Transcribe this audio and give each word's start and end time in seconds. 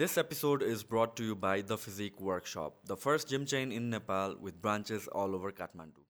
This 0.00 0.16
episode 0.16 0.62
is 0.62 0.82
brought 0.82 1.14
to 1.16 1.22
you 1.22 1.34
by 1.34 1.60
The 1.60 1.76
Physique 1.76 2.22
Workshop, 2.22 2.76
the 2.86 2.96
first 2.96 3.28
gym 3.28 3.44
chain 3.44 3.70
in 3.70 3.90
Nepal 3.90 4.34
with 4.40 4.62
branches 4.62 5.06
all 5.08 5.34
over 5.34 5.52
Kathmandu. 5.52 6.00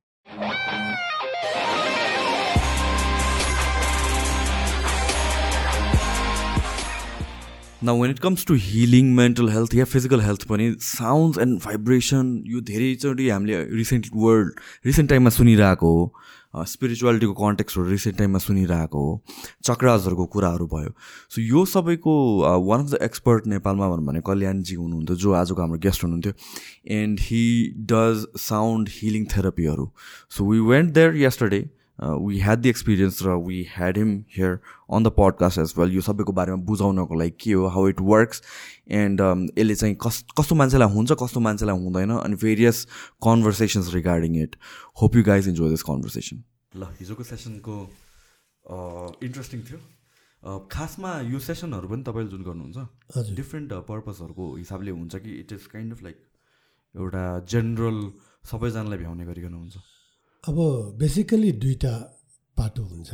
Now, 7.83 7.97
when 7.97 8.11
it 8.11 8.21
comes 8.21 8.45
to 8.45 8.55
healing 8.55 9.13
mental 9.17 9.49
health 9.49 9.75
या 9.75 9.85
physical 9.91 10.21
health 10.21 10.45
पनि 10.49 10.71
sounds 10.87 11.39
and 11.47 11.59
vibration 11.65 12.33
यो 12.47 12.61
धेरैचोटि 12.71 13.29
हामीले 13.29 13.63
recent 13.77 14.07
world 14.15 14.61
recent 14.87 15.11
टाइममा 15.11 15.31
सुनिरहेको 15.41 15.95
हो 15.97 16.13
स्पिरिचुअलिटीको 16.55 17.33
कन्टेक्स्टहरू 17.33 17.89
recent 17.89 18.19
टाइममा 18.19 18.39
सुनिरहेको 18.39 18.99
हो 18.99 19.23
चक्राजहरूको 19.65 20.25
कुराहरू 20.35 20.67
भयो। 20.67 20.95
सो 21.31 21.41
यो 21.43 21.65
सबैको 21.73 22.15
वान 22.67 22.85
अफ 22.85 22.91
द 22.91 22.99
एक्सपर्ट 23.03 23.47
नेपालमा 23.47 23.89
भनौँ 23.89 24.07
भने 24.07 24.21
कल्याणजी 24.27 24.75
हुनुहुन्थ्यो 24.75 25.17
जो 25.17 25.33
आजको 25.41 25.61
हाम्रो 25.63 25.79
गेस्ट 25.87 26.05
हुनुहुन्थ्यो 26.05 26.33
and 27.01 27.21
he 27.23 27.45
does 27.93 28.27
sound 28.41 28.89
healing 28.93 29.27
थेरापीहरू 29.37 29.91
so 30.37 30.51
we 30.51 30.59
went 30.71 30.95
there 30.95 31.17
yesterday 31.23 31.61
we 32.01 32.39
had 32.41 32.61
the 32.63 32.67
experience 32.67 33.23
र 33.23 33.35
we 33.47 33.63
had 33.71 33.99
him 33.99 34.13
here 34.37 34.59
on 34.97 35.05
the 35.05 35.13
podcast 35.19 35.59
as 35.59 35.75
well 35.79 35.93
यो 35.95 36.01
सबैको 36.01 36.33
बारेमा 36.33 36.65
बुझाउनको 36.71 37.15
लागि 37.21 37.35
के 37.41 37.53
हो 37.53 37.67
हाउ 37.75 37.89
इट 37.89 38.01
वर्क्स 38.01 38.43
एन्ड 39.01 39.21
यसले 39.59 39.75
चाहिँ 39.75 39.97
कस 40.07 40.25
कस्तो 40.41 40.55
मान्छेलाई 40.63 40.95
हुन्छ 40.95 41.19
कस्तो 41.23 41.41
मान्छेलाई 41.41 41.85
हुँदैन 41.85 42.17
अनि 42.17 42.37
various 42.45 42.85
conversations 43.29 43.95
regarding 43.95 44.43
it 44.43 44.57
hope 45.03 45.17
you 45.17 45.23
guys 45.25 45.49
enjoy 45.49 45.71
this 45.71 45.83
conversation 45.91 46.43
ल 46.77 46.89
हिजोको 47.01 47.25
सेसनको 47.25 47.77
इन्ट्रेस्टिङ 49.29 49.61
थियो। 49.69 50.59
खासमा 50.73 51.13
यो 51.29 51.39
सेसनहरू 51.47 51.89
पनि 51.89 52.03
तपाईँले 52.03 52.31
जुन 52.31 52.43
गर्नुहुन्छ 52.43 53.37
डिफ्रेन्ट 53.37 53.73
पर्पजहरूको 53.89 54.55
हिसाबले 54.57 54.91
हुन्छ 54.91 55.17
कि 55.25 55.39
it 55.41 55.53
is 55.53 55.67
kind 55.73 55.93
of 55.93 56.03
like 56.03 56.17
एउटा 56.95 57.25
जेनरल 57.51 57.99
सबैजनालाई 58.51 58.99
भ्याउने 58.99 59.25
गरिकन 59.27 59.55
हुन्छ? 59.55 59.77
अब 60.45 60.57
बेसिकली 60.99 61.51
दुईवटा 61.53 61.95
पाटो 62.57 62.83
हुन्छ। 62.83 63.11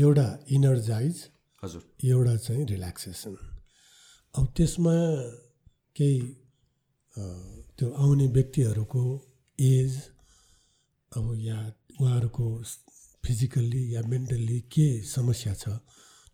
एउटा 0.00 0.26
इनर्जाइज 0.50 1.16
हजुर। 1.62 1.82
एउटा 2.04 2.34
चाहिँ 2.36 2.64
रिल्याक्सेसन 2.66 3.34
अब 4.34 4.44
त्यसमा 4.56 4.94
केही 5.96 6.20
त्यो 7.76 7.90
आउने 8.02 8.26
व्यक्तिहरूको 8.36 9.02
एज 9.58 9.92
अब 11.12 11.26
या 11.40 11.58
उहाँहरूको 12.00 12.46
फिजिकल्ली 13.24 13.82
या 13.94 14.02
मेन्टल्ली 14.08 14.58
के 14.72 14.88
समस्या 15.06 15.54
छ 15.54 15.68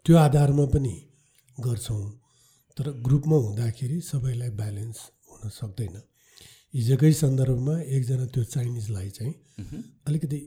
त्यो 0.06 0.16
आधारमा 0.16 0.64
पनि 0.74 0.96
गर्छौँ। 1.56 2.04
तर 2.76 2.90
ग्रुपमा 3.06 3.36
हुँदाखेरि 3.36 4.00
सबैलाई 4.00 4.50
ब्यालेन्स 4.60 4.98
हुन 5.30 5.48
सक्दैन। 5.50 5.96
हिजोकै 6.74 7.12
सन्दर्भमा 7.22 7.74
एकजना 7.94 8.24
त्यो 8.34 8.42
चाइनिजलाई 8.54 9.10
चाहिँ 9.16 9.34
अलिकति 10.08 10.40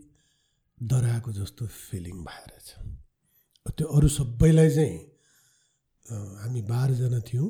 डराएको 0.78 1.32
जस्तो 1.40 1.64
फिलिङ 1.68 2.18
भएर 2.28 2.52
छ। 2.68 2.70
त्यो 3.78 3.86
अरू 3.96 4.08
सबैलाई 4.18 4.70
चाहिँ 4.78 4.98
हामी 6.42 6.62
बाह्रजना 6.72 7.20
थियौँ। 7.30 7.48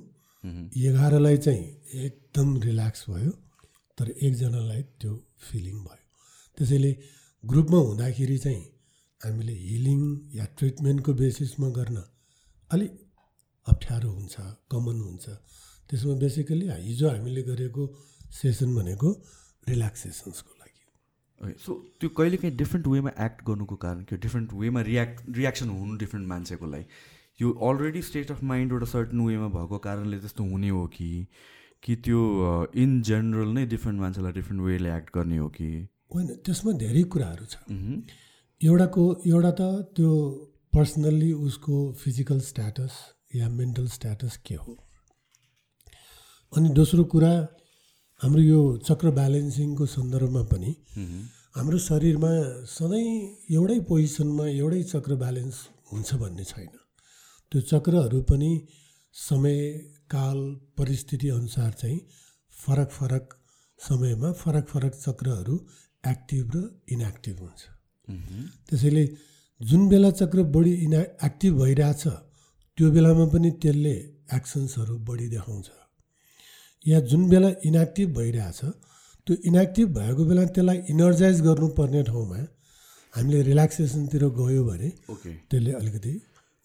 एघारलाई 0.88 1.38
चाहिँ 1.46 1.66
एकदम 2.06 2.48
रिल्याक्स 2.68 3.02
भयो 3.10 3.32
तर 3.98 4.08
एकजनालाई 4.26 4.82
त्यो 5.02 5.14
फिलिङ 5.48 5.78
भयो। 5.88 6.06
त्यसैले 6.58 6.92
ग्रुपमा 7.44 7.80
हुँदाखेरि 7.88 8.38
चाहिँ 8.46 8.64
हामीले 9.22 9.54
हिलिङ 9.68 10.02
या 10.38 10.46
ट्रिटमेन्टको 10.58 11.14
बेसिसमा 11.22 11.68
गर्न 11.78 11.98
अलिक 12.72 12.94
अप्ठ्यारो 13.68 14.10
हुन्छ 14.18 14.36
कमन 14.72 14.98
हुन्छ। 15.08 15.26
त्यसमा 15.90 16.14
बेसिकली 16.24 16.66
हिजो 16.88 17.06
हामीले 17.10 17.42
गरेको 17.50 17.84
सेसन 18.32 18.76
भनेको 18.76 19.10
रिल्याक्सेसन्सको 19.70 20.52
लागि। 20.54 21.54
सो 21.66 21.74
त्यो 22.00 22.10
कहिले 22.18 22.38
काहीँ 22.38 22.56
डिफ्रेन्ट 22.58 22.88
वेमा 22.88 23.12
एक्ट 23.26 23.44
गर्नुको 23.48 23.76
कारण 23.78 24.02
के 24.04 24.18
डिफ्रेन्ट 24.18 24.54
वेमा 24.54 24.82
रियाक्ट 24.88 25.38
रियाक्सन 25.38 25.70
हुनु 25.70 25.98
डिफ्रेन्ट 25.98 26.28
मान्छेको 26.28 26.66
लागि 26.68 26.86
यो 27.40 27.52
अलरेडी 27.68 28.02
स्टेट 28.02 28.32
अफ 28.32 28.44
माइन्ड 28.52 28.72
एउटा 28.74 28.86
सर्टन 28.92 29.20
वेमा 29.22 29.48
भएको 29.56 29.78
कारणले 29.80 30.20
त्यस्तो 30.20 30.44
हुने 30.52 30.70
हो 30.70 30.86
कि 30.96 31.10
कि 31.84 31.96
त्यो 32.06 32.22
इन 32.84 33.02
जेनरल 33.10 33.50
नै 33.54 33.66
डिफ्रेन्ट 33.74 34.00
मान्छेलाई 34.02 34.32
डिफ्रेन्ट 34.34 34.62
वेले 34.64 34.96
एक्ट 34.96 35.10
गर्ने 35.16 35.38
हो 35.38 35.50
कि? 35.50 35.68
होइन 36.16 36.28
त्यसमा 36.46 36.72
धेरै 36.84 37.04
कुराहरू 37.14 37.46
छ। 37.46 37.56
एउटाको 38.62 39.04
एउटा 39.28 39.52
त 39.52 39.62
त्यो 39.96 40.12
पर्सनल्ली 40.74 41.32
उसको 41.48 41.76
फिजिकल 42.02 42.40
स्ट्याटस 42.42 42.94
या 43.36 43.50
मेन्टल 43.50 43.88
स्ट्याटस 43.90 44.38
के 44.48 44.56
हो? 44.56 44.74
अनि 46.54 46.70
दोस्रो 46.74 47.04
कुरा 47.14 47.34
हाम्रो 48.22 48.42
यो 48.42 48.60
चक्र 48.82 49.10
ब्यालेन्सिङको 49.14 49.86
सन्दर्भमा 49.88 50.42
पनि 50.52 50.72
हाम्रो 51.56 51.78
शरीरमा 51.80 52.32
सधैँ 52.66 53.10
एउटै 53.54 53.80
पोजिसनमा 53.90 54.46
एउटै 54.52 54.82
चक्र 54.84 55.16
ब्यालेन्स 55.22 55.58
हुन्छ 55.92 56.10
भन्ने 56.22 56.44
छैन। 56.44 56.74
त्यो 57.52 57.62
चक्रहरू 57.72 58.22
पनि 58.26 58.52
समय 59.16 59.58
काल 60.10 60.40
परिस्थिति 60.78 61.30
अनुसार 61.30 61.72
चाहिँ 61.82 62.00
फरक 62.54 62.90
फरक 62.98 63.26
समयमा 63.80 64.32
फरक 64.42 64.66
फरक 64.74 64.94
चक्रहरू 64.98 65.56
एक्टिभ 66.04 66.46
र 66.56 66.66
इनएक्टिभ 66.94 67.40
हुन्छ। 67.40 67.62
त्यसैले 68.68 69.06
जुन 69.62 69.90
बेला 69.90 70.12
चक्र 70.20 70.44
बढी 70.56 70.74
इना 70.86 71.02
एक्टिभ 71.28 71.54
भइरहेछ 71.62 72.04
त्यो 72.78 72.92
बेलामा 72.92 73.26
पनि 73.34 73.52
त्यसले 73.62 73.96
एक्सन्सहरू 74.38 74.98
बढी 75.08 75.28
देखाउँछ। 75.30 75.70
या 76.86 77.00
जुन 77.10 77.28
बेला 77.30 77.50
इनएक्टिभ 77.66 78.14
भइरहेछ 78.18 78.60
त्यो 79.28 79.36
इनएक्टिभ 79.46 79.88
भएको 79.98 80.26
बेला 80.26 80.44
त्यसलाई 80.56 80.78
इनर्जाइज 80.90 81.42
गर्नुपर्ने 81.42 82.04
ठाउँमा 82.04 82.40
हामीले 83.14 83.42
रिल्याक्सेसनतिर 83.44 84.24
गयो 84.38 84.64
भने 84.64 84.90
ओके 85.10 85.32
त्यसले 85.50 85.72
अलिकति 85.74 86.14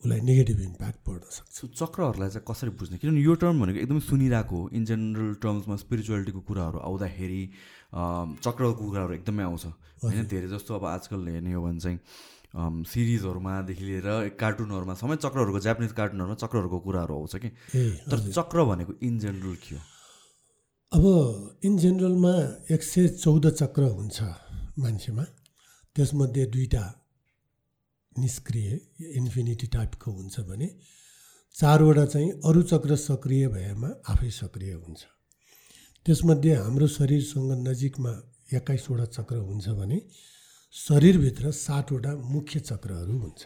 उसलाई 0.03 0.21
नेगेटिभ 0.21 0.61
इम्प्याक्ट 0.63 0.99
पर्न 1.07 1.21
सक्छ। 1.31 1.79
चक्रहरूलाई 1.79 2.29
चाहिँ 2.29 2.45
कसरी 2.51 2.71
बुझ्ने? 2.75 2.99
किनभने 2.99 3.21
यो 3.23 3.35
टर्म 3.43 3.61
भनेको 3.63 3.79
एकदमै 3.79 4.01
सुनिरहेको 4.03 4.59
इन 4.75 4.85
जेनरल 4.85 5.35
टर्म्समा 5.43 5.77
स्पिरिचुअलिटीको 5.83 6.41
कुराहरू 6.49 6.79
आउँदाखेरि 6.79 7.43
चक्रको 8.47 8.73
कुराहरू 8.83 9.13
एकदमै 9.15 9.43
आउँछ। 9.43 9.65
होइन 10.03 10.27
धेरै 10.27 10.49
जस्तो 10.55 10.75
अब 10.75 10.85
आजकल 10.93 11.29
हेर्ने 11.29 11.53
हो 11.53 11.63
भने 11.63 11.81
चाहिँ 11.81 11.99
सिरिजहरूमादेखि 12.85 13.85
लिएर 13.85 14.09
कार्टुनहरूमा 14.43 14.95
समेत 15.03 15.19
चक्रहरूको 15.23 15.61
जापानिज 15.67 15.93
कार्टुनहरूमा 15.99 16.37
चक्रहरूको 16.43 16.79
कुराहरू 16.87 17.15
आउँछ 17.17 17.35
कि? 17.37 17.49
तर 18.11 18.19
चक्र 18.31 18.65
भनेको 18.71 18.93
इन 19.03 19.19
जेनरल 19.19 19.55
के 19.63 19.75
हो? 19.75 19.81
अब 20.93 21.05
इन 21.65 21.77
जेनरलमा 21.79 22.33
एक 22.75 22.83
सय 22.83 23.07
चौध 23.09 23.47
चक्र 23.51 23.83
हुन्छ 23.91 24.23
मान्छेमा। 24.79 25.25
त्यसमध्ये 25.97 26.45
दुईवटा 26.53 26.85
निष्क्रिय 28.17 28.69
इन्फिनिटी 29.17 29.67
टाइपको 29.73 30.13
हुन्छ 30.13 30.41
भने 30.49 30.69
चारवटा 31.57 32.05
चाहिँ 32.13 32.31
अरू 32.45 32.63
चक्र 32.73 32.97
सक्रिय 33.01 33.49
भएमा 33.49 33.89
आफै 34.05 34.31
सक्रिय 34.31 34.73
हुन्छ। 34.75 35.01
त्यसमध्ये 36.07 36.55
हाम्रो 36.61 36.87
शरीरसँग 36.99 37.51
नजिकमा 37.69 38.13
एक्काइसवटा 38.53 39.05
चक्र 39.17 39.37
हुन्छ 39.49 39.69
भने 39.81 40.01
शरीरभित्र 40.75 41.51
सातवटा 41.57 42.13
मुख्य 42.37 42.61
चक्रहरू 42.61 43.19
हुन्छ। 43.19 43.41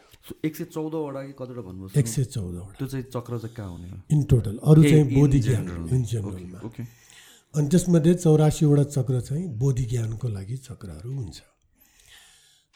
एक 0.44 0.56
सय 0.56 0.64
चौधवटा 0.74 1.22
कि 1.22 1.32
कतिवटा 1.38 1.62
भन्नु 1.62 1.94
एक 1.94 2.06
सय 2.08 2.24
चौधवटा। 2.26 2.74
त्यो 2.74 2.86
चाहिँ 2.90 3.06
चक्र 3.14 3.38
चाहिँ 3.38 3.54
कहाँ 3.54 3.70
हुने 3.70 4.02
इन 4.10 4.22
टोटल 4.30 4.58
अरू 4.66 4.82
चाहिँ 4.82 5.04
बोधि 5.14 5.40
ज्ञान. 5.46 5.66
इन 5.94 6.04
जेनरलमा 6.04 6.60
ओके। 6.66 7.05
अनि 7.54 7.68
त्यसमध्ये 7.72 8.14
चौरासीवटा 8.14 8.84
चक्र 8.84 9.20
चाहिँ 9.20 9.46
बोधि 9.58 9.84
ज्ञानको 9.90 10.28
लागि 10.28 10.56
चक्रहरू 10.56 11.12
हुन्छ। 11.12 11.38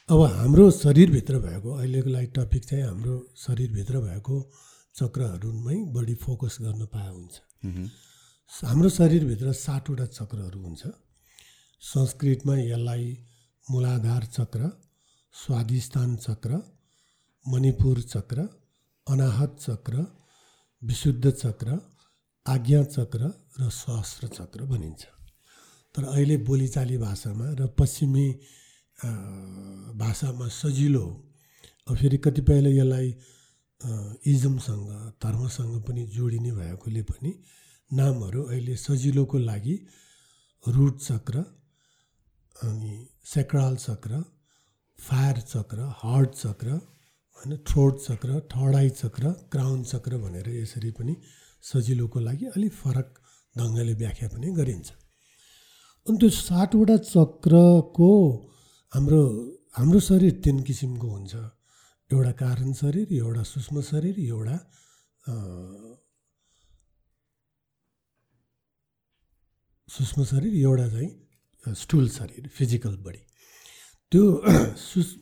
अब 0.08 0.20
हाम्रो 0.36 0.70
शरीरभित्र 0.72 1.38
भएको 1.38 1.70
अहिलेको 1.76 2.10
लागि 2.10 2.26
टपिक 2.36 2.64
चाहिँ 2.64 2.84
हाम्रो 2.84 3.14
शरीरभित्र 3.36 4.00
भएको 4.00 4.36
चक्रहरूमै 4.94 5.76
बढी 5.94 6.14
फोकस 6.22 6.56
गर्न 6.60 6.86
पाए 6.92 7.08
हुन्छ। 7.08 7.34
हाम्रो 8.64 8.88
शरीरभित्र 8.88 9.52
सातवटा 9.52 10.06
चक्रहरू 10.06 10.60
हुन्छ। 10.60 10.82
संस्कृतमा 11.82 12.56
यसलाई 12.58 13.06
मूलाधार 13.66 14.24
चक्र 14.36 14.70
स्वादिष्ठान 15.34 16.16
चक्र 16.16 16.62
मणिपुर 17.46 18.00
चक्र 18.02 18.48
अनाहत 19.06 19.56
चक्र 19.60 19.94
विशुद्ध 20.82 21.30
चक्र 21.30 21.78
आज्ञा 22.46 22.82
चक्र 22.96 23.30
र 23.56 23.68
सहस्र 23.72 24.26
चक्र 24.28 24.64
भनिन्छ। 24.64 25.02
तर 25.94 26.04
अहिले 26.04 26.36
बोलीचाली 26.48 26.96
भाषामा 26.98 27.46
र 27.60 27.66
पश्चिमी 27.78 28.26
भाषामा 29.96 30.46
सजिलो 30.60 31.06
अब 31.86 31.96
फेरि 31.96 32.18
कतिपयले 32.24 32.70
यसलाई 32.76 33.08
इजमसँग 34.26 34.88
धर्मसँग 35.22 35.74
पनि 35.82 36.02
जोडिने 36.16 36.52
भएकोले 36.52 37.02
पनि 37.10 37.30
नामहरू 37.90 38.42
अहिले 38.44 38.76
सजिलोको 38.76 39.38
लागि 39.38 39.74
रुट 40.64 40.98
चक्र 41.00 41.44
अनि 42.56 42.92
सेक्राल 43.24 43.76
चक्र 43.76 44.22
फायर 44.98 45.40
चक्र 45.42 45.78
हार्ट 45.98 46.34
चक्र 46.34 46.68
होइन 46.70 47.56
थ्रोट 47.68 48.00
चक्र 48.00 48.40
आई 48.76 48.90
चक्र 48.90 49.32
क्राउन 49.52 49.82
चक्र 49.84 50.18
भनेर 50.18 50.48
यसरी 50.50 50.90
पनि 50.98 51.16
सजिलोको 51.64 52.20
लागि 52.20 52.46
अलिक 52.56 52.72
फरक 52.72 53.19
ढङ्गले 53.56 53.92
व्याख्या 54.02 54.28
पनि 54.32 54.48
गरिन्छ। 54.58 54.88
अनि 56.06 56.16
त्यो 56.20 56.28
सातवटा 56.28 56.96
चक्रको 57.14 58.10
हाम्रो 58.92 59.22
हाम्रो 59.78 59.98
शरीर 60.10 60.34
तिन 60.44 60.56
किसिमको 60.66 61.08
हुन्छ। 61.16 61.34
एउटा 62.10 62.32
कारण 62.42 62.72
शरीर 62.74 63.06
एउटा 63.14 63.42
सूक्ष्म 63.52 63.80
शरीर 63.90 64.16
एउटा 64.18 64.56
सूक्ष्म 69.88 70.24
शरीर 70.30 70.54
एउटा 70.66 70.86
चाहिँ 70.88 71.10
स्टुल 71.74 72.08
शरीर 72.08 72.48
फिजिकल 72.56 72.94
बडी 73.06 73.22
त्यो 74.12 74.22
सुस् 74.74 75.12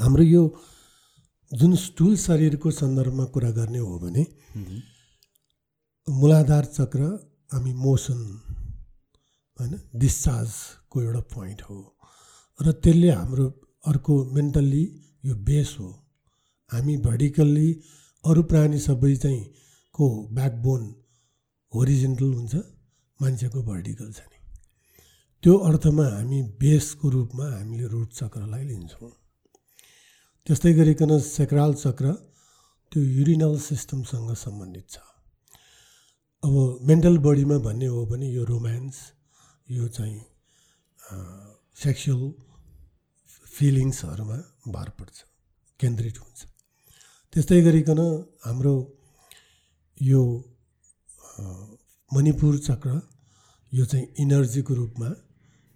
हाम्रो 0.00 0.24
यो 0.24 0.42
जुन 1.52 1.72
स्टुल 1.76 2.16
शरीरको 2.16 2.70
सन्दर्भमा 2.70 3.24
कुरा 3.34 3.50
गर्ने 3.58 3.78
हो 3.78 3.98
भने 3.98 4.24
मूलाधार 6.08 6.64
चक्र 6.64 7.02
हामी 7.52 7.72
मोसन 7.74 8.18
होइन 9.58 9.72
डिस्चार्जको 10.00 11.02
एउटा 11.02 11.20
पोइन्ट 11.32 11.62
हो। 11.62 11.76
र 12.60 12.72
त्यसले 12.72 13.10
हाम्रो 13.10 13.46
अर्को 13.84 14.14
मेन्टल्ली 14.34 14.84
यो 15.24 15.34
बेस 15.48 15.70
हो। 15.80 15.88
हामी 16.70 16.96
भर्टिकल्ली 17.06 17.68
अरू 18.24 18.42
प्राणी 18.50 18.78
सबै 18.78 19.14
चाहिँ 19.16 19.44
को 19.94 20.08
ब्याकबोन 20.36 20.82
होरिजेन्टल 21.72 22.32
हुन्छ 22.34 22.54
मान्छेको 23.20 23.62
भर्टिकल 23.62 24.12
छ 24.12 24.20
नि। 24.28 24.38
त्यो 25.42 25.56
अर्थमा 25.68 26.06
हामी 26.08 26.42
बेसको 26.60 27.08
रूपमा 27.08 27.46
हामीले 27.56 27.86
रुट 27.88 28.08
चक्रलाई 28.12 28.64
लिन्छौँ। 28.64 29.12
त्यस्तै 30.46 30.72
गरिकन 30.74 31.18
सेक्राल 31.20 31.74
चक्र 31.74 32.12
त्यो 32.92 33.00
युरिनल 33.16 33.58
सिस्टमसँग 33.58 34.34
सम्बन्धित 34.44 34.86
छ। 34.90 34.96
अब 36.44 36.54
मेन्टल 36.84 37.16
बडीमा 37.24 37.56
भन्ने 37.64 37.86
हो 37.88 38.04
भने 38.06 38.26
यो 38.28 38.42
रोमान्स 38.44 38.96
यो 39.68 39.86
चाहिँ 39.96 40.20
सेक्सुअल 41.82 42.22
फिलिङ्सहरूमा 43.54 44.36
भर 44.74 44.88
पर्छ 44.98 45.16
केन्द्रित 45.80 46.16
हुन्छ। 46.20 46.40
त्यस्तै 47.32 47.60
गरिकन 47.66 48.00
हाम्रो 48.44 48.74
यो 49.98 50.20
मणिपुर 52.10 52.54
चक्र 52.68 52.90
यो 53.72 53.84
चाहिँ 53.90 54.06
इनर्जीको 54.22 54.72
रूपमा 54.80 55.08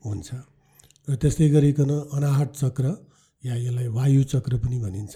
हुन्छ। 0.04 0.28
र 1.08 1.16
त्यस्तै 1.16 1.48
गरिकन 1.56 1.90
अनाहट 2.12 2.50
चक्र 2.62 2.86
या 3.44 3.54
यसलाई 3.56 3.88
वायु 3.98 4.22
चक्र 4.32 4.52
पनि 4.60 4.78
भनिन्छ। 4.84 5.14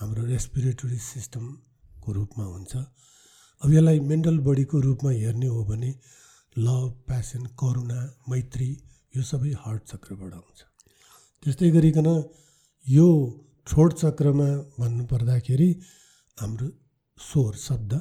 हाम्रो 0.00 0.22
रेस्पिरेटरी 0.32 0.98
सिस्टमको 1.12 2.08
रूपमा 2.18 2.44
हुन्छ। 2.54 2.72
अब 3.62 3.72
यसलाई 3.72 4.00
मेन्टल 4.10 4.38
बडीको 4.46 4.80
रूपमा 4.80 5.10
हेर्ने 5.10 5.46
हो 5.46 5.64
भने 5.64 5.90
लभ 6.56 6.90
प्यासन 7.08 7.44
करुणा 7.60 8.00
मैत्री 8.30 8.70
यो 9.16 9.22
सबै 9.30 9.52
हार्ट 9.62 9.82
चक्रबाट 9.92 10.32
आउँछ 10.32 10.58
त्यस्तै 11.42 11.70
गरिकन 11.76 12.08
यो 12.86 13.06
थ्रोट 13.66 13.92
चक्रमा 14.02 14.48
भन्नुपर्दाखेरि 14.78 15.70
हाम्रो 16.38 16.68
स्वर 17.18 17.54
शब्द 17.58 17.92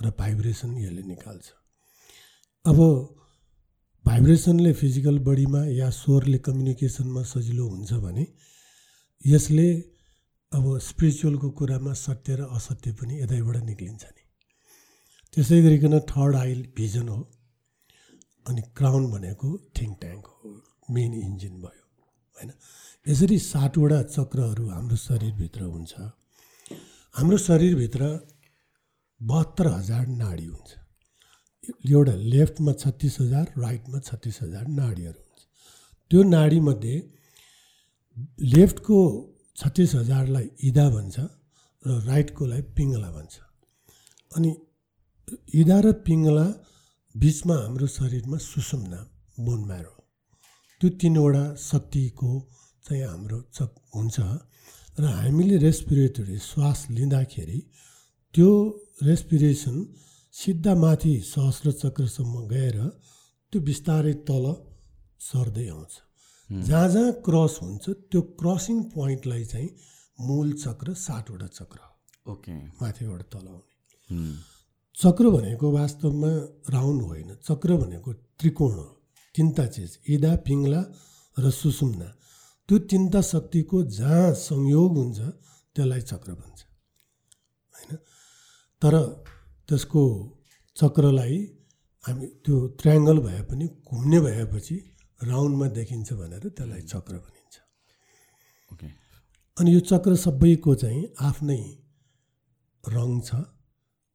र 0.00 0.10
भाइब्रेसन 0.18 0.76
यसले 0.78 1.02
निकाल्छ। 1.02 1.46
अब 2.64 2.78
भाइब्रेसनले 4.04 4.72
फिजिकल 4.80 5.18
बडीमा 5.28 5.62
या 5.72 5.88
स्वरले 5.90 6.38
कम्युनिकेसनमा 6.46 7.22
सजिलो 7.32 7.64
हुन्छ 7.68 7.92
भने 8.04 8.26
यसले 9.24 9.68
अब 10.52 10.64
स्पिरिचुअलको 10.88 11.50
कुरामा 11.58 11.92
सत्य 12.04 12.36
र 12.36 12.48
असत्य 12.58 12.92
पनि 13.00 13.14
यतैबाट 13.22 13.56
निक्लिन्छ 13.64 14.04
नि। 14.04 14.22
त्यसै 15.36 15.56
गरिकन 15.64 15.94
थर्ड 16.10 16.34
आई 16.42 16.52
भिजन 16.76 17.08
हो? 17.08 17.20
अनि 18.48 18.62
क्राउन 18.76 19.02
भनेको 19.12 19.48
थिङ्क 19.76 19.94
ट्याङ्क 20.02 20.24
हो 20.34 20.50
मेन 20.94 21.12
इन्जिन 21.14 21.54
भयो 21.64 21.82
होइन? 22.36 22.50
यसरी 23.06 23.38
सातवटा 23.44 23.98
चक्रहरू 24.16 24.64
हाम्रो 24.68 24.96
शरीरभित्र 24.96 25.60
हुन्छ। 25.74 25.92
हाम्रो 27.14 27.38
शरीरभित्र 27.48 28.02
बहत्तर 29.20 29.66
हजार 29.78 30.06
नाडी 30.22 30.46
हुन्छ। 30.46 30.70
एउटा 31.92 32.14
लेफ्टमा 32.32 32.72
छत्तिस 32.82 33.14
हजार 33.20 33.46
राइटमा 33.58 33.98
छत्तिस 34.08 34.36
हजार 34.42 34.64
नाडीहरू 34.80 35.20
हुन्छ। 35.20 35.40
त्यो 36.10 36.20
नाडीमध्ये 36.36 36.96
लेफ्टको 38.54 38.98
छत्तिस 39.56 39.94
हजारलाई 39.94 40.46
इदा 40.68 40.86
भन्छ 40.90 41.16
र 41.82 41.88
राइटकोलाई 42.10 42.62
पिङ्गला 42.76 43.10
भन्छ। 43.10 43.34
अनि 44.36 44.50
इदा 45.60 45.78
र 45.84 45.92
पिङ्गला 46.06 46.46
बिचमा 47.14 47.56
हाम्रो 47.62 47.86
शरीरमा 47.98 48.38
सुषुम्ना 48.50 49.00
बोन 49.46 49.60
म्यारो 49.64 49.94
त्यो 50.80 50.88
तिनवटा 51.00 51.44
शक्तिको 51.60 52.30
चाहिँ 52.84 53.04
हाम्रो 53.06 53.38
चक 53.56 53.70
हुन्छ 53.94 54.16
र 55.00 55.04
हामीले 55.18 55.56
रेस्पिरेटरी 55.66 56.38
श्वास 56.50 56.86
लिँदाखेरि 56.96 57.58
त्यो 58.34 58.50
रेस्पिरेसन 59.02 59.76
सिधा 60.34 60.74
माथि 60.74 61.14
सहस्र 61.32 61.72
चक्रसम्म 61.82 62.34
गएर 62.48 62.78
त्यो 63.52 63.58
बिस्तारै 63.68 64.14
तल 64.28 64.46
सर्दै 65.20 65.68
आउँछ। 65.68 65.92
जहाँ 66.50 66.88
जहाँ 66.94 67.12
क्रस 67.26 67.54
हुन्छ 67.62 67.84
त्यो 68.10 68.20
क्रसिङ 68.40 68.82
पोइन्टलाई 68.94 69.44
चाहिँ 69.44 69.70
मूल 70.18 70.52
चक्र 70.64 70.94
सातवटा 70.94 71.46
चक्र 71.58 71.78
ओके। 72.32 72.52
माथिबाट 72.82 73.22
तल 73.32 73.46
आउने। 73.48 74.54
चक्र 74.98 75.30
भनेको 75.30 75.66
वास्तवमा 75.72 76.32
राउन्ड 76.70 77.02
होइन। 77.02 77.34
चक्र 77.44 77.76
भनेको 77.76 78.12
त्रिकोण 78.12 78.72
हो। 78.72 78.86
तिनवटा 79.34 79.66
चिज 79.66 79.98
इदा 80.08 80.32
पिङ्ला 80.36 80.80
र 81.36 81.50
सुषुम्ना 81.50 82.08
त्यो 82.68 82.78
तिनवटा 82.90 83.20
शक्तिको 83.22 83.82
जहाँ 83.82 84.32
संयोग 84.34 84.96
हुन्छ 84.96 85.18
त्यसलाई 85.76 86.00
चक्र 86.00 86.32
भन्छ। 86.32 86.58
होइन? 87.74 87.92
तर 88.82 88.94
त्यसको 89.68 90.02
चक्रलाई 90.76 91.36
हामी 92.04 92.26
त्यो 92.44 92.56
ट्रायङ्गल 92.80 93.18
भए 93.18 93.40
पनि 93.42 93.66
घुम्ने 93.88 94.18
भएपछि 94.20 94.76
राउन्डमा 95.20 95.66
देखिन्छ 95.68 96.12
भनेर 96.12 96.44
त्यसलाई 96.48 96.82
चक्र 96.82 97.14
भनिन्छ। 97.16 97.54
ओके। 98.72 98.86
अनि 99.56 99.74
यो 99.74 99.80
चक्र 99.80 100.16
सबैको 100.16 100.74
चाहिँ 100.74 101.04
आफ्नै 101.20 101.60
रङ 102.84 103.20
छ 103.20 103.30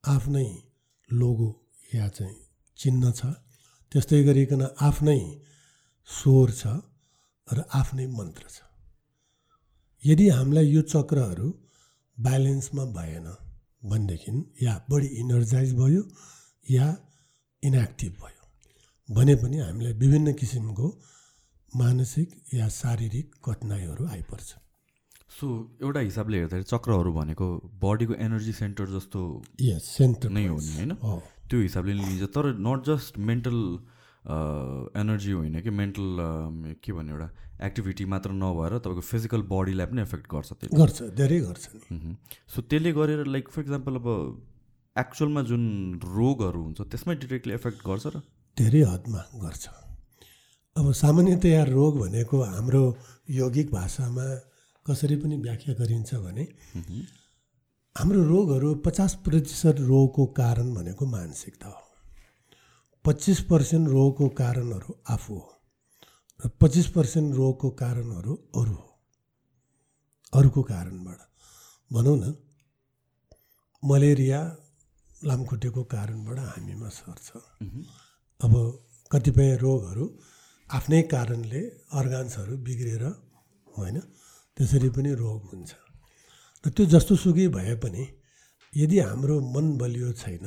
आफ्नै 0.04 0.71
लोगो 1.12 1.50
या 1.96 2.08
चाहिँ 2.08 2.40
चिन्ह 2.80 3.12
छ। 3.12 3.22
त्यस्तै 3.92 4.24
गरिकन 4.24 4.62
आफ्नै 4.80 5.20
स्वर 6.08 6.50
छ 6.52 6.64
र 7.48 7.60
आफ्नै 7.74 8.06
मन्त्र 8.18 8.44
छ। 8.50 8.58
यदि 10.04 10.28
हामीलाई 10.30 10.68
यो 10.68 10.82
चक्रहरू 10.94 11.48
ब्यालेन्समा 12.18 12.84
भएन 12.98 13.28
भनेदेखि 13.90 14.32
या 14.64 14.74
बढी 14.90 15.08
इनर्जाइज 15.22 15.70
भयो 15.76 16.04
या 16.66 16.88
इनएक्टिभ 17.64 18.14
भयो 18.24 18.44
भने 19.10 19.36
पनि 19.36 19.58
हामीलाई 19.60 19.94
विभिन्न 19.94 20.34
किसिमको 20.34 20.88
मानसिक 21.74 22.30
या 22.54 22.68
शारीरिक 22.70 23.28
कठिनाइहरू 23.46 24.08
आइपर्छ। 24.08 24.50
सो 25.32 25.48
एउटा 25.82 26.00
हिसाबले 26.00 26.38
हेर्दाखेरि 26.38 26.68
चक्रहरू 26.70 27.12
भनेको 27.14 27.46
बडीको 27.84 28.14
एनर्जी 28.26 28.54
सेन्टर 28.54 28.86
जस्तो 28.96 29.20
यस 29.62 29.84
सेन्टर 29.98 30.30
नै 30.30 30.46
हो 30.48 30.58
नि 30.58 30.74
होइन। 30.76 30.92
त्यो 31.50 31.60
हिसाबले 31.62 31.94
लिन्छ। 32.00 32.24
तर 32.36 32.46
नट 32.60 32.80
जस्ट 32.90 33.18
मेन्टल 33.30 33.60
एनर्जी 35.02 35.32
होइन 35.32 35.56
कि 35.62 35.72
मेन्टल 35.72 36.06
के 36.84 36.92
भन्ने 36.94 37.12
एउटा 37.12 37.30
एक्टिभिटी 37.68 38.06
मात्र 38.12 38.32
नभएर 38.34 38.78
तपाईँको 38.78 39.04
फिजिकल 39.08 39.42
बडीलाई 39.50 39.86
पनि 39.88 40.02
एफेक्ट 40.02 40.28
गर्छ 40.34 40.50
त्यसले 40.52 40.78
गर्छ 40.78 40.98
धेरै 41.18 41.40
गर्छ। 41.48 41.64
सो 42.54 42.62
त्यसले 42.62 42.92
गरेर 43.00 43.26
लाइक 43.32 43.50
फर 43.50 43.62
इक्जाम्पल 43.62 43.96
अब 44.04 44.08
एक्चुअलमा 44.96 45.42
जुन 45.50 45.64
रोगहरू 46.12 46.62
हुन्छ 46.64 46.80
त्यसमै 46.92 47.16
डिरेक्टली 47.24 47.54
एफेक्ट 47.54 47.80
गर्छ 47.88 48.06
र? 48.08 48.22
धेरै 48.58 48.84
हदमा 48.84 49.22
गर्छ। 49.42 49.64
अब 50.76 50.92
सामान्यतया 51.00 51.64
रोग 51.72 52.00
भनेको 52.00 52.38
हाम्रो 52.44 52.86
यौगिक 53.40 53.72
भाषामा 53.72 54.28
कसरी 54.86 55.16
पनि 55.16 55.36
व्याख्या 55.38 55.74
गरिन्छ 55.80 56.10
भने 56.18 56.44
हाम्रो 57.96 58.22
रोगहरू 58.24 58.70
पचास 58.86 59.14
प्रतिशत 59.26 59.78
रोगको 59.84 60.26
कारण 60.38 60.74
भनेको 60.76 61.06
मानसिकता 61.08 61.68
हो। 61.68 61.82
पच्चिस 63.06 63.40
पर्सेन्ट 63.50 63.86
रोगको 63.90 64.28
कारणहरू 64.40 64.94
आफू 65.10 65.36
हो 65.36 65.50
र 66.40 66.50
पच्चिस 66.62 66.88
पर्सेन्ट 66.96 67.36
रोगको 67.36 67.70
कारणहरू 67.82 68.34
अरू 68.56 68.74
हो। 68.74 68.88
अरूको 70.34 70.62
कारणबाट। 70.64 71.20
भनौँ 71.92 72.18
न 72.18 72.34
मलेरिया 73.84 74.40
लामखुट्टेको 75.22 75.84
कारणबाट 75.94 76.40
हामीमा 76.48 76.90
सर्छ। 76.92 77.28
अब 78.40 78.54
कतिपय 79.12 79.50
रोगहरू 79.58 80.06
आफ्नै 80.70 81.02
कारणले 81.14 81.62
अर्गान्सहरू 82.00 82.58
बिग्रेर 82.66 83.04
होइन 83.68 83.98
त्यसरी 84.58 84.90
पनि 84.96 85.12
रोग 85.24 85.42
हुन्छ। 85.52 85.72
र 86.64 86.66
त्यो 86.76 86.84
जस्तो 86.94 87.14
सुकै 87.24 87.48
भए 87.56 87.76
पनि 87.84 88.04
यदि 88.74 88.98
हाम्रो 89.08 89.36
मन 89.54 89.66
बलियो 89.80 90.10
छैन 90.22 90.46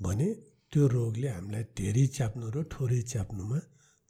भने 0.00 0.28
त्यो 0.70 0.82
रोगले 0.94 1.28
हामीलाई 1.28 1.64
धेरै 1.78 2.06
च्याप्नु 2.16 2.46
र 2.54 2.56
थोरै 2.72 3.00
च्याप्नुमा 3.12 3.58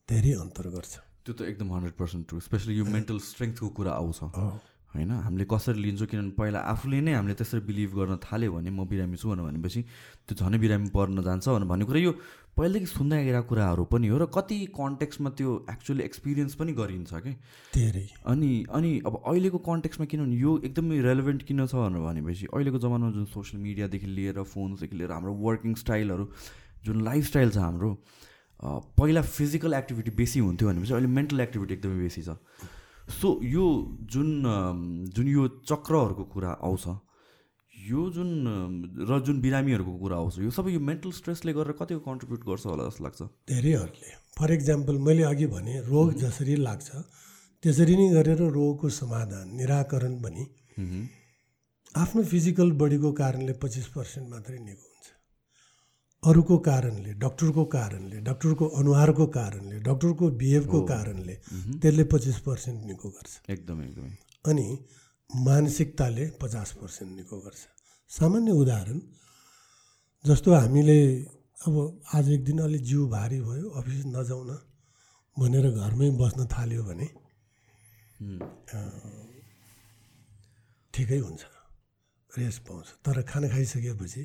धेरै 0.09 0.33
अन्तर 0.43 0.67
गर्छ। 0.75 0.95
त्यो 1.25 1.33
त 1.39 1.41
एकदम 1.51 1.69
हन्ड्रेड 1.75 1.95
पर्सेन्ट 2.01 2.23
ट्रु 2.29 2.39
स्पेसली 2.47 2.73
यो 2.81 2.85
मेन्टल 2.85 3.19
स्ट्रेङ्थको 3.23 3.67
कुरा 3.77 3.93
आउँछ। 4.01 4.19
होइन? 4.93 5.11
हामीले 5.25 5.45
कसरी 5.49 5.81
लिन्छौँ 5.83 6.07
किनभने 6.09 6.37
पहिला 6.37 6.59
आफूले 6.73 7.01
नै 7.01 7.13
हामीले 7.17 7.35
त्यसरी 7.41 7.61
बिलिभ 7.65 7.91
गर्न 7.99 8.17
थाल्यो 8.21 8.53
भने 8.53 8.71
म 8.71 8.85
बिरामी 8.85 9.17
छु 9.17 9.29
भनेपछि 9.33 9.81
त्यो 10.29 10.35
झनै 10.37 10.59
बिरामी 10.61 10.89
पर्न 10.93 11.23
जान्छ 11.23 11.49
भनेर 11.49 11.69
भन्ने 11.73 11.85
कुरा। 11.89 12.01
यो 12.01 12.13
पहिलेदेखि 12.53 12.87
सुन्दै 12.87 13.17
आइरहेको 13.17 13.49
कुराहरू 13.49 13.85
पनि 13.89 14.09
हो 14.13 14.17
र 14.21 14.25
कति 14.29 14.57
कन्टेक्समा 14.77 15.31
त्यो 15.41 15.51
एक्चुअली 15.73 16.03
एक्सपिरियन्स 16.05 16.55
पनि 16.61 16.73
गरिन्छ 16.77 17.13
कि? 17.25 17.33
धेरै। 17.75 18.07
अनि 18.29 18.51
अनि 18.69 18.91
अब 19.09 19.15
अहिलेको 19.25 19.59
कन्टेक्समा 19.69 20.07
किनभने 20.13 20.37
यो 20.37 20.51
एकदमै 20.69 21.01
रेलेभेन्ट 21.09 21.43
किन 21.49 21.65
छ 21.65 21.75
भनेर 21.75 22.05
भनेपछि 22.05 22.47
अहिलेको 22.53 22.79
जमानामा 22.85 23.13
जुन 23.17 23.25
सोसियल 23.33 23.63
मिडियादेखि 23.63 24.07
लिएर 24.19 24.43
फोनदेखि 24.53 24.97
लिएर 25.01 25.11
हाम्रो 25.17 25.33
वर्किङ 25.47 25.75
स्टाइलहरू 25.85 26.29
जुन 26.85 27.01
लाइफस्टाइल 27.09 27.51
छ 27.51 27.65
हाम्रो 27.65 27.91
पहिला 29.01 29.23
फिजिकल 29.33 29.73
एक्टिभिटी 29.75 30.11
बेसी 30.21 30.41
हुन्थ्यो 30.45 30.69
भनेपछि 30.69 30.93
अहिले 30.93 31.11
मेन्टल 31.17 31.41
एक्टिभिटी 31.41 31.75
एकदमै 31.75 31.99
बेसी 32.03 32.23
छ। 32.23 32.37
सो 33.09 33.41
यो 33.43 33.67
जुन 34.03 34.29
जुन 35.15 35.29
यो 35.29 35.49
चक्रहरूको 35.67 36.25
कुरा 36.25 36.51
आउँछ 36.63 36.85
यो 37.75 38.11
जुन 38.11 38.31
र 39.11 39.21
जुन 39.21 39.41
बिरामीहरूको 39.41 39.99
कुरा 39.99 40.17
आउँछ 40.17 40.39
यो 40.39 40.51
सबै 40.51 40.73
यो 40.73 40.81
मेन्टल 40.81 41.11
स्ट्रेसले 41.11 41.53
गरेर 41.53 41.73
कतिको 41.73 42.01
कन्ट्रिब्युट 42.01 42.45
गर्छ 42.47 42.67
होला 42.67 42.89
जस्तो 42.89 43.05
लाग्छ? 43.05 43.23
धेरैहरूले। 43.23 44.11
फर 44.39 44.53
इक्जाम्पल 44.53 44.99
मैले 44.99 45.23
अघि 45.23 45.47
भने 45.47 45.81
रोग 45.81 46.15
जसरी 46.15 46.57
लाग्छ 46.57 46.91
त्यसरी 47.63 47.97
नै 47.97 48.09
गरेर 48.11 48.41
रोगको 48.51 48.89
समाधान 48.89 49.57
निराकरण 49.57 50.15
पनि 50.23 50.47
आफ्नो 51.97 52.23
फिजिकल 52.23 52.73
बडीको 52.73 53.13
कारणले 53.13 53.53
पच्चिस 53.53 53.87
पर्सेन्ट 53.87 54.29
मात्रै 54.31 54.59
निको 54.59 54.92
अरूको 56.23 56.57
कारणले 56.67 57.13
डक्टरको 57.19 57.65
कारणले 57.67 58.19
डक्टरको 58.23 58.67
अनुहारको 58.81 59.27
कारणले 59.37 59.79
डक्टरको 59.89 60.27
बिहेभको 60.41 60.81
कारणले 60.87 61.35
त्यसले 61.83 62.05
पच्चिस 62.13 62.39
पर्सेन्ट 62.47 62.79
निको 62.87 63.09
गर्छ। 63.11 63.33
एकदमै 63.51 63.85
एकदमै। 63.87 64.15
अनि 64.51 64.67
मानसिकताले 65.31 66.25
पचास 66.43 66.71
पर्सेन्ट 66.81 67.11
निको 67.19 67.37
गर्छ। 67.45 67.61
सामान्य 68.11 68.53
उदाहरण 68.63 68.99
जस्तो 70.25 70.49
हामीले 70.55 70.99
अब 71.67 71.75
आज 72.15 72.31
एक 72.31 72.43
दिन 72.45 72.59
अलिक 72.61 72.83
जिउ 72.83 73.07
भारी 73.09 73.41
भयो 73.41 73.69
अफिस 73.81 74.01
नजाउँ 74.15 74.45
न 74.47 74.53
भनेर 75.37 75.67
घरमै 75.73 76.09
बस्न 76.23 76.47
थाल्यो 76.55 76.83
भने 76.87 77.07
ठिकै 80.95 81.19
हुन्छ 81.19 81.43
रेस्ट 82.31 82.61
पाउँछ। 82.69 82.87
तर 83.05 83.23
खाना 83.27 83.49
खाइसकेपछि 83.49 84.23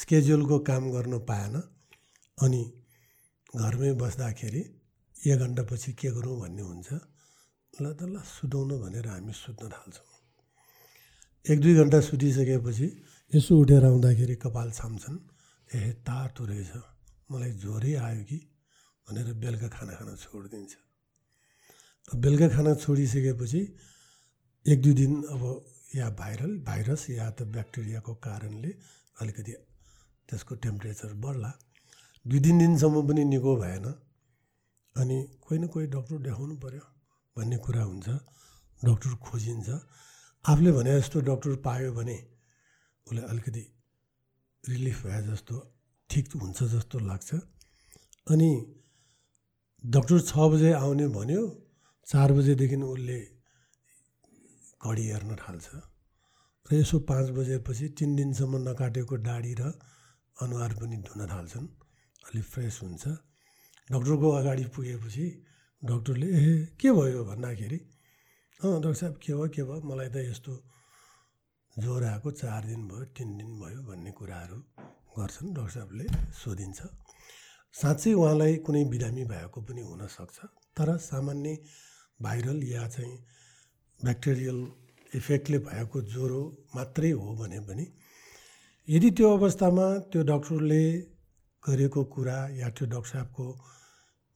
स्केड्युलको 0.00 0.56
काम 0.68 0.84
गर्न 0.92 1.14
पाएन। 1.28 1.54
अनि 2.38 2.62
घरमै 3.56 3.92
बस्दाखेरि 4.02 4.62
एक 5.16 5.38
घन्टापछि 5.38 5.92
के 6.00 6.08
गरौँ 6.16 6.36
भन्ने 6.40 6.62
हुन्छ 6.62 6.88
ल 7.72 7.84
त 7.98 8.00
ल 8.04 8.20
सुताउनु 8.24 8.74
भनेर 8.84 9.06
हामी 9.08 9.32
सुत्न 9.32 9.68
थाल्छौँ। 9.72 10.08
एक 11.46 11.58
दुई 11.60 11.74
घन्टा 11.80 11.98
सुतिसकेपछि 12.08 12.86
यसो 13.32 13.52
उठेर 13.62 13.84
आउँदाखेरि 13.84 14.34
कपाल 14.44 14.68
छाम्छन् 14.78 15.18
ए 15.70 15.80
तातो 16.06 16.42
रहेछ। 16.44 16.72
मलाई 17.30 17.52
ज्वरै 17.62 17.92
आयो 18.06 18.22
कि? 18.28 18.38
भनेर 19.06 19.28
बेलुका 19.42 19.68
खाना 19.76 19.92
खान 19.98 20.08
छोडिदिन्छ। 20.16 20.72
बेलुका 22.22 22.48
खाना 22.54 22.72
छोडिसकेपछि 22.84 23.60
एक 24.66 24.78
दुई 24.82 24.94
दिन 25.00 25.12
अब 25.34 25.42
या 25.94 26.06
भाइरल 26.20 26.52
भाइरस 26.68 27.02
या 27.10 27.26
त 27.32 27.48
ब्याक्टेरियाको 27.54 28.12
कारणले 28.26 28.70
अलिकति 29.20 29.52
त्यसको 30.28 30.54
टेम्परेचर 30.64 31.12
बढ्ला। 31.22 31.50
दुई 32.24 32.40
तिन 32.40 32.56
दिनसम्म 32.58 32.96
पनि 33.08 33.22
निको 33.24 33.52
भएन। 33.56 33.86
अनि 34.96 35.16
कोही 35.42 35.58
न 35.60 35.66
कोही 35.72 35.86
डक्टर 35.86 36.18
देखाउनु 36.26 36.54
पऱ्यो 36.62 36.84
भन्ने 37.36 37.56
कुरा 37.64 37.82
हुन्छ। 37.82 38.08
डक्टर 38.80 39.12
खोजिन्छ। 39.26 39.68
आफूले 40.44 40.70
भने 40.72 40.90
जस्तो 41.00 41.20
डक्टर 41.28 41.52
पायो 41.66 41.92
भने 41.92 42.16
उसलाई 43.06 43.24
अलिकति 43.30 43.64
रिलिफ 44.64 44.98
भए 45.06 45.20
जस्तो 45.30 45.54
ठिक 46.10 46.24
हुन्छ 46.42 46.58
जस्तो 46.74 46.96
लाग्छ। 46.98 47.30
अनि 48.26 48.50
डक्टर 49.84 50.18
छ 50.20 50.32
बजे 50.52 50.72
आउने 50.74 51.06
भन्यो। 51.14 51.42
चार 52.06 52.32
बजेदेखि 52.32 52.76
उसले 52.76 53.18
घडी 54.82 55.04
हेर्न 55.10 55.30
थाल्छ। 55.36 55.66
र 56.66 56.74
यसो 56.74 56.98
पाँच 57.06 57.26
बजेपछि 57.36 57.86
तिन 57.98 58.10
दिनसम्म 58.16 58.54
नकाटेको 58.68 59.16
डाडी 59.22 59.54
र 59.60 59.62
अनुहार 60.42 60.72
पनि 60.80 60.96
धुन 61.06 61.20
थाल्छन्। 61.32 61.66
अलिक 62.26 62.44
फ्रेस 62.44 62.80
हुन्छ। 62.82 63.04
डक्टरको 63.88 64.28
अगाडि 64.40 64.64
पुगेपछि 64.74 65.26
डक्टरले 65.82 66.28
ए 66.28 66.76
के 66.80 66.90
भयो? 66.92 67.24
भन्दाखेरि 67.24 67.78
अँ 68.60 68.72
डक्टर 68.80 68.94
साहब 69.00 69.14
के 69.22 69.32
भयो 69.32 69.48
के 69.48 69.62
भयो? 69.64 69.80
मलाई 69.88 70.08
त 70.12 70.16
यस्तो 70.28 70.52
ज्वरो 71.76 72.06
आएको 72.06 72.30
चार 72.40 72.62
दिन 72.66 72.82
भयो 72.88 73.04
तिन 73.16 73.28
दिन 73.38 73.50
भयो 73.60 73.80
भन्ने 73.88 74.10
कुराहरू 74.18 74.58
गर्छन्। 75.16 75.54
डक्टर 75.56 75.70
साहबले 75.76 76.04
सोधिन्छ। 76.36 76.80
साँच्चै 77.74 78.12
उहाँलाई 78.12 78.54
कुनै 78.64 78.84
बिरामी 78.92 79.24
भएको 79.32 79.58
पनि 79.64 79.82
हुनसक्छ। 79.88 80.38
तर 80.76 80.88
सामान्य 81.00 81.52
भाइरल 82.20 82.58
या 82.64 82.84
चाहिँ 82.88 83.16
ब्याक्टेरियल 84.00 84.58
इफेक्टले 85.16 85.58
भएको 85.68 85.98
ज्वरो 86.12 86.40
मात्रै 86.76 87.10
हो 87.10 87.28
भने 87.40 87.60
पनि 87.68 87.84
यदि 88.88 89.08
त्यो 89.18 89.28
अवस्थामा 89.36 89.86
त्यो 90.10 90.20
डक्टरले 90.30 90.82
गरेको 91.62 92.02
कुरा 92.14 92.38
या 92.54 92.68
त्यो 92.70 92.86
डक्टर 92.86 93.10
साहबको 93.10 93.46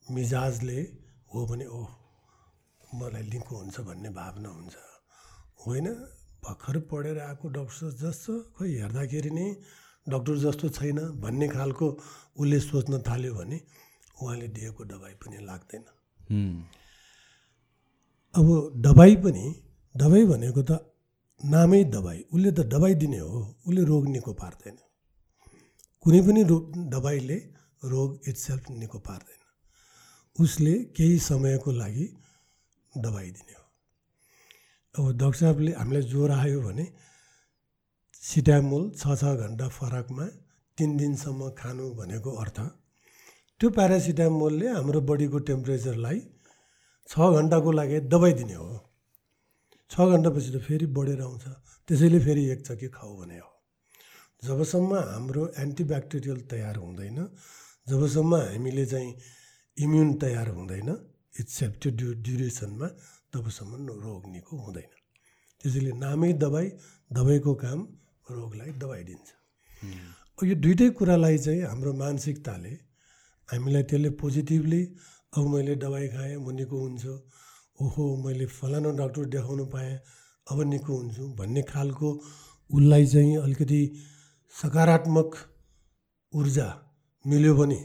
मिजाजले 0.05 0.79
हो 1.31 1.39
भने 1.49 1.65
ओह 1.71 1.89
मलाई 2.99 3.23
निको 3.31 3.53
हुन्छ 3.59 3.77
भन्ने 3.87 4.09
भावना 4.11 4.49
हुन्छ। 4.51 4.75
होइन 5.63 5.87
भर्खर 6.43 6.75
पढेर 6.91 7.17
आएको 7.31 7.47
डक्टर 7.57 7.95
जस्तो 8.03 8.33
खोइ 8.59 8.71
हेर्दाखेरि 8.81 9.31
नै 9.39 9.47
डक्टर 10.07 10.35
जस्तो 10.43 10.67
छैन 10.77 10.99
भन्ने 11.23 11.47
खालको 11.55 11.87
उसले 12.35 12.59
सोच्न 12.67 12.93
थाल्यो 13.07 13.31
भने 13.39 13.57
उहाँले 14.19 14.47
दिएको 14.51 14.81
दबाई 14.91 15.13
पनि 15.23 15.37
लाग्दैन। 15.47 15.83
अब 18.35 18.47
दबाई 18.85 19.15
पनि 19.23 19.45
दबाई 19.95 20.23
भनेको 20.27 20.61
त 20.69 20.71
नामै 21.43 21.83
दबाई 21.93 22.19
उसले 22.33 22.51
त 22.51 22.59
दबाई 22.73 22.93
दिने 23.01 23.19
हो 23.19 23.37
उसले 23.67 23.81
रोग 23.91 24.03
निको 24.15 24.31
पार्दैन। 24.41 24.75
कुनै 26.05 26.19
पनि 26.25 26.41
रोग 26.51 26.63
दबाईले 26.93 27.37
रोग 27.83 28.09
इट्सेल्फ 28.29 28.63
निको 28.81 28.99
पार्दैन। 29.07 29.39
उसले 30.35 30.73
केही 30.97 31.17
समयको 31.29 31.71
लागि 31.71 32.05
दबाई 32.93 33.29
दिने 33.37 33.53
हो। 33.53 33.65
अब 34.95 35.05
डक्टर 35.17 35.37
साहबले 35.39 35.71
हामीलाई 35.79 36.03
ज्वरो 36.11 36.35
आयो 36.35 36.59
भने 36.61 36.85
सिटामोल 38.23 38.83
छ 38.99 39.01
छ 39.21 39.33
घन्टा 39.43 39.67
फरकमा 39.77 40.25
तिन 40.77 40.89
दिनसम्म 40.97 41.49
खानु 41.57 41.85
भनेको 41.99 42.31
अर्थ 42.43 42.59
त्यो 43.59 43.69
प्यारासिटामोलले 43.77 44.67
हाम्रो 44.77 45.01
बडीको 45.09 45.39
टेम्परेचरलाई 45.49 46.19
छ 47.09 47.13
घन्टाको 47.37 47.71
लागि 47.79 47.99
दबाई 48.13 48.33
दिने 48.39 48.57
हो। 48.61 48.71
छ 49.91 49.93
घन्टापछि 50.07 50.49
त 50.55 50.57
फेरि 50.67 50.85
बढेर 50.95 51.21
आउँछ। 51.21 51.45
त्यसैले 51.87 52.19
फेरि 52.25 52.43
एक 52.53 52.59
चक्की 52.67 52.87
खाऊ 52.95 53.11
भने 53.19 53.37
हो। 53.43 53.49
जबसम्म 54.47 54.91
हाम्रो 55.11 55.43
एन्टिब्याक्टेरियल 55.63 56.39
तयार 56.51 56.75
हुँदैन 56.83 57.19
जबसम्म 57.87 58.33
हामीले 58.35 58.85
चाहिँ 58.93 59.11
इम्युन 59.77 60.09
तयार 60.23 60.47
हुँदैन 60.57 60.89
त्यो 61.35 61.89
ड्यु 61.99 62.09
ड्युरेसनमा 62.25 62.87
तबसम्म 63.33 63.71
रोग 64.05 64.23
निको 64.31 64.55
हुँदैन। 64.65 64.91
त्यसैले 65.59 65.91
नामै 66.03 66.31
दबाई 66.43 66.67
दबाईको 67.11 67.53
काम 67.63 67.79
रोगलाई 68.31 68.71
दबाई 68.81 69.03
दिन्छ 69.09 69.29
यो 70.41 70.55
दुइटै 70.63 70.89
कुरालाई 70.97 71.37
चाहिँ 71.37 71.61
हाम्रो 71.69 71.91
मानसिकताले 72.01 72.73
हामीलाई 73.49 73.83
त्यसले 73.89 74.09
पोजिटिभली 74.21 74.81
अब 75.37 75.43
मैले 75.53 75.75
दबाई 75.83 76.07
खाएँ 76.15 76.35
म 76.41 76.47
निको 76.57 76.77
हुन्छु 76.83 77.13
ओहो 77.81 78.05
मैले 78.23 78.45
फलानु 78.57 78.89
डक्टर 78.97 79.25
देखाउनु 79.35 79.65
पाएँ। 79.73 79.93
अब 80.47 80.57
निको 80.69 80.91
हुन्छु 80.97 81.23
भन्ने 81.39 81.61
खालको 81.69 82.09
उसलाई 82.69 83.05
चाहिँ 83.13 83.35
अलिकति 83.37 83.81
सकारात्मक 84.55 85.29
ऊर्जा 86.33 86.67
मिल्यो 87.25 87.53
भने 87.55 87.79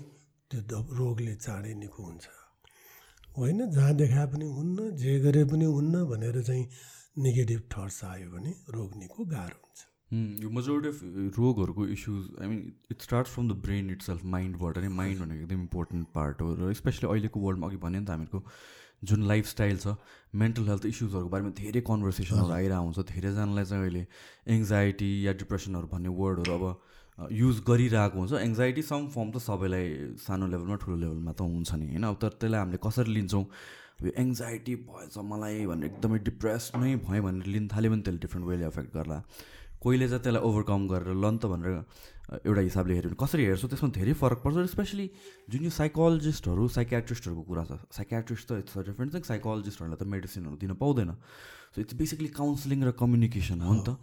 त्यो 0.51 0.79
रोगले 0.99 1.35
चाँडै 1.37 1.75
निको 1.75 2.03
हुन्छ। 2.03 2.27
होइन 3.37 3.71
जहाँ 3.71 3.95
देखाए 3.95 4.27
पनि 4.33 4.45
हुन्न 4.57 4.91
जे 4.97 5.19
गरे 5.21 5.45
पनि 5.53 5.65
हुन्न 5.67 6.05
भनेर 6.11 6.43
चाहिँ 6.43 6.65
नेगेटिभ 7.25 7.61
थट्स 7.73 7.99
आयो 8.05 8.31
भने 8.31 8.51
रोग 8.75 8.97
निको 8.99 9.25
गाह्रो 9.33 9.59
हुन्छ। 9.65 9.81
यो 10.43 10.51
मेजोरिटी 10.57 10.89
अफ 10.89 10.99
रोगहरूको 11.39 11.87
issues 11.97 12.25
I 12.41 12.47
mean 12.49 12.61
it 12.91 13.03
start 13.03 13.27
from 13.29 13.49
the 13.49 13.53
brain 13.67 13.91
itself 14.03 14.25
माइन्डबाट 14.35 14.79
नै 14.79 14.89
माइन्ड 15.01 15.21
भनेको 15.21 15.43
एकदम 15.43 15.61
इम्पोर्टेन्ट 15.61 16.09
पार्ट 16.15 16.43
हो। 16.43 16.55
र 16.61 16.73
स्पेसली 16.81 17.09
अहिलेको 17.11 17.41
वर्ल्डमा 17.41 17.67
अघि 17.67 17.77
भने 17.85 17.99
नि 18.01 18.07
त 18.07 18.11
हामीहरूको 18.11 18.41
जुन 19.03 19.27
लाइफस्टाइल 19.29 19.77
छ 19.79 19.97
मेन्टल 20.35 20.69
हेल्थ 20.69 20.85
इस्युजहरूको 20.87 21.29
बारेमा 21.29 21.51
धेरै 21.61 21.81
कन्भर्सेसनहरू 21.91 22.53
आइरहेको 22.53 22.85
हुन्छ 22.85 22.99
धेरैजनालाई 23.13 23.65
चाहिँ 23.65 23.83
अहिले 23.83 24.07
एङ्जाइटी 24.57 25.11
या 25.27 25.33
डिप्रेसनहरू 25.43 25.87
भन्ने 25.93 26.09
वर्डहरू 26.21 26.53
अब 26.59 26.65
युज 27.33 27.61
गरिरहेको 27.69 28.19
हुन्छ। 28.19 28.33
एङ्जाइटी 28.45 28.83
सम 28.83 29.07
फर्म 29.15 29.31
त 29.33 29.41
सबैलाई 29.41 30.17
सानो 30.21 30.47
लेभलमा 30.53 30.77
ठुलो 30.85 30.97
लेभलमा 30.97 31.33
त 31.33 31.41
हुन्छ 31.41 31.75
नि 31.81 31.87
होइन? 31.87 32.05
तर 32.21 32.31
त्यसलाई 32.41 32.61
हामीले 32.61 32.79
कसरी 32.85 33.13
लिन्छौँ? 33.13 33.45
यो 34.05 34.11
एङ्जाइटी 34.21 34.75
भएछ 34.89 35.17
मलाई 35.25 35.67
भनेर 35.67 35.89
एकदमै 35.91 36.19
डिप्रेस 36.29 36.73
नै 36.77 36.97
भएँ 37.01 37.21
भनेर 37.25 37.47
लिन 37.49 37.69
थाल्यो 37.73 37.91
भने 37.91 38.03
त्यसले 38.05 38.21
डिफ्रेन्ट 38.21 38.47
वेले 38.49 38.67
एफेक्ट 38.67 38.91
गर्ला। 38.93 39.19
कोहीले 39.83 40.07
चाहिँ 40.09 40.23
त्यसलाई 40.23 40.43
ओभरकम 40.43 40.83
गरेर 40.89 41.15
लन 41.15 41.37
त 41.39 41.45
भनेर 41.47 41.75
एउटा 42.43 42.61
हिसाबले 42.61 42.95
हेऱ्यो 42.95 43.11
भने 43.11 43.19
कसरी 43.23 43.43
हेर्छौँ 43.47 43.71
त्यसमा 43.71 43.89
धेरै 43.97 44.13
फरक 44.19 44.39
पर्छ 44.43 44.67
स्पेसली 44.75 45.07
जुन 45.51 45.63
यो 45.65 45.71
साइकोलोजिस्टहरू 45.71 46.63
साइकेट्रिस्टहरूको 46.77 47.43
कुरा 47.47 47.65
छ। 47.71 47.73
साइकेट्रिस्ट 47.95 48.47
त 48.49 48.53
इट्स 48.63 48.75
डिफ्रेन्ट 48.91 49.11
थिङ 49.15 49.23
साइकोलोजिस्टहरूलाई 49.31 49.99
त 50.01 50.05
मेडिसिनहरू 50.11 50.57
दिन 50.59 50.73
पाउँदैन। 50.75 51.11
सो 51.71 51.77
इट्स 51.87 51.95
बेसिकली 51.95 52.31
काउन्सिलिङ 52.35 52.83
र 52.83 52.91
कम्युनिकेसन 52.99 53.61
हो 53.63 53.75
नि 53.79 53.83
त। 53.87 53.95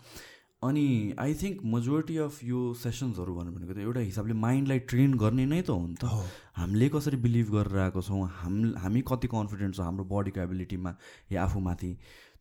अनि 0.63 0.85
आई 1.19 1.33
थिङ्क 1.35 1.67
मेजोरिटी 1.67 2.15
अफ 2.23 2.39
यो 2.47 2.59
सेसन्सहरू 2.79 3.31
भन्नु 3.35 3.51
भनेको 3.51 3.73
त 3.75 3.83
एउटा 3.83 4.01
हिसाबले 4.07 4.33
माइन्डलाई 4.39 4.79
ट्रेन 4.87 5.19
गर्ने 5.19 5.45
नै 5.51 5.61
त 5.67 5.75
हो 5.75 5.83
नि 5.83 5.99
त। 5.99 6.07
हामीले 6.55 6.87
कसरी 6.95 7.19
बिलिभ 7.19 7.47
गरेर 7.51 7.91
आएको 7.91 7.99
छौँ 7.99 8.23
हाम 8.39 8.79
हामी 8.79 9.01
कति 9.03 9.27
कन्फिडेन्ट 9.27 9.75
छ 9.75 9.83
हाम्रो 9.83 10.07
बडीको 10.07 10.39
एबिलिटीमा 10.47 10.91
या 11.35 11.43
आफूमाथि। 11.43 11.91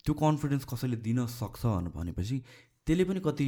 त्यो 0.06 0.14
कन्फिडेन्स 0.14 0.64
कसैले 0.70 0.96
दिन 1.02 1.26
सक्छ 1.26 1.90
भनेपछि 1.90 2.36
त्यसले 2.86 3.04
पनि 3.04 3.20
कति 3.24 3.46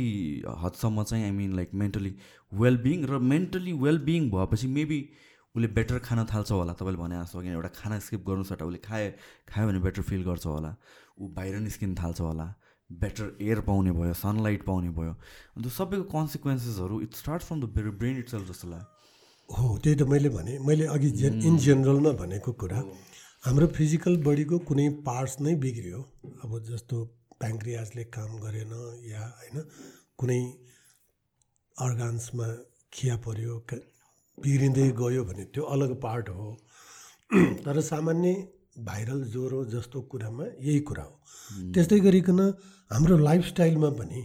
हदसम्म 0.62 1.03
चाहिँ 1.03 1.25
I 1.25 1.31
mean 1.31 1.55
like 1.57 1.71
mentally 1.75 2.12
wellbeing 2.53 3.05
र 3.11 3.19
मेन्टली 3.33 3.73
वेलबिङ 3.85 4.31
भएपछि 4.31 4.67
मेबी 4.76 5.00
उसले 5.55 5.69
बेटर 5.75 5.99
खान 6.07 6.25
थाल्छ 6.26 6.50
होला। 6.50 6.73
तपाईँले 6.73 6.99
भने 6.99 7.23
जस्तो 7.23 7.41
किन 7.43 7.53
एउटा 7.53 7.71
खाना 7.79 7.99
स्किप 8.07 8.23
गर्नु 8.29 8.45
सट्टा 8.45 8.64
उसले 8.64 8.79
खाए 8.85 9.09
खायो 9.49 9.67
भने 9.69 9.79
बेटर 9.87 10.03
फिल 10.03 10.23
गर्छ 10.25 10.47
होला। 10.47 10.71
ऊ 11.21 11.29
बाहिर 11.35 11.59
निस्किन 11.67 11.95
थाल्छ 11.95 12.21
होला। 12.21 12.47
बेटर 12.91 13.37
एयर 13.43 13.61
पाउने 13.67 13.93
भयो 13.93 14.14
सनलाइट 14.14 14.62
पाउने 14.64 14.91
भयो। 14.99 15.12
अन्त 15.57 15.67
सबैको 15.79 16.05
कन्सिक्वेन्सेसहरू 16.14 17.00
it 17.03 17.14
start 17.14 17.43
from 17.43 17.61
the 17.61 17.64
brain 17.99 18.19
itself 18.31 18.49
जस्तो 18.50 18.69
लाग्यो। 18.71 18.87
हो 19.49 19.79
त्यही 19.79 19.97
त 19.97 20.03
मैले 20.09 20.29
भने 20.29 20.59
मैले 20.67 20.87
अघि 20.95 21.11
जेन 21.21 21.43
इन 21.43 21.59
जेनरलमा 21.64 22.12
भनेको 22.23 22.53
कुरा 22.61 22.79
हाम्रो 23.45 23.67
फिजिकल 23.76 24.17
बडीको 24.25 24.59
कुनै 24.69 24.88
पार्ट्स 25.07 25.41
नै 25.41 25.55
बिग्रियो। 25.64 26.00
अब 26.45 26.59
जस्तो 26.71 26.97
प्याङ्क्रियासले 27.41 28.05
काम 28.17 28.31
गरेन 28.38 28.73
या 29.07 29.23
होइन 29.38 29.57
कुनै 30.19 30.41
अर्गान्समा 31.76 32.49
खिया 32.93 33.17
पऱ्यो 33.17 33.55
बिग्रिँदै 34.38 34.88
गयो 34.93 35.25
भने 35.25 35.45
त्यो 35.45 35.62
अलग 35.75 35.91
पार्ट 36.00 36.29
हो। 36.29 36.47
तर 37.64 37.81
सामान्य 37.81 38.31
भाइरल 38.79 39.21
ज्वरो 39.25 39.64
जस्तो 39.64 40.03
कुरामा 40.03 40.45
यही 40.61 40.81
कुरा 40.81 41.03
हो। 41.03 41.14
त्यस्तै 41.75 41.99
गरिकन 42.00 42.41
हाम्रो 42.91 43.19
लाइफस्टाइलमा 43.19 43.91
पनि 43.91 44.21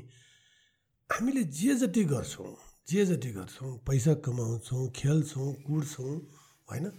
हामीले 1.09 1.43
जे 1.43 1.75
जति 1.75 2.03
गर्छौँ 2.03 2.53
जे 2.87 3.05
जति 3.05 3.31
गर्छौँ 3.31 3.71
पैसा 3.87 4.13
कमाउँछौँ 4.25 4.89
खेल्छौँ 4.89 5.53
कुद्छौँ 5.65 6.15
होइन 6.69 6.91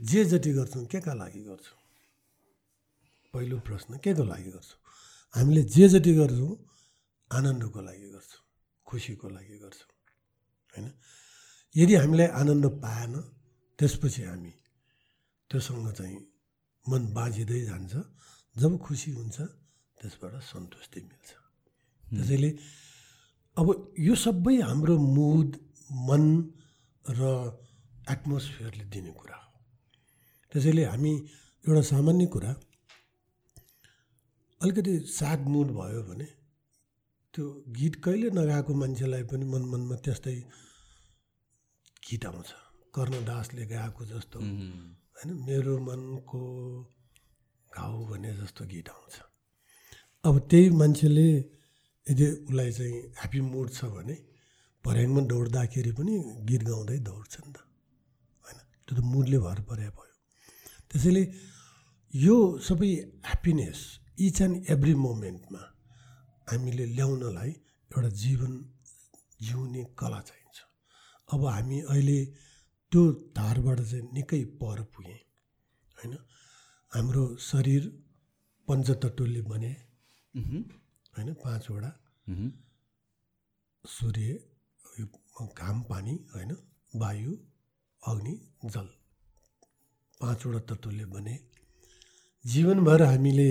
जे 0.00 0.24
जति 0.24 0.52
गर्छौँ 0.52 0.84
के 0.86 1.00
का 1.00 1.14
लागि 1.14 1.40
गर्छौँ? 1.40 1.78
पहिलो 3.34 3.58
प्रश्न 3.58 3.98
के 3.98 4.14
को 4.14 4.24
लागि 4.24 4.50
गर्छौँ? 4.50 4.85
हामीले 5.36 5.62
जे 5.68 5.84
जति 5.92 6.12
गर्छौँ 6.16 6.52
आनन्दको 7.30 7.80
लागि 7.88 8.08
गर्छौँ 8.14 8.42
खुसीको 8.86 9.28
लागि 9.28 9.56
गर्छौँ 9.62 9.90
होइन? 10.72 10.86
यदि 11.74 11.94
हामीलाई 11.94 12.28
आनन्द 12.40 12.66
पाएन 12.80 13.14
त्यसपछि 13.78 14.22
हामी 14.22 14.52
त्योसँग 15.50 15.88
चाहिँ 15.92 16.20
मन 16.86 17.02
बाँझिँदै 17.12 17.60
जान्छ। 17.68 17.94
जब 18.56 18.72
खुसी 18.80 19.10
हुन्छ 19.12 19.36
त्यसबाट 19.98 20.34
सन्तुष्टि 20.52 21.00
मिल्छ। 21.04 21.30
त्यसैले 22.16 22.50
अब 23.56 23.66
यो 23.98 24.14
सबै 24.16 24.56
हाम्रो 24.64 24.94
मुड 25.16 25.50
मन 26.08 26.24
र 27.04 27.20
एटमोस्फियरले 28.08 28.84
दिने 28.88 29.12
कुरा 29.12 29.36
हो। 29.36 29.52
त्यसैले 30.52 30.84
हामी 30.84 31.12
एउटा 31.64 31.82
सामान्य 31.92 32.26
कुरा 32.32 32.52
अलिकति 34.66 34.94
स्याड 35.06 35.40
मुड 35.46 35.68
भयो 35.78 36.02
भने 36.02 36.26
त्यो 37.34 37.44
गीत 37.70 37.94
कहिले 38.04 38.28
नगाएको 38.34 38.72
मान्छेलाई 38.74 39.22
पनि 39.30 39.44
मन 39.46 39.62
मनमा 39.70 39.96
त्यस्तै 40.02 40.34
गीत 42.02 42.24
आउँछ। 42.26 42.50
कर्णदासले 42.90 43.64
गाएको 43.70 44.02
जस्तो। 44.10 44.38
होइन 44.42 45.30
मेरो 45.46 45.74
मनको 45.86 46.40
घाउ 47.70 47.96
भने 48.10 48.30
जस्तो 48.42 48.62
गीत 48.66 48.88
आउँछ। 48.90 49.14
अब 50.24 50.34
त्यही 50.50 50.70
मान्छेले 50.80 51.28
यदि 52.06 52.26
उसलाई 52.50 52.70
चाहिँ 52.72 52.98
ह्याप्पी 53.18 53.40
मुड 53.46 53.68
छ 53.70 53.80
भने 53.94 54.16
भर्याङमा 54.84 55.20
दौड्दाखेरि 55.30 55.92
पनि 55.98 56.14
गीत 56.48 56.62
गाउँदै 56.66 56.98
दौड्छ 57.06 57.34
नि 57.46 57.52
त। 57.54 57.58
होइन 58.44 58.58
त्यो 58.86 58.92
त 58.98 59.00
मुडले 59.12 59.38
भर 59.46 59.58
परे 59.68 59.88
भयो। 59.94 60.14
त्यसैले 60.90 61.22
यो 62.14 62.36
सबै 62.66 62.90
ह्याप्पिनेस 63.28 63.80
इच 64.18 64.40
एन्ड 64.40 64.70
एभ्री 64.70 64.94
मोमेन्टमा 64.96 65.62
हामीले 66.48 66.84
ल्याउनलाई 66.86 67.50
एउटा 67.90 68.08
जीवन 68.22 68.52
जिउने 69.42 69.82
कला 69.98 70.20
चाहिन्छ। 70.20 70.58
अब 71.28 71.44
हामी 71.46 71.80
अहिले 71.82 72.18
त्यो 72.92 73.02
धारबाट 73.36 73.80
चाहिँ 73.80 74.08
निकै 74.14 74.42
पर 74.60 74.82
पुगेँ 74.94 75.20
होइन? 75.96 76.12
हाम्रो 76.92 77.24
शरीर 77.40 77.82
पञ्चतत्वले 78.68 79.40
बने 79.42 79.72
होइन? 80.34 81.28
पाँचवटा 81.34 81.90
सूर्य 83.84 84.28
घाम 85.52 85.82
पानी 85.90 86.14
होइन? 86.34 86.52
वायु 86.94 87.32
अग्नि 88.02 88.34
जल। 88.66 88.88
पाँचवटा 90.20 90.60
तत्त्वले 90.68 91.04
बने। 91.14 91.34
जीवनभर 92.44 93.02
हामीले 93.02 93.50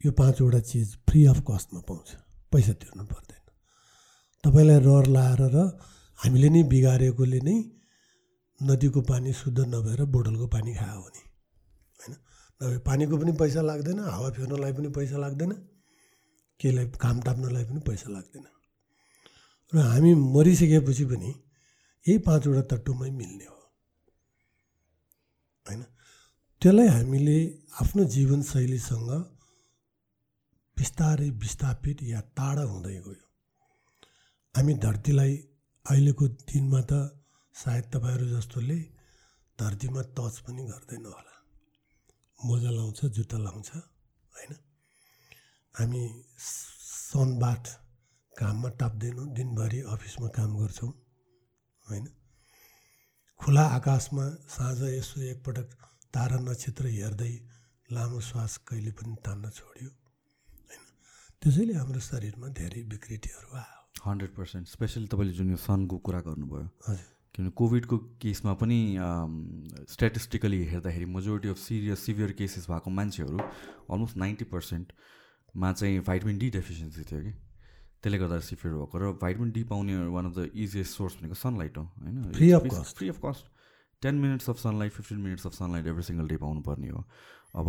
यो 0.00 0.12
पाँचवटा 0.12 0.60
चिज 0.60 0.96
फ्री 1.08 1.24
अफ 1.26 1.38
कस्टमा 1.48 1.80
पाउँछ। 1.88 2.08
पैसा 2.52 2.72
तिर्नु 2.72 3.04
पर्दैन। 3.04 3.44
तपाईँलाई 4.44 4.78
रहर 4.80 5.06
लाएर 5.06 5.42
र 5.54 5.56
हामीले 6.18 6.48
नै 6.48 6.62
बिगारेकोले 6.72 7.40
नै 7.40 7.56
नदीको 8.60 9.00
पानी 9.00 9.32
शुद्ध 9.32 9.58
नभएर 9.60 10.04
बोटलको 10.04 10.46
पानी 10.46 10.72
खायो 10.74 11.00
भने 11.00 11.22
होइन? 12.00 12.14
नभए 12.60 12.78
पानीको 12.88 13.14
पनि 13.16 13.32
पैसा 13.32 13.60
लाग्दैन 13.60 13.98
हावा 13.98 14.28
फेर्नलाई 14.30 14.72
पनि 14.72 14.88
पैसा 14.88 15.16
लाग्दैन 15.18 15.52
केहीलाई 16.60 16.86
घाम 16.96 17.16
ताप्नलाई 17.20 17.64
पनि 17.64 17.80
पैसा 17.80 18.08
लाग्दैन। 18.12 18.46
र 19.72 19.76
हामी 19.80 20.14
मरिसकेपछि 20.14 21.04
पनि 21.04 21.30
यही 22.06 22.18
पाँचवटा 22.18 22.62
तट्टुमै 22.72 23.10
मिल्ने 23.10 23.44
हो। 23.44 23.58
होइन? 25.66 25.82
त्यसलाई 26.62 26.88
हामीले 26.88 27.38
आफ्नो 27.80 28.04
जीवनशैलीसँग 28.04 29.10
बिस्तारै 30.80 31.28
विस्थापित 31.42 32.02
या 32.02 32.20
टाढा 32.36 32.62
हुँदै 32.62 32.94
गयो। 33.06 33.24
हामी 34.54 34.74
धरतीलाई 34.74 35.34
अहिलेको 35.86 36.28
दिनमा 36.48 36.80
त 36.80 36.92
सायद 37.54 37.84
तपाईँहरू 37.92 38.26
जस्तोले 38.26 38.78
धरतीमा 39.58 40.02
टच 40.16 40.38
पनि 40.44 40.62
गर्दैन 40.64 41.04
होला। 41.06 41.34
मोजा 42.40 42.70
लाउँछ 42.70 43.04
जुत्ता 43.16 43.38
लाउँछ 43.38 43.70
होइन? 44.34 44.52
हामी 45.74 46.02
सनबाट 46.38 47.64
घाममा 48.32 48.68
टाप्दैनौँ 48.80 49.28
दिनभरि 49.34 49.80
अफिसमा 49.94 50.28
काम 50.28 50.50
गर्छौँ 50.56 50.92
होइन? 51.86 52.06
खुला 53.40 53.64
आकाशमा 53.76 54.26
साँझ 54.48 54.80
यसो 54.96 55.20
एकपटक 55.22 55.68
तारा 56.14 56.38
नक्षत्र 56.40 56.86
हेर्दै 56.96 57.32
लामो 57.92 58.20
श्वास 58.20 58.56
कहिले 58.68 58.92
पनि 58.92 59.16
तान्न 59.26 59.50
छोड्यो। 59.50 59.90
त्यसैले 61.40 61.72
हाम्रो 61.72 62.00
शरीरमा 62.04 62.48
धेरै 62.52 62.80
विकृतिहरू 62.84 63.48
आयो। 63.56 64.04
हन्ड्रेड 64.04 64.32
पर्सेन्ट 64.36 64.68
स्पेसली 64.68 65.06
तपाईँले 65.08 65.32
जुन 65.32 65.50
यो 65.50 65.56
सनको 65.56 65.96
कुरा 66.04 66.20
गर्नुभयो 66.28 66.64
हजुर। 66.84 67.06
किनभने 67.32 67.52
कोभिडको 67.56 67.96
केसमा 68.20 68.52
पनि 68.60 68.78
स्ट्याटिस्टिकली 69.88 70.60
हेर्दाखेरि 70.68 71.06
majority 71.08 71.48
of 71.48 71.58
serious 71.58 71.98
severe 72.04 72.32
cases 72.36 72.68
भएको 72.68 72.90
मान्छेहरू 72.92 73.38
अलमोस्ट 73.40 74.16
नाइन्टी 74.20 74.44
पर्सेन्टमा 74.52 75.72
चाहिँ 75.80 76.00
भाइटामिन 76.04 76.36
डी 76.38 76.48
डेफिसियन्सी 76.60 77.02
थियो 77.08 77.20
कि। 77.24 77.32
त्यसले 78.04 78.18
गर्दा 78.20 78.40
सिभियर 78.44 78.74
भएको 78.76 78.96
र 79.00 79.12
भाइटामिन 79.24 79.50
डी 79.56 79.62
पाउने 79.72 79.96
one 80.12 80.24
of 80.28 80.34
the 80.36 80.50
easiest 80.52 80.92
source 80.92 81.16
भनेको 81.20 81.36
सनलाइट 81.40 81.76
हो 81.80 81.84
होइन? 82.04 82.36
Free 82.36 82.50
of 82.52 82.68
cost 82.68 82.96
free 83.00 83.08
of 83.08 83.18
cost 83.24 83.48
ten 84.02 84.14
minutes 84.20 84.50
of 84.52 84.58
sunlight 84.60 84.92
fifteen 84.92 85.24
minutes 85.24 85.46
of 85.48 85.56
sunlight 85.56 85.86
every 85.86 86.04
single 86.04 86.28
day 86.28 86.36
पाउनुपर्ने 86.44 86.88
हो। 86.90 87.00
अब 87.56 87.66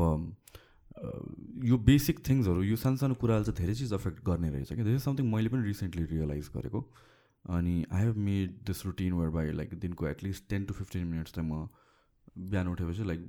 यो 1.65 1.77
बेसिक 1.77 2.19
थिङ्सहरू 2.29 2.63
यो 2.63 2.75
सानो 2.77 2.97
सानो 2.97 3.13
कुराले 3.21 3.43
चाहिँ 3.43 3.57
धेरै 3.57 3.73
चिज 3.75 3.93
अफेक्ट 3.93 4.23
गर्ने 4.25 4.49
रहेछ 4.49 4.73
कि 4.73 4.83
दिस 4.83 4.95
इज 4.95 5.01
समथिङ 5.01 5.25
मैले 5.33 5.49
पनि 5.49 5.63
रिसेन्टली 5.67 6.05
रियलाइज 6.05 6.49
गरेको। 6.55 6.81
अनि 7.49 7.75
I 7.91 8.01
have 8.01 8.17
made 8.17 8.57
this 8.65 8.85
routine 8.85 9.13
where 9.13 9.29
by 9.29 9.51
like 9.51 9.73
दिनको 9.79 10.07
at least 10.07 10.49
ten 10.49 10.65
to 10.65 10.73
fifteen 10.73 11.05
minutes 11.07 11.33
चाहिँ 11.33 11.49
म 11.49 11.67
बिहान 12.37 12.67
उठेपछि 12.67 13.03
लाइक 13.03 13.21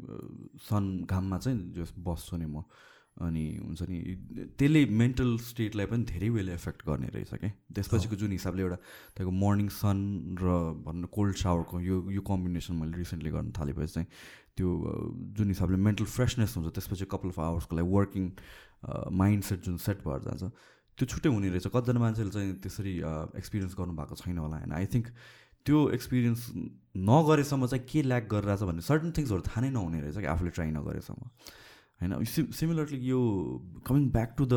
सन 0.63 1.07
घाममा 1.11 1.39
चाहिँ 1.39 1.73
जस 1.75 1.93
बस्छु 1.99 2.37
नि 2.37 2.47
म। 2.47 2.63
अनि 3.16 3.44
हुन्छ 3.62 3.83
नि 3.88 3.98
त्यसले 4.59 4.85
मेन्टल 5.03 5.37
स्टेटलाई 5.44 5.87
पनि 5.87 6.05
धेरै 6.11 6.29
वेले 6.37 6.53
एफेक्ट 6.53 6.87
गर्ने 6.87 7.09
रहेछ 7.14 7.35
क्या 7.35 7.51
त्यसपछिको 7.77 8.16
जुन 8.22 8.33
हिसाबले 8.33 8.62
एउटा 8.62 8.79
तपाईँको 9.14 9.33
मर्निङ 9.44 9.68
सन 9.68 9.98
र 10.40 10.48
भन्नु 10.87 11.07
कोल्ड 11.12 11.37
सावरको 11.44 11.81
यो 11.81 11.96
यो 12.11 12.22
कम्बिनेसन 12.33 12.75
मैले 12.81 12.96
रिसेन्टली 12.98 13.31
गर्न 13.31 13.53
थालेपछि 13.59 13.92
चाहिँ 13.94 14.09
त्यो 14.57 14.68
जुन 15.37 15.48
हिसाबले 15.48 15.77
मेन्टल 15.88 16.07
फ्रेसनेस 16.16 16.57
हुन्छ 16.57 16.72
त्यसपछि 16.72 17.05
कपाल 17.12 17.31
अफ 17.37 17.38
आवर्सको 17.40 17.77
लागि 17.77 17.88
वर्किङ 17.96 18.25
माइन्ड 19.20 19.44
सेट 19.44 19.61
जुन 19.68 19.77
सेट 19.87 19.98
भएर 20.09 20.20
जान्छ 20.29 20.42
त्यो 20.98 21.07
छुट्टै 21.09 21.29
हुने 21.29 21.48
रहेछ। 21.48 21.66
कतिजना 21.72 22.01
मान्छेले 22.01 22.31
चाहिँ 22.31 22.53
त्यसरी 22.64 22.94
एक्सपिरियन्स 23.40 23.75
गर्नुभएको 23.79 24.14
छैन 24.22 24.38
होला 24.38 24.57
होइन। 24.61 24.72
आई 24.77 24.87
थिङ्क 24.92 25.07
त्यो 25.64 25.79
एक्सपिरियन्स 25.96 26.40
नगरेसम्म 27.11 27.66
चाहिँ 27.66 27.85
के 27.88 28.03
ल्याक 28.03 28.25
गरिरहेछ 28.29 28.62
भन्ने 28.68 28.83
सर्टन 28.88 29.11
थिङ्सहरू 29.16 29.42
थाहा 29.48 29.61
नै 29.64 29.70
नहुने 29.72 30.01
रहेछ 30.05 30.18
कि 30.20 30.29
आफूले 30.35 30.51
ट्राई 30.53 30.70
नगरेसम्म। 30.77 31.22
होइन? 32.03 32.25
सिमिलरली 32.53 32.99
यो 33.09 33.21
coming 33.87 34.09
back 34.11 34.35
to 34.38 34.45
the 34.47 34.55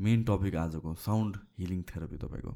main 0.00 0.22
topic 0.24 0.54
आजको 0.56 0.94
साउन्ड 1.02 1.36
हिलिङ 1.58 1.80
थेरापी 1.90 2.16
तपाईँको। 2.22 2.52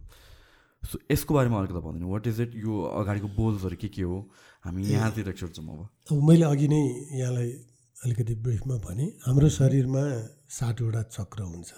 सो 0.83 0.99
यसको 1.11 1.35
बारेमा 1.35 1.59
अलिकति 1.59 1.81
भनिदिनु। 1.83 2.09
वाट 2.11 2.27
इज 2.27 2.41
इट 2.41 2.55
यो 2.63 2.73
अगाडिको 3.03 3.29
बोल्सहरू 3.35 3.77
के 3.83 3.89
के 3.89 4.03
हो? 4.03 4.19
हामी 4.65 4.81
यहाँतिर 4.87 5.33
छौँ 5.35 5.51
अब। 5.51 5.81
अब 6.11 6.23
मैले 6.29 6.47
अघि 6.47 6.69
नै 6.69 6.83
यहाँलाई 7.19 7.51
अलिकति 7.97 8.35
ब्रिफमा 8.47 8.77
भने 8.87 9.07
हाम्रो 9.27 9.49
शरीरमा 9.59 10.03
सातवटा 10.51 11.03
चक्र 11.11 11.43
हुन्छ। 11.43 11.71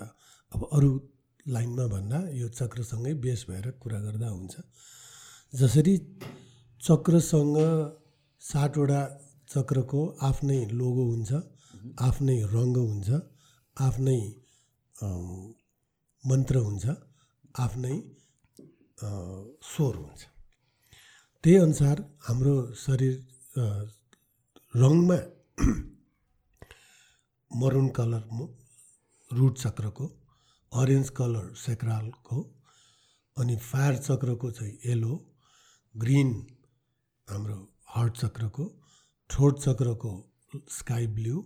अब 0.53 0.61
अरू 0.73 0.91
लाइनमा 1.47 1.87
भन्दा 1.87 2.19
यो 2.33 2.49
चक्रसँगै 2.49 3.13
बेस 3.21 3.45
भएर 3.49 3.71
कुरा 3.81 3.99
गर्दा 4.01 4.29
हुन्छ। 4.29 4.55
जसरी 5.53 5.95
चक्रसँग 6.81 7.57
सातवटा 8.43 9.01
चक्रको 9.49 10.01
आफ्नै 10.23 10.61
लोगो 10.73 11.05
हुन्छ 11.11 11.31
आफ्नै 12.09 12.37
रङ्ग 12.55 12.77
हुन्छ 12.83 13.09
आफ्नै 13.77 14.21
मन्त्र 16.25 16.57
हुन्छ 16.67 16.85
आफ्नै 17.65 17.97
स्वर 19.71 19.95
हुन्छ। 20.03 20.21
त्यही 21.45 21.57
अनुसार 21.67 21.97
हाम्रो 22.27 22.55
शरीर 22.85 23.15
रङमा 24.75 25.19
मरुन 27.51 27.89
कलर 27.99 28.23
रुट 29.31 29.55
चक्रको 29.65 30.07
अरेन्ज 30.73 31.09
कलर 31.19 31.45
सेक्रालको 31.65 32.39
अनि 33.37 33.57
फायर 33.69 33.95
चक्रको 34.07 34.51
चाहिँ 34.59 34.75
येलो 34.87 35.15
ग्रिन 35.95 36.31
हाम्रो 37.29 37.59
हार्ट 37.95 38.17
चक्रको 38.23 38.65
throat 39.31 39.55
चक्रको 39.67 40.13
sky 40.79 41.07
blue 41.19 41.37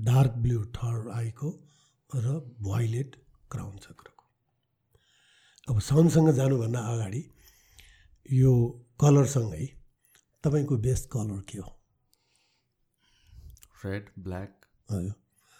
dark 0.00 0.32
blue 0.42 0.64
third 0.76 1.08
आईको 1.10 1.50
र 2.10 2.38
भोइलेट 2.60 3.16
क्राउन 3.50 3.76
चक्रको। 3.78 4.24
अब 5.68 5.80
साउन्डसँग 5.80 6.30
जानुभन्दा 6.34 6.80
अगाडि 6.92 7.22
यो 8.26 8.52
कलरसँगै 9.00 9.66
तपाईँको 10.44 10.76
बेस्ट 10.86 11.08
कलर 11.10 11.40
के 11.48 11.58
हो? 11.58 11.70
रेड 13.84 14.10
ब्ल्याक 14.18 14.66
हजुर। 14.88 15.14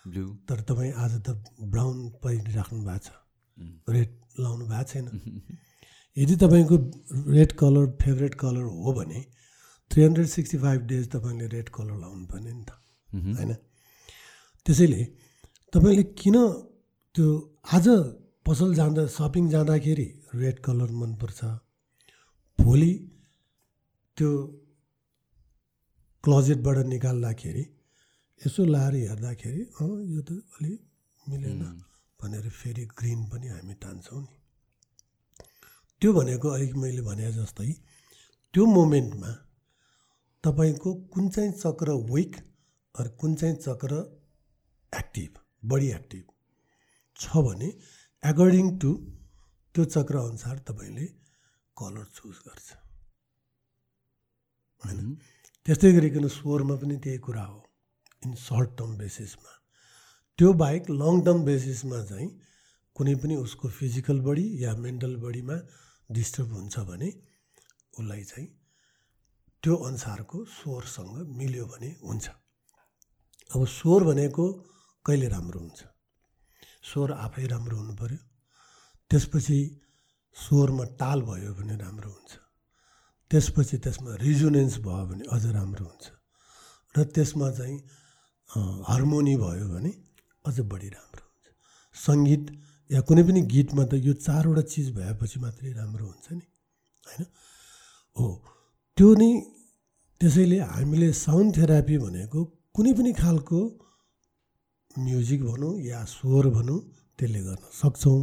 ब्लू 0.05 0.27
तर 0.49 0.61
तपाईँ 0.69 0.93
आज 0.97 1.21
त 1.23 1.37
ब्राउन 1.73 2.09
परिराख्नु 2.23 2.83
भएको 2.85 2.99
छ। 2.99 3.09
रेड 3.89 4.11
लाउनु 4.41 4.67
भएको 4.67 4.85
छैन। 4.85 5.07
यदि 6.17 6.37
तपाईँको 6.37 6.77
रेड 7.33 7.53
कलर 7.53 7.87
फेभरेट 8.03 8.35
कलर 8.35 8.65
हो 8.77 8.93
भने 8.93 9.25
three 9.91 10.03
hundred 10.05 10.27
sixty 10.29 10.59
five 10.59 10.81
days 10.87 11.11
तपाईँले 11.13 11.47
रेड 11.49 11.69
कलर 11.69 11.97
लाउनु 11.99 12.27
पर्ने 12.27 12.53
नि 12.53 12.65
त। 12.65 12.71
होइन? 13.37 13.57
त्यसैले 14.67 15.03
तपाईँले 15.73 16.05
किन 16.21 16.37
त्यो 17.15 17.27
आज 17.77 17.87
पसल 18.47 18.71
जाँदा 18.75 19.03
सपिङ 19.17 19.45
जाँदाखेरि 19.51 20.09
रेड 20.35 20.57
कलर 20.67 20.91
मनपर्छ? 21.01 21.41
भोलि 22.59 22.93
त्यो 24.17 24.31
क्लोजेटबाट 26.25 26.79
निकाल्दाखेरि 26.87 27.65
यसो 28.41 28.65
लाएर 28.65 28.95
हेर्दाखेरि 28.95 29.63
अँ 29.81 29.91
यो 30.13 30.21
त 30.29 30.31
अलि 30.55 30.73
मिलेन 31.25 31.63
भनेर 32.21 32.47
फेरि 32.51 32.85
ग्रिन 32.99 33.21
पनि 33.31 33.49
हामी 33.49 33.75
तान्छौँ 33.83 34.21
नि। 34.21 34.35
त्यो 36.03 36.11
भनेको 36.13 36.49
अलिक 36.49 36.73
मैले 36.83 37.03
भने 37.09 37.33
जस्तै 37.33 37.73
त्यो 38.55 38.63
मोमेन्टमा 38.77 39.33
तपाईँको 40.45 40.91
कुन 41.13 41.29
चाहिँ 41.35 41.53
चक्र 41.65 41.89
विक 42.13 42.33
अरू 42.95 43.11
कुन 43.21 43.35
चाहिँ 43.41 43.57
चक्र 43.57 43.93
एक्टिभ 44.93 45.39
बढी 45.71 45.89
एक्टिभ 45.91 46.25
छ 47.17 47.43
भने 47.47 47.69
एकोर्डिङ 48.23 48.67
टु 48.79 48.93
त्यो 49.75 49.85
चक्र 49.87 50.17
अनुसार 50.19 50.59
तपाईँले 50.69 51.07
कलर 51.77 52.05
चुज 52.17 52.37
गर्छ। 52.47 52.69
होइन? 54.85 55.15
त्यस्तै 55.67 55.93
गरिकन 55.93 56.27
स्वरमा 56.29 56.77
पनि 56.77 56.97
त्यही 56.97 57.19
कुरा 57.19 57.45
हो। 57.45 57.59
इन 58.23 58.35
सर्ट 58.41 58.71
टर्म 58.79 58.97
बेसिसमा 58.99 59.53
त्यो 60.39 60.53
बाहेक 60.63 60.91
लङ 60.93 61.21
टर्म 61.25 61.45
बेसिसमा 61.45 61.99
चाहिँ 62.05 62.29
कुनै 62.97 63.15
पनि 63.23 63.37
उसको 63.37 63.69
फिजिकल 63.69 64.21
बडी 64.21 64.47
या 64.65 64.75
मेन्टल 64.77 65.17
बडीमा 65.17 65.57
डिस्टर्ब 66.11 66.51
हुन्छ 66.53 66.79
भने 66.91 67.09
उसलाई 67.99 68.25
चाहिँ 68.25 68.49
त्यो 69.63 69.75
अनुसारको 69.89 70.45
स्वरसँग 70.57 71.17
मिल्यो 71.39 71.65
भने 71.67 71.91
हुन्छ। 72.03 72.27
अब 73.51 73.67
स्वर 73.67 74.05
भनेको 74.05 74.45
कहिले 75.07 75.29
राम्रो 75.29 75.61
हुन्छ? 75.61 75.81
स्वर 76.89 77.11
आफै 77.27 77.47
राम्रो 77.53 77.77
हुनु 77.81 77.95
पऱ्यो 78.01 78.21
त्यसपछि 79.11 79.59
स्वरमा 80.37 80.85
ताल 81.01 81.19
भयो 81.29 81.53
भने 81.59 81.75
राम्रो 81.85 82.11
हुन्छ। 82.11 82.31
त्यसपछि 83.31 83.77
त्यसमा 83.85 84.11
रिजोनेन्स 84.27 84.75
भयो 84.87 85.05
भने 85.11 85.25
अझ 85.35 85.43
राम्रो 85.57 85.85
हुन्छ। 85.91 86.05
र 86.95 86.99
त्यसमा 87.15 87.49
चाहिँ 87.59 87.79
हार्मोनी 88.89 89.35
भयो 89.45 89.67
भने 89.75 89.93
अझ 90.45 90.57
बढी 90.71 90.89
राम्रो 90.97 91.25
हुन्छ। 91.27 91.47
सङ्गीत 91.95 92.45
या 92.91 93.01
कुनै 93.09 93.23
पनि 93.27 93.41
गीतमा 93.55 93.83
त 93.91 93.93
यो 94.07 94.13
चारवटा 94.27 94.63
चिज 94.73 94.87
भएपछि 94.97 95.39
मात्रै 95.45 95.73
राम्रो 95.81 96.05
हुन्छ 96.11 96.27
नि 96.39 96.47
होइन? 97.07 97.23
हो 98.17 98.27
त्यो 98.99 99.09
नै 99.21 99.31
त्यसैले 100.21 100.59
हामीले 100.73 101.09
साउन्ड 101.17 101.51
थेरापी 101.57 101.97
भनेको 102.05 102.41
कुनै 102.75 102.93
पनि 102.99 103.13
खालको 103.23 103.61
म्युजिक 104.99 105.43
भनौँ 105.45 105.75
या 105.81 106.05
स्वर 106.05 106.49
भनौँ 106.51 106.81
त्यसले 107.19 107.41
गर्न 107.43 107.65
सक्छौँ। 107.73 108.21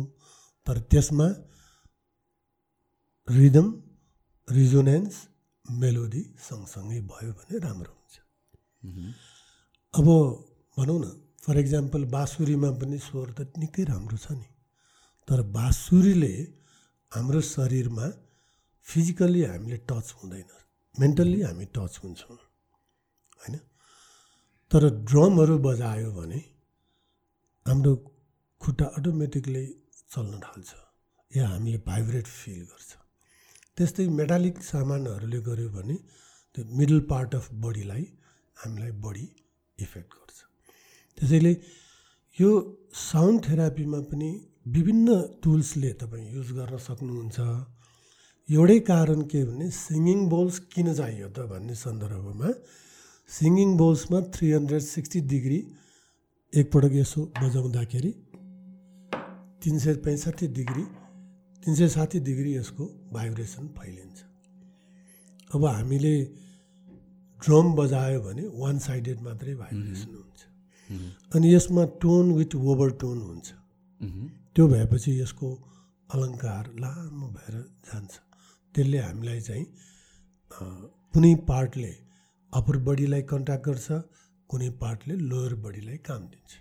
तर 0.68 0.78
त्यसमा 0.92 1.28
रिदम 3.28 3.68
रिजोनेन्स 4.48 5.16
मेलोडी 5.66 6.22
सँगसँगै 6.40 7.00
भयो 7.12 7.32
भने 7.38 7.56
राम्रो 7.60 7.92
हुन्छ। 7.92 8.16
अब 9.94 10.08
भनौँ 10.78 11.00
न 11.00 11.06
फर 11.44 11.58
इक्जाम्पल 11.60 12.04
बाँसुरीमा 12.12 12.70
पनि 12.80 12.98
स्वर 13.00 13.28
त 13.38 13.40
निकै 13.58 13.84
राम्रो 13.84 14.18
छ 14.18 14.36
नि। 14.36 14.48
तर 15.28 15.40
बाँसुरीले 15.58 16.34
हाम्रो 17.12 17.42
शरीरमा 17.42 18.08
फिजिकल्ली 18.88 19.42
हामीले 19.44 19.78
टच 19.90 20.08
हुँदैन 20.20 20.50
मेन्टल्ली 20.96 21.40
हामी 21.42 21.66
टच 21.76 21.94
हुन्छौँ 22.04 22.38
होइन? 23.40 23.56
तर 24.72 24.84
ड्रमहरू 25.08 25.58
बजायो 25.60 26.12
भने 26.12 26.40
हाम्रो 27.68 27.94
खुट्टा 28.62 28.86
अटोमेटिकली 28.98 29.66
चल्न 30.14 30.40
थाल्छ। 30.44 30.70
या 31.32 31.48
हामीले 31.48 31.78
भाइब्रेट 31.84 32.28
फिल 32.40 32.62
गर्छ। 32.72 32.90
त्यस्तै 33.78 34.06
मेटालिक 34.20 34.56
सामानहरूले 34.64 35.40
गर्यो 35.48 35.70
भने 35.76 35.96
त्यो 36.56 36.62
मिडल 36.80 37.00
पार्ट 37.12 37.36
अफ 37.36 37.46
बडीलाई 37.64 38.04
हामीलाई 38.58 38.92
बडी 39.06 39.26
इफेक्ट 39.80 40.12
गर्छ। 40.20 40.38
त्यसैले 41.18 41.54
यो 42.38 42.50
साउन्ड 43.12 43.40
थेरापीमा 43.48 44.00
पनि 44.12 44.30
विभिन्न 44.76 45.08
टुल्सले 45.44 45.92
तपाईँ 46.02 46.28
युज 46.36 46.50
गर्न 46.60 46.78
सक्नुहुन्छ। 46.88 47.38
एउटै 48.50 48.80
कारण 48.92 49.20
के 49.32 49.44
भने 49.50 49.68
सिङ्गिङ 49.76 50.20
बोल्स 50.34 50.56
किन 50.72 50.88
चाहियो 51.00 51.28
त 51.36 51.40
भन्ने 51.52 51.76
सन्दर्भमा 51.84 52.50
सिङ्गिङ 53.30 53.70
बोल्समा 53.84 54.20
थ्री 54.34 54.48
हन्ड्रेड 54.56 54.84
सिक्सटी 54.88 55.20
डिग्री 55.34 55.60
एकपटक 56.58 56.94
यसो 56.96 57.22
बजाउँदाखेरि 57.38 58.12
तिन 59.64 59.76
सय 59.80 59.94
पैँसठी 60.06 60.48
डिग्री 60.58 60.84
तिन 61.64 61.76
सय 61.76 61.88
साठी 61.90 62.20
डिग्री 62.20 62.56
यसको 62.56 62.86
भाइब्रेसन 63.14 63.68
फैलिन्छ। 63.78 64.18
अब 65.56 65.66
हामीले 65.66 66.14
ड्रम 67.42 67.74
बजायो 67.76 68.20
भने 68.22 68.44
वान 68.62 68.80
साइडेड 68.88 69.22
मात्रै 69.22 69.54
भाइब्रेसन 69.56 70.12
हुन्छ। 70.16 70.42
अनि 71.36 71.54
यसमा 71.54 71.84
टोन 72.02 72.32
विथ 72.34 72.56
ओभर 72.58 72.90
टोन 73.02 73.18
हुन्छ। 73.22 73.48
त्यो 74.56 74.68
भएपछि 74.68 75.20
यसको 75.22 75.48
अलङ्कार 76.10 76.64
लामो 76.82 77.28
भएर 77.38 77.56
जान्छ। 77.86 78.14
त्यसले 78.76 79.00
हामीलाई 79.00 79.40
चाहिँ 79.42 79.66
कुनै 81.14 81.34
पार्टले 81.48 81.94
अप्पर 82.54 82.78
बडीलाई 82.88 83.22
कन्ट्याक्ट 83.32 83.66
गर्छ 83.66 83.88
कुनै 84.50 84.70
पार्टले 84.82 85.16
लोयर 85.30 85.54
बडीलाई 85.64 85.98
काम 86.08 86.22
दिन्छ। 86.32 86.52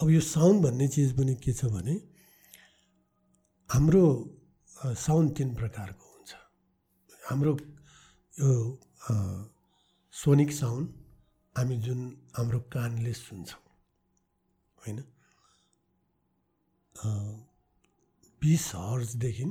अब 0.00 0.06
यो 0.10 0.20
साउन्ड 0.26 0.58
भन्ने 0.64 0.86
चिज 0.94 1.10
पनि 1.18 1.34
के 1.44 1.52
छ 1.52 1.70
भने 1.74 1.94
हाम्रो 3.70 4.04
साउन्ड 4.98 5.28
तिन 5.36 5.54
प्रकारको 5.54 6.04
हुन्छ। 6.14 6.32
हाम्रो 7.28 7.52
यो 8.34 8.50
सोनिक 10.14 10.50
साउन्ड 10.52 10.86
हामी 11.56 11.76
जुन 11.86 12.00
हाम्रो 12.36 12.60
कानले 12.74 13.12
सुन्छौँ 13.14 13.62
होइन? 14.78 14.98
बिस 18.42 18.64
हर्जदेखि 18.76 19.46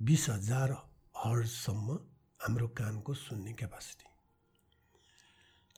बिस 0.00 0.28
हजार 0.30 0.68
हर्जसम्म 1.16 1.88
हाम्रो 2.40 2.68
कानको 2.78 3.14
सुन्ने 3.20 3.52
क्यापासिटी 3.60 4.07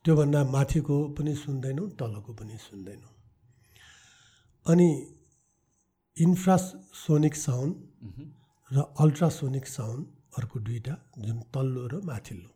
त्योभन्दा 0.05 0.41
माथिको 0.55 0.97
पनि 1.17 1.33
सुन्दैनौँ 1.37 1.89
तलको 2.01 2.33
पनि 2.33 2.57
सुन्दैनौँ। 2.59 3.13
अनि 4.67 4.89
इन्फ्रासोनिक 6.17 7.35
साउन्ड 7.37 7.75
र 8.71 8.77
अल्ट्रासोनिक 9.03 9.67
साउन्ड 9.67 10.03
अर्को 10.39 10.57
दुईवटा 10.67 10.95
जुन 11.25 11.39
तल्लो 11.55 11.83
र 11.93 11.95
माथिल्लो। 12.11 12.51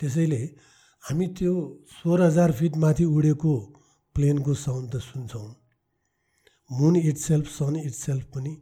त्यसैले 0.00 0.42
हामी 1.02 1.26
त्यो 1.38 1.52
सोह्र 1.88 2.20
हजार 2.28 2.50
फिट 2.58 2.76
माथि 2.84 3.04
उडेको 3.16 3.52
प्लेनको 4.16 4.52
साउन्ड 4.54 4.86
त 4.92 4.96
सुन्छौँ। 5.08 5.48
Moon 6.70 6.94
it 7.00 7.16
self 7.16 7.46
sun 7.48 7.76
it 7.88 7.94
self 7.94 8.24
पनि 8.34 8.52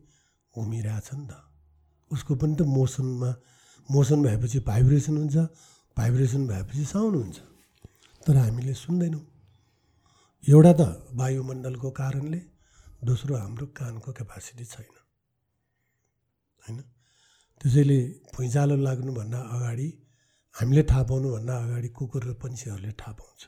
घुमिरहेछ 0.54 1.08
नि 1.18 1.26
त। 1.26 1.32
उसको 2.10 2.32
पनि 2.38 2.54
त 2.54 2.62
मोसनमा 2.62 3.30
मोसन 3.88 4.22
भएपछि 4.22 4.58
भाइब्रेसन 4.70 5.16
हुन्छ 5.16 5.36
भाइब्रेसन 5.96 6.42
भएपछि 6.46 6.84
साउन्ड 6.94 7.14
हुन्छ। 7.16 7.38
तर 8.26 8.36
हामीले 8.36 8.74
सुन्दैनौँ। 8.74 9.24
एउटा 10.44 10.72
त 10.72 10.82
वायुमण्डलको 11.14 11.90
कारणले 11.90 12.40
दोस्रो 13.06 13.34
हाम्रो 13.36 13.66
कानको 13.78 14.12
क्यापासिटी 14.12 14.64
छैन। 14.64 14.94
होइन? 16.62 16.78
त्यसैले 17.60 17.98
भुइँचालो 18.34 18.76
लाग्नुभन्दा 18.76 19.40
अगाडि 19.54 19.88
हामीले 20.54 20.82
थाहा 20.90 21.02
पाउनुभन्दा 21.02 21.54
अगाडि 21.64 21.88
कुकुर 21.88 22.22
र 22.24 22.32
पन्छीहरूले 22.42 22.92
थाहा 22.98 23.12
पाउँछ। 23.12 23.40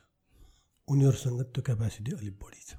उनीहरूसँग 0.89 1.41
त्यो 1.53 1.63
क्यापासिटी 1.63 2.11
अलिक 2.13 2.37
बढी 2.39 2.63
छ। 2.69 2.71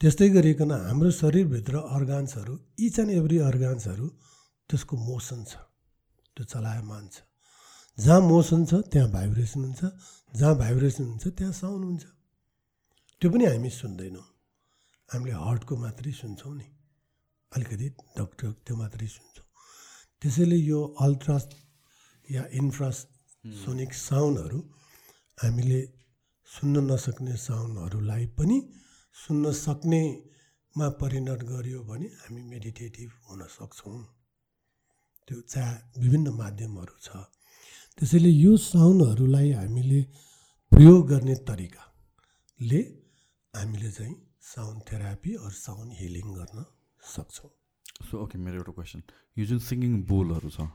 त्यस्तै 0.00 0.28
गरिकन 0.28 0.72
हाम्रो 0.72 1.10
शरीरभित्र 1.10 1.74
अर्गान्सहरू 1.96 2.54
इच 2.78 2.98
एन्ड 2.98 3.10
एभ्री 3.10 3.38
अर्गान्सहरू 3.38 4.06
त्यसको 4.70 4.94
मोसन 4.96 5.44
छ। 5.44 5.54
त्यो 6.34 6.44
चलायमान 6.44 7.04
छ। 7.08 7.22
जहाँ 7.98 8.20
मोसन 8.20 8.64
छ 8.64 8.74
त्यहाँ 8.92 9.10
भाइब्रेसन 9.12 9.60
हुन्छ। 9.64 9.82
जहाँ 10.32 10.54
भाइब्रेसन 10.58 11.04
हुन्छ 11.04 11.24
त्यहाँ 11.28 11.52
साउन्ड 11.52 11.84
हुन्छ। 11.84 12.04
त्यो 13.20 13.28
पनि 13.30 13.44
हामी 13.46 13.70
सुन्दैनौँ। 13.70 14.26
हामीले 15.08 15.32
हार्टको 15.32 15.76
मात्रै 15.76 16.12
सुन्छौँ 16.12 16.54
नि। 16.56 16.66
अलिकति 17.52 17.88
डक्टर 18.16 18.50
त्यो 18.64 18.74
मात्रै 18.76 19.06
सुन्छौँ। 19.06 19.46
त्यसैले 20.22 20.56
यो 20.56 20.80
अल्ट्रा 21.04 21.36
या 22.28 22.42
इन्फ्रासोनिक 22.60 23.92
साउन्डहरू 23.92 24.60
हामीले 25.38 25.80
सुन्न 26.48 26.76
नसक्ने 26.90 27.34
साउन्डहरूलाई 27.36 28.24
पनि 28.38 28.58
सुन्न 29.16 29.52
सक्नेमा 29.52 30.88
परिणत 31.00 31.40
गरियो 31.44 31.80
भने 31.84 32.08
हामी 32.20 32.42
मेडिटेटिभ 32.52 33.10
हुन 33.28 33.40
सक्छौँ। 33.56 34.00
त्यो 35.28 35.40
चाहे 35.52 36.00
विभिन्न 36.00 36.28
माध्यमहरू 36.40 36.96
छ। 36.98 37.08
त्यसैले 37.98 38.30
यो 38.44 38.52
साउन्डहरूलाई 38.56 39.48
हामीले 39.60 40.00
प्रयोग 40.72 41.00
गर्ने 41.08 41.34
तरिकाले 41.48 42.80
हामीले 43.54 43.90
चाहिँ 43.96 44.16
साउन्ड 44.52 44.78
थेरापी 44.88 45.32
अरू 45.44 45.56
साउन्ड 45.66 45.90
हिलिङ 46.00 46.26
गर्न 46.38 46.58
सक्छौँ। 47.02 47.50
सो 48.08 48.14
ओके 48.22 48.36
मेरो 48.44 48.56
एउटा 48.60 48.72
क्वेसन 48.78 49.00
यो 49.38 49.44
जुन 49.50 49.58
सिङ्गिङ 49.68 49.92
बोलहरू 50.12 50.50
छ 50.56 50.66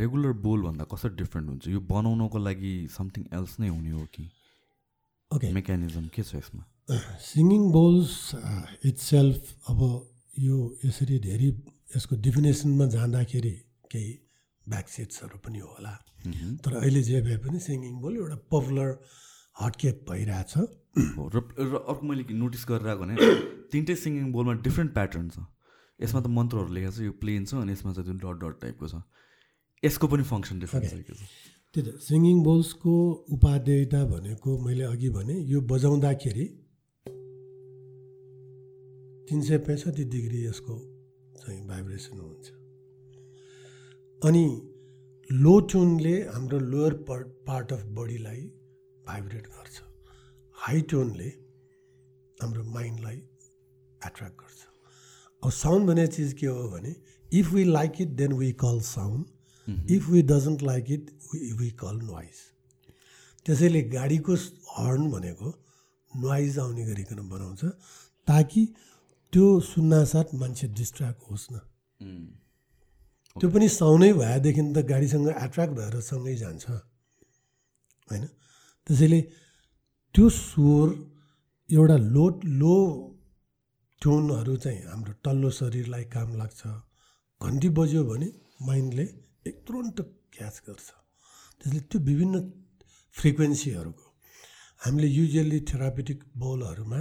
रेगुलर 0.00 0.32
बोलभन्दा 0.44 0.84
कसरी 0.92 1.14
डिफ्रेन्ट 1.20 1.46
हुन्छ? 1.48 1.64
यो 1.74 1.80
बनाउनको 1.92 2.38
लागि 2.38 2.72
समथिङ 2.96 3.22
एल्स 3.38 3.52
नै 3.60 3.68
हुने 3.68 3.90
हो 3.90 4.04
कि? 4.14 4.24
ओके 5.30 5.52
मेकानिजम 5.56 6.06
के 6.14 6.22
छ 6.22 6.30
यसमा? 6.40 6.62
सिङ्गिङ 7.32 7.62
बोल्स 7.72 8.12
इट्स 8.88 9.02
सेल्फ 9.12 9.42
अब 9.70 9.80
यो 10.48 10.56
यसरी 10.84 11.18
धेरै 11.28 11.50
यसको 11.96 12.16
डिफिनेसनमा 12.26 12.86
जाँदाखेरि 12.96 13.54
केही 13.92 14.12
ब्याकसेट्सहरू 14.72 15.38
पनि 15.44 15.58
होला। 15.68 15.94
तर 16.64 16.72
अहिले 16.82 17.02
जे 17.08 17.20
भए 17.26 17.36
पनि 17.44 17.58
सिङ्गिङ 17.66 17.94
बोल 18.00 18.16
एउटा 18.16 18.38
पपुलर 18.52 18.90
हटकेक 19.60 19.96
भइरहेछ। 20.08 20.52
र 21.34 21.76
अर्को 21.78 22.02
मैले 22.06 22.22
नोटिस 22.42 22.64
गरेर 22.70 22.88
आएको 22.88 23.02
भने 23.02 23.14
तिनटै 23.72 23.94
सिङ्गिङ 24.04 24.32
बोलमा 24.32 24.52
डिफ्रेन्ट 24.66 24.90
प्याटर्न 24.98 25.28
छ। 25.30 25.46
यसमा 26.00 26.20
त 26.20 26.26
मन्त्रहरू 26.38 26.70
लेखेको 26.74 26.92
छ 26.96 26.98
यो 27.06 27.12
प्लेन 27.22 27.44
छ 27.44 27.62
अनि 27.62 27.72
यसमा 27.72 27.90
चाहिँ 27.94 28.06
जुन 28.08 28.18
डट 28.24 28.36
डट 28.42 28.54
टाइपको 28.62 28.86
छ। 28.88 28.94
यसको 29.82 30.06
पनि 30.12 30.24
फङ्सन 30.32 30.58
डिफ्रेन्ट 30.58 30.86
छ 30.88 31.18
त्यही 31.74 31.82
त 31.86 31.88
सिङ्गिङ 32.02 32.36
बोल्सको 32.44 32.94
उपादेयता 33.36 34.00
भनेको 34.12 34.50
मैले 34.66 34.84
अघि 34.90 35.10
भने 35.16 35.34
यो 35.52 35.60
बजाउँदाखेरि 35.72 36.46
तिन 39.28 39.40
सय 39.48 39.58
पैँसठी 39.66 40.04
डिग्री 40.14 40.38
यसको 40.46 40.74
चाहिँ 41.40 41.60
भाइब्रेसन 41.68 42.18
हुन्छ। 42.18 42.57
अनि 44.24 44.46
लो 45.30 45.58
ट्युनले 45.70 46.12
हाम्रो 46.24 46.58
लोयर 46.60 46.94
पार्ट 47.08 47.26
पार्ट 47.46 47.72
अफ 47.72 47.82
बडीलाई 47.96 48.40
भाइब्रेट 49.06 49.46
गर्छ। 49.48 49.82
हाई 50.54 50.80
टोनले 50.90 51.28
हाम्रो 52.38 52.64
माइन्डलाई 52.72 53.16
एट्र्याक्ट 53.16 54.40
गर्छ। 54.40 54.58
अब 55.42 55.50
साउन्ड 55.50 55.86
भन्ने 55.88 56.06
चिज 56.16 56.32
के 56.40 56.46
हो 56.46 56.68
भने 56.70 56.94
if 57.40 57.52
we 57.52 57.64
like 57.64 58.00
it 58.00 58.16
then 58.22 58.32
we 58.32 58.50
call 58.64 58.80
sound 58.88 59.90
if 59.90 60.08
we 60.08 60.22
doesn't 60.32 60.62
like 60.62 60.90
it 60.90 61.10
we 61.60 61.70
call 61.84 62.00
noise 62.02 62.42
त्यसैले 63.46 63.82
गाडीको 63.94 64.34
हर्न 64.72 65.10
भनेको 65.10 65.54
नोइज 66.12 66.58
आउने 66.58 66.84
गरिकन 66.84 67.28
बनाउँछ 67.28 67.64
ताकि 68.28 68.66
त्यो 69.32 69.48
सुन्नासाथ 69.70 70.34
मान्छे 70.34 70.68
डिस्ट्र्याक्ट 70.82 71.30
होस् 71.30 71.48
न। 71.52 71.60
त्यो 73.38 73.48
पनि 73.54 73.66
साउन्डै 73.80 74.12
भएदेखि 74.20 74.62
त 74.76 74.78
गाडीसँग 74.90 75.28
एट्र्याक्ट 75.46 75.72
भएर 75.78 75.94
सँगै 76.10 76.34
जान्छ। 76.42 76.64
होइन? 78.08 78.24
त्यसैले 78.86 79.20
त्यो 80.14 80.24
स्वर 80.28 80.88
एउटा 81.70 81.96
लो 82.14 82.24
लो 82.60 82.76
ट्युनहरू 84.02 84.54
चाहिँ 84.64 84.80
हाम्रो 84.90 85.12
तल्लो 85.24 85.50
शरीरलाई 85.58 86.04
काम 86.14 86.28
लाग्छ। 86.40 86.62
घन्टी 87.40 87.68
बज्यो 87.78 88.02
भने 88.10 88.28
माइन्डले 88.68 89.04
एक 89.48 89.56
तुरन्त 89.66 89.98
क्याच 90.34 90.56
गर्छ। 90.66 90.88
त्यसले 91.60 91.80
त्यो 91.90 91.98
विभिन्न 92.08 92.36
फ्रिक्वेन्सीहरूको 93.16 94.06
हामीले 94.80 95.08
usually 95.18 95.60
therapeutic 95.70 96.18
बोलहरूमा 96.42 97.00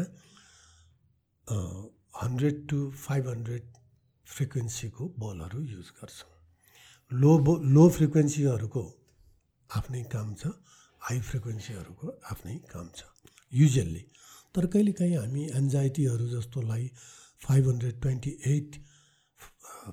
hundred 2.22 2.56
to 2.70 2.78
five 3.06 3.24
hundred 3.30 3.64
फ्रिक्वेन्सीको 4.28 5.04
बलहरू 5.20 5.62
युज 5.64 5.90
गर्छौँ। 6.00 6.34
लो 7.12 7.38
बो 7.40 7.54
लो 7.76 7.88
फ्रिक्वेन्सीहरूको 7.98 8.84
आफ्नै 9.70 10.04
काम 10.14 10.34
छ 10.36 10.52
हाई 11.02 11.20
फ्रिक्वेन्सीहरूको 11.30 12.08
आफ्नै 12.32 12.56
काम 12.74 12.88
छ 12.96 13.00
युजल्ली 13.54 14.04
तर 14.56 14.66
कहिलेकाहीँ 14.74 15.18
हामी 15.18 15.44
एन्जाइटीहरू 15.60 16.28
जस्तोलाई 16.30 16.86
फाइभ 17.42 17.70
हन्ड्रेड 17.70 18.02
ट्वेन्टी 18.02 18.32
एट 18.54 18.80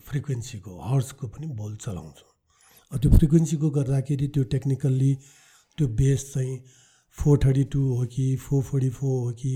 फ्रिक्वेन्सीको 0.07 0.73
हर्सको 0.83 1.29
पनि 1.29 1.47
बोल 1.59 1.77
चलाउँछौँ। 1.85 2.31
त्यो 2.93 3.11
फ्रिक्वेन्सीको 3.17 3.71
गर्दाखेरि 3.71 4.27
त्यो 4.35 4.45
टेक्निकल्ली 4.55 5.13
त्यो 5.79 5.87
बेस 6.01 6.33
चाहिँ 6.33 6.57
फोर 7.19 7.39
थर्टी 7.45 7.65
टू 7.73 7.83
हो 7.95 8.05
कि 8.15 8.27
फोर 8.45 8.63
फोर्टी 8.63 8.91
फोर 8.91 9.17
हो 9.25 9.33
कि 9.41 9.55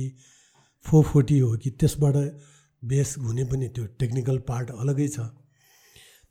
फोर 0.84 1.04
फोर्टी 1.04 1.38
हो 1.38 1.56
कि 1.62 1.70
त्यसबाट 1.80 2.16
बेस 2.82 3.14
हुने 3.18 3.44
पनि 3.50 3.68
त्यो 3.74 3.84
टेक्निकल 4.00 4.38
पार्ट 4.48 4.70
अलगै 4.82 5.08
छ। 5.08 5.18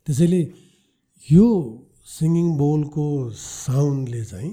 त्यसैले 0.06 0.40
यो 1.26 1.46
सिङ्गिङ 2.08 2.48
बोलको 2.58 3.04
साउन्डले 3.36 4.22
चाहिँ 4.24 4.52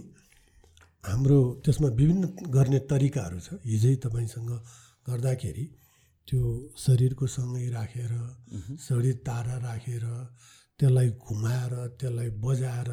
हाम्रो 1.04 1.40
त्यसमा 1.64 1.90
विभिन्न 2.00 2.24
गर्ने 2.56 2.80
तरिकाहरू 2.92 3.40
छ। 3.40 3.50
हिजै 3.72 3.96
तपाईँसँग 4.04 4.52
गर्दाखेरि 5.08 5.66
त्यो 6.28 6.42
शरीरको 6.84 7.26
सँगै 7.36 7.68
राखेर 7.70 8.14
शरीर 8.88 9.16
तारा 9.28 9.56
राखेर 9.66 10.06
त्यसलाई 10.80 11.10
घुमाएर 11.26 11.74
त्यसलाई 12.00 12.30
बजाएर 12.46 12.90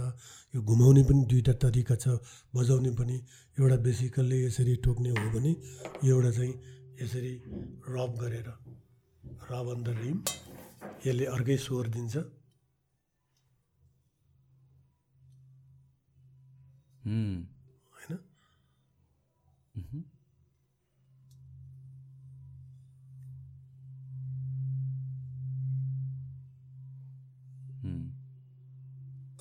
यो 0.55 0.61
घुमाउने 0.62 1.03
पनि 1.09 1.23
दुईवटा 1.31 1.55
तरिका 1.65 1.97
छ। 1.97 2.21
बजाउने 2.55 2.91
पनि 2.99 3.17
एउटा 3.59 3.77
बेसिकल्ली 3.87 4.38
यसरी 4.45 4.75
टोक्ने 4.85 5.11
हो 5.17 5.27
भने 5.35 5.53
एउटा 6.07 6.31
चाहिँ 6.37 6.53
यसरी 7.03 7.33
रब 7.97 8.12
गरेर 8.23 8.49
रब 9.50 9.66
अन 9.74 9.81
द 9.83 9.88
रिम 9.98 10.18
यसले 11.07 11.24
अर्कै 11.35 11.57
स्वर 11.59 11.87
दिन्छ। 11.94 12.16
होइन? 17.92 18.18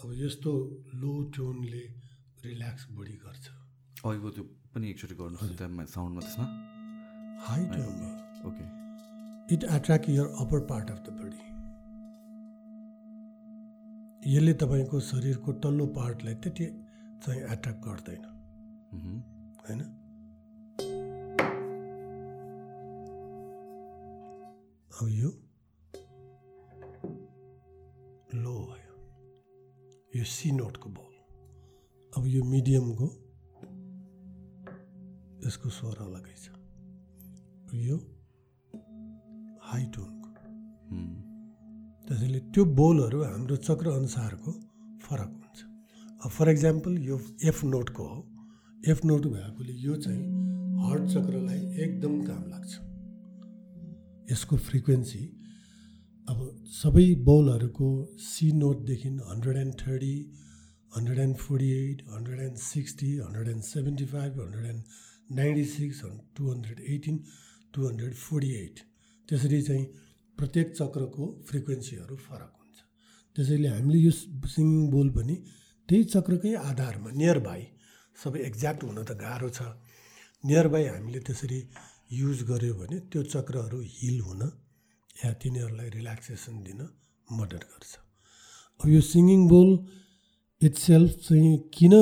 अब 0.01 0.09
यस्तो 0.17 0.51
लो 0.97 1.13
टोनले 1.35 1.83
रिल्याक्स 2.43 2.83
बढी 2.97 3.15
गर्छ। 3.21 3.45
अघिको 4.01 4.29
त्यो 4.35 4.43
पनि 4.73 4.85
एकचोटि 4.89 5.15
गर्नुहोस् 5.21 5.57
त्यहाँ 5.57 5.85
साउन्डमा 5.95 6.21
त्यसमा। 6.25 6.45
High 7.45 7.61
टोनमा 7.73 8.09
okay 8.49 8.80
it 9.51 9.63
attract 9.63 10.09
your 10.09 10.25
upper 10.39 10.59
part 10.59 10.91
of 10.91 10.99
the 10.99 11.09
body 11.21 11.49
यसले 14.25 14.53
तपाईँको 14.53 14.99
शरीरको 14.99 15.53
तल्लो 15.53 15.85
पार्टलाई 15.95 16.35
त्यति 16.35 16.65
चाहिँ 17.23 17.41
एट्र्याक्ट 17.41 17.81
गर्दैन। 17.85 18.23
होइन? 19.61 19.81
अब 24.91 25.07
यो 25.09 25.29
लो 28.35 28.55
भयो। 28.65 28.93
यो 30.15 30.23
सी 30.23 30.51
नोटको 30.51 30.89
बल 30.89 31.13
अब 32.13 32.23
यो 32.27 32.43
मिडियमको 32.43 33.07
यसको 35.47 35.69
स्वर 35.69 35.97
अलगै 36.05 36.35
छ। 36.35 36.45
यो 37.81 37.97
हाई 39.71 39.85
टोनको। 39.95 40.29
त्यसैले 42.07 42.39
त्यो 42.53 42.63
बोलहरू 42.79 43.23
हाम्रो 43.23 43.55
चक्र 43.67 43.89
अनुसारको 43.99 44.51
फरक 45.03 45.31
हुन्छ। 45.33 45.59
अब 46.23 46.29
फर 46.37 46.49
इक्जाम्पल 46.49 46.97
यो 47.09 47.19
एफ 47.49 47.63
नोटको 47.65 48.03
हो। 48.07 48.19
एफ 48.91 49.05
नोट 49.05 49.23
भएकोले 49.33 49.73
यो 49.81 49.95
चाहिँ 50.05 50.23
हार्ट 50.81 51.03
चक्रलाई 51.13 51.61
एकदम 51.83 52.13
काम 52.23 52.43
लाग्छ। 52.49 52.71
यसको 54.31 54.57
फ्रिक्वेन्सी 54.67 55.23
अब 56.27 56.37
सबै 56.73 57.07
बोलहरूको 57.27 57.87
C 58.25 58.51
नोटदेखि 58.59 59.09
hundred 59.29 59.57
and 59.57 59.73
thirty 59.81 60.15
hundred 60.95 61.19
and 61.19 61.35
forty 61.37 61.69
eight 61.79 62.03
hundred 62.09 62.39
and 62.41 62.57
sixty 62.65 63.11
hundred 63.17 63.47
and 63.49 63.63
seventy 63.63 64.05
five 64.13 64.39
hundred 64.41 64.65
and 64.65 64.81
ninety 65.39 65.65
six 65.73 66.01
two 66.37 66.51
hundred 66.51 66.79
eighteen 66.95 67.19
two 67.73 67.87
hundred 67.87 68.13
forty 68.23 68.51
eight. 68.63 68.79
त्यसरी 69.31 69.61
चाहिँ 69.67 69.85
प्रत्येक 70.37 70.67
चक्रको 70.79 71.23
फ्रिक्वेन्सीहरू 71.47 72.15
फरक 72.27 72.51
हुन्छ। 72.59 72.77
त्यसैले 73.35 73.67
हामीले 73.75 73.99
यो 74.07 74.11
सिङ्गिङ 74.53 74.83
बोल 74.91 75.09
पनि 75.15 75.35
त्यही 75.89 76.03
चक्रकै 76.13 76.51
आधारमा 76.69 77.09
नियर 77.19 77.39
बाई 77.47 77.63
सबै 78.17 78.39
एक्ज्याक्ट 78.49 78.81
हुन 78.83 78.99
त 79.07 79.11
गाह्रो 79.23 79.49
छ। 79.57 79.59
नियर 80.43 80.67
बाई 80.73 80.83
हामीले 80.91 81.19
त्यसरी 81.27 81.59
युज 82.19 82.39
गऱ्यो 82.51 82.73
भने 82.81 82.97
त्यो 83.11 83.21
चक्रहरू 83.33 83.79
हिल 83.95 84.17
हुन 84.27 84.41
या 85.23 85.31
तिनीहरूलाई 85.39 85.89
रिल्याक्सेसन 85.95 86.55
दिन 86.67 86.79
मद्दत 87.37 87.63
गर्छ। 87.71 87.91
अब 88.81 88.87
यो 88.95 89.01
सिङ्गिङ 89.13 89.41
बोल 89.47 89.69
इट्सेल्फ 90.61 91.11
चाहिँ 91.25 91.55
किन 91.75 91.95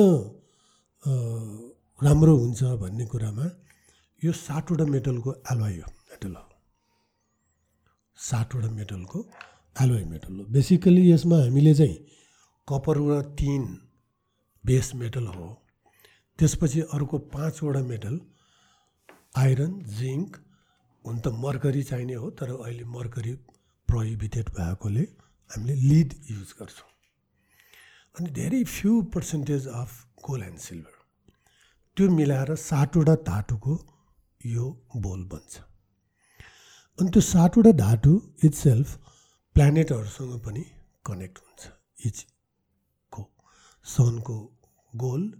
राम्रो 2.06 2.34
हुन्छ 2.42 2.60
भन्ने 2.82 3.04
कुरामा 3.12 3.46
यो 4.22 4.32
सातवटा 4.46 4.84
मेटलको 4.94 5.30
एलोय 5.52 5.76
हो 5.86 5.90
मेटल 6.10 6.34
हो। 6.34 6.49
सातवटा 8.20 8.68
मेटलको 8.70 9.18
एलोय 9.76 10.04
मेटल 10.04 10.32
हो। 10.38 10.44
बेसिकली 10.52 11.10
यसमा 11.10 11.36
हामीले 11.36 11.74
चाहिँ 11.74 11.96
कपर 12.68 12.96
र 13.08 13.20
तिन 13.38 13.62
बेस 14.64 14.94
मेटल 14.94 15.26
हो। 15.26 15.48
त्यसपछि 16.38 16.80
अर्को 16.96 17.18
पाँचवटा 17.34 17.82
मेटल 17.82 18.20
आइरन 19.34 19.72
जिङ्क 19.98 20.36
हुन 21.04 21.18
त 21.18 21.32
मर्करी 21.44 21.82
चाहिने 21.82 22.14
हो 22.14 22.30
तर 22.38 22.50
अहिले 22.56 22.84
मर्करी 22.96 23.32
प्रोहिबिटेड 23.88 24.48
भएकोले 24.58 25.02
हामीले 25.50 25.74
लिड 25.88 26.14
युज 26.30 26.54
गर्छौँ। 26.60 26.88
अनि 28.16 28.30
धेरै 28.30 28.62
few 28.64 28.92
percentage 29.14 29.66
of 29.80 29.90
gold 30.28 30.44
and 30.44 30.58
silver. 30.58 30.96
त्यो 31.96 32.08
मिलाएर 32.10 32.54
सातवटा 32.60 33.14
धातुको 33.28 33.74
यो 34.40 34.66
बोल 34.96 35.24
बन्छ। 35.32 35.69
अनि 37.00 37.10
त्यो 37.10 37.20
सातवटा 37.24 37.72
धातु 37.80 38.12
इट्सेल्फ 38.46 38.88
प्लानेटहरूसँग 39.56 40.32
पनि 40.44 40.62
कनेक्ट 41.06 41.38
हुन्छ। 41.38 41.62
इचको 42.06 43.22
सनको 43.86 44.36
गोल्ड 44.92 45.30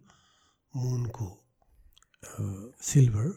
मुनको 0.75 1.27
सिल्भर 2.91 3.29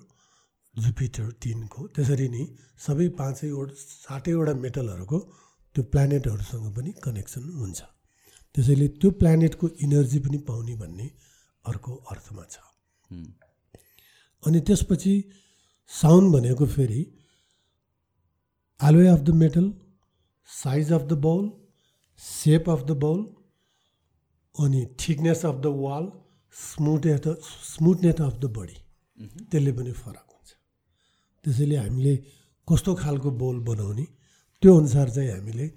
जुपिटर 0.76 1.32
तिनको 1.44 1.88
त्यसरी 1.96 2.28
नै 2.36 2.44
सबै 2.86 3.08
पाँचैवटा 3.20 3.76
सातैवटा 3.80 4.54
मेटलहरूको 4.66 5.20
त्यो 5.76 5.84
प्लानेटहरूसँग 5.94 6.68
पनि 6.76 6.92
कनेक्सन 7.04 7.44
हुन्छ। 7.60 7.80
त्यसैले 8.56 8.88
त्यो 9.02 9.10
प्लानेटको 9.20 9.66
इनर्जी 9.86 10.20
पनि 10.26 10.38
पाउने 10.48 10.76
भन्ने 10.82 11.08
अर्को 11.66 11.92
अर्थमा 12.12 12.44
छ। 12.54 12.56
अनि 14.44 14.60
त्यसपछि 14.68 15.14
साउन्ड 15.92 16.34
भनेको 16.36 16.66
फेरि 16.76 17.02
alloy 18.88 19.08
of 19.08 19.20
the 19.20 19.30
metal 19.42 19.72
size 20.50 20.92
of 20.94 21.02
the 21.02 21.14
ball 21.26 21.44
shape 22.20 22.70
of 22.70 22.82
the 22.84 22.92
ball 23.04 23.20
अनि 24.56 24.82
thickness 25.02 25.46
of 25.46 25.62
the 25.64 25.72
wall 25.84 26.12
smoothness 26.56 27.28
smoothness 27.68 28.22
of 28.22 28.34
the 28.40 28.46
body 28.58 28.78
त्यसले 29.52 29.72
पनि 29.78 29.92
फरक 30.02 30.28
हुन्छ। 30.34 30.50
त्यसैले 31.46 31.78
हामीले 31.78 32.16
कस्तो 32.68 32.96
खालको 33.04 33.32
बोल 33.44 33.60
बनाउने 33.70 34.06
त्यो 34.64 34.78
अनुसार 34.80 35.10
चाहिँ 35.10 35.32
हामीले 35.32 35.68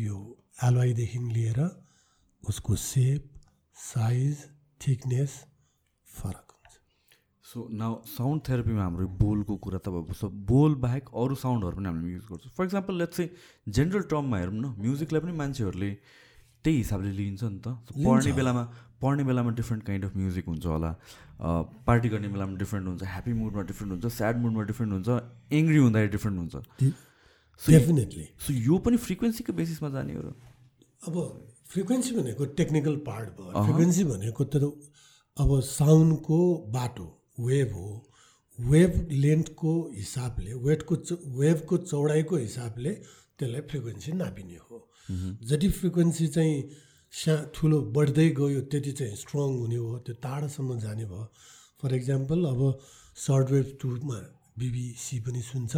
यो 0.00 0.16
एलोइदेखि 0.68 1.18
लिएर 1.36 1.60
उसको 2.42 2.76
सेप 2.82 3.22
साइज 3.76 4.44
थिकनेस 4.80 5.32
फरक। 6.08 6.47
सो 7.48 7.66
नाउ 7.72 7.92
साउन्ड 8.06 8.40
थेरापीमा 8.48 8.82
हाम्रो 8.82 9.06
बोलको 9.20 9.54
कुरा 9.64 9.78
त 9.78 9.88
भएको 9.88 10.14
छ 10.14 10.28
बोल 10.48 10.74
बाहेक 10.80 11.04
अरू 11.16 11.34
साउन्डहरू 11.42 11.76
पनि 11.76 11.88
हामीले 11.88 12.12
युज 12.12 12.24
गर्छौँ। 12.30 12.52
फर 12.56 12.64
इक्जाम्पल 12.64 12.94
लेट्स 13.00 13.16
चाहिँ 13.16 13.72
जेनरल 13.76 14.02
टर्ममा 14.12 14.36
हेरौँ 14.38 14.54
न 14.54 14.72
म्युजिकलाई 14.84 15.20
पनि 15.24 15.32
मान्छेहरूले 15.38 15.90
त्यही 16.64 16.76
हिसाबले 16.76 17.12
लिन्छ 17.20 17.42
नि 17.44 17.60
त। 17.64 17.66
पढ्ने 18.04 18.32
बेलामा 18.36 18.64
पढ्ने 19.00 19.24
बेलामा 19.24 19.50
डिफ्रेन्ट 19.60 19.84
काइन्ड 19.88 20.04
अफ 20.04 20.16
म्युजिक 20.16 20.44
हुन्छ 20.52 20.66
होला। 20.66 20.90
पार्टी 21.88 22.08
गर्ने 22.12 22.28
बेलामा 22.36 22.56
डिफ्रेन्ट 22.60 22.86
हुन्छ 22.88 23.02
ह्याप्पी 23.16 23.32
मुडमा 23.40 23.62
डिफ्रेन्ट 23.72 23.92
हुन्छ 23.92 24.14
स्याड 24.18 24.36
मुडमा 24.44 24.62
डिफ्रेन्ट 24.70 24.92
हुन्छ 24.92 25.08
एङ्ग्री 25.58 25.78
हुँदाखेरि 25.78 26.12
डिफ्रेन्ट 26.16 26.38
हुन्छ। 26.38 26.54
डेफिनेटली 27.62 28.26
सो 28.46 28.52
यो 28.52 28.78
पनि 28.84 28.96
फ्रिक्वेन्सीको 29.08 29.52
बेसिसमा 29.60 29.88
जाने 29.96 30.14
हो 30.14 30.22
र। 30.22 30.34
अब 31.08 31.14
फ्रिक्वेन्सी 31.72 32.10
भनेको 32.16 32.44
टेक्निकल 32.60 32.96
पार्ट 33.08 33.28
भयो। 33.38 33.64
फ्रिक्वेन्सी 33.64 34.04
भनेको 34.16 34.44
त 34.44 34.76
अब 35.36 35.60
साउन्डको 35.64 36.38
बाटो 36.74 37.14
वेभ 37.38 37.72
हो 37.72 37.90
वेभ 38.58 38.92
लेन्थको 39.12 39.72
हिसाबले 39.96 40.54
वेटको 40.66 40.94
वेभको 41.40 41.76
चौडाइको 41.84 42.36
हिसाबले 42.36 42.92
त्यसलाई 43.38 43.60
फ्रिक्वेन्सी 43.70 44.12
नापिने 44.12 44.56
हो। 44.56 44.76
जति 45.48 45.68
फ्रिक्वेन्सी 45.78 46.26
चाहिँ 46.28 46.56
सा 47.12 47.34
ठुलो 47.54 47.80
बढ्दै 47.96 48.28
गयो 48.38 48.60
त्यति 48.70 48.92
चाहिँ 48.92 49.16
स्ट्रङ 49.16 49.50
हुने 49.58 49.76
हो 49.76 49.98
त्यो 50.06 50.14
टाढासम्म 50.24 50.78
जाने 50.80 51.04
भयो। 51.04 51.24
फर 51.80 51.94
इक्जाम्पल 51.94 52.44
अब 52.44 52.60
सर्ट 53.16 53.50
वेभ 53.50 53.68
टुमा 53.80 54.18
बिबिसी 54.58 55.18
पनि 55.22 55.42
सुन्छ 55.42 55.76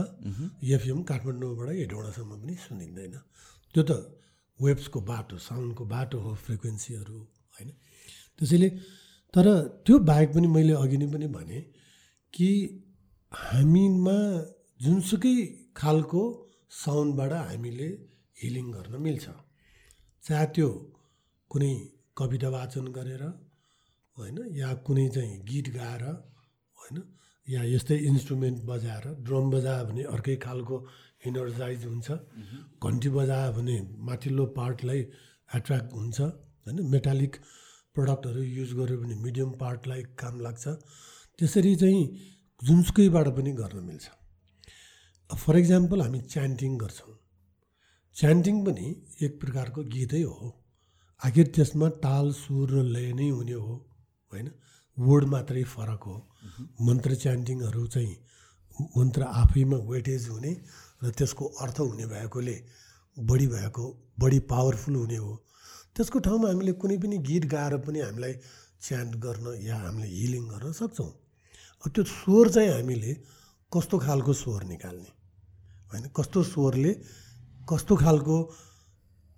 एफएम 0.74 1.02
काठमाडौँबाट 1.10 1.68
हेटौँडासम्म 1.76 2.32
पनि 2.40 2.54
सुनिँदैन। 2.64 3.14
त्यो 3.74 3.82
त 3.84 3.92
वेब्सको 4.60 5.00
बाटो 5.00 5.36
साउन्डको 5.38 5.84
बाटो 5.84 6.18
हो 6.20 6.34
फ्रिक्वेन्सीहरू 6.44 7.18
होइन। 7.54 7.70
त्यसैले 8.38 8.68
तर 9.34 9.46
त्यो 9.86 9.98
बाहेक 10.10 10.28
पनि 10.34 10.48
मैले 10.56 10.74
अघि 10.82 10.96
नै 11.00 11.06
पनि 11.12 11.26
भने 11.36 11.58
कि 12.34 12.50
हामीमा 13.32 14.18
जुनसुकै 14.84 15.36
खालको 15.80 16.22
साउन्डबाट 16.82 17.32
हामीले 17.48 17.88
हिलिङ 18.40 18.66
गर्न 18.74 18.94
मिल्छ। 19.04 19.26
चाहे 20.24 20.46
त्यो 20.54 20.68
कुनै 21.50 21.72
कविता 22.18 22.48
वाचन 22.56 22.86
गरेर 22.96 23.22
होइन 24.16 24.38
या 24.60 24.68
कुनै 24.86 25.06
चाहिँ 25.14 25.36
गीत 25.48 25.66
गाएर 25.76 26.04
होइन 26.78 26.96
या 27.48 27.62
यस्तै 27.74 27.96
इन्स्ट्रुमेन्ट 28.10 28.58
बजाएर 28.70 29.04
ड्रम 29.26 29.46
बजायो 29.54 29.84
भने 29.88 30.02
अर्कै 30.14 30.36
खालको 30.44 30.76
इनर्जाइज 31.28 31.80
हुन्छ। 31.92 32.08
घन्टी 32.84 33.08
बजायो 33.16 33.50
भने 33.56 33.76
माथिल्लो 34.08 34.44
पार्टलाई 34.58 35.00
एट्र्याक्ट 35.50 35.90
हुन्छ 35.98 36.18
होइन 36.20 36.76
मेटालिक 36.94 37.32
प्रडक्टहरू 37.96 38.42
युज 38.42 38.72
गऱ्यो 38.72 38.96
भने 38.98 39.14
मिडियम 39.14 39.50
पार्टलाई 39.60 40.02
काम 40.18 40.40
लाग्छ। 40.40 40.68
त्यसरी 41.38 41.74
चाहिँ 41.76 42.02
जुनसुकैबाट 42.62 43.28
पनि 43.36 43.52
गर्न 43.52 43.84
मिल्छ। 43.84 44.06
फर 45.30 45.56
इक्जाम्पल 45.56 46.00
हामी 46.00 46.20
च्यान्टिङ 46.20 46.76
गर्छौँ। 46.78 47.14
च्यान्टिङ 48.16 48.64
पनि 48.64 48.86
एक 49.22 49.40
प्रकारको 49.40 49.82
गीतै 49.94 50.22
हो। 50.22 50.52
आखिर 51.22 51.46
त्यसमा 51.56 51.88
ताल 52.04 52.32
सुर 52.32 52.70
र 52.70 52.82
लय 52.94 53.12
नै 53.12 53.28
हुने 53.28 53.52
हो 53.52 53.74
होइन? 54.32 54.50
वर्ड 54.98 55.24
मात्रै 55.24 55.62
फरक 55.64 56.02
हो। 56.02 56.16
मन्त्र 56.80 57.14
च्यान्टिङहरू 57.14 57.86
चाहिँ 57.86 58.16
मन्त्र 58.96 59.22
आफैमा 59.42 59.76
वेटेज 59.90 60.28
हुने 60.28 60.52
र 61.02 61.10
त्यसको 61.10 61.44
अर्थ 61.62 61.80
हुने 61.80 62.06
भएकोले 62.06 62.56
बढी 63.16 63.46
भएको 63.46 63.84
बढी 64.20 64.38
पावरफुल 64.50 64.94
हुने 64.94 65.16
हो। 65.16 65.32
त्यसको 65.96 66.18
ठाउँमा 66.26 66.46
हामीले 66.48 66.72
कुनै 66.80 66.96
पनि 67.02 67.16
गीत 67.28 67.44
गाएर 67.54 67.74
पनि 67.86 67.98
हामीलाई 68.00 68.34
च्यान्ट 68.84 69.12
गर्न 69.24 69.46
या 69.60 69.76
हामीले 69.76 70.08
हिलिङ 70.08 70.44
गर्न 70.52 70.72
सक्छौँ। 70.80 71.10
त्यो 71.84 72.02
स्वर 72.04 72.46
चाहिँ 72.54 72.70
हामीले 72.70 73.12
कस्तो 73.72 73.96
खालको 74.06 74.32
स्वर 74.42 74.62
निकाल्ने? 74.72 75.10
होइन 75.90 76.04
कस्तो 76.16 76.42
स्वरले 76.52 76.92
कस्तो 77.70 77.94
खालको 77.96 78.36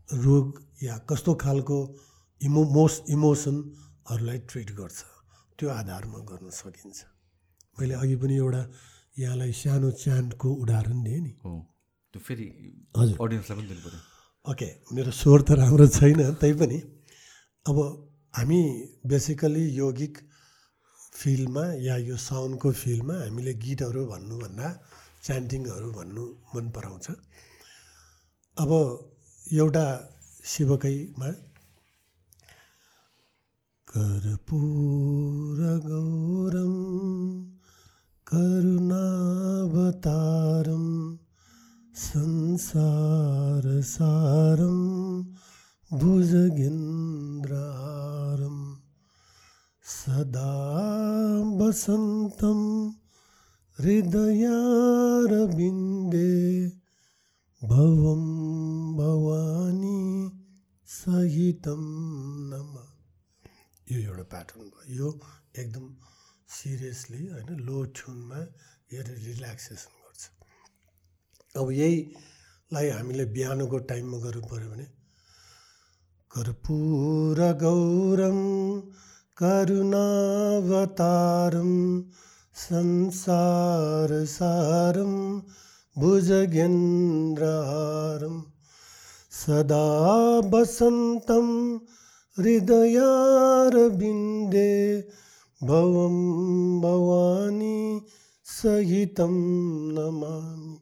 रोग 0.09 0.47
या 0.83 0.95
कस्तो 1.11 1.33
खालको 1.45 1.79
इमो 2.41 2.63
मोस 2.77 2.95
इमोसनहरूलाई 3.09 4.39
ट्रिट 4.51 4.71
गर्छ? 4.79 4.99
त्यो 5.59 5.69
आधारमा 5.71 6.19
गर्न 6.31 6.51
सकिन्छ। 6.51 6.99
मैले 7.79 7.95
अघि 7.95 8.17
पनि 8.23 8.35
एउटा 8.37 8.63
यहाँलाई 9.19 9.53
सानो 9.53 9.91
च्यान्टको 10.03 10.49
उदाहरण 10.63 10.99
दिएँ 11.03 11.21
नि। 11.21 11.33
हो 11.45 11.53
त्यो 12.15 12.21
फेरि 12.27 12.47
हजुर। 12.99 13.17
अडियन्सलाई 13.25 13.57
पनि 13.59 13.69
दिनु 13.69 13.83
पऱ्यो 13.87 14.01
ओके 14.47 14.67
मेरो 14.95 15.11
स्वर 15.15 15.41
त 15.47 15.51
राम्रो 15.59 15.87
छैन 15.97 16.21
तैपनि 16.43 16.79
अब 17.67 17.77
हामी 18.35 18.61
बेसिकली 19.07 19.65
यौगिक 19.75 20.15
फिल्डमा 20.99 21.65
या 21.87 21.97
यो 22.09 22.17
साउन्डको 22.19 22.69
फिल्डमा 22.81 23.15
हामीले 23.21 23.53
गीतहरू 23.65 24.03
भन्नुभन्दा 24.13 24.69
च्यान्टिङहरू 25.25 25.89
भन्नु 25.99 26.25
मन 26.55 26.65
पराउँछ। 26.75 27.07
अब 28.57 28.71
एउटा 29.43 29.87
शिवकैमा 30.53 31.31
कर्पूर 33.89 35.59
गौरम 35.87 36.75
करुणावतारम 38.27 39.25
संसारसारं 41.95 43.23
भुजगेन्द्रारं 45.99 46.77
सदा 49.83 50.53
वसन्तं 51.59 52.61
हृदयारविन्दे 53.79 54.33
भवं 57.65 58.23
भवानी 58.97 60.33
सहितं 60.87 61.83
नम। 62.51 62.75
यो 63.93 63.99
एउटा 64.01 64.23
प्याटर्न 64.23 64.65
भयो। 64.65 64.97
यो 64.97 65.21
एकदम 65.59 65.87
सिरियसली 66.49 67.27
होइन 67.27 67.61
लो 67.61 67.85
ट्युनमा 67.85 68.41
यो 68.93 69.03
रिल्याक्सेसन 69.25 70.02
अब 71.57 71.71
यहीलाई 71.71 72.89
हामीले 72.89 73.25
बिहानको 73.25 73.79
टाइममा 73.89 74.19
गर्नु 74.19 74.43
पऱ्यो 74.43 74.69
भने, 74.71 74.87
कर्पूर 76.31 77.41
गौरम 77.63 78.39
करुणावतारम 79.37 80.01
संसार 82.55 84.15
सारम 84.27 85.13
भुजगेन्द्रहारम 85.97 86.67
सदा 89.33 89.89
वसन्तं 90.55 91.49
हृदयारविन्दे 92.39 93.11
भवं 95.61 96.17
भवानी 96.81 97.79
सहितं 98.45 99.35
नमामि। 99.93 100.82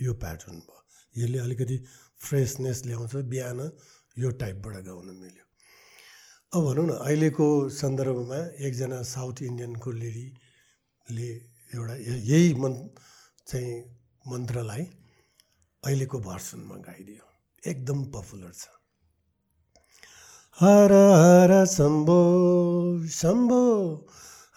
यो 0.00 0.12
प्याटर्न 0.22 0.58
भयो। 0.58 0.78
यसले 1.14 1.38
अलिकति 1.38 1.76
फ्रेसनेस 2.20 2.78
ल्याउँछ 2.86 3.12
बिहान 3.30 3.60
यो 4.16 4.30
टाइपबाट 4.40 4.76
गाउन 4.86 5.08
मिल्यो। 5.20 5.44
अब 6.52 6.60
भनौँ 6.66 6.86
न 6.86 6.90
अहिलेको 7.06 7.46
सन्दर्भमा 7.70 8.40
एकजना 8.66 8.98
साउथ 9.06 9.36
इन्डियनको 9.42 9.90
लेडीले 10.02 11.28
एउटा 11.74 11.94
यही 12.30 12.54
मन् 12.62 12.78
चाहिँ 13.48 13.74
मन्त्रलाई 14.24 14.82
अहिलेको 15.82 16.16
भर्सनमा 16.20 16.76
गाइदियो। 16.86 17.24
एकदम 17.62 17.98
पपुलर 18.14 18.52
छ। 18.52 18.62
हर 20.58 20.92
हर 20.92 21.52
शम्भो 21.66 22.22
शम्भो 23.08 23.64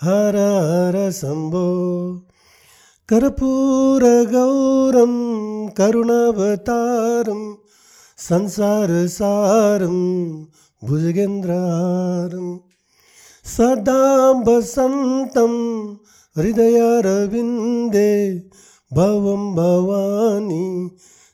हर 0.01 0.35
हर 0.35 0.95
शम्भो 1.11 1.67
कर्पूरगौरं 3.09 3.93
करुणावतारं 4.93 5.32
संसारसारं 8.19 9.97
भुजगेन्द्रारं 10.81 12.47
सदा 13.45 14.01
वसन्तं 14.47 15.53
हृदयारविन्दे 16.35 18.11
भवं 18.91 19.43
भवानी 19.55 20.65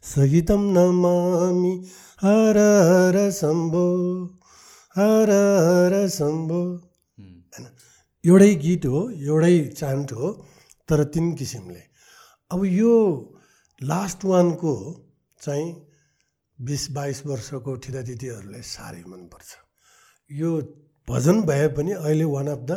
सहितं 0.03 0.63
नमामि 0.75 1.73
हर 2.23 2.57
हर 2.89 3.17
शम्भो 3.39 3.87
हर 4.95 5.31
हर 5.65 5.95
शम्भो 6.17 6.61
होइन 7.17 7.67
एउटै 8.23 8.53
गीत 8.63 8.85
हो 8.93 9.01
एउटै 9.09 9.57
चान्ट 9.81 10.11
हो 10.19 10.31
तर 10.89 11.03
तिन 11.15 11.33
किसिमले 11.41 11.83
अब 12.51 12.65
यो 12.79 12.95
लास्ट 13.82 14.25
वानको 14.25 14.73
चाहिँ 15.41 15.67
बिस 16.59 16.89
बाइस 16.91 17.25
वर्षको 17.25 17.75
ठिदादिदीहरूलाई 17.75 18.61
साह्रै 18.61 19.03
मनपर्छ। 19.07 19.49
यो 20.30 20.49
भजन 21.07 21.41
भए 21.41 21.67
पनि 21.77 21.91
अहिले 21.93 22.25
one 22.25 22.47
of 22.47 22.59
the 22.69 22.71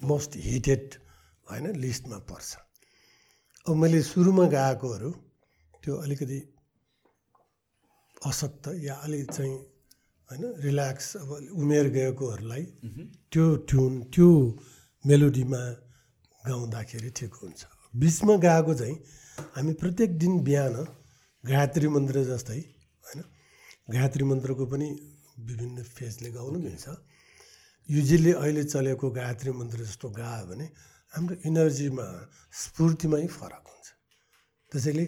most 0.00 0.36
hitted 0.38 0.94
होइन 1.46 1.66
लिस्टमा 1.76 2.18
पर्छ। 2.30 2.48
अब 3.66 3.74
मैले 3.76 4.02
सुरुमा 4.02 4.46
गाएकोहरू 4.48 5.10
त्यो 5.82 5.94
अलिकति 5.96 6.38
अशक्त 8.22 8.64
या 8.80 8.94
अलिक 8.94 9.30
चाहिँ 9.32 9.56
होइन 10.28 10.42
रिल्याक्स 10.62 11.06
अब 11.16 11.30
उमेर 11.58 11.86
गएकोहरूलाई 11.90 12.64
त्यो 13.32 13.44
ट्युन 13.68 13.92
त्यो 14.14 14.30
मेलोडीमा 15.04 15.62
गाउँदाखेरि 16.42 17.10
ठिक 17.18 17.34
हुन्छ। 17.34 17.60
बिचमा 17.94 18.36
गाएको 18.38 18.74
चाहिँ 18.74 18.96
हामी 19.54 19.72
प्रत्येक 19.82 20.10
दिन 20.22 20.32
बिहान 20.46 20.74
गायत्री 21.44 21.88
मन्त्र 21.94 22.22
जस्तै 22.30 22.60
होइन 23.04 23.20
गायत्री 23.94 24.24
मन्त्रको 24.30 24.64
पनि 24.72 24.88
विभिन्न 25.48 25.82
फेजले 25.96 26.30
गाउनु 26.36 26.58
मिल्छ। 26.66 26.84
युजली 27.88 28.32
अहिले 28.42 28.62
चलेको 28.64 29.06
गायत्री 29.10 29.50
मन्त्र 29.60 29.78
जस्तो 29.88 30.06
गायो 30.20 30.44
भने 30.50 30.66
हाम्रो 31.12 31.34
इनर्जीमा 31.48 32.06
स्फूर्तिमै 32.62 33.24
फरक 33.36 33.64
हुन्छ। 33.70 33.86
त्यसैले 34.72 35.04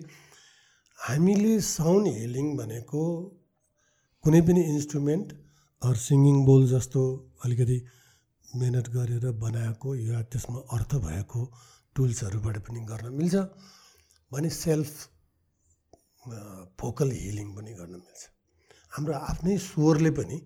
हामीले 0.98 1.52
साउन्ड 1.66 2.06
हिलिङ 2.18 2.46
भनेको 2.60 3.02
कुनै 4.24 4.40
पनि 4.46 4.62
इन्स्ट्रुमेन्ट 4.72 5.28
अर 5.82 5.94
सिङ्गिङ 6.06 6.36
बोल 6.48 6.62
जस्तो 6.72 7.02
अलिकति 7.44 7.78
मिहिनेत 8.48 8.88
गरेर 8.96 9.24
बनाएको 9.44 9.88
या 10.08 10.18
त्यसमा 10.30 10.60
अर्थ 10.76 10.92
भएको 11.06 11.40
टुल्सहरूबाट 11.96 12.56
पनि 12.66 12.80
गर्न 12.90 13.06
मिल्छ। 13.18 13.36
भने 14.32 14.50
सेल्फ 14.50 14.92
भोकल 16.80 17.10
हिलिङ 17.12 17.48
पनि 17.56 17.72
गर्न 17.80 17.94
मिल्छ। 18.02 18.20
हाम्रो 18.92 19.14
आफ्नै 19.30 19.56
स्वरले 19.64 20.10
पनि 20.18 20.36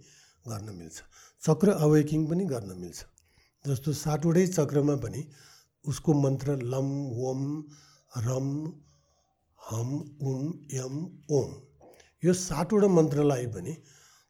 गर्न 0.45 0.69
मिल्छ। 0.79 0.97
चक्र 1.43 1.69
अवेकिङ 1.87 2.27
पनि 2.31 2.45
गर्न 2.53 2.71
मिल्छ। 2.81 2.99
जस्तो 3.65 3.93
सातवटै 4.01 4.47
चक्रमा 4.47 4.97
पनि 5.05 5.21
उसको 5.85 6.11
मन्त्र 6.25 6.57
लम 6.73 6.89
वम 7.21 7.43
रम 8.27 8.49
हम 9.59 9.89
उम 10.23 10.43
यम 10.73 10.95
ओम 11.39 11.51
यो 12.23 12.33
सातवटा 12.41 12.89
मन्त्रलाई 12.99 13.47
पनि 13.55 13.73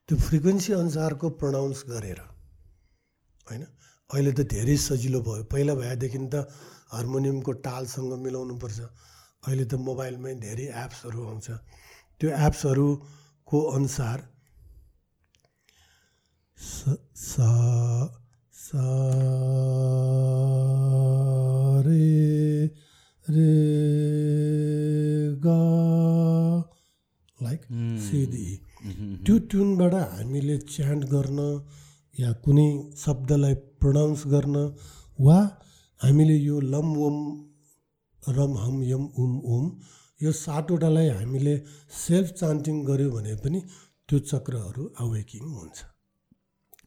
त्यो 0.09 0.17
फ्रिक्वेन्सी 0.19 0.73
अनुसारको 0.73 1.27
प्रनाउन्स 1.41 1.81
गरेर 1.89 2.21
होइन? 2.21 3.63
अहिले 4.11 4.33
त 4.33 4.41
धेरै 4.53 4.77
सजिलो 4.85 5.21
भयो। 5.27 5.45
पहिला 5.53 5.75
भएदेखि 5.75 6.19
त 6.33 6.35
हार्मोनियमको 6.93 7.53
तालसँग 7.67 8.13
मिलाउनुपर्छ। 8.25 8.81
अहिले 9.47 9.65
त 9.65 9.75
मोबाइलमै 9.89 10.33
धेरै 10.45 10.67
एप्सहरू 10.85 11.21
आउँछ। 11.31 11.49
त्यो 12.21 12.29
एप्सहरूको 12.47 13.59
अनुसार 13.77 14.19
स 16.59 16.69
सा 17.27 18.83
रे 21.87 22.07
रे 23.27 23.53
गा 25.45 25.61
लाइक 27.41 27.63
सिधी 28.07 28.49
त्यो 29.25 29.35
ट्युनबाट 29.51 29.95
हामीले 29.95 30.57
च्यान्ट 30.73 31.03
गर्न 31.15 31.39
या 32.21 32.31
कुनै 32.45 32.69
शब्दलाई 33.05 33.55
प्रोनाउन्स 33.81 34.23
गर्न 34.33 34.57
वा 35.27 35.39
हामीले 36.01 36.37
यो 36.49 36.57
लम 36.73 36.89
वम 37.01 37.19
रम 38.29 38.53
हम 38.59 38.83
यम 38.85 39.05
उम 39.23 39.33
ओम 39.55 39.67
यो 40.21 40.33
सातवटालाई 40.33 41.09
हामीले 41.19 41.55
सेल्फ 41.97 42.29
चान्टिङ 42.41 42.77
गऱ्यो 42.85 43.11
भने 43.17 43.35
पनि 43.45 43.61
त्यो 44.09 44.19
चक्रहरू 44.31 44.83
अवेकिङ 45.05 45.45
हुन्छ। 45.57 45.77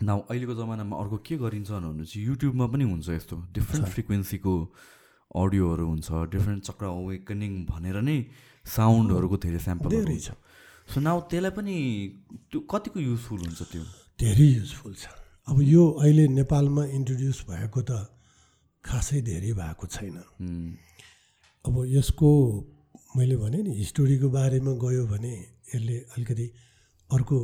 नाउ 0.07 0.19
अहिलेको 0.29 0.53
जमानामा 0.59 0.95
अर्को 1.01 1.17
के 1.27 1.35
गरिन्छ 1.37 1.69
भने 1.71 2.05
चाहिँ 2.05 2.25
युट्युबमा 2.27 2.65
पनि 2.73 2.83
हुन्छ 2.91 3.07
यस्तो। 3.09 3.35
डिफ्रेन्ट 3.55 3.87
फ्रिक्वेन्सीको 3.93 4.53
अडियोहरू 5.35 5.85
हुन्छ 5.87 6.07
डिफ्रेन्ट 6.33 6.61
चक्र 6.67 6.85
अवेकनिङ 6.99 7.51
भनेर 7.71 7.97
नै 8.01 8.17
साउन्डहरूको 8.65 9.37
धेरै 9.45 9.59
स्याम्पल 9.65 9.89
धेरै 9.95 10.19
छ। 10.25 10.29
सो 10.89 10.97
नाउ 11.07 11.17
त्यसलाई 11.29 11.53
पनि 11.57 11.75
त्यो 12.49 12.59
कतिको 12.71 12.99
युजफुल 12.99 13.39
हुन्छ 13.45 13.61
त्यो? 13.71 13.83
धेरै 14.19 14.47
युजफुल 14.57 14.93
छ। 15.01 15.05
अब 15.47 15.57
यो 15.61 15.83
अहिले 16.01 16.25
नेपालमा 16.39 16.83
इन्ट्रोड्युस 16.97 17.39
भएको 17.49 17.79
त 17.89 17.91
खासै 18.83 19.19
धेरै 19.29 19.51
भएको 19.53 19.85
छैन। 19.85 20.15
अब 21.69 21.75
यसको 21.85 22.29
मैले 23.17 23.35
भने 23.37 23.61
नि 23.61 23.71
हिस्टोरीको 23.77 24.27
बारेमा 24.33 24.71
गयो 24.83 25.05
भने 25.05 25.33
यसले 25.73 25.97
अलिकति 26.17 26.45
अर्को 27.09 27.37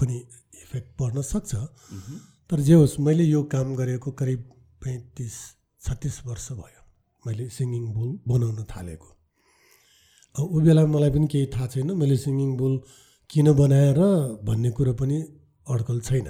पनि 0.00 0.16
इफेक्ट 0.64 0.88
पर्न 0.96 1.22
सक्छ। 1.22 1.52
तर 2.50 2.60
जे 2.66 2.74
होस् 2.80 3.00
मैले 3.06 3.24
यो 3.24 3.42
काम 3.52 3.74
गरेको 3.76 4.10
करिब 4.20 4.40
पैँतिस 4.80 5.34
छत्तिस 5.82 6.16
वर्ष 6.26 6.46
भयो 6.56 6.82
मैले 7.24 7.48
सिङ्गिङ 7.52 7.84
बोल 7.92 8.10
बनाउन 8.28 8.64
थालेको। 8.72 9.08
अब 10.34 10.44
ऊ 10.56 10.60
बेला 10.64 10.86
मलाई 10.86 11.10
पनि 11.10 11.26
केही 11.32 11.46
थाहा 11.54 11.66
छैन 11.72 11.90
मैले 12.00 12.16
सिङ्गिङ 12.16 12.50
बोल 12.56 12.74
किन 13.30 13.52
बनाएर 13.60 14.00
भन्ने 14.46 14.70
कुरो 14.76 14.92
पनि 15.00 15.18
अड्कल 15.66 16.00
छैन। 16.08 16.28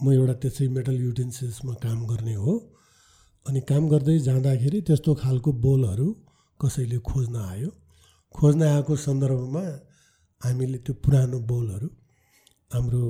म 0.00 0.12
एउटा 0.12 0.34
त्यसै 0.42 0.68
मेटल 0.76 0.96
युटेन्सिल्समा 1.06 1.74
काम 1.84 1.98
गर्ने 2.10 2.34
हो। 2.34 2.52
अनि 3.48 3.60
काम 3.70 3.84
गर्दै 3.88 4.16
जाँदाखेरि 4.28 4.78
त्यस्तो 4.88 5.10
खालको 5.22 5.50
बोलहरू 5.64 6.06
कसैले 6.60 6.98
खोज्न 7.08 7.36
आयो। 7.52 7.70
खोज्न 8.34 8.60
आएको 8.74 8.94
सन्दर्भमा 9.06 9.64
हामीले 10.42 10.78
त्यो 10.84 10.94
पुरानो 11.04 11.38
बोलहरू 11.50 11.88
हाम्रो 12.70 13.02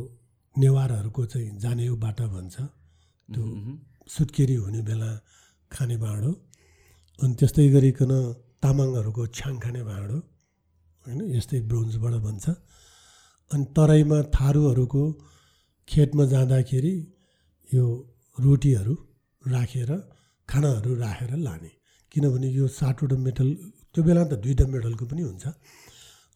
नेवारहरूको 0.56 1.22
चाहिँ 1.32 1.50
जानेउ 1.62 1.94
बाटा 2.04 2.26
भन्छ। 2.34 2.56
त्यो 3.28 3.42
सुत्केरी 4.14 4.56
हुने 4.62 4.80
बेला 4.88 5.10
खाने 5.70 5.96
भाँडो 6.04 6.30
अनि 7.18 7.34
त्यस्तै 7.38 7.66
गरिकन 7.74 8.12
तामाङहरूको 8.62 9.22
छ्याङ 9.36 9.54
खाने 9.64 9.82
भाँडो 9.90 10.18
होइन 11.04 11.20
यस्तै 11.36 11.58
ब्रोन्जबाट 11.70 12.14
भन्छ। 12.26 12.44
अनि 13.50 13.64
तराईमा 13.76 14.18
थारूहरूको 14.36 15.02
खेतमा 15.88 16.24
जाँदाखेरि 16.32 16.94
यो 17.68 17.84
रोटीहरू 18.36 18.94
राखेर 19.42 19.90
खानाहरू 20.50 20.94
राखेर 20.96 21.32
लाने। 21.36 21.70
किनभने 22.12 22.48
यो 22.50 22.66
सातवटा 22.78 23.16
मेटल 23.26 23.48
त्यो 23.92 24.00
बेला 24.04 24.22
त 24.24 24.32
दुईवटा 24.42 24.66
मेटलको 24.74 25.04
पनि 25.10 25.22
हुन्छ। 25.22 25.44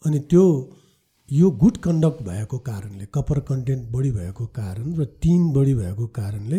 अनि 0.05 0.19
त्यो 0.31 0.45
यो 1.29 1.47
गुड 1.63 1.77
कन्डक्ट 1.85 2.21
भएको 2.23 2.59
कारणले 2.69 3.05
कपर 3.15 3.39
कन्टेन्ट 3.49 3.83
बढी 3.93 4.11
भएको 4.13 4.45
कारण 4.59 4.87
र 4.99 5.05
टिन 5.23 5.41
बढी 5.53 5.75
भएको 5.75 6.07
कारणले 6.19 6.59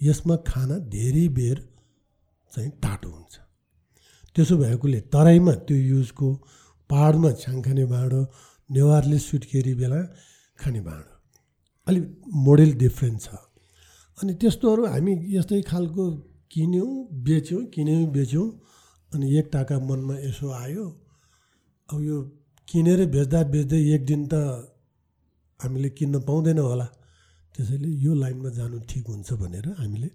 यसमा 0.00 0.36
खाना 0.46 0.76
धेरै 0.94 1.26
बेर 1.38 1.58
चाहिँ 2.52 2.70
टाटो 2.82 3.08
हुन्छ। 3.10 3.34
त्यसो 4.36 4.56
भएकोले 4.56 5.00
तराईमा 5.14 5.54
त्यो 5.66 5.76
युजको 5.92 6.28
पाहाडमा 6.90 7.30
छ्याङ 7.42 7.56
खाने 7.62 7.84
भाँडो 7.92 8.20
नेवारले 8.70 9.18
सुत्केरी 9.18 9.74
बेला 9.80 10.00
खाने 10.58 10.80
भाँडो 10.80 11.12
अलिक 11.86 12.04
मोडल 12.46 12.70
डिफ्रेन्ट 12.78 13.20
छ। 13.20 13.28
अनि 14.18 14.32
त्यस्तोहरू 14.40 14.82
हामी 14.86 15.12
यस्तै 15.36 15.60
खालको 15.70 16.04
किन्यौँ 16.52 16.92
बेच्यौँ 17.26 17.62
किन्यौँ 17.74 18.06
बेच्यौँ 18.12 18.48
अनि 19.12 19.26
एक 19.38 19.46
टाका 19.52 19.76
मनमा 19.88 20.14
यसो 20.28 20.46
आयो। 20.52 20.84
अब 21.88 21.98
यो 22.02 22.16
किनेर 22.68 23.00
बेच्दा 23.14 23.40
बेच्दै 23.52 23.80
एक 23.94 24.02
दिन 24.06 24.22
त 24.32 24.34
हामीले 25.60 25.88
किन्न 25.98 26.20
पाउँदैन 26.28 26.58
होला। 26.58 26.86
त्यसैले 27.54 27.88
यो 28.04 28.12
लाइनमा 28.14 28.50
जानु 28.58 28.76
ठिक 28.90 29.04
हुन्छ 29.08 29.28
भनेर 29.40 29.66
हामीले 29.80 30.08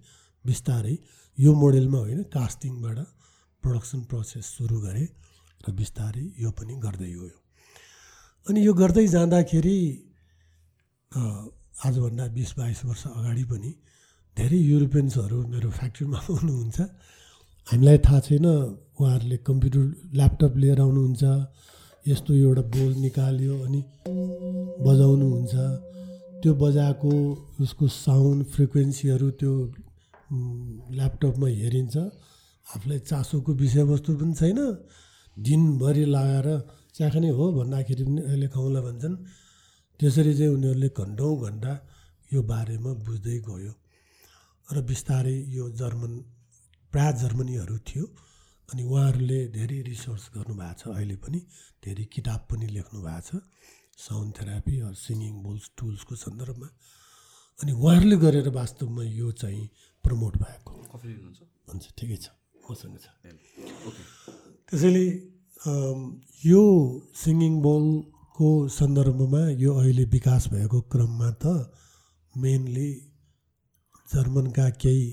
बिस्तारै 0.44 0.94
यो 1.38 1.50
मोडेलमा 1.54 1.98
होइन 1.98 2.20
कास्टिङबाट 2.34 2.98
प्रोडक्सन 3.62 4.00
प्रोसेस 4.10 4.46
सुरु 4.56 4.78
गरेँ 4.86 5.08
र 5.64 5.66
बिस्तारै 5.78 6.24
यो 6.42 6.50
पनि 6.58 6.74
गर्दै 6.84 7.10
गयो। 7.14 7.38
अनि 8.46 8.58
यो 8.66 8.72
गर्दै 8.74 9.06
जाँदाखेरि 9.14 9.76
आजभन्दा 11.86 12.24
बिस 12.36 12.50
बाइस 12.58 12.78
वर्ष 12.84 13.04
अगाडि 13.18 13.44
पनि 13.50 13.70
धेरै 14.38 14.58
युरोपियन्सहरू 14.70 15.38
मेरो 15.52 15.68
फ्याक्ट्रीमा 15.78 16.18
आउनुहुन्छ 16.30 16.78
हामीलाई 17.66 17.98
थाहा 18.06 18.18
छैन 18.26 18.46
उहाँहरूले 18.98 19.36
कम्प्युटर 19.48 19.84
ल्यापटप 20.18 20.52
लिएर 20.62 20.80
आउनुहुन्छ 20.84 21.24
यस्तो 22.04 22.32
एउटा 22.34 22.62
बोल 22.74 22.92
निकाल्यो 23.04 23.54
अनि 23.66 23.80
बजाउनुहुन्छ। 24.86 25.54
त्यो 26.40 26.52
बजाएको 26.62 27.10
उसको 27.64 27.84
साउन्ड 28.04 28.40
फ्रिक्वेन्सीहरू 28.54 29.28
त्यो 29.40 29.52
ल्यापटपमा 30.96 31.48
हेरिन्छ। 31.60 31.96
आफूलाई 32.66 33.00
चासोको 33.10 33.50
विषयवस्तु 33.62 34.10
पनि 34.20 34.34
छैन। 34.40 34.60
दिनभरि 35.36 36.04
लगाएर 36.14 36.48
चाख्ने 36.96 37.30
हो 37.38 37.44
भन्दाखेरि 37.58 38.04
पनि 38.06 38.20
अहिले 38.30 38.48
खाउँला 38.54 38.80
भन्छन्। 38.86 39.14
त्यसरी 40.00 40.32
चाहिँ 40.38 40.52
उनीहरूले 40.56 40.88
घन्टौँ 41.00 41.34
घन्टा 41.46 41.72
यो 42.30 42.40
बारेमा 42.50 42.90
बुझ्दै 43.04 43.38
गयो। 43.48 43.72
र 44.68 44.82
बिस्तारै 44.84 45.36
यो 45.48 45.64
जर्मन 45.80 46.12
प्रायः 46.92 47.12
जर्मनीहरू 47.22 47.76
थियो 47.88 48.04
अनि 48.68 48.82
उहाँहरूले 48.84 49.40
धेरै 49.56 49.80
रिसर्च 49.88 50.24
गर्नुभएको 50.34 50.76
छ 50.80 50.82
अहिले 50.92 51.16
पनि 51.24 51.40
धेरै 51.84 52.04
किताब 52.14 52.40
पनि 52.50 52.66
लेख्नु 52.76 52.98
भएको 53.00 53.22
छ। 53.28 53.40
Sound 53.98 54.30
therapy 54.38 54.74
or 54.86 54.94
singing 54.94 55.34
bowls 55.44 55.64
टुल्सको 55.78 56.14
सन्दर्भमा। 56.24 56.68
अनि 57.58 57.72
उहाँहरूले 57.72 58.16
गरेर 58.24 58.48
वास्तवमा 58.60 59.02
यो 59.20 59.28
चाहिँ 59.40 59.64
प्रमोट 60.04 60.34
भएको 60.44 60.72
हुन्छ 61.68 61.84
ठिकै 61.98 62.18
छ। 62.24 62.26
मसँग 62.68 62.96
छ। 63.00 63.06
त्यसैले 64.68 65.04
यो 66.44 66.62
सिङ्गिङ 67.16 67.54
बोलको 67.64 68.48
सन्दर्भमा 68.78 69.42
यो 69.64 69.70
अहिले 69.80 70.04
विकास 70.14 70.42
भएको 70.52 70.78
क्रममा 70.92 71.30
त 71.42 71.44
मेनली 72.34 72.90
जर्मनका 74.10 74.66
केही 74.82 75.06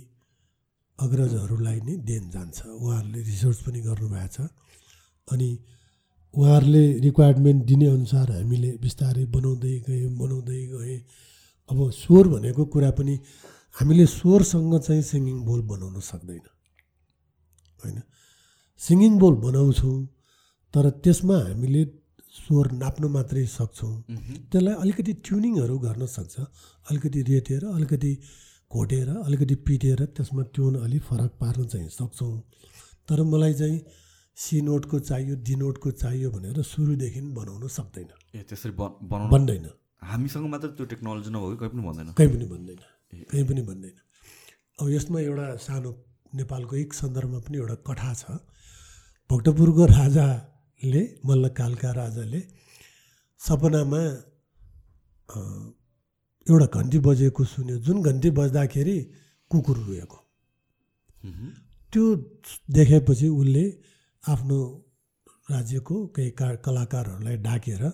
अग्रजहरूलाई 0.99 1.79
नै 1.87 1.95
देन 2.07 2.23
जान्छ। 2.29 2.57
उहाँहरूले 2.65 3.21
रिसर्च 3.21 3.59
पनि 3.65 3.79
गर्नुभएको 3.81 4.29
छ। 4.35 4.37
अनि 5.27 5.49
उहाँहरूले 6.33 6.83
रिक्वायरमेन्ट 6.99 7.59
दिनेअनुसार 7.65 8.27
हामीले 8.31 8.71
बिस्तारै 8.77 9.25
बनाउँदै 9.25 9.75
गयौँ 9.87 10.13
बनाउँदै 10.17 10.61
गएँ। 10.67 10.99
अब 11.69 11.77
स्वर 11.91 12.25
भनेको 12.27 12.63
कुरा 12.65 12.91
पनि 12.91 13.15
हामीले 13.75 14.05
स्वरसँग 14.07 14.73
चाहिँ 14.79 15.01
सिङ्गिङ 15.01 15.37
बोल 15.43 15.61
बनाउन 15.61 15.99
सक्दैन। 15.99 16.45
होइन? 17.79 17.97
सिङ्गिङ 18.81 19.13
बोल 19.19 19.35
बनाउँछौँ 19.35 19.97
तर 20.73 20.85
त्यसमा 21.03 21.37
हामीले 21.37 21.83
स्वर 22.35 22.65
नाप्न 22.71 23.03
मात्रै 23.07 23.45
सक्छौँ। 23.47 23.95
त्यसलाई 24.51 24.75
अलिकति 24.83 25.13
ट्युनिङहरू 25.25 25.75
गर्न 25.79 26.03
सक्छ 26.07 26.35
अलिकति 26.87 27.19
रेटेर 27.31 27.63
अलिकति 27.65 28.11
घोटेर 28.71 29.09
अलिकति 29.17 29.55
पिटेर 29.67 29.99
त्यसमा 30.15 30.43
ट्युन 30.53 30.75
अलिक 30.85 31.03
फरक 31.03 31.31
पार्न 31.41 31.65
चाहिँ 31.67 31.89
सक्छौँ। 31.89 32.39
तर 33.09 33.21
मलाई 33.23 33.53
चाहिँ 33.53 33.79
सी 34.37 34.61
नोटको 34.61 34.99
चाहियो 34.99 35.35
डी 35.45 35.55
नोटको 35.55 35.91
चाहियो 35.91 36.29
भनेर 36.31 36.61
सुरुदेखि 36.63 37.21
बनाउन 37.37 37.67
सक्दैन। 37.77 38.09
ए 38.35 38.41
त्यसरी 38.49 38.71
बनाउनु 38.71 39.29
भन्दैन 39.31 39.67
हामीसँग 40.03 40.45
मात्र 40.53 40.67
त्यो 40.77 40.85
टेक्नोलोजी 40.91 41.29
नभएको 41.35 41.55
कहीँ 41.61 41.71
पनि 41.71 41.83
भन्दैन 41.87 42.07
कहीँ 42.17 42.29
पनि 42.33 42.45
भन्दैन 42.51 42.79
कहीँ 43.31 43.45
पनि 43.47 43.61
भन्दैन 43.69 43.95
अब 44.79 44.89
यसमा 44.89 45.19
एउटा 45.21 45.47
सानो 45.65 45.91
नेपालको 46.35 46.75
एक 46.75 46.93
सन्दर्भमा 46.93 47.39
पनि 47.45 47.57
एउटा 47.57 47.75
कथा 47.87 48.11
छ। 48.13 48.23
भक्तपुरको 49.29 49.85
राजाले 49.87 51.03
मल्लकालका 51.25 51.91
राजाले 52.01 52.41
सपनामा 53.41 54.01
एउटा 56.47 56.65
घन्टी 56.79 56.97
बजेको 57.07 57.43
सुन्यो। 57.43 57.77
जुन 57.85 57.97
घन्टी 58.09 58.29
बज्दाखेरि 58.37 58.97
कुकुर 59.51 59.77
रोएको। 59.87 60.17
त्यो 61.93 62.03
देखेपछि 62.77 63.27
उसले 63.41 63.65
आफ्नो 64.23 64.57
राज्यको 65.51 65.95
केही 66.15 66.31
का 66.39 66.47
कलाकारहरूलाई 66.65 67.37
डाकेर 67.47 67.83
अ, 67.85 67.91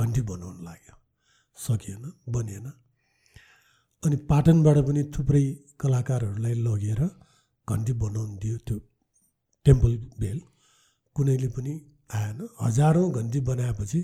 घन्टी 0.00 0.20
बनाउन 0.30 0.56
लाग्यो। 0.66 0.94
सकिएन 1.56 2.04
बनिएन 2.34 2.66
अनि 4.02 4.16
पाटनबाट 4.30 4.78
पनि 4.86 5.02
थुप्रै 5.14 5.44
कलाकारहरूलाई 5.80 6.54
लगेर 6.66 7.00
घन्टी 7.68 7.92
बनाउनु 8.02 8.34
दियो 8.42 8.56
त्यो 8.66 8.76
टेम्पल 9.66 9.92
बेल। 10.20 10.38
कुनैले 11.16 11.48
पनि 11.56 11.72
आएन। 12.18 12.38
हजारौँ 12.62 13.06
घन्टी 13.18 13.40
बनाएपछि 13.50 14.00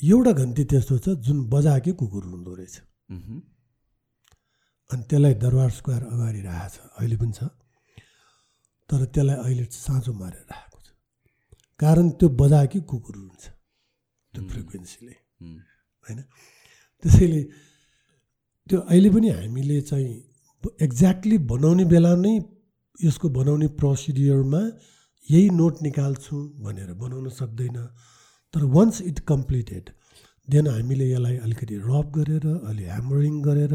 एउटा 0.00 0.32
घन्टी 0.32 0.62
त्यस्तो 0.70 0.94
छ 1.04 1.06
जुन 1.24 1.38
बजाएकै 1.52 1.92
कुकुर 2.00 2.24
हुँदो 2.32 2.52
रहेछ। 2.58 2.76
अनि 4.90 5.02
त्यसलाई 5.08 5.34
दरबार 5.44 5.70
स्क्वायर 5.78 6.02
अगाडि 6.14 6.40
राखेको 6.42 6.74
छ 6.74 6.78
अहिले 6.98 7.16
पनि 7.20 7.32
छ। 7.38 7.40
तर 8.88 9.00
त्यसलाई 9.14 9.36
अहिले 9.44 9.64
साँचो 9.70 10.12
मारेर 10.20 10.44
राखेको 10.50 10.78
छ। 10.84 10.88
कारण 11.80 12.06
त्यो 12.18 12.28
बजाएकै 12.40 12.80
कुकुर 12.90 13.16
हुन्छ 13.16 13.44
त्यो 14.34 14.42
फ्रिक्वेन्सीले। 14.50 15.14
होइन? 16.04 16.18
त्यसैले 17.04 17.42
त्यो 18.68 18.78
अहिले 18.92 19.10
पनि 19.14 19.28
हामीले 19.36 19.80
चाहिँ 19.90 20.10
एक्ज्याक्टली 20.86 21.36
बनाउने 21.52 21.84
बेला 21.92 22.12
नै 22.24 22.34
यसको 22.98 23.26
बनाउने 23.38 23.68
प्रोसिडियरमा 23.80 24.62
यही 25.28 25.46
नोट 25.60 25.74
निकाल्छौँ 25.82 26.42
भनेर 26.64 26.90
बनाउन 27.02 27.28
सक्दैन। 27.40 27.78
तर 28.54 28.64
वान्स 28.76 29.00
इट 29.02 29.18
कम्प्लिटेड 29.32 29.90
देन 30.48 30.66
हामीले 30.66 31.10
यसलाई 31.10 31.36
अलिकति 31.46 31.76
रब 31.88 32.06
गरेर 32.16 32.46
अलि 32.70 32.84
ह्यामरिङ 32.84 33.40
गरेर 33.42 33.74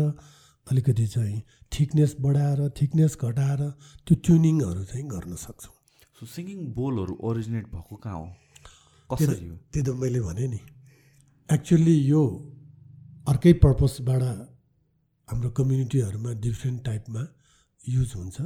अलिकति 0.67 1.05
चाहिँ 1.07 1.41
थिकनेस 1.71 2.15
बढाएर 2.19 2.59
थिकनेस 2.81 3.17
घटाएर 3.21 3.61
त्यो 4.07 4.15
ट्युनिङहरू 4.25 4.83
चाहिँ 4.83 5.05
गर्न 5.09 5.35
सक्छौँ। 5.35 5.75
सो 6.17 6.25
सिङ्गिङ 6.25 6.59
बोलहरू 6.73 7.17
ओरिजिनेट 7.21 7.65
भएको 7.71 7.95
कहाँ 7.95 8.19
हो? 8.19 8.27
कसरी 9.09 9.47
हो? 9.47 9.55
त्यो 9.71 9.83
त 9.83 9.95
मैले 10.01 10.19
भने 10.27 10.47
नि। 10.47 10.59
एक्चुअली 11.49 11.95
यो 12.07 12.21
अर्कै 13.27 13.53
पर्पसबाट 13.63 14.23
हाम्रो 15.29 15.49
कम्युनिटीहरूमा 15.59 16.31
डिफ्रेन्ट 16.45 16.85
टाइपमा 16.85 17.23
युज 17.81 18.13
हुन्छ। 18.15 18.37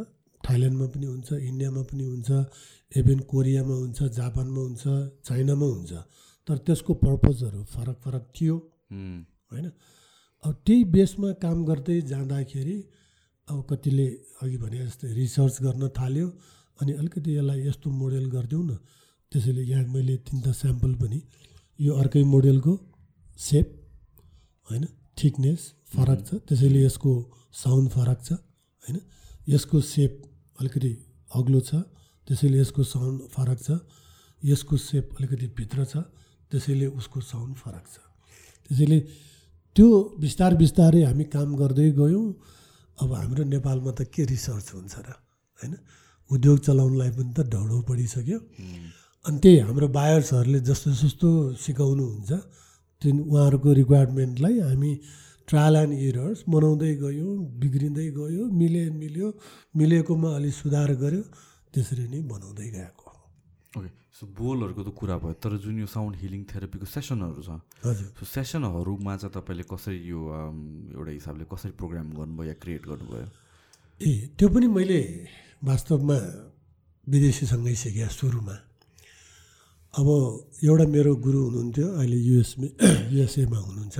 थाइल्यान्डमा 0.44 0.88
पनि 0.94 1.06
हुन्छ 1.06 1.30
इन्डियामा 1.50 1.82
पनि 1.90 2.04
हुन्छ 2.04 2.30
इभन 2.92 3.20
कोरियामा 3.32 3.76
हुन्छ 3.76 4.00
जापानमा 4.20 4.62
हुन्छ 4.62 4.84
चाइनामा 5.28 5.66
हुन्छ। 5.66 5.92
तर 6.48 6.58
त्यसको 6.66 6.94
पर्पजहरू 7.04 7.64
फरक 7.74 7.98
फरक 8.04 8.24
थियो। 8.36 8.56
होइन? 9.52 9.68
अब 10.44 10.54
त्यही 10.66 10.84
बेसमा 10.96 11.32
काम 11.44 11.58
गर्दै 11.66 12.02
जाँदाखेरि 12.12 12.78
अब 13.48 13.60
कतिले 13.70 14.08
अघि 14.42 14.58
भने 14.58 14.78
जस्तै 14.86 15.08
रिसर्च 15.14 15.56
गर्न 15.62 15.88
थाल्यो 15.98 16.28
अनि 16.80 16.92
अलिकति 16.94 17.30
यसलाई 17.38 17.60
यस्तो 17.68 17.88
मोडेल 17.92 18.26
गरिदेऊ 18.30 18.62
न। 18.64 18.78
त्यसैले 19.32 19.64
यहाँ 19.64 19.86
मैले 19.94 20.16
तिनवटा 20.26 20.52
स्याम्पल 20.52 20.94
पनि 21.02 21.20
यो 21.80 21.94
अर्कै 21.94 22.24
मोडेलको 22.24 22.74
सेप 23.40 23.68
होइन? 24.68 24.84
थिकनेस 25.18 25.62
फरक 25.94 26.20
छ। 26.28 26.30
त्यसैले 26.48 26.80
यसको 26.86 27.12
साउन्ड 27.54 27.90
फरक 27.90 28.20
छ 28.24 28.32
होइन? 28.32 28.98
यसको 29.48 29.82
सेप 29.82 30.14
अलिकति 30.60 30.92
अग्लो 31.36 31.60
छ 31.70 31.72
त्यसैले 32.28 32.58
यसको 32.60 32.84
साउन्ड 32.84 33.18
फरक 33.34 33.60
छ। 33.60 33.70
यसको 34.44 34.76
सेप 34.78 35.06
अलिकति 35.18 35.48
भित्र 35.58 35.86
छ 35.86 35.94
त्यसैले 36.52 36.88
उसको 37.00 37.20
साउन्ड 37.22 37.56
फरक 37.64 37.86
छ। 37.94 37.98
त्यसैले 38.70 39.00
त्यो 39.76 39.88
बिस्तार 40.20 40.52
बिस्तारै 40.62 41.02
हामी 41.04 41.26
काम 41.36 41.50
गर्दै 41.56 41.90
गयौँ। 42.00 42.28
अब 43.00 43.10
हाम्रो 43.14 43.44
नेपालमा 43.56 43.92
त 43.98 44.02
के 44.14 44.22
रिसर्च 44.28 44.68
हुन्छ 44.76 44.96
र 45.08 45.10
होइन? 45.60 45.74
उद्योग 46.30 46.58
चलाउनलाई 46.68 47.12
पनि 47.18 47.32
त 47.34 47.40
ढौडो 47.50 47.78
पडिसक्यो 47.90 48.40
अनि 49.26 49.38
त्यही 49.44 49.58
हाम्रो 49.66 49.88
बायर्सहरूले 49.98 50.60
जस्तो 50.70 50.90
जस्तो 51.02 51.30
सिकाउनुहुन्छ 51.64 52.32
त्यो 53.02 53.10
उहाँहरूको 53.16 53.70
रिक्वायरमेन्टलाई 53.82 54.56
हामी 54.68 54.92
ट्रायल 55.50 55.76
एन्ड 55.76 55.94
इरर्स 56.08 56.40
बनाउँदै 56.54 56.94
गयौँ 57.04 57.34
बिग्रिँदै 57.62 58.08
गयो 58.20 58.44
मिले 58.62 58.84
मिल्यो 59.02 59.28
मिलेकोमा 59.80 60.30
अलिक 60.38 60.54
सुधार 60.62 60.90
गऱ्यो 61.04 61.24
त्यसरी 61.74 62.06
नै 62.14 62.20
बनाउँदै 62.32 62.68
गएको 62.78 63.08
ओके 63.80 63.90
सो 64.18 64.24
बोलहरूको 64.38 64.82
त 64.84 64.90
कुरा 65.00 65.16
भयो 65.24 65.34
तर 65.44 65.54
जुन 65.64 65.76
यो 65.80 65.88
साउन्ड 65.96 66.16
हिलिङ 66.22 66.42
थेरापीको 66.52 66.86
सेसनहरू 66.96 67.42
छ 67.48 67.50
हजुर। 67.86 68.08
सो 68.20 68.26
सेसनहरूमा 68.36 69.14
चाहिँ 69.22 69.34
तपाईँले 69.38 69.64
कसरी 69.74 69.98
यो 70.12 70.20
अम, 70.38 70.58
एउटा 70.98 71.12
हिसाबले 71.20 71.46
कसरी 71.54 71.72
प्रोग्राम 71.80 72.08
गर्नुभयो 72.18 72.48
या 72.50 72.56
क्रिएट 72.62 72.84
गर्नुभयो? 72.92 73.28
ए 74.02 74.12
त्यो 74.38 74.48
पनि 74.54 74.68
मैले 74.78 75.00
वास्तवमा 75.64 76.18
विदेशीसँगै 77.08 77.76
सिकेँ 77.84 78.10
सुरुमा। 78.20 78.56
अब 79.94 80.08
एउटा 80.68 80.86
मेरो 80.96 81.12
गुरु 81.26 81.40
हुनुहुन्थ्यो 81.46 81.88
अहिले 82.00 82.18
युएसमा 82.30 82.68
युएसएमा 83.16 83.60
हुनुहुन्छ। 83.66 83.98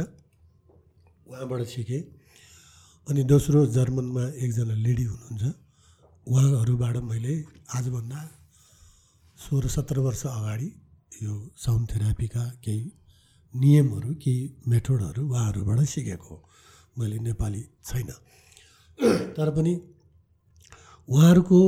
उहाँबाट 1.30 1.62
सिकेँ। 1.64 2.02
अनि 3.08 3.24
दोस्रो 3.24 3.66
जर्मनमा 3.66 4.24
एकजना 4.44 4.76
लेडी 4.86 5.04
हुनुहुन्छ। 5.04 5.44
उहाँहरूबाट 6.28 6.96
मैले 7.10 7.34
आजभन्दा 7.78 8.20
सोह्र 9.40 9.68
सत्र 9.68 10.00
वर्ष 10.00 10.26
अगाडि 10.28 10.70
यो 11.24 11.34
साउन्ड 11.58 11.86
थेरापीका 11.92 12.44
केही 12.64 12.84
नियमहरू 13.54 14.14
केही 14.24 14.42
मेथडहरू 14.68 15.22
उहाँहरूबाट 15.30 15.80
सिकेको 15.86 16.36
मैले 16.98 17.18
नेपाली 17.20 17.62
छैन। 17.86 18.10
तर 19.36 19.50
पनि 19.56 19.74
उहाँहरूको 21.08 21.60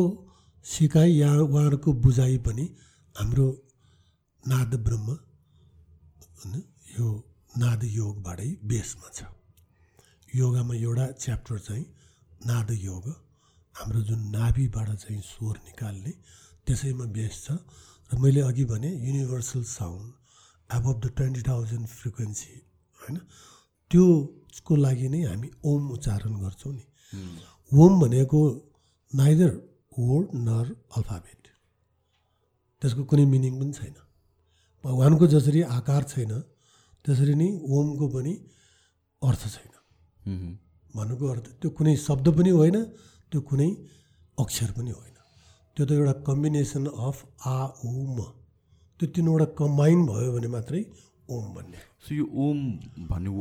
सिकाइ 0.66 1.10
या 1.22 1.32
उहाँहरूको 1.42 1.94
बुझाइ 1.94 2.38
पनि 2.38 2.66
हाम्रो 3.16 3.48
नाद 4.44 4.72
ब्रह्म 4.86 5.08
होइन 6.38 6.54
यो 7.00 7.08
नाद 7.58 7.84
योगबाटै 7.84 8.50
बेसमा 8.64 9.10
छ। 9.14 9.41
योगामा 10.36 10.76
एउटा 10.76 11.06
च्याप्टर 11.24 11.58
चाहिँ 11.60 11.86
नाद 12.48 12.70
योग 12.72 13.06
हाम्रो 13.76 14.02
जुन 14.10 14.22
नाभिबाट 14.36 14.90
चाहिँ 15.04 15.22
स्वर 15.22 15.56
निकाल्ने 15.68 16.12
त्यसैमा 16.68 17.06
बेस 17.16 17.36
छ। 17.46 17.48
र 18.12 18.18
मैले 18.20 18.42
अघि 18.42 18.66
भने 18.72 18.90
universal 19.08 19.64
sound 19.64 20.08
above 20.70 20.96
the 21.04 21.06
twenty 21.18 21.42
thousand 21.42 21.88
frequency 21.90 22.54
होइन? 23.02 23.18
त्योको 23.92 24.76
लागि 24.76 25.08
नै 25.10 25.22
हामी 25.28 25.50
ओम 25.64 25.84
उच्चारण 25.96 26.34
गर्छौँ 26.44 26.74
नि। 26.74 26.86
ओम 27.72 27.92
भनेको 28.02 28.40
नाइदर 29.12 29.52
वर्ड 30.00 30.28
नर 30.48 30.66
अल्फाबेट 30.98 31.42
त्यसको 32.82 33.04
कुनै 33.10 33.26
मिनिङ 33.34 33.54
पनि 33.60 33.74
छैन। 33.74 33.96
भगवान्को 34.84 35.28
जसरी 35.28 35.62
आकार 35.78 36.04
छैन 36.12 36.34
त्यसरी 37.06 37.36
नै 37.36 37.50
ओमको 37.76 38.06
पनि 38.16 38.34
अर्थ 39.22 39.44
छैन। 39.56 39.71
भन्नुको 40.26 41.26
अर्थ 41.34 41.46
त्यो 41.62 41.70
कुनै 41.78 41.96
शब्द 41.98 42.28
पनि 42.38 42.50
होइन 42.50 42.78
त्यो 43.32 43.42
कुनै 43.42 43.70
अक्षर 44.38 44.72
पनि 44.78 44.92
होइन। 44.92 45.16
त्यो 45.78 45.86
त 45.86 45.92
एउटा 45.92 46.14
कम्बिनेसन 46.28 46.86
अफ 46.86 47.18
आ 47.48 47.58
उ 47.86 47.92
म। 48.16 48.20
त्यो 49.00 49.08
तिनवटा 49.16 49.46
कम्बाइन 49.58 50.06
भयो 50.06 50.30
भने 50.36 50.48
मात्रै 50.56 50.82
ओम 51.32 51.46
भन्ने। 51.56 51.80
सो 52.06 52.16
यो 52.16 52.26
ओम 52.28 52.58
भन्ने 53.10 53.32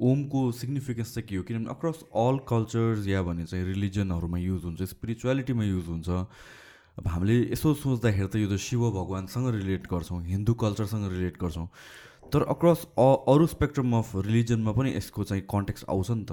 ओमको 0.00 0.40
सिग्निफिकेन्स 0.58 1.14
चाहिँ 1.14 1.26
के 1.28 1.36
हो? 1.36 1.42
किनभने 1.42 1.70
अक्रस 1.70 1.98
अल 2.14 2.36
कल्चर्स 2.50 3.06
या 3.06 3.22
भने 3.22 3.44
चाहिँ 3.46 3.64
रिलिजनहरूमा 3.64 4.38
युज 4.38 4.64
हुन्छ 4.64 4.82
स्पिरिचुअलिटीमा 4.82 5.64
युज 5.64 5.86
हुन्छ। 5.88 6.08
अब 6.98 7.06
हामीले 7.06 7.36
यसो 7.52 7.74
सोच्दाखेरि 7.74 8.28
त 8.30 8.34
यो 8.38 8.48
त 8.50 8.56
शिव 8.58 8.90
भगवान्सँग 8.90 9.46
रिलेट 9.54 9.86
गर्छौँ 9.90 10.22
हिन्दू 10.24 10.52
कल्चरसँग 10.54 11.04
रिलेट 11.10 11.36
गर्छौँ। 11.42 11.68
तर 12.34 12.42
अक्रस 12.50 12.80
अरू 12.98 13.46
स्पेक्ट्रम 13.46 13.96
अफ 13.96 14.08
रिलिजनमा 14.26 14.72
पनि 14.74 14.90
यसको 14.94 15.24
चाहिँ 15.24 15.42
कन्टेक्स्ट 15.50 15.84
आउँछ 15.90 16.10
नि 16.10 16.24
त। 16.24 16.32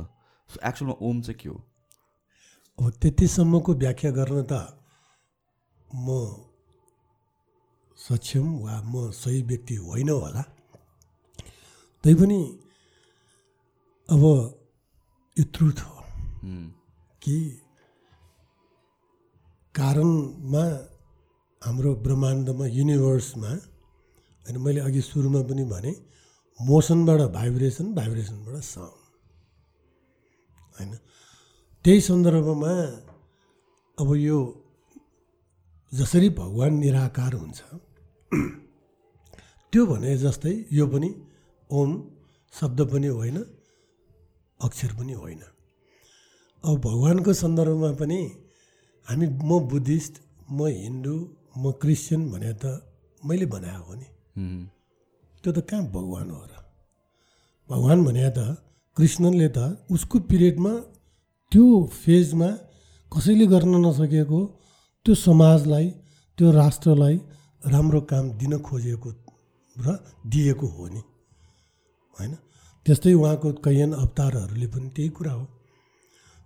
सो 0.50 0.58
एक्चुअलमा 0.68 0.96
ओम 1.08 1.22
चाहिँ 1.22 1.38
के 1.40 1.50
हो? 1.50 1.58
अब 2.80 2.90
त्यतिसम्मको 3.02 3.74
व्याख्या 3.84 4.12
गर्न 4.12 4.42
त 4.52 4.54
म 5.88 6.08
सक्षम 7.98 8.48
वा 8.66 8.82
म 8.82 9.12
सही 9.14 9.42
व्यक्ति 9.46 9.76
होइन 9.78 10.10
होला। 10.10 10.44
तैपनि 12.04 12.42
अब 14.10 14.24
यो 15.38 15.44
ट्रुथ 15.54 15.80
हो 15.86 15.98
कि 17.22 17.36
कारणमा 19.76 20.66
हाम्रो 21.62 21.92
ब्रह्माण्डमा 22.06 22.66
युनिभर्समा 22.68 23.52
होइन 24.44 24.58
मैले 24.58 24.80
अघि 24.82 25.02
सुरुमा 25.02 25.42
पनि 25.50 25.64
भने 25.64 25.92
मोसनबाट 26.60 27.22
भाइब्रेसन 27.32 27.86
भाइब्रेसनबाट 27.94 28.64
साउन्ड। 28.64 29.00
होइन? 30.76 30.92
त्यही 31.86 32.02
सन्दर्भमा 32.02 32.74
अब 33.98 34.10
यो 34.16 34.38
जसरी 35.92 36.30
भगवान् 36.30 36.80
निराकार 36.80 37.34
हुन्छ 37.34 37.60
त्यो 39.72 39.82
भने 39.86 40.12
जस्तै 40.18 40.54
यो 40.72 40.86
पनि 40.88 41.10
ओम 41.70 41.90
शब्द 42.54 42.80
पनि 42.92 43.08
होइन 43.08 43.38
अक्षर 44.60 44.92
पनि 45.00 45.14
होइन। 45.14 45.42
अब 46.64 46.76
भगवान्को 46.80 47.32
सन्दर्भमा 47.34 47.92
पनि 47.92 48.20
हामी 49.08 49.28
म 49.50 49.60
बुद्धिस्ट 49.72 50.14
म 50.52 50.60
हिन्दू 50.68 51.16
म 51.58 51.72
क्रिस्चियन 51.72 52.22
भने 52.32 52.52
त 52.54 52.66
मैले 53.24 53.46
बनाएको 53.46 53.84
हो 53.84 53.94
नि। 53.96 54.08
त्यो 54.36 55.52
त 55.52 55.60
कहाँ 55.70 55.84
भगवान् 55.84 56.32
हो 56.32 56.42
र? 56.46 56.54
भगवान् 57.70 58.06
भने 58.06 58.30
त 58.30 58.40
कृष्णले 58.98 59.48
त 59.48 59.58
उसको 59.92 60.20
पिरियडमा 60.20 60.74
त्यो 61.52 61.66
फेजमा 61.86 62.50
कसैले 63.12 63.46
गर्न 63.48 63.74
नसकेको 63.86 64.40
त्यो 65.06 65.16
समाजलाई 65.16 65.88
त्यो 66.38 66.52
राष्ट्रलाई 66.52 67.16
राम्रो 67.66 68.02
काम 68.02 68.32
दिन 68.32 68.60
खोजेको 68.60 69.10
र 69.76 69.88
दिएको 70.28 70.68
हो 70.68 70.88
नि। 70.88 71.02
होइन? 72.20 72.34
त्यस्तै 72.86 73.14
उहाँको 73.14 73.50
कैयन 73.54 73.92
अवतारहरूले 73.94 74.68
पनि 74.68 74.90
त्यही 74.96 75.10
कुरा 75.10 75.32
हो। 75.32 75.46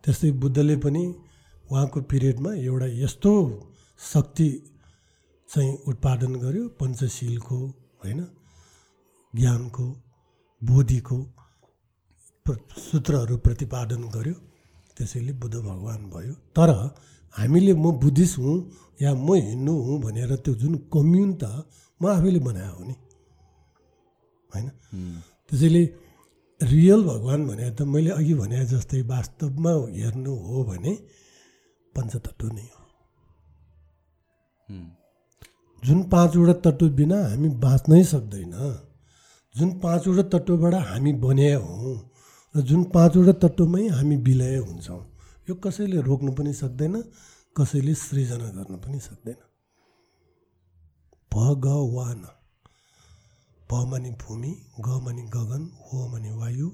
त्यस्तै 0.03 0.31
बुद्धले 0.31 0.75
पनि 0.75 1.03
उहाँको 1.71 2.01
पिरियडमा 2.01 2.51
एउटा 2.53 2.87
यस्तो 3.03 3.31
शक्ति 4.13 4.47
चाहिँ 5.49 5.73
उत्पादन 5.87 6.33
गर्यो 6.35 6.63
पञ्चशीलको 6.79 7.57
होइन? 8.01 8.19
ज्ञानको 9.33 9.85
बोधिको 10.61 11.17
सूत्रहरू 12.87 13.35
प्रतिपादन 13.37 14.01
गर्यो। 14.15 14.35
त्यसैले 14.97 15.33
बुद्ध 15.41 15.55
भगवान् 15.55 16.09
भयो। 16.13 16.33
तर 16.55 16.69
हामीले 17.35 17.73
म 17.73 17.85
बुद्धिस्ट 18.01 18.37
हुँ 18.37 18.57
या 19.01 19.11
म 19.13 19.33
हिन्दू 19.33 19.73
हुँ 19.81 19.95
भनेर 20.01 20.31
त्यो 20.43 20.53
जुन 20.55 20.73
कम्युन 20.93 21.29
त 21.41 21.43
म 22.01 22.03
आफैले 22.07 22.39
बनाएको 22.39 22.75
हो 22.77 22.83
नि। 22.85 22.95
होइन? 24.49 24.67
त्यसैले 25.47 25.83
रियल 26.61 27.01
भगवान् 27.03 27.47
भने 27.47 27.65
त 27.77 27.81
मैले 27.93 28.11
अघि 28.11 28.33
भने 28.33 28.65
जस्तै 28.65 29.01
वास्तवमा 29.03 29.71
हेर्नु 29.99 30.33
हो 30.35 30.63
भने 30.63 30.93
पञ्चतत्व 31.95 32.47
नै 32.55 32.67
हो। 32.73 32.81
जुन 35.85 35.99
पाँचवटा 36.11 36.53
तत्त्व 36.65 36.89
बिना 36.97 37.17
हामी 37.29 37.49
बाँच्नै 37.63 38.03
सक्दैन। 38.11 38.53
जुन 39.55 39.69
पाँचवटा 39.79 40.23
तत्त्वबाट 40.33 40.73
हामी 40.89 41.11
बने 41.23 41.53
हौँ 41.53 41.95
र 42.55 42.61
जुन 42.61 42.83
पाँचवटा 42.95 43.33
तत्त्वमै 43.43 43.87
हामी 43.97 44.15
विलय 44.25 44.57
हुन्छौँ 44.57 45.03
यो 45.49 45.55
कसैले 45.63 46.01
रोक्नु 46.01 46.31
पनि 46.37 46.53
सक्दैन 46.53 46.95
कसैले 47.55 47.93
सृजना 47.95 48.49
गर्न 48.55 48.75
पनि 48.85 48.99
सक्दैन। 48.99 49.39
भगवान 51.31 52.21
प 53.69 53.71
मानि 53.91 54.11
भूमि 54.21 54.51
ग 54.85 54.87
मानि 55.05 55.23
गगन 55.35 55.63
हो 55.85 56.07
मानि 56.11 56.31
वायु 56.41 56.67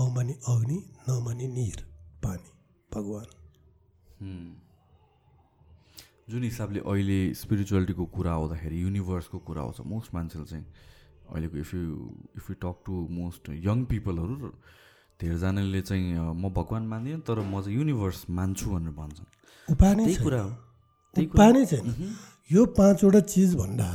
अ 0.00 0.04
मानि 0.14 0.34
अग्नि 0.48 0.78
न 1.08 1.08
मानि 1.24 1.46
निर 1.56 1.78
पानी 2.22 2.50
भगवान। 2.90 3.28
जुन 6.28 6.42
हिसाबले 6.42 6.80
अहिले 6.82 7.18
स्पिरिचुअलिटीको 7.34 8.04
कुरा 8.10 8.32
आउँदाखेरि 8.32 8.82
युनिभर्सको 8.82 9.38
कुरा 9.46 9.62
आउँछ 9.62 9.80
मोस्ट 9.86 10.14
मान्छेले 10.14 10.44
चाहिँ 10.44 10.64
अहिलेको 11.30 11.56
if 11.58 11.74
you 11.74 11.82
if 12.38 12.50
you 12.50 12.54
talk 12.62 12.76
to 12.86 12.94
most 13.18 13.50
young 13.62 13.84
पिपलहरू 13.86 14.34
धेरैजनाले 15.22 15.80
चाहिँ 15.80 16.18
म 16.34 16.50
भगवान् 16.50 16.86
मान्दिनँ 16.88 17.20
तर 17.22 17.38
म 17.46 17.62
चाहिँ 17.62 17.78
युनिभर्स 17.78 18.26
मान्छु 18.30 18.66
भनेर 18.70 18.92
भन्छन्। 18.98 19.26
उपाय 19.68 19.94
नै 19.94 20.14
कुरा 20.18 20.42
हो। 20.42 20.50
उपाय 21.16 21.52
नै 21.52 21.64
छैन। 21.66 21.86
यो 22.50 22.66
पाँचवटा 22.74 23.20
चिज 23.32 23.54
भन्दा 23.54 23.88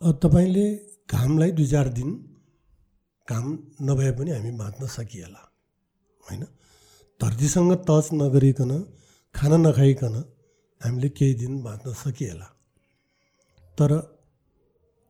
अब 0.00 0.18
तपाईँले 0.24 0.66
घामलाई 1.12 1.50
दुई 1.52 1.66
चार 1.66 1.88
दिन 1.92 2.10
घाम 3.28 3.46
नभए 3.84 4.10
पनि 4.16 4.30
हामी 4.30 4.50
बाँच्न 4.56 4.86
सकिएला 4.96 5.42
होइन? 6.24 6.44
धरतीसँग 7.20 7.72
टच 7.88 8.06
नगरिकन 8.16 8.72
खाना 9.34 9.56
नखाइकन 9.56 10.16
हामीले 10.84 11.08
केही 11.08 11.34
दिन 11.34 11.62
बाँच्न 11.62 11.92
सकिएला। 11.92 12.48
तर 13.78 13.90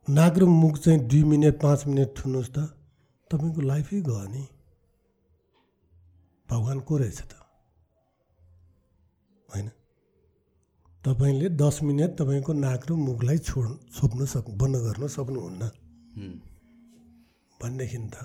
नाक 0.07 0.37
र 0.37 0.43
मुख 0.43 0.77
चाहिँ 0.77 0.99
दुई 1.07 1.23
मिनट 1.23 1.55
पाँच 1.61 1.87
मिनट 1.87 2.09
छुनुहोस् 2.17 2.51
त 2.51 2.57
तपाईँको 3.31 3.61
लाइफै 3.61 4.01
गयो 4.01 4.27
नि। 4.27 4.43
भगवान् 6.49 6.81
को 6.81 6.97
रहेछ 6.97 7.19
त? 7.21 7.33
होइन। 9.49 9.69
तपाईँले 11.03 11.49
दस 11.49 11.79
मिनट 11.83 12.11
तपाईँको 12.17 12.53
नाक 12.53 12.81
र 12.87 12.91
मुखलाई 12.93 13.37
छोड 13.37 13.65
छोप्न 13.91 14.25
सक् 14.25 14.49
बन्द 14.55 14.75
गर्न 14.75 15.07
सक्नुहुन्न। 15.07 15.63
भनेदेखि 17.59 17.97
त 17.97 18.15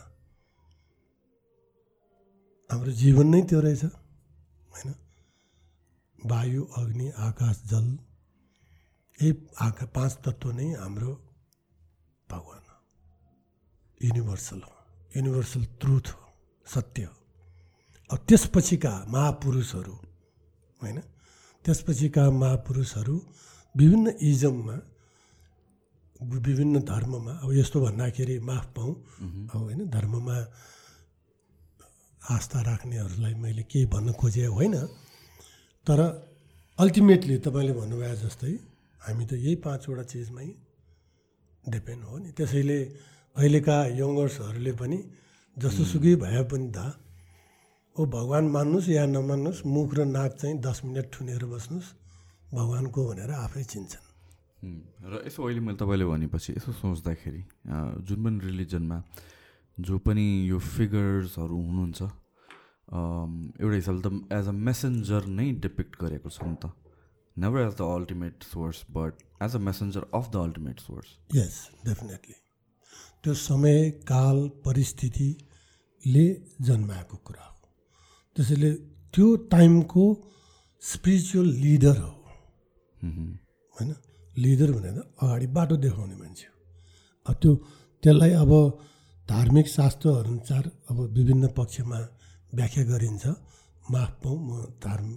हाम्रो 2.70 2.92
जीवन 2.92 3.26
नै 3.26 3.42
त्यो 3.42 3.61
रहेछ। 3.61 3.84
होइन। 4.72 4.94
वायु 6.27 6.64
अग्नि 6.64 7.11
आकाश 7.18 7.62
जल 7.66 7.87
यही 9.23 9.47
आका 9.61 9.87
पाँच 9.87 10.12
तत्त्व 10.25 10.51
नै 10.53 10.73
हाम्रो 10.73 11.12
भगवान् 12.31 12.68
हो। 12.71 12.77
युनिभर्सल 14.05 14.61
हो। 14.61 14.75
युनिभर्सल 15.16 15.64
ट्रुथ 15.81 16.07
हो। 16.09 16.23
सत्य 16.66 17.03
हो। 17.03 17.14
अब 18.11 18.18
त्यसपछिका 18.29 19.05
महापुरुषहरू 19.09 19.93
होइन? 20.83 21.01
त्यसपछिका 21.64 22.31
महापुरुषहरू 22.31 23.16
विभिन्न 23.77 24.07
इजममा 24.21 24.77
विभिन्न 26.23 26.81
धर्ममा 26.81 27.33
अब 27.33 27.53
यस्तो 27.53 27.81
भन्दाखेरि 27.81 28.39
माफ 28.39 28.66
पाऊँ 28.77 28.95
अब 29.51 29.57
होइन? 29.57 29.89
धर्ममा 29.91 30.37
आस्था 32.31 32.61
राख्नेहरूलाई 32.61 33.35
मैले 33.35 33.62
केही 33.62 33.87
भन्न 33.87 34.12
खोजेँ 34.12 34.47
होइन। 34.47 34.75
तर 35.87 36.01
अल्टिमेटली 36.78 37.37
तपाईँले 37.45 37.72
भन्नुभयो 37.81 38.16
जस्तै 38.24 38.53
हामी 39.01 39.24
त 39.26 39.33
यही 39.37 39.57
पाँचवटा 39.64 40.05
चिजमै 40.12 40.49
डिपेन्ड 41.64 42.03
हो 42.05 42.16
नि। 42.20 42.28
त्यसैले 42.37 42.78
अहिलेका 43.37 43.76
यङ्गर्सहरूले 44.01 44.72
पनि 44.81 44.99
जसोसुकै 45.57 46.14
भए 46.24 46.43
पनि 46.53 46.68
त 46.76 46.78
ओ 47.97 48.01
भगवान् 48.16 48.49
मान्नुहोस् 48.55 48.89
या 48.93 49.05
नमान्नुहोस् 49.09 49.66
मुख 49.66 49.89
र 49.97 50.01
नाक 50.16 50.33
चाहिँ 50.41 50.57
दस 50.61 50.78
मिनट 50.87 51.07
ठुनेर 51.12 51.45
बस्नुहोस् 51.53 51.91
भगवान्को 52.55 53.01
भनेर 53.09 53.31
आफै 53.45 53.64
चिन्छन्। 53.72 54.07
र 55.11 55.12
यसो 55.26 55.41
अहिले 55.43 55.61
मैले 55.64 55.78
तपाईँले 55.81 56.07
भनेपछि 56.12 56.51
यसो 56.61 56.70
सोच्दाखेरि 56.76 57.43
जुन 58.05 58.18
पनि 58.24 58.39
रिलिजनमा 58.47 58.99
जो 59.78 59.95
पनि 60.05 60.24
यो 60.51 60.59
फिगर्सहरू 60.61 61.57
हुनुहुन्छ 61.66 62.01
एउटा 62.93 63.74
हिसाबले 63.74 64.03
त 64.05 64.32
एज 64.38 64.49
अ 64.49 64.55
मेसेन्जर 64.68 65.26
नै 65.38 65.51
डिपिक्ट 65.64 65.93
गरेको 66.03 66.28
छ 66.30 66.38
नि 66.45 66.57
त। 66.62 66.64
Never 67.36 67.61
as 67.61 67.74
the 67.74 67.82
ultimate 67.97 68.43
source 68.45 68.84
but 68.91 69.12
as 69.43 69.55
a 69.55 69.61
messenger 69.68 70.07
of 70.14 70.30
the 70.30 70.36
ultimate 70.47 70.80
source 70.80 71.09
yes 71.36 71.57
definitely 71.84 72.34
त्यो 73.22 73.34
समय 73.43 73.91
काल 74.09 74.38
परिस्थितिले 74.66 76.26
जन्माएको 76.66 77.16
कुरा 77.26 77.45
हो। 77.45 77.57
त्यसैले 78.36 78.70
त्यो 79.14 79.26
टाइमको 79.51 80.05
स्पिरिचुअल 80.82 81.49
लिडर 81.64 81.97
हो। 81.99 82.12
होइन? 83.76 83.91
लिडर 84.36 84.70
भनेर 84.72 84.99
अगाडि 85.22 85.47
बाटो 85.57 85.76
देखाउने 85.84 86.16
मान्छे 86.16 86.47
हो। 86.47 86.57
अब 87.26 87.34
त्यो 87.43 87.53
त्यसलाई 88.03 88.32
अब 88.45 88.53
धार्मिक 89.28 89.66
शास्त्रहरू 89.68 90.30
अनुसार 90.30 90.70
अब 90.91 91.01
विभिन्न 91.16 91.49
पक्षमा 91.59 91.99
व्याख्या 92.55 92.84
गरिन्छ। 92.90 93.24
माफ 93.92 94.11
पाउँ 94.22 94.38
म 94.48 94.51
धर्म 94.84 95.11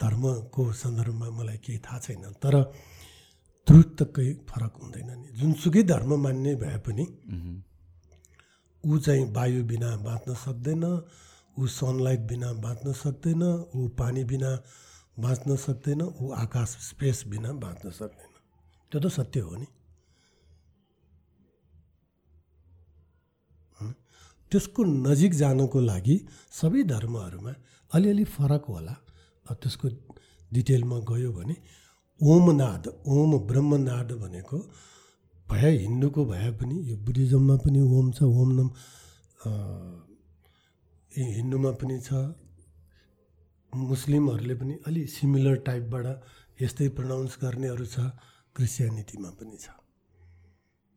धर्मको 0.00 0.62
सन्दर्भमा 0.72 1.28
मलाई 1.38 1.58
केही 1.64 1.78
थाहा 1.84 1.98
छैन। 2.04 2.24
तर 2.42 2.54
ट्रुथ 3.66 3.88
त 3.98 4.00
केही 4.14 4.32
फरक 4.48 4.72
हुँदैन 4.82 5.10
नि। 5.20 5.28
जुनसुकै 5.38 5.82
धर्म 5.82 6.10
मान्ने 6.22 6.52
भए 6.62 6.78
पनि 6.86 7.04
ऊ 8.84 8.98
चाहिँ 8.98 9.24
वायु 9.34 9.64
बिना 9.66 9.90
बाँच्न 10.06 10.34
सक्दैन 10.44 10.84
ऊ 11.56 11.66
सनलाइट 11.66 12.20
बिना 12.30 12.48
बाँच्न 12.62 12.92
सक्दैन 12.92 13.42
ऊ 13.74 13.88
पानी 13.98 14.22
बिना 14.30 14.50
बाँच्न 15.18 15.56
सक्दैन 15.56 16.02
ऊ 16.02 16.24
आकाश 16.36 16.70
स्पेस 16.88 17.24
बिना 17.26 17.50
बाँच्न 17.64 17.90
सक्दैन। 17.90 18.32
त्यो 18.92 18.98
त 19.00 19.06
सत्य 19.10 19.40
हो 19.40 19.56
नि 19.56 19.66
हँ? 23.80 23.94
त्यसको 24.52 24.80
नजिक 25.06 25.32
जानको 25.34 25.78
लागि 25.90 26.16
सबै 26.60 26.82
धर्महरूमा 26.92 27.52
अलिअलि 27.90 28.24
फरक 28.36 28.64
होला। 28.68 28.94
त्यसको 29.46 29.86
डिटेलमा 30.50 30.98
गयो 31.10 31.30
भने 31.32 31.56
ओमनाद 32.20 32.84
ओम 33.06 33.30
ब्रह्मनाद 33.48 34.12
भनेको 34.22 34.58
भए 35.46 35.70
हिन्दूको 35.78 36.24
भए 36.26 36.50
पनि 36.60 36.76
यो 36.90 36.96
बुद्धिज्ममा 37.06 37.56
पनि 37.64 37.80
ओम 37.96 38.06
छ 38.16 38.18
ओम 38.22 38.50
नम 38.58 38.68
हिन्दूमा 41.12 41.70
पनि 41.80 41.96
छ। 42.00 42.10
मुस्लिमहरूले 43.72 44.54
पनि 44.60 44.74
अलि 44.86 45.02
सिमिलर 45.14 45.56
टाइपबाट 45.66 46.06
यस्तै 46.58 46.88
प्रनाउन्स 46.96 47.32
गर्नेहरू 47.42 47.86
छ 47.86 47.96
क्रिस्चियनिटीमा 48.56 49.30
पनि 49.38 49.56
छ। 49.56 49.66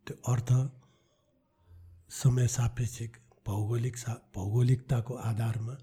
त्यो 0.08 0.16
अर्थ 0.34 0.50
समय 2.12 2.48
सापेक्षिक 2.50 3.12
भौगोलिक 3.50 3.98
सा 3.98 4.14
भौगोलिकताको 4.36 5.14
आधारमा 5.30 5.76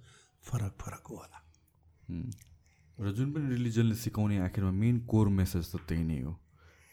फरक 0.45 0.73
फरक 0.83 1.05
होला। 1.11 1.39
र 2.99 3.12
जुन 3.12 3.29
पनि 3.33 3.47
रिलिजनले 3.55 3.95
सिकाउने 4.03 4.37
आखिरमा 4.41 4.73
मेन 4.83 4.97
कोर 5.11 5.29
मेसेज 5.39 5.64
त 5.73 5.77
त्यही 5.89 6.05
नै 6.05 6.21
हो। 6.23 6.33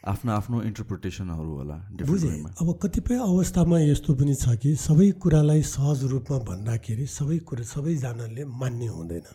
आफ्नो 0.04 0.32
आफ्नो 0.32 0.58
इन्टरप्रिटेसनहरू 0.68 1.52
होला 1.58 1.78
बुझेँ। 2.04 2.32
अब 2.60 2.70
कतिपय 2.84 3.18
अवस्थामा 3.24 3.78
यस्तो 3.80 4.12
पनि 4.20 4.34
छ 4.36 4.46
कि 4.60 4.76
सबै 4.78 5.10
कुरालाई 5.24 5.62
सहज 5.64 6.00
रूपमा 6.12 6.38
भन्दाखेरि 6.50 7.06
सबै 7.08 7.38
कुरा 7.48 7.64
सबैजनाले 7.72 8.44
मान्ने 8.60 8.88
हुँदैन। 8.88 9.28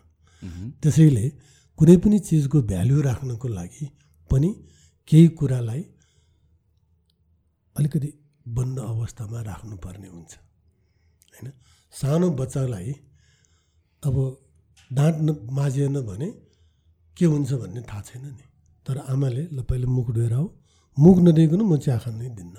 त्यसैले 0.82 1.24
कुनै 1.78 1.96
पनि 2.04 2.18
चिजको 2.28 2.58
भ्याल्यु 2.68 3.00
राख्नको 3.08 3.48
लागि 3.48 3.86
पनि 4.30 4.50
केही 5.08 5.28
कुरालाई 5.40 5.82
अलिकति 7.76 8.10
बन्द 8.56 8.76
अवस्थामा 8.92 9.38
राख्नुपर्ने 9.48 10.08
हुन्छ। 10.08 10.32
होइन? 11.38 11.52
सानो 11.94 12.30
बच्चालाई 12.30 12.92
अब 14.02 14.16
दाँत 14.90 15.16
माझिएन 15.50 15.96
भने 16.00 16.28
के 17.16 17.24
हुन्छ 17.24 17.52
भन्ने 17.52 17.80
थाहा 17.82 18.02
छैन 18.02 18.24
नि। 18.26 18.44
तर 18.86 18.98
आमाले 19.06 19.42
ल 19.52 19.62
पहिले 19.62 19.86
मुख 19.86 20.10
धोएर 20.10 20.32
आऊ। 20.32 20.46
मुख 20.96 21.16
नदिइकन 21.18 21.60
म 21.62 21.76
चिया 21.76 21.98
खानै 21.98 22.28
दिन्न। 22.28 22.56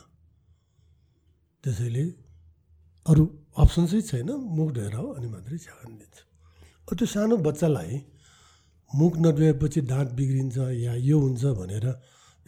त्यसैले 1.63 2.03
अरू 3.05 3.23
अप्सन्सै 3.57 4.01
छैन 4.01 4.29
मुख 4.57 4.69
धोएर 4.71 4.95
आऊ 4.95 5.07
अनि 5.17 5.27
मात्रै 5.27 5.57
चिया 5.57 5.73
खान 5.79 5.91
दिन्छ। 5.97 6.17
अब 6.87 6.91
त्यो 6.97 7.05
सानो 7.05 7.35
बच्चालाई 7.37 7.93
मुख 8.91 9.13
नधोएपछि 9.17 9.81
दाँत 9.81 10.09
बिग्रिन्छ 10.17 10.57
या 10.85 10.93
यो 10.95 11.17
हुन्छ 11.19 11.43
भनेर 11.59 11.85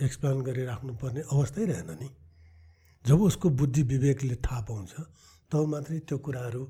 एक्सप्लेन 0.02 0.38
गरिराख्नुपर्ने 0.42 1.22
अवस्थै 1.34 1.64
रहेन 1.66 1.92
नि। 2.02 2.10
जब 3.06 3.20
उसको 3.22 3.48
बुद्धि 3.50 3.82
विवेकले 3.84 4.36
थाहा 4.46 4.62
पाउँछ 4.62 4.94
तब 5.52 5.64
मात्रै 5.72 6.00
त्यो 6.08 6.18
कुराहरू 6.18 6.64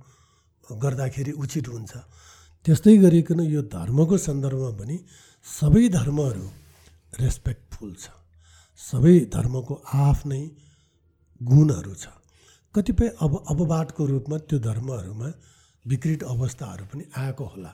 गर्दाखेरि 0.84 1.32
उचित 1.43 1.67
हुन्छ। 1.67 1.91
त्यस्तै 2.65 2.95
गरिकन 2.97 3.39
यो 3.55 3.61
धर्मको 3.75 4.15
सन्दर्भमा 4.17 4.71
पनि 4.79 4.97
सबै 5.45 5.86
धर्महरू 5.89 6.45
रेस्पेक्टफुल 7.21 7.91
छ। 7.95 8.05
सबै 8.79 9.15
धर्मको 9.34 9.73
आफ्नै 10.07 10.43
गुणहरू 11.41 11.93
छ। 11.93 12.05
कतिपय 12.75 13.07
अब 13.21 13.32
अपवादको 13.51 14.01
रूपमा 14.05 14.38
त्यो 14.47 14.57
धर्महरूमा 14.59 15.29
विकृत 15.86 16.21
अवस्थाहरू 16.23 16.86
पनि 16.91 17.03
आएको 17.17 17.45
होला। 17.45 17.71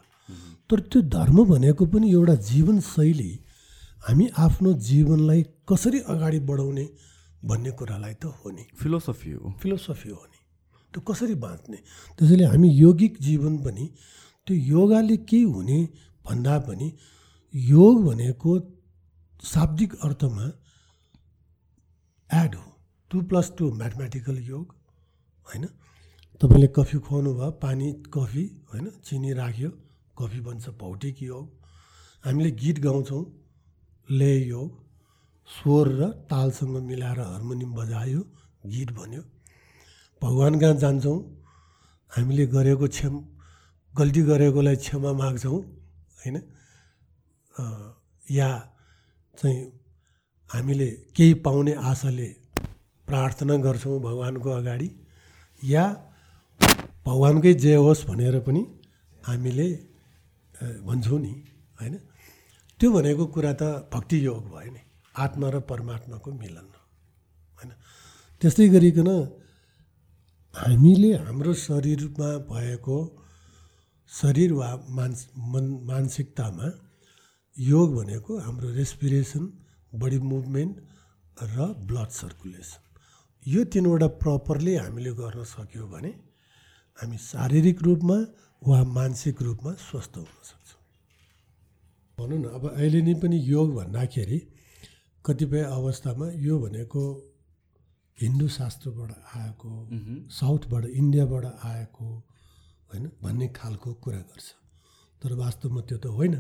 तर 0.70 0.80
त्यो 0.92 1.02
धर्म 1.08 1.38
भनेको 1.46 1.86
पनि 1.86 2.08
एउटा 2.12 2.36
जीवनशैली। 2.50 3.32
हामी 4.08 4.26
आफ्नो 4.38 4.74
जीवनलाई 4.90 5.42
कसरी 5.70 6.00
अगाडि 6.14 6.40
बढाउने 6.50 6.86
भन्ने 7.46 7.72
कुरालाई 7.72 8.14
त 8.14 8.26
हो 8.38 8.50
नि। 8.52 8.64
फिलोसफी 8.80 9.32
हो। 9.32 9.54
फिलोसफी 9.62 10.10
हो 10.10 10.24
नि। 10.24 10.37
त्यो 10.94 11.02
कसरी 11.02 11.36
बाँच्ने? 11.36 11.78
त्यसैले 12.18 12.46
हामी 12.46 12.70
यौगिक 12.70 13.18
जीवन 13.22 13.58
पनि 13.64 13.86
त्यो 14.48 14.56
योगाले 14.56 15.18
के 15.30 15.42
हुने 15.44 15.80
भन्दा 16.26 16.58
पनि 16.68 16.88
योग 17.54 17.96
भनेको 18.06 18.52
शाब्दिक 19.44 19.96
अर्थमा 20.04 20.46
एड 22.30 22.56
हो। 22.56 22.66
टु 23.12 23.22
प्लस 23.30 23.52
टू 23.58 23.72
म्याथमेटिकल 23.72 24.38
योग 24.48 24.66
होइन? 25.50 25.66
तपाईँले 26.42 26.68
कफी 26.76 26.98
खुवाउनु 27.00 27.34
भयो 27.34 27.52
पानी 27.64 27.88
कफी 28.14 28.44
होइन? 28.72 28.86
चिनी 29.06 29.32
राख्यो 29.34 29.70
कफी 30.18 30.40
बन्छ 30.42 30.70
भौतिक 30.80 31.24
योग। 31.24 31.46
हामीले 32.24 32.52
गीत 32.52 32.80
गाउँछौँ 32.80 33.24
ले 34.10 34.34
योग। 34.48 34.70
स्वर 35.50 35.88
र 35.90 36.02
तालसँग 36.30 36.76
मिलाएर 36.84 37.20
हार्मोनियम 37.22 37.72
बजायो 37.74 38.22
गीत 38.66 38.92
भन्यो 38.92 39.22
भगवान् 40.22 40.60
कहाँ 40.60 40.76
जान्छौँ। 40.76 41.18
हामीले 42.12 42.46
गरेको 42.48 42.88
क्षम 42.88 43.16
गल्ती 43.94 44.22
गरेकोलाई 44.30 44.76
क्षमा 44.76 45.12
माग्छौँ 45.14 45.60
होइन? 46.20 46.36
या 48.30 48.50
चाहिँ 49.38 49.58
हामीले 50.50 50.90
केही 51.16 51.34
पाउने 51.46 51.74
आशाले 51.90 52.28
प्रार्थना 53.08 53.56
गर्छौँ 53.66 54.00
भगवान्को 54.02 54.50
अगाडि 54.52 54.90
या 55.62 55.84
भगवान्कै 57.06 57.54
जय 57.54 57.76
होस् 57.78 58.06
भनेर 58.10 58.40
पनि 58.48 58.62
हामीले 59.28 59.68
भन्छौँ 60.82 61.20
नि 61.20 61.34
होइन? 61.80 61.94
त्यो 62.80 62.88
भनेको 62.92 63.26
कुरा 63.34 63.54
त 63.54 63.64
भक्ति 63.94 64.18
योग 64.26 64.44
भयो 64.50 64.72
नि 64.74 64.82
आत्मा 65.16 65.48
र 65.50 65.56
परमात्माको 65.70 66.30
मिलन 66.34 66.68
होइन? 67.58 67.72
त्यस्तै 68.42 68.68
गरिकन 68.70 69.10
हामीले 70.58 71.14
हाम्रो 71.14 71.54
शरीरमा 71.54 72.30
भएको 72.50 72.98
शरीर 74.12 74.52
वा 74.54 74.70
मान्स 74.90 75.20
मन 75.54 75.66
मानसिकतामा 75.86 76.68
योग 77.58 77.96
भनेको 77.96 78.38
हाम्रो 78.40 78.70
रेस्पिरेसन 78.74 79.44
बडी 79.94 80.20
मुभमेन्ट 80.32 80.76
र 81.54 81.58
ब्लड 81.88 82.10
सर्कुलेसन। 82.10 82.82
यो 83.46 83.64
तिनवटा 83.70 84.08
प्रपरली 84.18 84.74
हामीले 84.76 85.12
गर्न 85.14 85.44
सक्यौँ 85.46 85.90
भने 85.94 86.12
हामी 86.98 87.18
शारीरिक 87.22 87.78
रूपमा 87.84 88.18
वा 88.62 88.84
मानसिक 88.98 89.42
रूपमा 89.42 89.72
स्वस्थ 89.78 90.18
हुन 90.18 90.42
सक्छौँ। 90.50 90.82
भनौँ 92.18 92.40
न 92.42 92.46
अब 92.58 92.64
अहिले 92.74 93.02
नै 93.02 93.14
पनि 93.22 93.38
योग 93.46 93.76
भन्दाखेरि 93.76 94.40
कतिपय 95.26 95.62
अवस्थामा 95.70 96.28
यो 96.42 96.60
भनेको 96.60 97.02
हिन्दू 98.22 98.48
शास्त्रबाट 98.50 99.12
आएको 99.38 99.70
साउथबाट 100.34 100.86
इन्डियाबाट 101.02 101.46
आएको 101.46 102.06
होइन 102.90 103.04
भन्ने 103.24 103.48
खालको 103.56 103.94
कुरा 104.04 104.22
गर्छ। 104.30 104.46
तर 105.22 105.34
वास्तवमा 105.42 105.82
त्यो 105.88 105.98
त 105.98 106.06
होइन। 106.18 106.34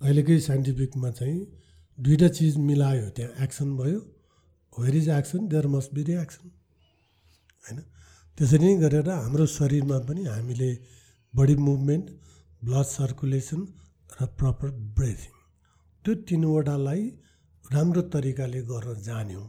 अहिलेकै 0.00 0.38
साइन्टिफिकमा 0.46 1.10
चाहिँ 1.18 1.40
दुइटा 1.98 2.28
चिज 2.36 2.56
मिलायो 2.68 3.08
त्यहाँ 3.16 3.32
एक्सन 3.44 3.68
भयो 3.76 4.00
where 4.72 4.94
is 4.96 5.08
action 5.16 5.40
there 5.48 5.66
must 5.74 5.90
be 5.94 6.02
reaction 6.02 6.46
होइन। 7.64 7.78
त्यसरी 8.38 8.64
नै 8.64 8.76
गरेर 8.82 9.08
हाम्रो 9.10 9.46
शरीरमा 9.54 9.98
पनि 10.08 10.22
हामीले 10.26 10.70
बडी 11.34 11.54
मुभमेन्ट 11.68 12.06
ब्लड 12.62 12.86
सर्कुलेसन 12.90 13.60
र 14.18 14.26
प्रपर 14.38 14.68
ब्रेथिङ 14.98 15.32
त्यो 16.04 16.14
तिनवटालाई 16.28 17.02
राम्रो 17.64 18.02
तरिकाले 18.12 18.60
गर्न 18.70 18.94
जान्यौँ 19.02 19.46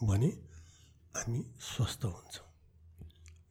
भने 0.00 0.30
हामी 1.14 1.40
स्वस्थ 1.60 2.04
हुन्छौँ। 2.04 2.46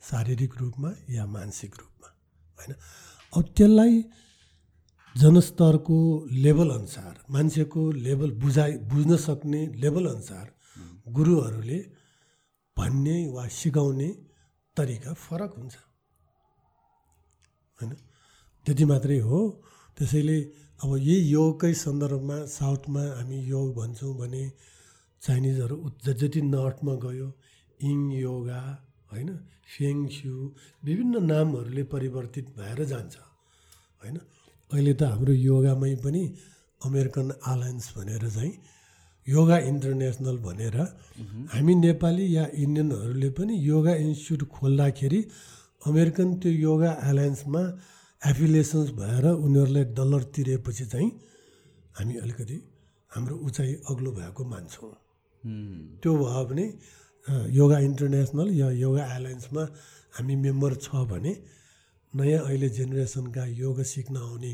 शारीरिक 0.01 0.53
रूपमा 0.57 0.91
या 1.09 1.25
मानसिक 1.25 1.75
रूपमा 1.75 2.09
होइन? 2.57 2.75
अब 3.33 3.43
त्यसलाई 3.57 3.93
जनस्तरको 5.15 5.97
लेभलअनुसार 6.31 7.13
मान्छेको 7.29 7.81
लेभल 7.91 8.31
बुझाइ 8.31 8.71
बुझ्न 8.91 9.17
सक्ने 9.17 9.61
लेभलअनुसार 9.75 10.47
गुरुहरूले 11.07 11.79
भन्ने 12.77 13.17
वा 13.27 13.47
सिकाउने 13.47 14.09
तरिका 14.77 15.13
फरक 15.13 15.51
हुन्छ। 15.57 15.75
होइन? 17.79 17.91
त्यति 18.65 18.85
मात्रै 18.85 19.19
हो। 19.19 19.39
त्यसैले 19.97 20.37
अब 20.83 20.89
यही 20.97 21.19
योगकै 21.29 21.73
सन्दर्भमा 21.73 22.37
साउथमा 22.45 23.03
हामी 23.17 23.39
योग 23.45 23.67
भन्छौँ 23.75 24.13
भने 24.17 24.43
चाइनिजहरू 25.21 25.77
जति 26.21 26.41
नर्थमा 26.53 26.93
गयो 27.05 27.27
इङ 27.79 27.99
योगा 28.11 28.61
होइन 29.11 29.29
फेङ 29.73 29.97
स्यु 30.15 30.35
विभिन्न 30.83 31.23
नामहरूले 31.31 31.83
परिवर्तित 31.93 32.45
भएर 32.57 32.79
जान्छ 32.91 33.15
होइन। 34.01 34.17
अहिले 34.71 34.93
त 34.93 35.01
हाम्रो 35.11 35.33
योगामै 35.33 35.93
पनि 36.05 36.23
अमेरिकन 36.81 37.27
आलायन्स 37.51 37.87
भनेर 37.97 38.23
चाहिँ 38.29 38.53
योगा 39.27 39.57
इन्टरनेसनल 39.71 40.37
भनेर 40.47 40.77
हामी 41.53 41.73
नेपाली 41.75 42.25
या 42.35 42.43
इन्डियनहरूले 42.63 43.29
पनि 43.37 43.53
योगा 43.67 43.93
इन्स्टिच्युट 44.05 44.47
खोल्दाखेरि 44.55 45.21
अमेरिकन 45.87 46.29
त्यो 46.41 46.51
योगा 46.67 46.91
एलायन्समा 47.09 47.61
एफिलिएसन्स 48.21 48.89
भएर 48.99 49.25
उनीहरूलाई 49.45 49.85
डलर 49.97 50.23
तिरेपछि 50.35 50.85
चाहिँ 50.93 51.09
हामी 51.97 52.15
अलिकति 52.23 52.57
हाम्रो 53.11 53.35
उचाइ 53.47 53.73
अग्लो 53.89 54.11
भएको 54.19 54.43
मान्छौँ। 54.53 54.93
त्यो 55.43 56.11
भयो 56.17 56.43
भने 56.49 56.65
योगा 57.53 57.77
इन्टरनेसनल 57.89 58.47
या 58.55 58.67
योगा 58.71 59.03
एलायन्समा 59.15 59.63
हामी 60.17 60.35
मेम्बर 60.45 60.75
छ 60.81 61.05
भने 61.11 61.31
नयाँ 62.13 62.41
अहिले 62.45 62.69
जेनेरेसनका 62.77 63.43
योगा 63.61 63.83
सिक्न 63.83 64.15
आउने 64.17 64.53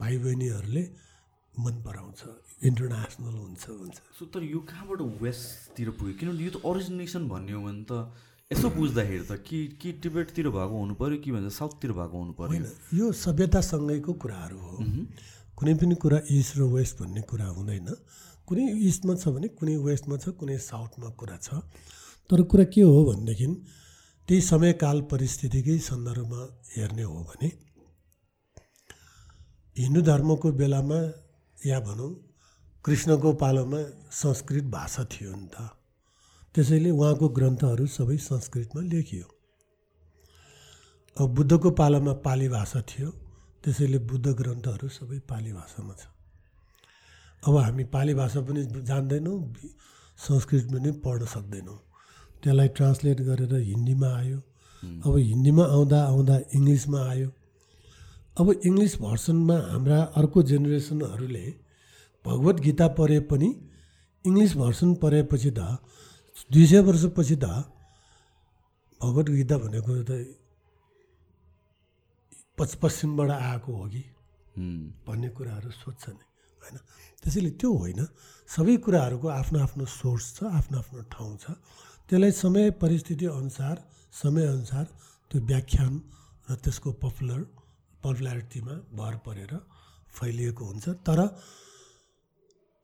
भाइ 0.00 0.18
बहिनीहरूले 0.18 0.84
मन 1.54 1.74
पराउँछ 1.84 2.20
इन्टरनेसनल 2.64 3.34
हुन्छ 3.34 3.64
भन्छ। 3.70 3.96
सो 4.18 4.24
तर 4.32 4.42
यो 4.42 4.60
कहाँबाट 4.70 5.00
वेस्टतिर 5.20 5.88
पुग्यो? 5.98 6.14
किनभने 6.18 6.44
यो 6.44 6.50
त 6.50 6.64
ओरिजिनेसन 6.64 7.28
भन्ने 7.28 7.52
हो 7.52 7.62
भने 7.62 7.84
त 7.90 7.92
यसो 8.52 8.68
बुझ्दाखेरि 8.70 9.24
त 9.28 9.32
कि 9.42 9.58
कि 9.80 9.92
टिबेटतिर 10.00 10.48
भएको 10.48 10.74
हुनु 10.78 10.94
पऱ्यो 10.94 11.18
कि 11.24 11.30
भन्छ 11.32 11.52
साउथतिर 11.52 11.92
भएको 11.92 12.16
हुनु 12.16 12.32
पऱ्यो 12.38 12.48
होइन 12.48 12.64
यो 12.98 13.12
सभ्यतासँगैको 13.12 14.12
कुराहरू 14.22 14.58
हो। 14.58 14.76
कुनै 15.56 15.74
पनि 15.80 15.94
कुरा 16.02 16.18
इस्ट 16.30 16.56
र 16.58 16.62
वेस्ट 16.72 16.94
भन्ने 17.02 17.20
कुरा 17.28 17.46
हुँदैन। 17.56 17.88
कुनै 18.48 18.64
इस्टमा 18.90 19.14
छ 19.22 19.32
भने 19.34 19.48
कुनै 19.58 19.74
वेस्टमा 19.86 20.16
छ 20.22 20.34
कुनै 20.40 20.56
साउथमा 20.68 21.08
कुरा 21.20 21.36
छ। 21.36 21.62
तर 22.30 22.42
कुरा 22.50 22.64
के 22.74 22.82
हो 22.82 22.98
भनेदेखि 23.08 23.46
त्यही 24.28 24.40
समयकाल 24.48 25.00
परिस्थितिकै 25.12 25.78
सन्दर्भमा 25.88 26.42
हेर्ने 26.74 27.02
हो 27.02 27.18
भने 27.30 27.48
हिन्दू 29.76 30.00
धर्मको 30.10 30.52
बेलामा 30.60 31.00
या 31.58 31.78
भनौँ 31.88 32.10
कृष्णको 32.84 33.32
पालोमा 33.42 33.80
संस्कृत 34.12 34.64
भाषा 34.70 35.04
थियो 35.12 35.32
नि 35.32 35.48
त। 35.54 35.56
त्यसैले 36.54 36.90
उहाँको 36.90 37.28
ग्रन्थहरू 37.38 37.86
सबै 37.88 38.16
संस्कृतमा 38.20 38.80
लेखियो। 38.92 39.26
अब 41.16 41.28
बुद्धको 41.36 41.70
पालामा 41.80 42.12
पाली 42.26 42.48
भाषा 42.48 42.80
थियो 42.90 43.10
त्यसैले 43.64 43.98
बुद्ध 44.10 44.26
ग्रन्थहरू 44.40 44.88
सबै 44.98 45.18
पाली 45.30 45.52
भाषामा 45.52 45.94
छ। 45.94 46.11
अब 47.42 47.56
हामी 47.56 47.84
पाली 47.94 48.14
भाषा 48.14 48.40
पनि 48.46 48.62
जान्दैनौँ 48.88 49.38
संस्कृत 50.18 50.64
पनि 50.72 50.90
पढ्न 51.04 51.26
सक्दैनौँ। 51.34 51.78
त्यसलाई 52.42 52.68
ट्रान्सलेट 52.76 53.18
गरेर 53.28 53.52
हिन्दीमा 53.70 54.08
आयो। 54.20 54.38
अब 55.06 55.14
हिन्दीमा 55.30 55.64
आउँदा 55.74 55.98
आउँदा 56.10 56.36
इङ्ग्लिसमा 56.56 57.00
आयो। 57.12 57.28
अब 58.40 58.46
इङ्ग्लिस 58.68 58.92
भर्सनमा 59.00 59.56
हाम्रा 59.72 59.98
अर्को 60.18 60.38
जेनेरेसनहरूले 60.50 61.44
भगवत 62.24 62.56
गीता 62.66 62.86
पढे 62.98 63.18
पनि 63.30 63.48
इङ्ग्लिस 64.24 64.52
भर्सन 64.56 64.94
पढेपछि 65.02 65.50
त 65.50 65.60
दुई 66.52 66.64
सय 66.66 66.80
वर्षपछि 66.86 67.36
त 67.36 67.46
भगवत 69.00 69.26
गीता 69.38 69.56
भनेको 69.58 69.92
त 70.08 70.10
पश्चिमबाट 72.82 73.30
आएको 73.30 73.70
हो 73.74 73.84
कि? 73.92 74.02
भन्ने 75.06 75.28
कुराहरू 75.36 75.70
सोध्छ 75.82 76.04
नि 76.08 76.24
होइन? 76.62 76.76
त्यसैले 77.22 77.50
त्यो 77.60 77.70
होइन 77.72 78.00
सबै 78.48 78.76
कुराहरूको 78.84 79.28
आफ्नो 79.30 79.58
आफ्नो 79.66 79.84
सोर्स 79.90 80.26
छ 80.36 80.38
आफ्नो 80.58 80.78
आफ्नो 80.78 81.02
ठाउँ 81.14 81.36
छ। 81.42 81.44
त्यसलाई 82.08 82.32
समय 82.36 82.70
परिस्थिति 82.82 83.26
अनुसार 83.32 83.76
समयअनुसार 84.12 84.86
त्यो 85.30 85.40
व्याख्यान 85.50 85.92
र 86.48 86.54
त्यसको 86.64 86.92
पपुलर 87.04 87.40
पपुलारिटीमा 88.02 88.74
भर 88.98 89.14
परेर 89.26 89.52
फैलिएको 90.12 90.64
हुन्छ। 90.64 90.86
तर 91.06 91.20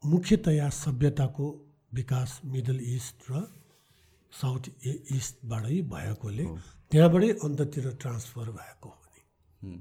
मुख्यतया 0.03 0.69
सभ्यताको 0.71 1.47
विकास 1.95 2.41
मिडल 2.45 2.79
इस्ट 2.95 3.31
र 3.31 3.43
साउथ 4.33 4.65
इस्टबाटै 5.19 5.81
भएकोले 5.93 6.45
त्यहाँबाटै 6.91 7.31
अन्त्यतिर 7.45 7.87
ट्रान्सफर 8.01 8.51
भएको 8.55 8.89
हो 8.89 9.05
नि। 9.13 9.75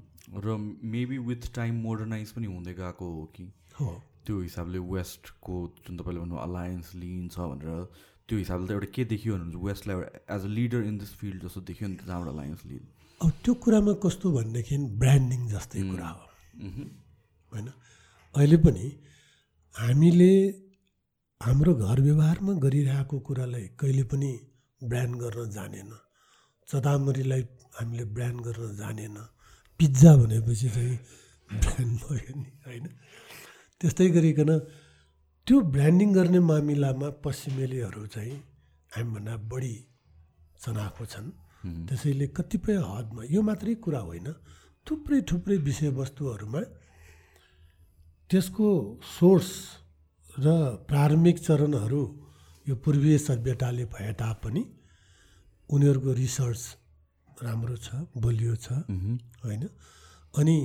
र 0.43 0.57
मेबी 0.91 1.17
विथ 1.29 1.43
टाइम 1.55 1.73
मोडर्नाइज 1.83 2.31
पनि 2.31 2.47
हुँदै 2.47 2.73
गएको 2.73 3.05
हो 3.13 3.25
कि? 3.35 3.45
हो। 3.79 3.89
त्यो 4.27 4.39
हिसाबले 4.41 4.79
वेस्टको 4.91 5.55
जुन 5.87 5.97
तपाईँले 5.97 6.21
भन्नु 6.21 6.37
अलायन्स 6.45 6.87
लिन्छ 7.01 7.35
भनेर 7.39 7.79
त्यो 8.27 8.37
हिसाबले 8.37 8.67
त 8.67 8.71
एउटा 8.75 8.89
के 8.95 9.03
देखियो 9.13 9.33
भने 9.39 9.63
वेस्टलाई 9.67 9.95
एउटा 9.97 10.35
as 10.35 10.41
a 10.43 10.51
leader 10.57 10.81
in 10.91 10.95
this 11.01 11.11
field 11.19 11.43
जस्तो 11.45 11.61
देखियो 11.69 11.87
नि 11.89 11.97
जहाँबाट 12.07 12.33
अलायन्स 12.35 12.65
लिड 12.69 12.83
अब 13.21 13.31
त्यो 13.43 13.53
कुरामा 13.63 13.93
कस्तो 14.03 14.31
भनेदेखि 14.37 14.77
ब्रान्डिङ 15.01 15.41
जस्तै 15.49 15.81
कुरा 15.91 16.09
हो। 16.09 16.25
होइन? 17.51 17.67
अहिले 18.35 18.57
पनि 18.65 18.85
हामीले 19.75 20.33
हाम्रो 21.41 21.73
घर 21.85 21.97
व्यवहारमा 22.01 22.53
गरिरहेको 22.65 23.17
कुरालाई 23.27 23.65
कहिले 23.79 24.03
पनि 24.11 24.31
ब्रान्ड 24.81 25.15
गर्न 25.21 25.49
जानेन। 25.57 25.89
चतामरीलाई 26.67 27.41
हामीले 27.77 28.05
ब्रान्ड 28.15 28.39
गर्न 28.45 28.75
जानेन। 28.77 29.17
पिज्जा 29.79 30.11
भनेपछि 30.17 30.69
चाहिँ 30.75 30.97
ब्रान्ड 31.49 31.97
भयो 32.05 32.33
नि 32.41 32.51
होइन? 32.65 32.85
त्यस्तै 33.81 34.07
गरिकन 34.15 34.51
त्यो 35.47 35.55
ब्रान्डिङ 35.75 36.09
गर्ने 36.13 36.39
मामिलामा 36.49 37.07
पश्चिमेलीहरू 37.23 38.03
चाहिँ 38.13 38.37
हामीभन्दा 38.91 39.33
बढी 39.51 39.75
चनाखो 40.61 41.05
छन्। 41.05 41.27
त्यसैले 41.87 42.27
कतिपय 42.37 42.77
हदमा 42.89 43.21
यो 43.35 43.41
मात्रै 43.47 43.73
कुरा 43.85 44.01
होइन 44.07 44.27
थुप्रै 44.87 45.19
थुप्रै 45.29 45.57
विषयवस्तुहरूमा 45.67 46.61
त्यसको 48.29 48.67
सोर्स 49.15 49.49
र 50.35 50.47
प्रारम्भिक 50.89 51.37
चरणहरू 51.39 52.01
यो 52.65 52.73
पूर्वीय 52.83 53.17
सभ्यताले 53.27 53.85
भए 53.93 54.11
तापनि 54.21 54.63
उनीहरूको 55.69 56.11
रिसर्च 56.23 56.61
राम्रो 57.45 57.75
छ 57.85 57.87
बलियो 58.23 58.53
छ 58.55 58.67
होइन? 59.43 59.63
अनि 60.33 60.57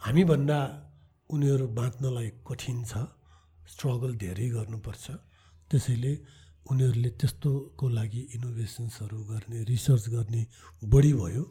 हामीभन्दा 0.00 0.58
उनीहरू 1.30 1.66
बाँच्नलाई 1.78 2.28
कठिन 2.48 2.78
छ 2.84 3.06
स्ट्रगल 3.72 4.14
धेरै 4.18 4.48
गर्नुपर्छ। 4.50 5.06
त्यसैले 5.70 6.12
उनीहरूले 6.66 7.10
त्यस्तोको 7.20 7.86
लागि 7.88 8.22
इनोभेसन्सहरू 8.36 9.18
गर्ने 9.30 9.58
रिसर्च 9.70 10.04
गर्ने 10.14 10.42
बढी 10.92 11.12
भयो 11.14 11.44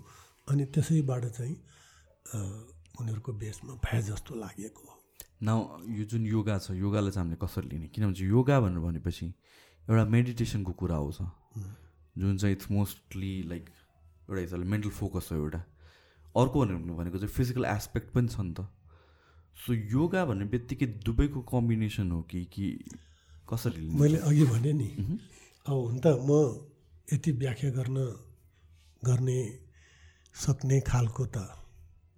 अनि 0.47 0.63
त्यसैबाट 0.75 1.23
चाहिँ 1.37 1.55
उनीहरूको 2.99 3.31
बेसमा 3.33 3.73
भए 3.85 4.01
जस्तो 4.09 4.35
लागेको 4.35 4.81
हो। 4.87 4.93
न 5.43 5.49
यो 5.97 6.03
जुन 6.11 6.25
योगा 6.27 6.57
छ 6.59 6.75
योगालाई 6.75 7.11
चाहिँ 7.11 7.23
हामीले 7.23 7.39
कसरी 7.39 7.67
लिने? 7.69 7.87
किनभने 7.95 8.27
योगा 8.27 8.59
भनेर 8.59 8.79
भनेपछि 8.79 9.27
एउटा 9.87 10.05
मेडिटेसनको 10.05 10.71
कुरा 10.75 10.95
आउँछ 10.95 11.19
जुन 12.15 12.37
चाहिँ 12.37 12.55
इट्स 12.55 12.71
मोस्टली 12.71 13.33
लाइक 13.49 13.69
एउटा 14.27 14.41
हिसाबले 14.41 14.65
मेन्टल 14.67 14.89
फोकस 14.99 15.29
हो 15.31 15.37
एउटा। 15.37 15.61
अर्को 16.35 16.57
भनेको 16.99 17.17
चाहिँ 17.17 17.33
फिजिकल 17.33 17.65
एस्पेक्ट 17.65 18.13
पनि 18.13 18.27
छ 18.27 18.39
नि 18.43 18.53
त। 18.53 18.67
सो 19.57 19.73
योगा 19.73 20.21
भन्ने 20.25 20.45
बित्तिकै 20.51 20.87
दुवैको 21.05 21.39
कम्बिनेसन 21.51 22.11
हो 22.11 22.21
कि 22.31 22.39
कि 22.53 22.67
कसरी 23.47 23.85
मैले 24.01 24.17
अघि 24.29 24.45
भने 24.51 24.71
नि 24.73 24.89
अब 25.65 25.77
हुन 25.85 25.97
त 25.99 26.05
म 26.27 26.31
यति 27.13 27.31
व्याख्या 27.41 27.69
गर्न 27.77 27.97
गर्ने 29.01 29.39
सक्ने 30.35 30.79
खालको 30.89 31.25
त 31.25 31.37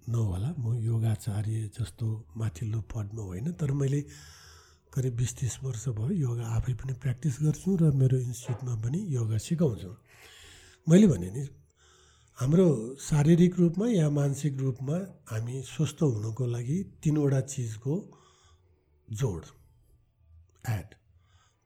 नहोला। 0.09 0.49
म 0.59 0.65
योगाचार्य 0.81 1.69
जस्तो 1.77 2.07
माथिल्लो 2.37 2.79
पदमा 2.91 3.21
होइन 3.21 3.47
तर 3.59 3.71
मैले 3.71 4.01
करिब 4.93 5.13
बिस 5.15 5.31
तिस 5.39 5.55
वर्ष 5.63 5.83
भयो 5.97 6.11
योगा 6.25 6.45
आफै 6.57 6.73
पनि 6.79 6.93
प्र्याक्टिस 6.99 7.35
गर्छु 7.41 7.69
र 7.81 7.83
मेरो 7.95 8.17
इन्स्टिट्युटमा 8.27 8.73
पनि 8.83 8.99
योगा 9.15 9.37
सिकाउँछु। 9.37 9.91
मैले 10.87 11.07
भने 11.07 11.29
नि 11.31 11.41
हाम्रो 12.37 12.95
शारीरिक 12.99 13.59
रूपमा 13.59 13.87
या 13.87 14.09
मानसिक 14.09 14.57
रूपमा 14.59 14.95
हामी 15.29 15.61
स्वस्थ 15.61 16.01
हुनको 16.03 16.45
लागि 16.45 16.77
तिनवटा 17.03 17.41
चिजको 17.41 17.97
जोड 19.07 19.45
एड 20.69 20.95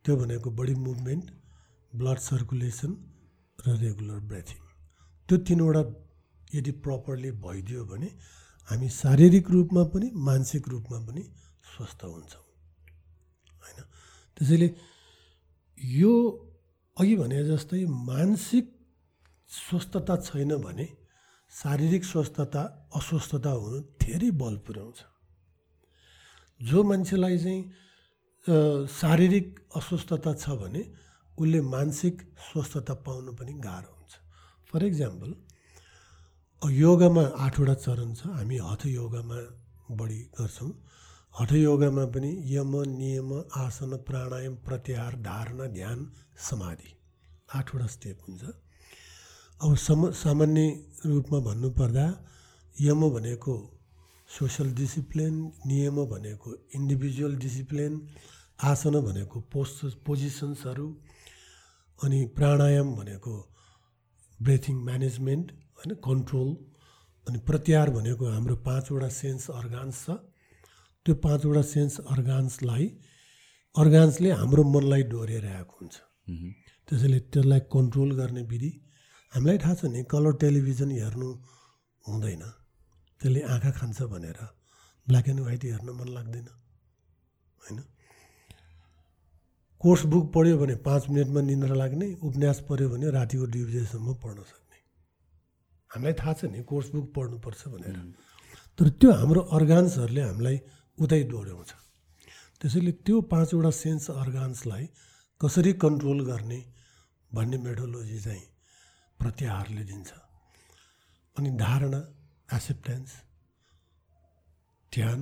त्यो 0.06 0.16
भनेको 0.16 0.52
बडी 0.52 0.76
मुभमेन्ट 0.76 1.32
ब्लड 1.96 2.20
सर्कुलेसन 2.20 2.92
र 3.60 3.78
रेगुलर 3.78 4.20
ब्रेथिङ 4.20 4.60
त्यो 5.30 5.38
तिनवटा 5.48 5.84
यदि 6.54 6.72
प्रपरली 6.84 7.32
भइदियो 7.40 7.86
भने 7.86 8.12
हामी 8.68 8.90
शारीरिक 8.90 9.52
रूपमा 9.52 9.84
पनि 9.96 10.12
मानसिक 10.28 10.68
रूपमा 10.68 11.00
पनि 11.08 11.24
स्वस्थ 11.72 12.04
हुन्छौँ। 12.04 12.46
होइन? 13.64 13.80
त्यसैले 14.38 14.70
यो 15.78 16.14
अघि 16.98 17.16
भने 17.16 17.44
जस्तै 17.46 17.86
मानसिक 18.12 18.75
स्वस्थता 19.50 20.16
छैन 20.18 20.56
भने 20.58 20.88
शारीरिक 21.52 22.06
स्वस्थता 22.06 22.62
अस्वस्थता 22.96 23.52
हुनु 23.52 23.80
धेरै 24.02 24.30
बल 24.42 24.56
पुर्याउँछ। 24.68 25.00
जो 26.62 26.84
मान्छेलाई 26.84 27.38
चाहिँ 27.38 27.62
शारीरिक 28.92 29.48
अस्वस्थता 29.76 30.34
छ 30.34 30.50
भने 30.62 30.82
उसले 31.38 31.62
मानसिक 31.62 32.22
स्वस्थता 32.48 32.94
पाउनु 33.06 33.32
पनि 33.36 33.54
गाह्रो 33.60 33.92
हुन्छ। 33.92 34.14
फर 34.70 34.84
इक्जाम्पल 34.86 35.32
योगामा 36.62 37.24
आठवटा 37.46 37.74
चरण 37.86 38.14
छ। 38.14 38.28
हामी 38.36 38.58
हठ 38.58 38.86
योगामा 38.88 39.40
बढी 39.92 40.20
गर्छौँ। 40.40 40.72
हठ 41.36 41.52
योगामा 41.54 42.06
पनि 42.14 42.32
यम 42.50 42.74
नियम 42.92 43.32
आसन 43.56 43.92
प्राणायाम 44.08 44.56
प्रत्याहार 44.66 45.16
धारणा 45.22 45.66
ध्यान 45.74 46.00
समाधि 46.50 46.92
आठवटा 47.56 47.88
स्टेप 47.88 48.18
हुन्छ। 48.28 48.44
अब 49.62 49.76
सम 49.78 50.02
सामान्य 50.12 50.64
रूपमा 51.06 51.40
भन्नुपर्दा 51.40 52.06
यम 52.76 53.02
भनेको 53.10 53.54
सोसल 54.30 54.74
डिसिप्लिन 54.76 55.36
नियम 55.68 55.98
भनेको 56.06 56.50
इन्डिभिजुअल 56.76 57.36
डिसिप्लिन 57.46 57.94
आसन 58.64 59.00
भनेको 59.08 59.40
पोस्ट 59.54 59.86
पोजिसन्सहरू 60.06 60.88
अनि 62.00 62.20
प्राणायाम 62.36 62.94
भनेको 62.96 63.36
ब्रेथिङ 64.40 64.76
म्यानेजमेन्ट 64.84 65.52
होइन 65.78 65.96
कन्ट्रोल 66.04 66.50
अनि 67.28 67.40
प्रत्याहार 67.48 67.90
भनेको 67.98 68.32
हाम्रो 68.36 68.56
पाँचवटा 68.68 69.10
सेन्स 69.22 69.50
अर्गान्स 69.52 70.06
छ। 70.06 70.18
त्यो 71.06 71.16
पाँचवटा 71.26 71.62
सेन्स 71.74 72.00
अर्गान्सलाई 72.14 72.86
अर्गान्सले 73.76 74.32
हाम्रो 74.32 74.64
मनलाई 74.76 75.04
डोरिरहेको 75.14 75.76
हुन्छ। 75.80 75.96
त्यसैले 76.88 77.20
त्यसलाई 77.32 77.62
कन्ट्रोल 77.76 78.12
गर्ने 78.20 78.44
विधि 78.52 78.72
हामीलाई 79.36 79.58
थाहा 79.60 79.76
छ 79.76 79.92
नि 79.92 80.02
कलर 80.08 80.34
टेलिभिजन 80.40 80.92
हेर्नु 80.96 81.30
हुँदैन। 82.06 82.44
त्यसले 83.22 83.42
आँखा 83.54 83.72
खान्छ 83.76 84.00
भनेर। 84.08 84.40
ब्ल्याक 85.08 85.28
एन्ड 85.30 85.42
व्हाइट 85.44 85.64
हेर्न 85.66 85.90
मन 85.92 86.08
लाग्दैन। 86.16 86.48
होइन? 87.62 87.80
कोर्स 89.82 90.02
बुक 90.08 90.26
पढ्यो 90.34 90.56
भने 90.58 90.76
पाँच 90.88 91.04
मिनटमा 91.12 91.42
निन्द्रा 91.52 91.76
लाग्ने 91.76 92.08
उपन्यास 92.24 92.58
पढ्यो 92.70 92.88
भने 92.90 93.12
रातिको 93.12 93.46
दुई 93.52 93.64
बजेसम्म 93.66 94.08
पढ्न 94.24 94.40
सक्ने। 94.42 94.80
हामीलाई 95.92 96.16
थाहा 96.16 96.34
छ 96.34 96.42
नि 96.56 96.64
कोर्स 96.64 96.88
बुक 96.96 97.06
पढ्नुपर्छ 97.16 97.62
भनेर। 97.76 97.98
तर 98.80 98.88
त्यो 99.00 99.12
हाम्रो 99.20 99.42
अर्गान्सहरूले 99.52 100.22
हामीलाई 100.22 100.58
उतै 100.98 101.24
डोर्याउँछ 101.28 101.72
त्यसैले 102.62 102.92
त्यो 103.04 103.16
पाँचवटा 103.28 103.72
सेन्स 103.84 104.06
अर्गान्सलाई 104.16 104.86
कसरी 105.42 105.72
कन्ट्रोल 105.84 106.20
गर्ने 106.26 106.60
भन्ने 107.32 107.58
मेडोलोजी 107.68 108.20
चाहिँ 108.20 108.46
प्रत्याहारले 109.20 109.84
दिन्छ। 109.84 110.12
अनि 111.36 111.50
धारणा 111.58 112.02
एक्सेप्टेन्स 112.54 113.12
ध्यान 114.92 115.20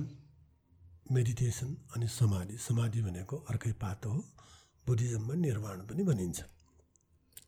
मेडिटेसन 1.12 1.70
अनि 1.94 2.06
समाधि। 2.08 2.56
समाधि 2.58 3.00
भनेको 3.02 3.36
अर्कै 3.50 3.72
पातो 3.72 4.10
हो। 4.10 4.20
बुद्धिज्ममा 4.86 5.34
निर्वाण 5.34 5.78
पनि 5.88 6.02
भनिन्छ। 6.04 6.38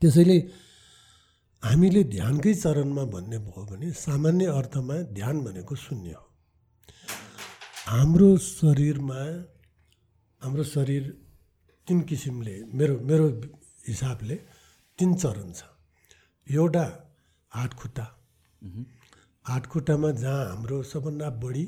त्यसैले 0.00 0.36
हामीले 1.62 2.02
ध्यानकै 2.04 2.54
चरणमा 2.54 3.04
भन्ने 3.14 3.38
भयो 3.38 3.62
भने 3.64 3.92
सामान्य 3.92 4.46
अर्थमा 4.46 4.96
ध्यान 5.12 5.36
भनेको 5.44 5.74
शून्य 5.76 6.12
हो। 6.12 6.26
हाम्रो 7.86 8.36
शरीरमा 8.36 9.20
हाम्रो 10.42 10.64
शरीर 10.64 11.04
तिन 11.86 11.98
किसिमले 12.02 12.54
मेरो 12.74 12.94
मेरो 13.00 13.26
हिसाबले 13.88 14.36
तिन 14.98 15.14
चरण 15.14 15.52
छ। 15.52 15.75
एउटा 16.46 16.84
हात 17.52 17.72
खुट्टा 17.74 18.06
हात 19.44 19.66
खुट्टामा 19.66 20.10
जहाँ 20.22 20.44
हाम्रो 20.46 20.82
सबभन्दा 20.82 21.28
बढी 21.42 21.64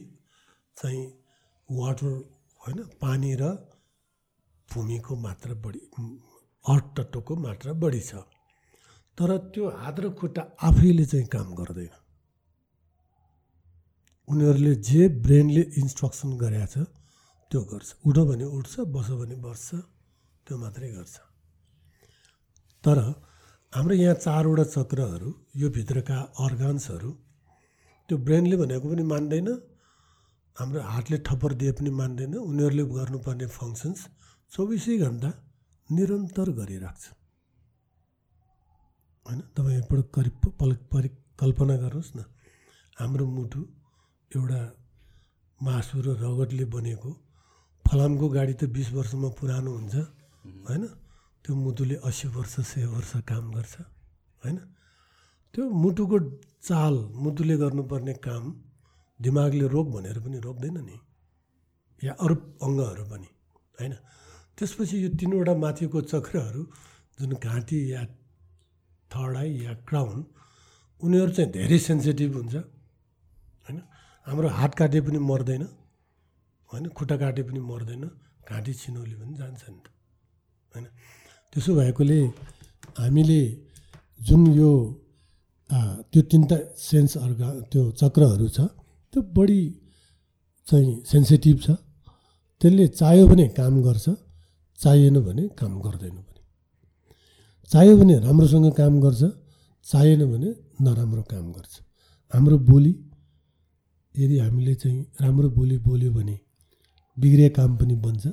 चाहिँ 0.77 1.05
वाटर 1.69 2.07
होइन 2.61 2.79
पानी 3.03 3.35
र 3.41 3.43
भूमिको 4.69 5.17
मात्रा 5.17 5.55
बढी 5.65 5.81
अर्थ 6.65 6.87
तत्त्वको 6.97 7.35
मात्रा 7.37 7.73
बढी 7.83 8.01
छ। 8.01 8.23
तर 9.19 9.31
त्यो 9.53 9.65
हात 9.83 9.97
र 10.01 10.11
खुट्टा 10.15 10.43
आफैले 10.63 11.05
चाहिँ 11.11 11.27
काम 11.27 11.49
गर्दैन। 11.59 11.95
उनीहरूले 14.29 14.75
जे 14.89 15.03
ब्रेनले 15.25 15.63
इन्स्ट्रक्सन 15.81 16.31
गरेको 16.39 16.67
छ 16.73 16.77
त्यो 17.51 17.61
गर्छ। 17.71 17.89
उठ 18.07 18.17
भने 18.29 18.47
उठ्छ 18.59 18.75
बस 18.95 19.09
भने 19.21 19.37
बस्छ 19.43 19.69
त्यो 20.47 20.55
मात्रै 20.59 20.89
गर्छ। 20.95 21.17
तर 22.85 22.99
हाम्रो 23.73 23.95
यहाँ 23.95 24.15
चारवटा 24.25 24.65
चक्रहरू 24.65 25.31
यो 25.61 25.69
भित्रका 25.71 26.17
अर्गान्सहरू 26.41 27.11
त्यो 28.09 28.17
ब्रेनले 28.27 28.57
भनेको 28.57 28.87
पनि 28.89 29.05
मान्दैन 29.13 29.49
हाम्रो 30.57 30.81
हार्टले 30.93 31.19
ठप्पर 31.29 31.53
दिए 31.61 31.73
पनि 31.77 31.91
मान्दैन 32.01 32.35
उनीहरूले 32.41 32.85
गर्नुपर्ने 32.97 33.47
फङ्सन्स 33.59 34.01
चौबिसै 34.53 34.97
घन्टा 35.07 35.31
निरन्तर 35.91 36.49
गरिराख्छ। 36.59 37.05
होइन? 39.27 39.41
तपाईँ 39.55 39.79
एकपल्ट 39.81 40.07
करि 40.17 40.31
पल 40.61 40.71
परि 40.93 41.09
कल्पना 41.41 41.75
गर्नुहोस् 41.83 42.13
न। 42.17 42.25
हाम्रो 42.99 43.25
मुटु 43.37 43.61
एउटा 44.31 44.61
मासु 45.61 45.97
र 46.05 46.17
रगतले 46.25 46.65
बनेको 46.75 47.11
फलामको 47.87 48.27
गाडी 48.37 48.55
त 48.61 48.63
बिस 48.77 48.89
वर्षमा 48.97 49.29
पुरानो 49.39 49.71
हुन्छ 49.77 49.95
होइन? 50.69 50.85
त्यो 51.49 51.57
मुटुले 51.57 51.97
अस्सी 52.05 52.29
वर्ष 52.29 52.55
सय 52.61 52.85
वर्ष 52.93 53.13
काम 53.25 53.45
गर्छ 53.57 53.75
होइन? 54.43 54.57
त्यो 55.55 55.63
मुटुको 55.65 56.17
चाल 56.61 56.95
मुटुले 57.25 57.57
गर्नुपर्ने 57.57 58.15
काम 58.21 58.45
दिमागले 59.21 59.67
रोक 59.73 59.87
भनेर 59.89 60.19
पनि 60.21 60.39
रोक्दैन 60.45 60.77
नि 60.85 60.97
या 62.03 62.13
अरू 62.21 62.35
अङ्गहरू 62.61 63.05
पनि 63.09 63.29
होइन? 63.79 63.95
त्यसपछि 64.57 64.97
यो 65.05 65.09
तिनवटा 65.17 65.55
माथिको 65.65 65.99
चक्रहरू 66.13 66.63
जुन 67.19 67.33
घाँटी 67.41 67.79
या 67.93 68.03
थर्ड 69.11 69.35
आई 69.41 69.51
या 69.65 69.73
क्राउन 69.89 70.19
उनीहरू 71.03 71.33
चाहिँ 71.33 71.51
धेरै 71.57 71.79
सेन्सिटिभ 71.89 72.31
हुन्छ 72.37 72.55
होइन? 73.65 73.79
हाम्रो 74.27 74.49
हात 74.59 74.73
काटे 74.77 75.01
पनि 75.01 75.19
मर्दैन 75.31 75.65
होइन? 76.71 76.85
खुट्टा 76.93 77.17
काटे 77.25 77.43
पनि 77.49 77.61
मर्दैन 77.73 78.05
घाँटी 78.45 78.73
छिनौली 78.81 79.17
पनि 79.17 79.33
जान्छ 79.41 79.63
नि 79.73 79.81
त 79.81 79.87
होइन? 80.73 80.87
त्यसो 81.53 81.71
भएकोले 81.79 82.21
हामीले 83.01 83.41
जुन 84.21 84.43
यो 84.61 84.71
त्यो 86.11 86.21
तिनवटा 86.31 86.59
सेन्स 86.89 87.13
अर्गा 87.25 87.49
त्यो 87.71 87.83
चक्रहरू 88.01 88.47
छ 88.57 88.59
त्यो 89.13 89.21
बढी 89.37 89.61
चाहिँ 90.67 90.95
सेन्सिटिभ 91.11 91.57
छ। 91.65 91.69
त्यसले 92.61 92.87
चाह्यो 93.01 93.25
भने 93.31 93.47
काम 93.59 93.75
गर्छ 93.87 94.07
चाहिएन 94.81 95.17
भने 95.27 95.45
काम 95.59 95.73
गर्दैन 95.85 96.17
पनि। 96.17 96.41
चाहियो 97.71 97.95
भने 98.01 98.15
राम्रोसँग 98.27 98.67
काम 98.81 98.95
गर्छ 99.01 99.23
चाहिएन 99.87 100.23
भने 100.33 100.49
नराम्रो 100.85 101.23
काम 101.33 101.47
गर्छ। 101.53 101.75
हाम्रो 102.35 102.57
बोली 102.71 102.93
यदि 104.15 104.37
हामीले 104.39 104.75
चाहिँ 104.75 105.01
राम्रो 105.23 105.49
बोली 105.57 105.77
बोल्यो 105.87 106.11
भने 106.13 106.37
बिग्रिए 107.17 107.49
काम 107.59 107.71
पनि 107.79 107.95
बन्छ। 108.05 108.25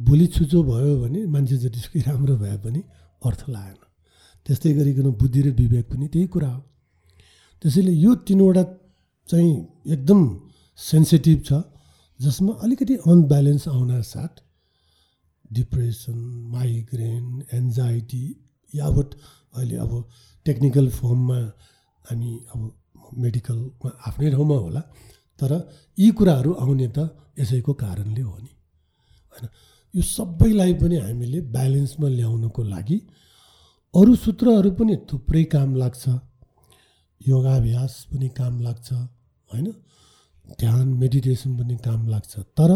भोलि 0.00 0.26
छुचो 0.26 0.58
भयो 0.62 0.92
भने 1.02 1.20
मान्छे 1.26 1.56
जतिसुकै 1.62 2.00
राम्रो 2.08 2.36
भए 2.36 2.56
पनि 2.64 2.80
अर्थ 3.22 3.40
लागेन। 3.48 3.80
त्यस्तै 4.46 4.72
गरिकन 4.74 5.08
बुद्धि 5.20 5.40
र 5.42 5.48
विवेक 5.54 5.86
पनि 5.90 6.06
त्यही 6.12 6.26
कुरा 6.34 6.48
हो। 6.48 6.62
त्यसैले 7.62 7.92
यो 7.94 8.14
तिनवटा 8.26 8.62
चाहिँ 9.28 9.54
एकदम 9.94 10.20
सेन्सिटिभ 10.78 11.38
छ 11.48 11.50
जसमा 12.20 12.52
अलिकति 12.64 12.94
अनब्यालेन्स 13.06 13.64
आउन 13.68 13.90
साथ 14.02 14.34
डिप्रेसन 15.50 16.18
माइग्रेन 16.52 17.24
एन्जाइटी 17.52 18.24
यावत 18.72 19.10
अहिले 19.54 19.76
अब 19.76 19.92
टेक्निकल 20.46 20.88
फर्ममा 20.90 21.40
हामी 22.04 22.30
अब 22.52 22.60
मेडिकलमा 23.22 23.88
आफ्नै 24.08 24.30
ठाउँमा 24.30 24.56
होला 24.56 24.82
तर 25.40 25.52
यी 25.98 26.10
कुराहरू 26.18 26.52
आउने 26.62 26.88
त 26.96 26.98
यसैको 27.38 27.72
कारणले 27.82 28.22
हो 28.22 28.36
नि। 28.38 28.52
होइन 29.32 29.48
यो 29.94 30.02
सबैलाई 30.02 30.72
पनि 30.74 30.96
हामीले 30.96 31.40
ब्यालेन्समा 31.54 32.08
ल्याउनको 32.08 32.62
लागि 32.64 32.98
अरू 33.94 34.14
सूत्रहरू 34.16 34.70
पनि 34.78 34.94
थुप्रै 35.08 35.44
काम 35.54 35.74
लाग्छ 35.76 36.04
योगाभ्यास 37.20 37.94
पनि 38.12 38.28
काम 38.38 38.54
लाग्छ 38.60 38.92
होइन? 38.92 39.66
ध्यान 40.60 40.86
मेडिटेसन 41.02 41.50
पनि 41.58 41.76
काम 41.84 42.08
लाग्छ। 42.08 42.32
तर 42.58 42.70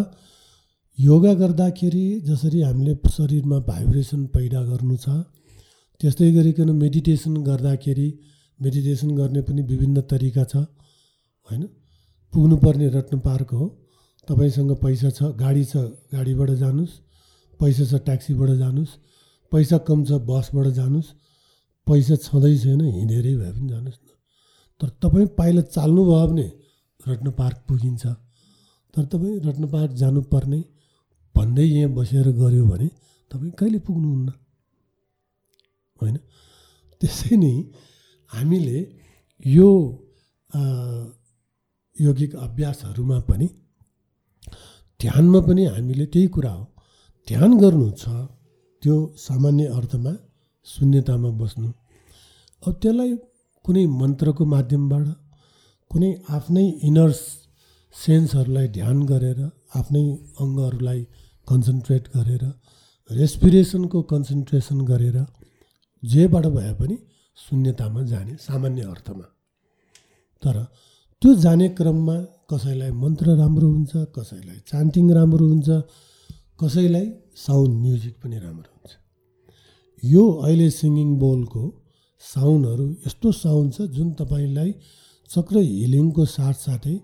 योगा 0.99 1.33
गर्दाखेरि 1.35 2.05
जसरी 2.21 2.61
हामीले 2.62 2.95
शरीरमा 3.11 3.59
भाइब्रेसन 3.71 4.27
पैदा 4.37 4.61
गर्नु 4.64 4.97
छ 4.97 5.17
त्यस्तै 6.01 6.31
गरिकन 6.33 6.71
मेडिटेसन 6.77 7.35
गर्दाखेरि 7.49 8.09
मेडिटेसन 8.61 9.11
गर्ने 9.17 9.41
पनि 9.49 9.62
विभिन्न 9.62 10.01
तरिका 10.12 10.45
छ 10.45 10.57
होइन? 10.57 11.62
पुग्नुपर्ने 12.33 12.89
रत्न 12.89 13.19
पार्क 13.25 13.51
हो। 13.53 13.67
तपाईँसँग 14.29 14.73
पैसा 14.85 15.11
छ 15.11 15.33
गाडी 15.43 15.64
छ 15.64 15.77
गाडीबाट 16.12 16.51
जानुहोस्। 16.62 16.95
पैसा 17.61 17.85
छ 17.91 17.95
ट्याक्सीबाट 18.07 18.51
जानुहोस् 18.63 18.95
पैसा 19.53 19.77
कम 19.89 19.99
छ 20.05 20.11
बसबाट 20.29 20.67
जानुहोस् 20.79 21.11
पैसा 21.87 22.15
छँदै 22.27 22.55
छैन 22.59 22.81
हिँडेरै 22.99 23.35
भए 23.41 23.51
पनि 23.53 23.69
जानुहोस् 23.69 24.01
न। 24.03 24.09
तर 24.81 24.89
तपाईँ 25.03 25.29
पाइला 25.39 25.63
चाल्नुभयो 25.75 26.27
भने 26.29 26.49
रत्न 27.01 27.29
पार्क 27.41 27.59
पुगिन्छ। 27.69 28.05
तर 28.95 29.05
तपाईँ 29.13 29.39
रत्न 29.47 29.65
पार्क 29.75 29.91
जानुपर्ने 30.03 30.61
भन्दै 31.35 31.67
यहाँ 31.67 31.91
बसेर 31.95 32.27
गऱ्यो 32.41 32.65
भने 32.67 32.89
तपाईँ 33.31 33.53
कहिले 33.59 33.79
पुग्नुहुन्न? 33.87 34.29
होइन? 36.01 36.17
त्यसै 37.01 37.37
नै 37.37 37.55
हामीले 38.33 38.79
यो 39.45 39.69
यौगिक 41.97 42.33
अभ्यासहरूमा 42.37 43.19
पनि 43.29 43.47
ध्यानमा 45.01 45.41
पनि 45.41 45.62
हामीले 45.66 46.07
त्यही 46.12 46.28
कुरा 46.28 46.53
हो। 46.53 46.65
ध्यान 47.28 47.53
गर्नु 47.59 47.86
छ 48.01 48.05
त्यो 48.82 48.97
सामान्य 49.19 49.65
अर्थमा 49.78 50.12
शून्यतामा 50.66 51.31
बस्नु। 51.40 51.69
अब 52.62 52.73
त्यसलाई 52.82 53.11
कुनै 53.65 53.85
मन्त्रको 54.01 54.44
माध्यमबाट 54.55 55.07
कुनै 55.90 56.11
आफ्नै 56.36 56.66
इनर 56.89 57.11
सेन्सहरूलाई 57.94 58.66
ध्यान 58.78 58.98
गरेर 59.11 59.40
आफ्नै 59.78 60.05
अङ्गहरूलाई 60.43 61.01
कन्सन्ट्रेट 61.48 62.05
गरेर 62.16 62.44
रेस्पिरेसनको 63.11 63.98
कन्सन्ट्रेसन 64.12 64.78
गरेर 64.90 65.19
जेबाट 66.03 66.47
भए 66.57 66.73
पनि 66.78 66.97
शून्यतामा 67.39 68.01
जाने 68.11 68.32
सामान्य 68.47 68.82
अर्थमा। 68.93 69.27
तर 70.43 70.57
त्यो 71.23 71.31
जाने 71.44 71.66
क्रममा 71.78 72.16
कसैलाई 72.51 72.93
मन्त्र 73.03 73.27
राम्रो 73.43 73.69
हुन्छ 73.74 73.93
कसैलाई 74.16 74.59
चान्टिङ 74.70 75.07
राम्रो 75.19 75.47
हुन्छ 75.53 75.69
कसैलाई 76.59 77.07
साउन्ड 77.37 77.74
म्युजिक 77.81 78.15
पनि 78.23 78.39
राम्रो 78.39 78.70
हुन्छ। 78.74 78.93
यो 80.03 80.23
अहिले 80.45 80.69
सिङ्गिङ 80.77 81.11
बोलको 81.19 81.62
साउन्डहरू 82.23 82.87
यस्तो 83.07 83.33
साउन्ड 83.39 83.74
छ 83.74 83.87
जुन 83.97 84.12
तपाईँलाई 84.20 84.70
चक्र 85.31 85.57
हिलिङको 85.66 86.24
साथसाथै 86.37 86.97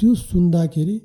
त्यो 0.00 0.14
सुन्दाखेरि 0.22 0.96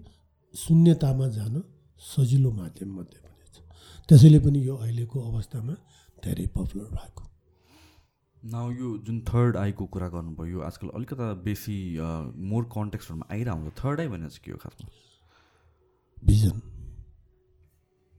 शून्यतामा 0.55 1.27
जान 1.37 1.61
सजिलो 2.01 2.51
माध्यम 2.51 2.89
मध्ये 2.97 3.19
पनि 3.21 3.45
छ। 3.53 3.61
त्यसैले 4.09 4.39
पनि 4.47 4.65
यो 4.67 4.75
अहिलेको 4.75 5.17
अवस्थामा 5.29 5.75
धेरै 6.23 6.47
पपुलर 6.57 6.89
भएको। 6.97 7.23
नाउ 8.43 8.71
यो 8.81 8.97
जुन 9.05 9.17
थर्ड 9.29 9.57
आईको 9.57 9.85
कुरा 9.93 10.07
गर्नुभयो 10.17 10.59
आजकल 10.67 10.87
अलिकता 10.97 11.31
बेसी 11.45 11.77
मोर 12.51 12.63
कन्टेक्स्टहरूमा 12.75 13.25
आइरहेको 13.33 13.61
हुन्छ 13.61 13.73
थर्ड 13.83 13.99
आई 14.01 14.07
भनेर 14.13 14.29
चाहिँ 14.29 14.45
के 14.45 14.51
हो 14.51 14.57
खासमा? 14.65 14.89
भिजन 16.17 16.61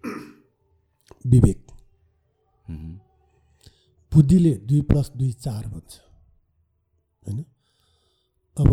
विवेक। 1.26 1.66
बुद्धिले 4.14 4.54
दुई 4.54 4.80
प्लस 4.80 5.12
दुई 5.16 5.32
चार 5.32 5.66
भन्छ। 5.66 6.00
होइन? 7.26 7.44
अब 8.56 8.68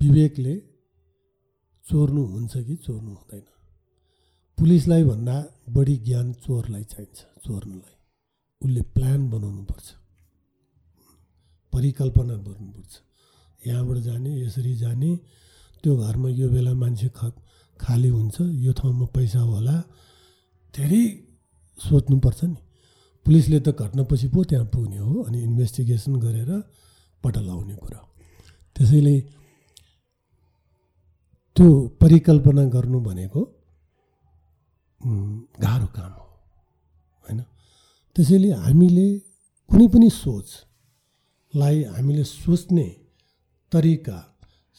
विवेकले 0.00 0.62
चोर्नु 1.88 2.24
हुन्छ 2.24 2.56
कि 2.56 2.76
चोर्नु 2.76 3.10
हुँदैन? 3.10 3.42
पुलिसलाई 4.58 5.04
भन्दा 5.04 5.44
बढी 5.68 5.96
ज्ञान 5.96 6.32
चोरलाई 6.32 6.84
चाहिन्छ 6.84 7.18
चोर्नुलाई। 7.46 7.96
उसले 8.62 8.82
प्लान 8.82 9.30
बनाउनुपर्छ। 9.30 9.92
परिकल्पना 11.72 12.34
गर्नुपर्छ। 12.34 13.00
यहाँबाट 13.66 13.96
जाने 13.96 14.40
यसरी 14.42 14.74
जाने 14.76 15.16
त्यो 15.82 15.96
घरमा 15.96 16.28
यो 16.28 16.48
बेला 16.50 16.74
मान्छे 16.74 17.10
ख 17.16 17.32
खाली 17.80 18.08
हुन्छ 18.08 18.36
यो 18.40 18.72
ठाउँमा 18.72 19.06
पैसा 19.06 19.40
होला 19.40 19.82
धेरै 20.74 21.04
सोच्नुपर्छ 21.78 22.40
नि। 22.44 22.60
पुलिसले 23.26 23.58
त 23.60 23.68
घटनापछि 23.72 24.26
पो 24.34 24.40
त्यहाँ 24.50 24.66
पुग्ने 24.72 24.98
हो 24.98 25.12
अनि 25.26 25.38
इन्भेस्टिगेसन 25.48 26.12
गरेर 26.24 26.50
पत्ता 27.22 27.40
लगाउने 27.40 27.74
कुरा। 27.82 28.00
त्यसैले 28.76 29.16
त्यो 31.56 31.66
परिकल्पना 32.00 32.62
गर्नु 32.74 32.98
भनेको 33.00 33.40
गाह्रो 35.62 35.88
काम 35.96 36.12
हो 36.18 36.28
होइन? 37.24 37.40
त्यसैले 38.16 38.50
हामीले 38.64 39.06
कुनै 39.70 39.86
पनि 39.92 40.08
सोचलाई 40.22 41.76
हामीले 41.94 42.24
सोच्ने 42.24 42.86
तरिका 43.72 44.18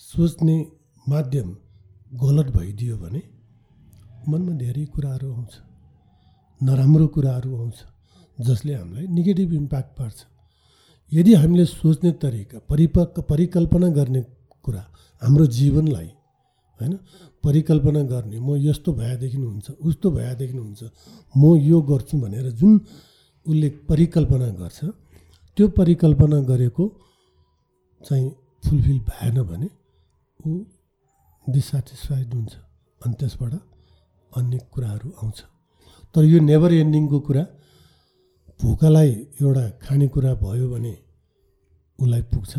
सोच्ने 0.01 0.55
माध्यम 1.05 1.47
गलत 2.21 2.47
भइदियो 2.55 2.95
भने 2.97 3.21
मनमा 4.29 4.53
धेरै 4.57 4.85
कुराहरू 4.93 5.27
आउँछ। 5.33 5.53
नराम्रो 6.65 7.07
कुराहरू 7.15 7.49
आउँछ 7.57 7.77
जसले 8.37 8.73
हामीलाई 8.73 9.07
नेगेटिभ 9.17 9.53
इम्प्याक्ट 9.53 9.91
पार्छ। 9.97 10.17
यदि 11.11 11.33
हामीले 11.33 11.65
सोच्ने 11.65 12.11
तरिका 12.23 12.57
परिपक्व 12.69 13.21
परिकल्पना 13.31 13.87
गर्ने 13.97 14.21
कुरा 14.65 14.83
हाम्रो 15.21 15.45
जीवनलाई 15.57 16.09
होइन 16.79 16.93
परिकल्पना 17.43 18.01
गर्ने 18.11 18.39
म 18.39 18.55
यस्तो 18.67 18.93
भएदेखि 18.93 19.37
हुन्छ 19.37 19.67
उस्तो 19.87 20.11
भएदेखि 20.11 20.57
हुन्छ 20.57 20.81
म 21.35 21.55
यो 21.69 21.81
गर्छु 21.89 22.17
भनेर 22.17 22.49
जुन 22.59 22.73
उसले 23.45 23.69
परिकल्पना 23.89 24.47
गर्छ 24.61 24.79
त्यो 25.57 25.67
परिकल्पना 25.79 26.39
गरेको 26.49 26.83
चाहिँ 28.05 28.29
फुलफिल 28.63 28.99
भएन 29.09 29.41
भने 29.49 29.69
ऊ 30.39 30.51
डिसेटिस्फाइड 31.45 32.33
हुन्छ 32.33 32.53
अनि 33.01 33.15
त्यसबाट 33.19 33.53
अन्य 34.31 34.57
कुराहरू 34.73 35.09
आउँछ। 35.23 35.39
तर 36.15 36.23
यो 36.23 36.39
नेभर 36.39 36.73
एन्डिङको 36.73 37.19
कुरा 37.19 37.43
भोकालाई 38.59 39.11
एउटा 39.41 39.63
खानेकुरा 39.83 40.33
भयो 40.43 40.69
भने 40.69 40.93
उसलाई 41.99 42.21
पुग्छ। 42.33 42.53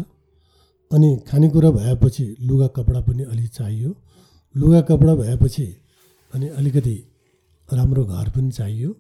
अनि 0.91 1.09
खानेकुरा 1.29 1.71
भएपछि 1.71 2.25
लुगा 2.49 2.67
कपडा 2.77 3.01
पनि 3.07 3.23
अलिक 3.33 3.49
चाहियो। 3.51 3.91
लुगा 4.55 4.81
कपडा 4.89 5.15
भएपछि 5.15 5.67
अनि 6.35 6.49
अलिकति 6.49 6.97
राम्रो 7.69 8.05
घर 8.05 8.29
पनि 8.31 8.51
चाहियो। 8.51 8.91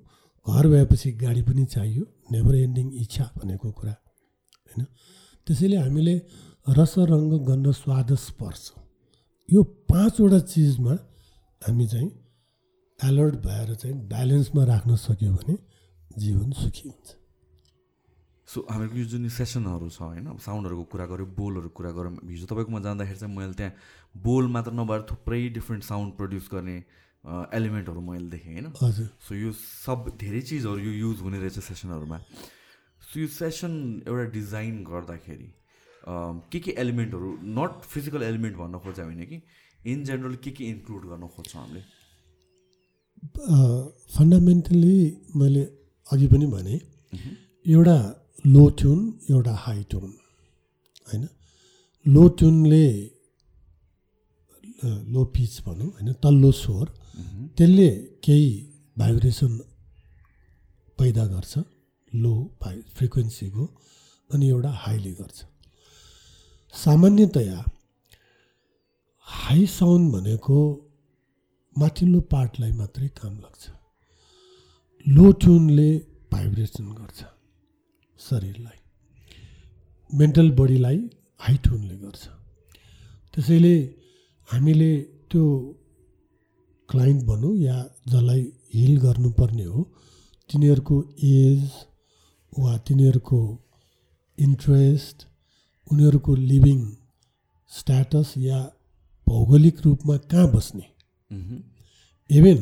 घर 0.47 0.64
भएपछि 0.68 1.12
गाडी 1.22 1.43
पनि 1.43 1.64
चाहियो। 1.64 2.02
नेभर 2.32 2.55
एन्डिङ 2.56 2.86
इच्छा 3.02 3.24
भनेको 3.39 3.70
कुरा 3.70 3.94
होइन? 4.66 4.86
त्यसैले 5.47 5.76
हामीले 5.76 6.14
रस 6.78 6.94
रङ्ग 7.10 7.32
गन्ध 7.48 7.70
स्वाद 7.72 8.14
स्पर्श 8.16 8.62
यो 9.48 9.62
पाँचवटा 9.90 10.39
चिजमा 10.39 10.94
हामी 11.62 11.86
चाहिँ 11.86 12.10
एलर्ट 13.01 13.35
भएर 13.45 13.75
चाहिँ 13.75 13.97
ब्यालेन्समा 14.09 14.65
राख्न 14.65 14.97
सक्यो 14.97 15.33
भने 15.35 15.57
जीवन 16.19 16.51
सुखी 16.53 16.89
हुन्छ। 16.89 17.09
सो 18.49 18.61
हामीहरूको 18.71 18.99
यो 18.99 19.05
जुन 19.05 19.29
सेसनहरू 19.29 19.89
छ 19.91 20.03
होइन 20.03 20.37
साउन्डहरूको 20.39 20.85
कुरा 20.93 21.07
गऱ्यो 21.11 21.27
बोलहरूको 21.35 21.75
कुरा 21.75 21.91
गऱ्यौँ 21.91 22.15
हिजो 22.31 22.47
तपाईँकोमा 22.47 22.81
जाँदाखेरि 22.81 23.19
चाहिँ 23.19 23.35
मैले 23.37 23.55
त्यहाँ 23.59 23.73
बोल 24.15 24.49
मात्र 24.49 24.73
नभएर 24.73 25.01
थुप्रै 25.11 25.41
डिफ्रेन्ट 25.59 25.85
साउन्ड 25.85 26.15
प्रड्युस 26.15 26.49
गर्ने 26.53 26.77
एलिमेन्टहरू 27.59 28.01
मैले 28.01 28.29
देखेँ 28.31 28.53
होइन। 28.53 28.73
हजुर। 28.79 29.09
सो 29.21 29.35
यो 29.35 29.51
सब 29.53 30.07
धेरै 30.21 30.41
चिजहरू 30.41 30.79
यो 30.79 30.93
युज 31.03 31.21
हुने 31.21 31.39
रहेछ 31.41 31.59
सेसनहरूमा 31.66 32.19
सो 33.03 33.21
यो 33.21 33.27
सेसन 33.27 33.75
एउटा 34.07 34.25
डिजाइन 34.31 34.85
गर्दाखेरि 34.85 35.51
के 36.53 36.61
के 36.61 36.71
एलिमेन्टहरू 36.79 37.29
नट 37.59 37.91
फिजिकल 37.91 38.23
एलिमेन्ट 38.23 38.57
भन्न 38.57 38.79
खोज्यो 38.79 39.05
होइन 39.05 39.25
कि 39.27 39.43
इन 39.93 40.05
जेनरल 40.05 40.35
के 40.45 40.51
के 40.51 40.65
इन्क्लुड 40.65 41.03
गर्न 41.11 41.29
खोज्छौँ 41.37 41.62
हामीले? 41.62 41.83
फन्डामेन्टली 43.25 44.97
मैले 45.37 45.63
अघि 46.07 46.27
पनि 46.29 46.47
भने 46.47 46.75
एउटा 47.67 47.97
लो 48.47 48.69
ट्युन 48.79 48.99
एउटा 49.31 49.55
हाई 49.55 49.83
ट्युन 49.91 50.11
होइन? 51.07 51.29
लो 52.07 52.23
ट्युनले 52.29 52.87
लो 55.13 55.25
पिच 55.35 55.53
भनौँ 55.67 55.89
होइन? 55.89 56.13
तल्लो 56.23 56.51
स्वर 56.53 56.87
त्यसले 57.57 57.89
केही 58.25 58.51
भाइब्रेसन 58.97 59.53
पैदा 60.99 61.25
गर्छ 61.27 61.53
लो 62.13 62.35
भाइ 62.63 62.77
फ्रिक्वेन्सीको 62.97 63.65
अनि 64.31 64.49
एउटा 64.49 64.71
हाईले 64.83 65.13
गर्छ। 65.13 65.39
सामान्यतया 66.75 67.59
हाई 69.27 69.67
साउन्ड 69.69 70.13
भनेको 70.13 70.59
माथिल्लो 71.77 72.21
पार्टलाई 72.33 72.73
मात्रै 72.73 73.09
काम 73.21 73.35
लाग्छ। 73.39 73.63
लो 75.07 75.31
ट्युनले 75.41 75.89
भाइब्रेसन 76.33 76.93
गर्छ 76.99 77.25
शरीरलाई। 78.19 78.79
मेन्टल 80.11 80.51
बडीलाई 80.61 80.99
हाइट 81.41 81.67
हुनले 81.69 81.97
गर्छ। 81.97 82.23
त्यसैले 83.35 83.75
हामीले 84.49 84.93
त्यो 85.31 85.45
क्लाइन्ट 86.89 87.25
भनौँ 87.25 87.55
या 87.59 87.77
जसलाई 88.09 88.43
हिल 88.75 88.95
गर्नुपर्ने 89.01 89.65
हो 89.65 89.83
तिनीहरूको 90.51 91.03
एज 91.33 91.69
वा 92.53 92.77
तिनीहरूको 92.87 93.43
इन्ट्रेस्ट 94.39 95.29
उनीहरूको 95.91 96.35
लिभिङ 96.51 96.81
स्ट्याटस 97.73 98.35
या 98.39 98.65
भौगोलिक 99.27 99.77
रूपमा 99.85 100.17
कहाँ 100.31 100.51
बस्ने? 100.53 100.94
इभेन 102.31 102.61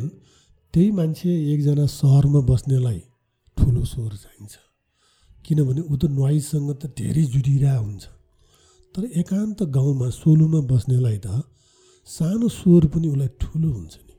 त्यही 0.75 0.91
मान्छे 0.91 1.31
एकजना 1.53 1.87
सहरमा 1.87 2.41
बस्नेलाई 2.51 3.01
ठुलो 3.57 3.85
स्वर 3.85 4.13
चाहिन्छ। 4.17 4.55
किनभने 5.45 5.81
ऊ 5.81 5.95
त 5.97 6.03
नुहाइसँग 6.17 6.71
त 6.81 6.83
धेरै 6.99 7.25
जुडिरहेको 7.33 7.85
हुन्छ। 7.85 8.05
तर 8.95 9.03
एकान्त 9.21 9.59
गाउँमा 9.77 10.09
सोलुमा 10.11 10.61
बस्नेलाई 10.73 11.19
त 11.19 11.29
सानो 12.09 12.49
स्वर 12.49 12.83
पनि 12.93 13.07
उसलाई 13.09 13.31
ठुलो 13.41 13.69
हुन्छ 13.73 13.95
नि। 14.07 14.15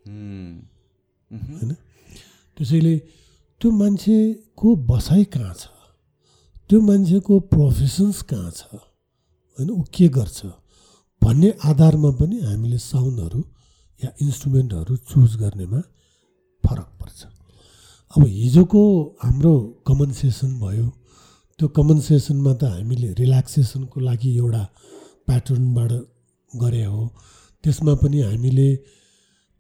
होइन? 1.32 1.72
त्यसैले 2.58 2.96
त्यो 3.62 3.70
मान्छेको 3.72 4.68
बसाइ 4.90 5.24
कहाँ 5.34 5.54
छ? 5.54 5.64
त्यो 6.70 6.78
मान्छेको 6.82 7.34
प्रोफेसन्स 7.54 8.22
कहाँ 8.30 8.52
छ? 8.52 8.62
होइन? 9.58 9.70
ऊ 9.70 9.82
के 9.94 10.08
गर्छ? 10.10 10.40
भन्ने 11.22 11.50
आधारमा 11.64 12.12
पनि 12.20 12.38
हामीले 12.42 12.78
साउन्डहरू 12.78 13.42
या 14.04 14.10
इन्स्ट्रुमेन्टहरू 14.22 14.94
चुज 15.10 15.32
गर्नेमा 15.42 15.80
फरक 16.64 16.90
पर्छ। 17.00 17.20
अब 18.14 18.22
हिजोको 18.40 18.82
हाम्रो 19.24 19.54
कमन 19.88 20.12
सेसन 20.20 20.52
भयो 20.60 20.88
त्यो 21.60 21.68
कम्पन्सेसनमा 21.78 22.54
त 22.54 22.64
हामीले 22.76 23.10
रिल्याक्सेसनको 23.22 23.98
लागि 24.08 24.30
एउटा 24.38 24.64
प्याटर्नबाट 25.28 25.92
गरे 26.52 26.84
हो। 26.86 27.02
त्यसमा 27.64 27.94
पनि 28.02 28.20
हामीले 28.22 28.70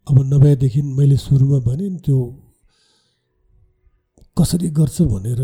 अब 0.08 0.18
नभएदेखि 0.34 0.82
मैले 0.98 1.18
सुरुमा 1.18 1.60
भने 1.68 1.86
नि 1.90 2.00
त्यो 2.06 2.18
कसरी 4.38 4.70
गर्छ 4.78 4.98
भनेर 5.14 5.42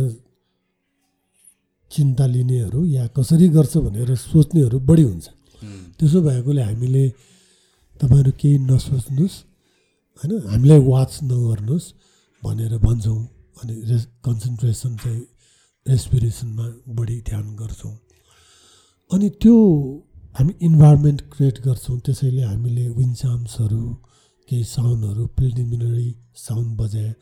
चिन्ता 1.92 2.26
लिनेहरू 2.34 2.80
या 2.86 3.04
कसरी 3.18 3.48
गर्छ 3.56 3.74
भनेर 3.86 4.10
सोच्नेहरू 4.16 4.78
बढी 4.90 5.04
हुन्छ। 5.10 5.28
त्यसो 5.98 6.20
भएकोले 6.22 6.62
हामीले 6.62 7.04
तपाईँहरू 8.00 8.32
केही 8.42 8.58
नसोच्नुहोस् 8.70 9.38
होइन? 10.20 10.32
हामीलाई 10.52 10.80
वाच 10.92 11.12
नगर्नुहोस् 11.24 11.88
भनेर 12.44 12.74
भन्छौँ 12.86 13.22
अनि 13.62 13.74
कन्सन्ट्रेसन 14.26 14.92
चाहिँ 14.98 15.24
रेस्पिरेसनमा 15.86 16.66
बढी 16.96 17.18
ध्यान 17.30 17.46
गर्छौँ। 17.56 17.96
अनि 19.12 19.28
त्यो 19.42 19.56
हामी 20.36 20.54
इन्भाइरोमेन्ट 20.62 21.22
क्रिएट 21.34 21.58
गर्छौँ 21.66 21.98
त्यसैले 22.06 22.44
हामीले 22.44 22.86
विन्चाम्सहरू 22.90 23.84
केही 24.50 24.64
साउन्डहरू 24.66 25.26
प्रिलिमिनरी 25.38 26.10
साउन्ड 26.38 26.72
बजाए 26.80 27.14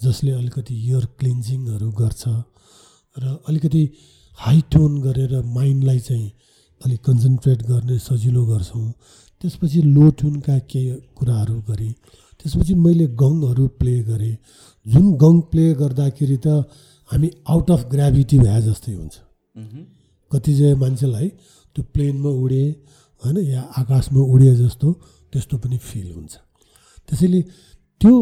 जसले 0.00 0.32
अलिकति 0.32 0.74
इयर 0.86 1.04
क्लिन्जिङहरू 1.18 1.88
गर्छ 2.00 2.22
र 3.16 3.24
अलिकति 3.48 3.82
हाई 4.38 4.60
टोन 4.72 4.92
गरेर 5.02 5.32
माइन्डलाई 5.56 5.98
चाहिँ 5.98 6.28
अलिक 6.80 7.00
कन्सन्ट्रेट 7.04 7.62
गर्ने 7.62 7.98
सजिलो 7.98 8.44
गर्छौँ। 8.46 8.88
त्यसपछि 9.40 9.80
लो 9.94 10.04
ट्युनका 10.18 10.56
केही 10.70 10.90
कुराहरू 11.16 11.56
गरेँ। 11.68 11.92
त्यसपछि 12.38 12.74
मैले 12.74 13.06
गङहरू 13.20 13.64
प्ले 13.78 13.94
गरेँ। 14.02 14.36
जुन 14.86 15.06
गङ 15.22 15.34
प्ले 15.50 15.64
गर्दाखेरि 15.74 16.38
त 16.44 16.46
हामी 17.10 17.28
आउट 17.48 17.70
अफ 17.70 17.82
ग्राभिटी 17.92 18.38
भए 18.38 18.60
जस्तै 18.62 18.92
हुन्छ। 18.92 19.14
कतिजना 20.30 20.76
मान्छेलाई 20.76 21.28
त्यो 21.74 21.82
प्लेनमा 21.94 22.30
उडे 22.42 22.64
होइन 23.22 23.36
या 23.46 23.62
आकाशमा 23.80 24.20
उडे 24.34 24.54
जस्तो 24.56 24.88
त्यस्तो 25.32 25.54
पनि 25.62 25.78
फिल 25.78 26.08
हुन्छ। 26.12 26.32
त्यसैले 27.08 27.40
त्यो 28.00 28.16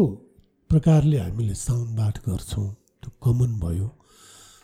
प्रकारले 0.69 1.17
हामीले 1.17 1.55
साउन्ड 1.55 1.89
बाठ 1.99 2.15
गर्छौँ। 2.25 2.67
त्यो 3.01 3.09
कमन 3.23 3.51
भयो। 3.59 3.87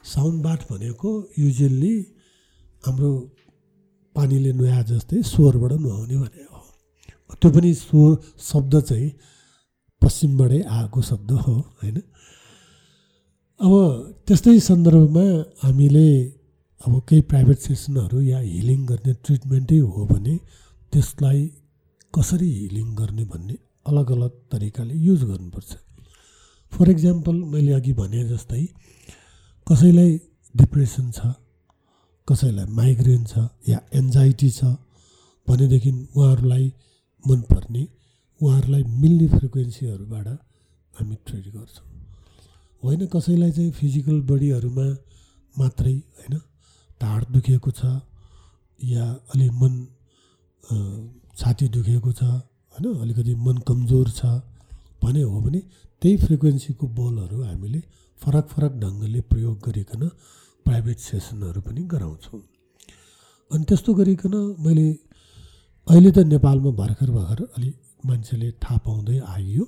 साउन्ड 0.05 0.37
बाठ 0.45 0.59
भनेको 0.71 1.09
युजल्ली 1.37 1.95
हाम्रो 2.83 3.11
पानीले 4.15 4.51
नुहाए 4.53 4.83
जस्तै 4.83 5.21
स्वरबाट 5.23 5.71
नुहाउने 5.83 6.15
भने 6.17 6.43
हो। 6.51 6.59
त्यो 7.41 7.49
पनि 7.51 7.73
स्वर 7.73 8.11
शब्द 8.41 8.73
चाहिँ 8.89 9.09
पश्चिमबाटै 10.01 10.61
आएको 10.77 11.01
शब्द 11.01 11.31
हो 11.43 11.53
होइन? 11.79 11.97
अब 13.59 13.73
त्यस्तै 14.27 14.59
सन्दर्भमा 14.59 15.25
हामीले 15.63 16.07
अब 16.81 16.93
केही 17.09 17.21
प्राइभेट 17.31 17.59
सेसनहरू 17.59 18.21
या 18.21 18.39
हिलिङ 18.39 18.79
गर्ने 18.85 19.13
ट्रिटमेन्टै 19.25 19.77
हो 19.77 20.05
भने 20.05 20.35
त्यसलाई 20.93 21.41
कसरी 22.13 22.49
हिलिङ 22.53 22.87
गर्ने 22.95 23.23
भन्ने 23.25 23.55
अलग 23.85 24.11
अलग 24.11 24.31
तरिकाले 24.51 24.95
युज 25.07 25.23
गर्नुपर्छ। 25.23 25.71
फर 26.71 26.89
इक्जाम्पल 26.89 27.35
मैले 27.53 27.71
अघि 27.73 27.93
भने 27.93 28.23
जस्तै 28.29 28.65
कसैलाई 29.67 30.11
डिप्रेसन 30.55 31.11
छ 31.11 31.19
कसैलाई 32.27 32.65
माइग्रेन 32.71 33.23
छ 33.25 33.47
या 33.69 33.79
एन्जाइटी 33.93 34.49
छ 34.51 34.63
भनेदेखि 35.47 35.91
उहाँहरूलाई 35.91 36.71
मनपर्ने 37.25 37.83
उहाँहरूलाई 38.41 38.83
मिल्ने 39.01 39.27
फ्रिक्वेन्सीहरूबाट 39.29 40.27
हामी 40.93 41.15
ट्रिट 41.25 41.47
गर्छौँ। 41.55 41.87
होइन 42.83 43.05
कसैलाई 43.07 43.51
चाहिँ 43.51 43.71
फिजिकल 43.71 44.21
बडीहरूमा 44.29 44.87
मात्रै 45.55 45.93
होइन 45.93 46.39
ढाड 47.01 47.25
दुखेको 47.31 47.71
छ 47.71 47.91
या 48.79 49.05
अलि 49.33 49.49
मन 49.61 49.73
छाती 51.37 51.67
दुखेको 51.69 52.11
छ 52.13 52.23
होइन 52.23 52.85
अलिकति 52.97 53.35
मन 53.45 53.57
कमजोर 53.67 54.09
छ 54.11 54.31
भने 55.01 55.21
हो 55.23 55.41
भने 55.41 55.59
त्यही 56.01 56.17
फ्रिक्वेन्सीको 56.17 56.87
बलहरू 56.97 57.43
हामीले 57.43 57.81
फरक 58.21 58.47
फरक 58.47 58.73
ढङ्गले 58.79 59.21
प्रयोग 59.29 59.59
गरिकन 59.65 60.09
प्राइभेट 60.65 60.97
सेसनहरू 60.99 61.61
पनि 61.61 61.81
गराउँछौँ। 61.93 62.41
अनि 63.51 63.63
त्यस्तो 63.69 63.93
गरिकन 63.93 64.35
मैले 64.65 64.87
अहिले 65.87 66.11
त 66.11 66.17
नेपालमा 66.33 66.71
भर्खर 66.81 67.09
भर्खर 67.17 67.39
अलि 67.55 67.69
मान्छेले 68.05 68.49
थाहा 68.63 68.77
पाउँदै 68.85 69.17
आइयो 69.35 69.63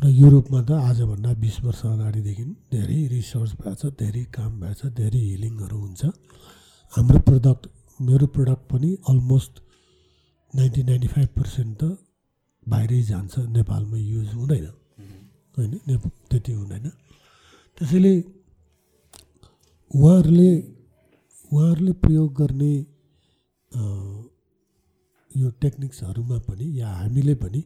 र 0.00 0.04
युरोपमा 0.10 0.60
त 0.68 0.70
आजभन्दा 0.90 1.30
बिस 1.42 1.56
वर्ष 1.64 1.82
अगाडिदेखि 1.86 2.44
धेरै 2.74 3.00
रिसर्च 3.14 3.50
भएको 3.60 3.74
छ 3.80 3.82
धेरै 4.00 4.24
काम 4.36 4.52
भएको 4.60 4.74
छ 4.80 4.82
धेरै 4.98 5.22
हिलिङहरू 5.30 5.76
हुन्छ। 5.78 6.02
हाम्रो 6.92 7.18
प्रडक्ट 7.28 7.62
मेरो 8.00 8.26
प्रडक्ट 8.34 8.64
पनि 8.72 8.90
almost 9.10 9.54
ninety 10.54 10.82
ninety 10.88 11.08
five 11.14 11.28
percent 11.38 11.72
त 11.80 11.82
बाहिरै 12.66 13.00
जान्छ 13.10 13.34
नेपालमा 13.56 13.98
युज 14.12 14.28
हुँदैन। 14.34 14.66
होइन 15.56 15.72
त्यति 16.30 16.52
हुँदैन। 16.52 16.86
त्यसैले 17.78 18.12
उहाँहरूले 19.94 20.50
उहाँहरूले 21.50 21.92
प्रयोग 22.02 22.28
गर्ने 22.40 22.72
यो 25.30 25.48
टेक्निक्सहरूमा 25.62 26.38
पनि 26.46 26.66
या 26.80 26.88
हामीले 26.90 27.34
पनि 27.42 27.60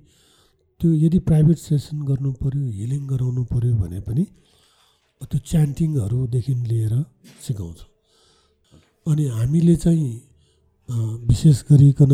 त्यो 0.80 0.88
यदि 1.04 1.18
प्राइभेट 1.28 1.58
सेसन 1.58 1.98
गर्नु 2.08 2.30
पऱ्यो 2.42 2.64
हिलिङ 2.78 3.02
गराउनु 3.06 3.42
पऱ्यो 3.52 3.74
भने 3.76 4.00
पनि 4.08 4.24
त्यो 5.20 5.38
च्यान्टिङहरूदेखि 5.50 6.54
लिएर 6.70 6.94
सिकाउँछौँ। 7.46 7.90
अनि 9.06 9.24
हामीले 9.36 9.74
चाहिँ 9.84 10.12
विशेष 11.28 11.58
गरिकन 11.70 12.12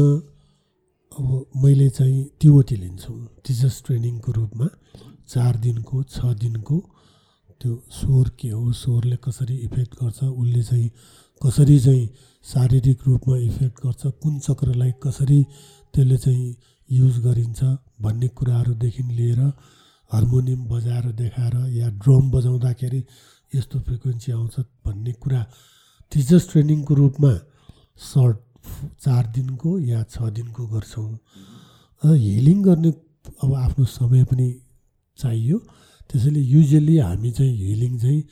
अब 1.13 1.29
मैले 1.63 1.89
चाहिँ 1.91 2.23
टिओटी 2.41 2.77
लिन्छु। 2.77 3.13
टिचर्स 3.45 3.77
ट्रेनिङको 3.87 4.31
रूपमा 4.33 4.67
चार 5.29 5.53
दिनको 5.65 5.97
छ 6.05 6.35
दिनको 6.43 6.77
त्यो 7.61 7.73
स्वर 7.91 8.29
के 8.41 8.49
हो 8.51 8.73
स्वरले 8.73 9.17
कसरी 9.25 9.57
इफेक्ट 9.67 9.95
गर्छ 10.03 10.23
उसले 10.23 10.63
चाहिँ 10.63 10.91
कसरी 11.41 11.79
चाहिँ 11.81 12.09
शारीरिक 12.45 12.99
रूपमा 13.07 13.37
इफेक्ट 13.49 13.77
गर्छ 13.85 14.07
कुन 14.23 14.39
चक्रलाई 14.47 14.93
कसरी 15.03 15.43
त्यसले 15.95 16.17
चाहिँ 16.25 16.57
युज 16.91 17.19
गरिन्छ 17.27 17.63
भन्ने 18.03 18.29
कुराहरूदेखि 18.39 19.03
लिएर 19.03 19.41
हार्मोनियम 20.11 20.65
बजाएर 20.69 21.07
देखाएर 21.21 21.57
या 21.77 21.89
ड्रम 22.03 22.31
बजाउँदाखेरि 22.31 23.05
यस्तो 23.55 23.81
फ्रिक्वेन्सी 23.81 24.33
आउँछ 24.33 24.61
भन्ने 24.87 25.13
कुरा 25.23 25.43
टिचर्स 26.13 26.51
ट्रेनिङको 26.51 26.95
रूपमा 26.95 27.33
सर्ट 28.13 28.39
चार 29.05 29.27
दिनको 29.35 29.79
या 29.79 30.03
छ 30.11 30.31
दिनको 30.37 30.67
गर्छौँ। 30.67 31.13
हिलिङ 32.03 32.63
गर्ने 32.63 32.91
अब 33.43 33.55
आफ्नो 33.55 33.85
समय 33.85 34.25
पनि 34.25 34.49
चाहियो। 35.19 35.59
त्यसैले 36.15 36.41
युजली 36.55 36.97
हामी 36.99 37.31
चाहिँ 37.35 37.55
हिलिङ 37.59 37.99
चाहिँ 37.99 38.23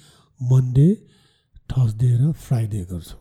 मन्डे 0.40 0.88
थर्सडे 1.70 2.10
र 2.16 2.32
फ्राइडे 2.38 2.82
गर्छौँ। 2.90 3.20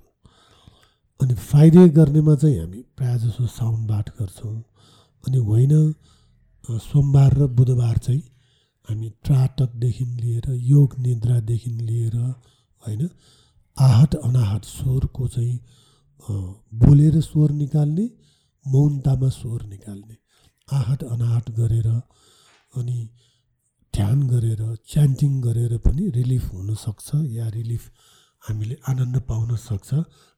अनि 1.19 1.33
फ्राइडे 1.33 1.87
गर्नेमा 1.97 2.35
चाहिँ 2.35 2.57
हामी 2.59 2.81
प्रायः 2.97 3.17
जसो 3.17 3.45
साउन्ड 3.49 3.87
बाट 3.89 4.09
गर्छौँ। 4.19 4.57
अनि 5.23 5.37
होइन 5.49 5.73
सोमबार 6.63 7.33
र 7.37 7.47
बुधबार 7.57 7.97
चाहिँ 7.97 8.21
हामी 8.87 9.09
त्राटकदेखि 9.25 10.05
लिएर 10.21 10.45
योग 10.69 10.89
निद्रादेखि 10.99 11.69
लिएर 11.89 12.15
होइन 12.83 13.01
आहट 13.77 14.15
अनाहट 14.15 14.63
स्वरको 14.65 15.27
चाहिँ 15.27 15.57
बोलेर 16.81 17.19
स्वर 17.21 17.51
निकाल्ने 17.51 18.05
मौनतामा 18.65 19.29
स्वर 19.29 19.65
निकाल्ने 19.65 20.15
आहट 20.67 21.03
अनाहट 21.05 21.49
गरेर 21.59 21.87
अनि 21.87 22.97
ध्यान 23.95 24.17
गरेर 24.27 24.61
च्यान्टिङ 24.87 25.41
गरेर 25.41 25.77
पनि 25.77 26.03
रिलिफ 26.09 26.53
हुनसक्छ 26.53 27.07
या 27.37 27.47
रिलिफ 27.49 27.83
हामीले 28.43 28.75
आनन्द 28.87 29.17
पाउन 29.19 29.55
सक्छ। 29.55 29.89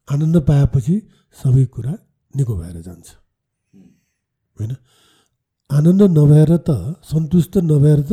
आनन्द 0.08 0.38
पाएपछि 0.38 0.96
सबै 1.44 1.66
कुरा 1.66 1.94
निको 2.36 2.54
भएर 2.58 2.82
जान्छ। 2.82 3.08
होइन? 4.58 4.72
आनन्द 5.70 6.02
नभएर 6.18 6.52
त 6.58 6.70
सन्तुष्ट 7.04 7.58
नभएर 7.58 8.02
त 8.02 8.12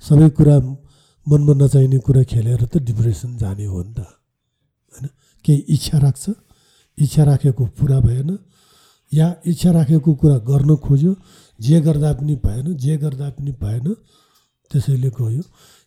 सबै 0.00 0.28
कुरा 0.28 0.56
मनमा 1.26 1.52
नचाहिने 1.54 1.98
कुरा 1.98 2.22
खेलेर 2.22 2.64
त 2.66 2.78
डिप्रेसन 2.78 3.36
जाने 3.36 3.64
हो 3.64 3.82
नि 3.82 3.92
त। 3.94 3.98
होइन? 3.98 5.06
केही 5.44 5.58
इच्छा 5.58 5.98
राख्छ। 5.98 6.24
इच्छा 6.98 7.22
राखेको 7.24 7.64
पुरा 7.66 7.98
भएन। 8.00 8.38
या 9.12 9.26
इच्छा 9.46 9.70
राखेको 9.70 10.14
कुरा 10.14 10.38
गर्न 10.38 10.76
खोज्यो। 10.76 11.12
जे 11.60 11.80
गर्दा 11.80 12.12
पनि 12.12 12.34
भएन 12.36 12.74
जे 12.76 12.96
गर्दा 12.96 13.30
पनि 13.30 13.52
भएन 13.52 13.86
त्यसैले 14.70 15.10
गयो। 15.10 15.42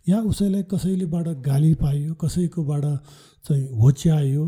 या 0.10 0.18
उसैलाई 0.22 0.64
कसैलेबाट 0.64 1.28
गाली 1.28 1.74
पाइयो 1.76 2.14
कसैकोबाट 2.14 2.86
चाहिँ 3.46 3.66
होच्यायो 3.82 4.46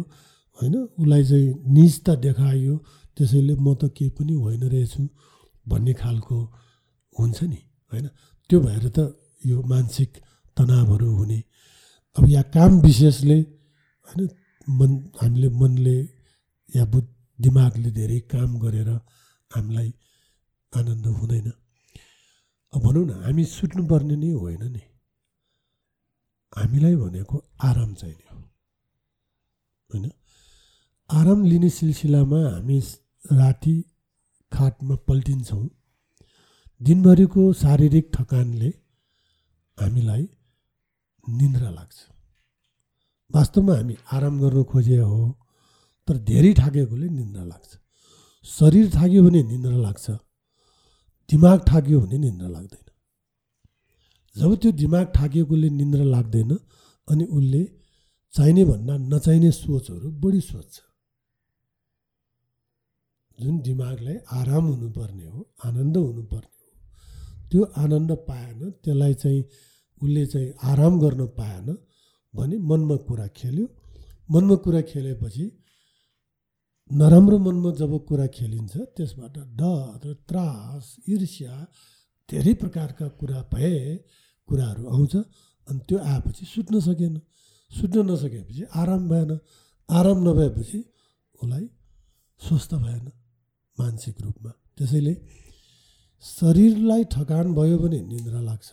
होइन? 0.57 0.75
उसलाई 0.99 1.23
चाहिँ 1.23 1.47
निजता 1.73 2.15
देखायो 2.15 2.75
त्यसैले 3.17 3.55
म 3.55 3.75
त 3.75 3.91
केही 3.97 4.09
पनि 4.09 4.33
होइन 4.33 4.63
रहेछु 4.63 5.01
भन्ने 5.67 5.93
खालको 5.93 6.37
हुन्छ 7.19 7.43
नि 7.43 7.61
होइन? 7.91 8.07
त्यो 8.49 8.59
भएर 8.59 8.85
त 8.89 8.99
यो 9.45 9.61
मानसिक 9.61 10.11
तनावहरू 10.57 11.09
हुने। 11.15 11.39
अब 12.15 12.23
यहाँ 12.29 12.43
काम 12.53 12.71
विशेषले 12.81 13.39
होइन? 14.07 14.29
मन 14.67 14.91
हामीले 15.21 15.49
मनले 15.49 15.97
या 16.75 16.85
बुद्ध 16.85 17.07
दिमागले 17.39 17.91
धेरै 17.91 18.19
काम 18.31 18.59
गरेर 18.59 18.89
हामीलाई 19.51 19.89
आनन्द 20.73 21.05
हुँदैन। 21.07 21.47
भनौँ 22.77 23.05
न 23.05 23.23
हामी 23.23 23.45
सुत्नुपर्ने 23.45 24.15
नै 24.15 24.31
होइन 24.31 24.71
नि। 24.71 24.81
हामीलाई 26.57 26.95
भनेको 26.95 27.43
आराम 27.61 27.93
चाहिने 27.93 28.35
हो। 28.35 28.41
होइन? 29.89 30.11
आराम 31.09 31.43
लिने 31.45 31.69
सिलसिलामा 31.69 32.49
हामी 32.49 32.79
राति 33.31 33.85
खाटमा 34.53 34.95
पल्टिन्छौँ। 34.95 35.69
दिनभरिको 36.81 37.53
शारीरिक 37.53 38.11
थकानले 38.15 38.73
हामीलाई 39.79 40.29
निन्द्रा 41.29 41.69
लाग्छ। 41.69 41.95
वास्तवमा 43.31 43.75
हामी 43.75 43.97
आराम 44.11 44.41
गर्न 44.41 44.63
खोजे 44.63 44.97
हो 44.97 45.39
तर 46.07 46.17
धेरै 46.17 46.53
थाकेकोले 46.53 47.09
निन्द्रा 47.09 47.43
लाग्छ। 47.43 47.77
शरीर 48.43 48.89
थाक्यो 48.95 49.23
भने 49.23 49.43
निन्द्रा 49.43 49.77
लाग्छ। 49.77 50.11
दिमाग 51.31 51.59
थाक्यो 51.69 51.99
भने 52.01 52.17
निन्द्रा 52.17 52.49
लाग्दैन। 52.49 52.87
जब 54.35 54.51
त्यो 54.61 54.71
दिमाग 54.81 55.05
थाकिएकोले 55.17 55.69
निन्द्रा 55.79 56.05
लाग्दैन 56.15 56.51
अनि 57.07 57.25
उसले 57.37 57.61
चाहिने 58.33 58.63
भन्दा 58.65 58.93
नचाहिने 59.11 59.51
सोचहरू 59.51 60.07
बढी 60.23 60.41
सोच्छ। 60.41 60.73
जुन 63.39 63.55
दिमागलाई 63.67 64.17
आराम 64.39 64.65
हुनुपर्ने 64.65 65.25
हो 65.25 65.39
आनन्द 65.65 65.97
हुनुपर्ने 65.97 66.63
हो 66.63 66.71
त्यो 67.49 67.61
आनन्द 67.83 68.11
पाएन 68.27 68.59
त्यसलाई 68.83 69.13
चाहिँ 69.13 69.41
उसले 70.01 70.25
चाहिँ 70.33 70.49
आराम 70.71 70.93
गर्न 70.99 71.21
पाएन 71.39 71.67
भने 72.33 72.57
मनमा 72.69 72.95
कुरा 73.07 73.27
खेल्यो। 73.39 73.67
मनमा 74.29 74.55
कुरा 74.63 74.81
खेलेपछि 74.91 75.45
नराम्रो 76.91 77.37
मनमा 77.39 77.71
जब 77.79 77.91
कुरा 78.07 78.25
खेलिन्छ 78.35 78.77
त्यसबाट 78.95 79.35
डर 79.59 80.13
त्रास 80.27 80.85
ईर्ष्या 81.09 81.53
धेरै 82.29 82.53
प्रकारका 82.61 83.07
कुरा 83.19 83.41
भए 83.53 83.75
कुराहरू 84.49 84.83
आउँछ 84.87 85.13
अनि 85.67 85.79
त्यो 85.87 85.97
आएपछि 86.11 86.45
सुत्न 86.45 86.79
सकेन। 86.87 87.15
सुत्न 87.71 87.97
नसकेपछि 88.11 88.63
आराम 88.75 89.07
भएन। 89.09 89.31
आराम 89.89 90.19
नभएपछि 90.27 90.79
उसलाई 91.35 91.65
स्वस्थ 92.41 92.71
भएन 92.75 93.05
मानसिक 93.77 94.15
रूपमा। 94.21 94.51
त्यसैले 94.77 95.13
शरीरलाई 96.23 97.03
थकान 97.15 97.53
भयो 97.55 97.77
भने 97.79 97.99
निन्द्रा 98.03 98.41
लाग्छ। 98.41 98.69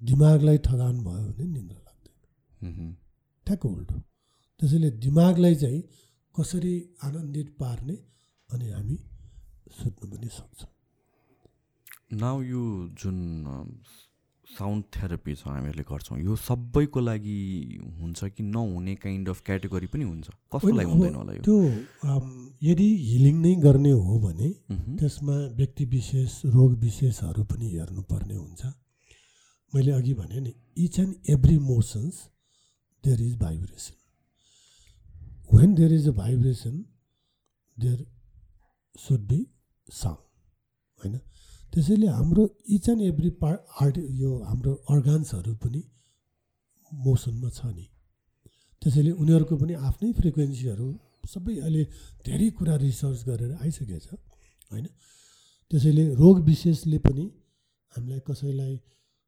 दिमागलाई 0.00 0.58
थकान 0.68 0.96
भयो 1.08 1.24
भने 1.32 1.46
निन्द्रा 1.56 1.80
लाग्दैन। 1.86 2.92
ठ्याक्क 3.46 3.64
उल्टो। 3.66 3.98
त्यसैले 4.60 4.90
दिमागलाई 5.04 5.54
चाहिँ 5.54 5.82
कसरी 6.34 6.74
आनन्दित 7.04 7.48
पार्ने 7.60 7.96
अनि 8.48 8.70
हामी 8.70 8.96
सुत्नु 9.78 10.10
पनि 10.10 10.28
सक्छौँ। 10.28 10.70
नाउ 12.20 12.36
यो 12.42 12.62
जुन 13.00 13.18
साउन्ड 14.46 14.84
थेरापी 14.94 15.34
छ 15.34 15.46
हामीहरूले 15.46 15.84
गर्छौँ 15.90 16.18
यो 16.20 16.36
सबैको 16.36 17.00
लागि 17.00 17.38
हुन्छ 18.00 18.18
कि 18.34 18.42
नहुने 18.42 18.94
काइन्ड 19.02 19.28
अफ 19.28 19.42
क्याटेगोरी 19.46 19.86
पनि 19.92 20.04
हुन्छ? 20.04 20.26
अब 20.54 20.60
हुँदैन 20.64 21.14
होला 21.14 21.32
यो? 21.34 21.42
त्यो 21.46 21.58
यदि 22.62 22.88
हिलिङ 23.10 23.36
नै 23.42 23.54
गर्ने 23.66 23.90
हो 23.90 24.18
भने। 24.20 24.48
त्यसमा 24.98 25.36
व्यक्ति 25.60 25.84
विशेष 25.94 26.32
रोग 26.56 26.70
विशेषहरू 26.80 27.44
पनि 27.44 27.66
हेर्नुपर्ने 27.70 28.34
हुन्छ। 28.34 28.62
मैले 29.72 29.92
अघि 29.92 30.14
भने 30.14 30.40
नि 30.40 30.52
each 30.84 30.98
and 30.98 31.30
every 31.30 31.58
motions 31.70 32.14
there 33.04 33.20
is 33.22 33.36
vibration 33.38 33.99
when 35.52 35.74
there 35.74 35.92
is 35.92 36.08
a 36.08 36.12
vibration 36.12 36.74
there 37.76 38.06
should 38.98 39.20
be 39.28 39.40
sound 39.92 40.24
होइन? 41.00 41.18
त्यसैले 41.72 42.06
हाम्रो 42.06 42.42
each 42.68 42.88
and 42.88 43.02
every 43.02 43.30
part 43.42 43.60
art 43.82 43.98
यो 43.98 44.30
हाम्रो 44.42 44.72
अर्गान्सहरू 44.90 45.54
पनि 45.54 45.82
मोसनमा 46.92 47.48
छ 47.48 47.66
नि। 47.66 47.86
त्यसैले 48.82 49.10
उनीहरूको 49.22 49.56
पनि 49.56 49.74
आफ्नै 49.88 50.12
फ्रिक्वेन्सीहरू 50.12 50.88
सबै 51.28 51.54
अहिले 51.58 51.82
धेरै 52.26 52.48
कुरा 52.58 52.76
रिसर्च 52.76 53.18
गरेर 53.28 53.52
आइसकेछ 53.62 54.06
होइन? 54.70 54.86
त्यसैले 55.70 56.04
रोग 56.14 56.36
विशेषले 56.44 56.98
पनि 56.98 57.24
हामीलाई 57.92 58.20
कसैलाई 58.26 58.74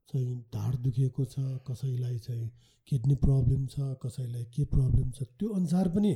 चाहिँ 0.08 0.34
ढाड 0.54 0.76
दुखेको 0.84 1.24
छ 1.24 1.36
कसैलाई 1.68 2.18
चाहिँ 2.18 2.48
किडनी 2.88 3.14
प्रब्लम 3.24 3.66
छ 3.66 3.76
कसैलाई 4.02 4.44
के 4.54 4.64
प्रब्लम 4.72 5.10
छ 5.10 5.28
त्यो 5.38 5.48
अनुसार 5.58 5.88
पनि 5.96 6.12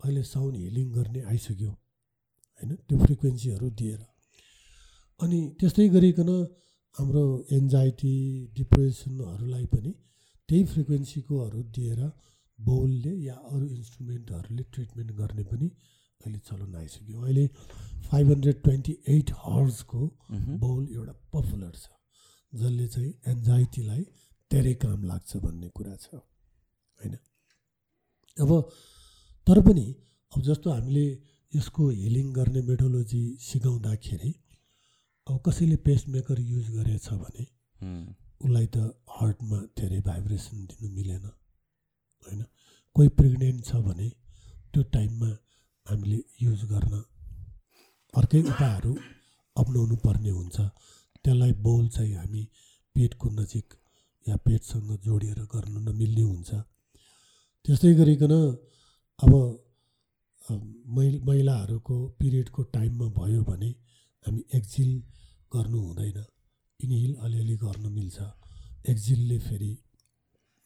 अहिले 0.00 0.22
साउन्ड 0.22 0.56
हिलिङ 0.56 0.92
गर्ने 0.92 1.20
आइसक्यो 1.32 1.70
होइन? 1.70 2.70
त्यो 2.88 2.98
फ्रिक्वेन्सीहरू 2.98 3.70
दिएर। 3.80 4.00
अनि 5.20 5.38
त्यस्तै 5.60 5.88
गरिकन 5.88 6.30
हाम्रो 6.94 7.24
एन्जाइटी 7.52 8.14
डिप्रेसनहरूलाई 8.56 9.66
पनि 9.74 9.92
त्यही 10.48 10.64
फ्रिक्वेन्सीकोहरू 10.72 11.62
दिएर 11.76 12.00
बौलले 12.58 13.12
या 13.24 13.34
अरू 13.34 13.66
इन्स्ट्रुमेन्टहरूले 13.66 14.64
ट्रिटमेन्ट 14.72 15.10
गर्ने 15.20 15.44
पनि 15.50 15.68
अहिले 16.20 16.38
चलन 16.48 16.74
आइसक्यो। 16.76 17.20
अहिले 17.20 17.46
फाइभ 18.08 18.30
हन्ड्रेड 18.32 18.62
ट्वेन्टी 18.62 18.96
एट 19.16 19.30
हर्सको। 19.44 20.00
बौल 20.64 20.88
एउटा 20.88 21.14
पपुलर 21.32 21.72
छ। 21.76 21.97
जसले 22.52 22.86
चाहिँ 22.88 23.12
एन्जाइटीलाई 23.28 24.02
धेरै 24.50 24.74
काम 24.82 25.02
लाग्छ 25.04 25.36
भन्ने 25.36 25.68
कुरा 25.76 25.94
छ 25.96 26.14
होइन? 26.14 27.14
अब 28.36 28.50
तर 29.46 29.60
पनि 29.66 29.86
अब 30.32 30.40
जस्तो 30.42 30.70
हामीले 30.70 31.06
यसको 31.52 31.88
हिलिङ 31.90 32.32
गर्ने 32.32 32.60
मेडोलोजी 32.70 33.22
सिकाउँदाखेरि 33.40 34.32
अब 35.26 35.40
कसैले 35.46 35.76
पेसमेकर 35.86 36.40
युज 36.40 36.66
गरेछ 36.76 37.08
भने। 37.22 37.44
उसलाई 38.44 38.66
त 38.74 38.76
हार्टमा 39.16 39.58
धेरै 39.78 40.00
भाइब्रेसन 40.08 40.56
दिनु 40.66 40.88
मिलेन 40.96 41.24
होइन? 41.24 42.40
कोही 42.96 43.08
प्रेग्नेन्ट 43.18 43.64
छ 43.64 43.70
भने 43.86 44.08
त्यो 44.72 44.82
टाइममा 44.94 45.30
हामीले 45.86 46.18
युज 46.42 46.64
गर्न 46.72 46.94
अर्कै 48.14 48.40
उपायहरू 48.42 48.92
अप्नाउनु 49.56 49.96
पर्ने 50.04 50.30
हुन्छ। 50.30 50.56
त्यसलाई 51.24 51.52
बोल 51.66 51.88
चाहिँ 51.88 52.14
हामी 52.14 52.42
पेटको 52.96 53.28
नजिक 53.30 53.74
या 54.26 54.36
पेटसँग 54.44 54.90
जोडिएर 55.04 55.40
गर्नु 55.52 55.78
नमिल्ने 55.88 56.22
हुन्छ। 56.22 56.50
त्यस्तै 57.64 57.92
गरिकन 58.00 58.34
अब 59.18 59.32
मै 60.96 61.06
महिलाहरूको 61.28 61.96
पिरियडको 62.18 62.62
टाइममा 62.74 63.06
भयो 63.18 63.40
भने 63.48 63.70
हामी 64.24 64.42
एक्जिल 64.58 64.90
गर्नु 65.54 65.78
हुँदैन। 65.86 66.18
इनहिल 66.80 67.12
अलिअलि 67.24 67.56
गर्न 67.64 67.84
मिल्छ। 67.92 68.18
एक्जिलले 68.88 69.38
फेरि 69.38 69.72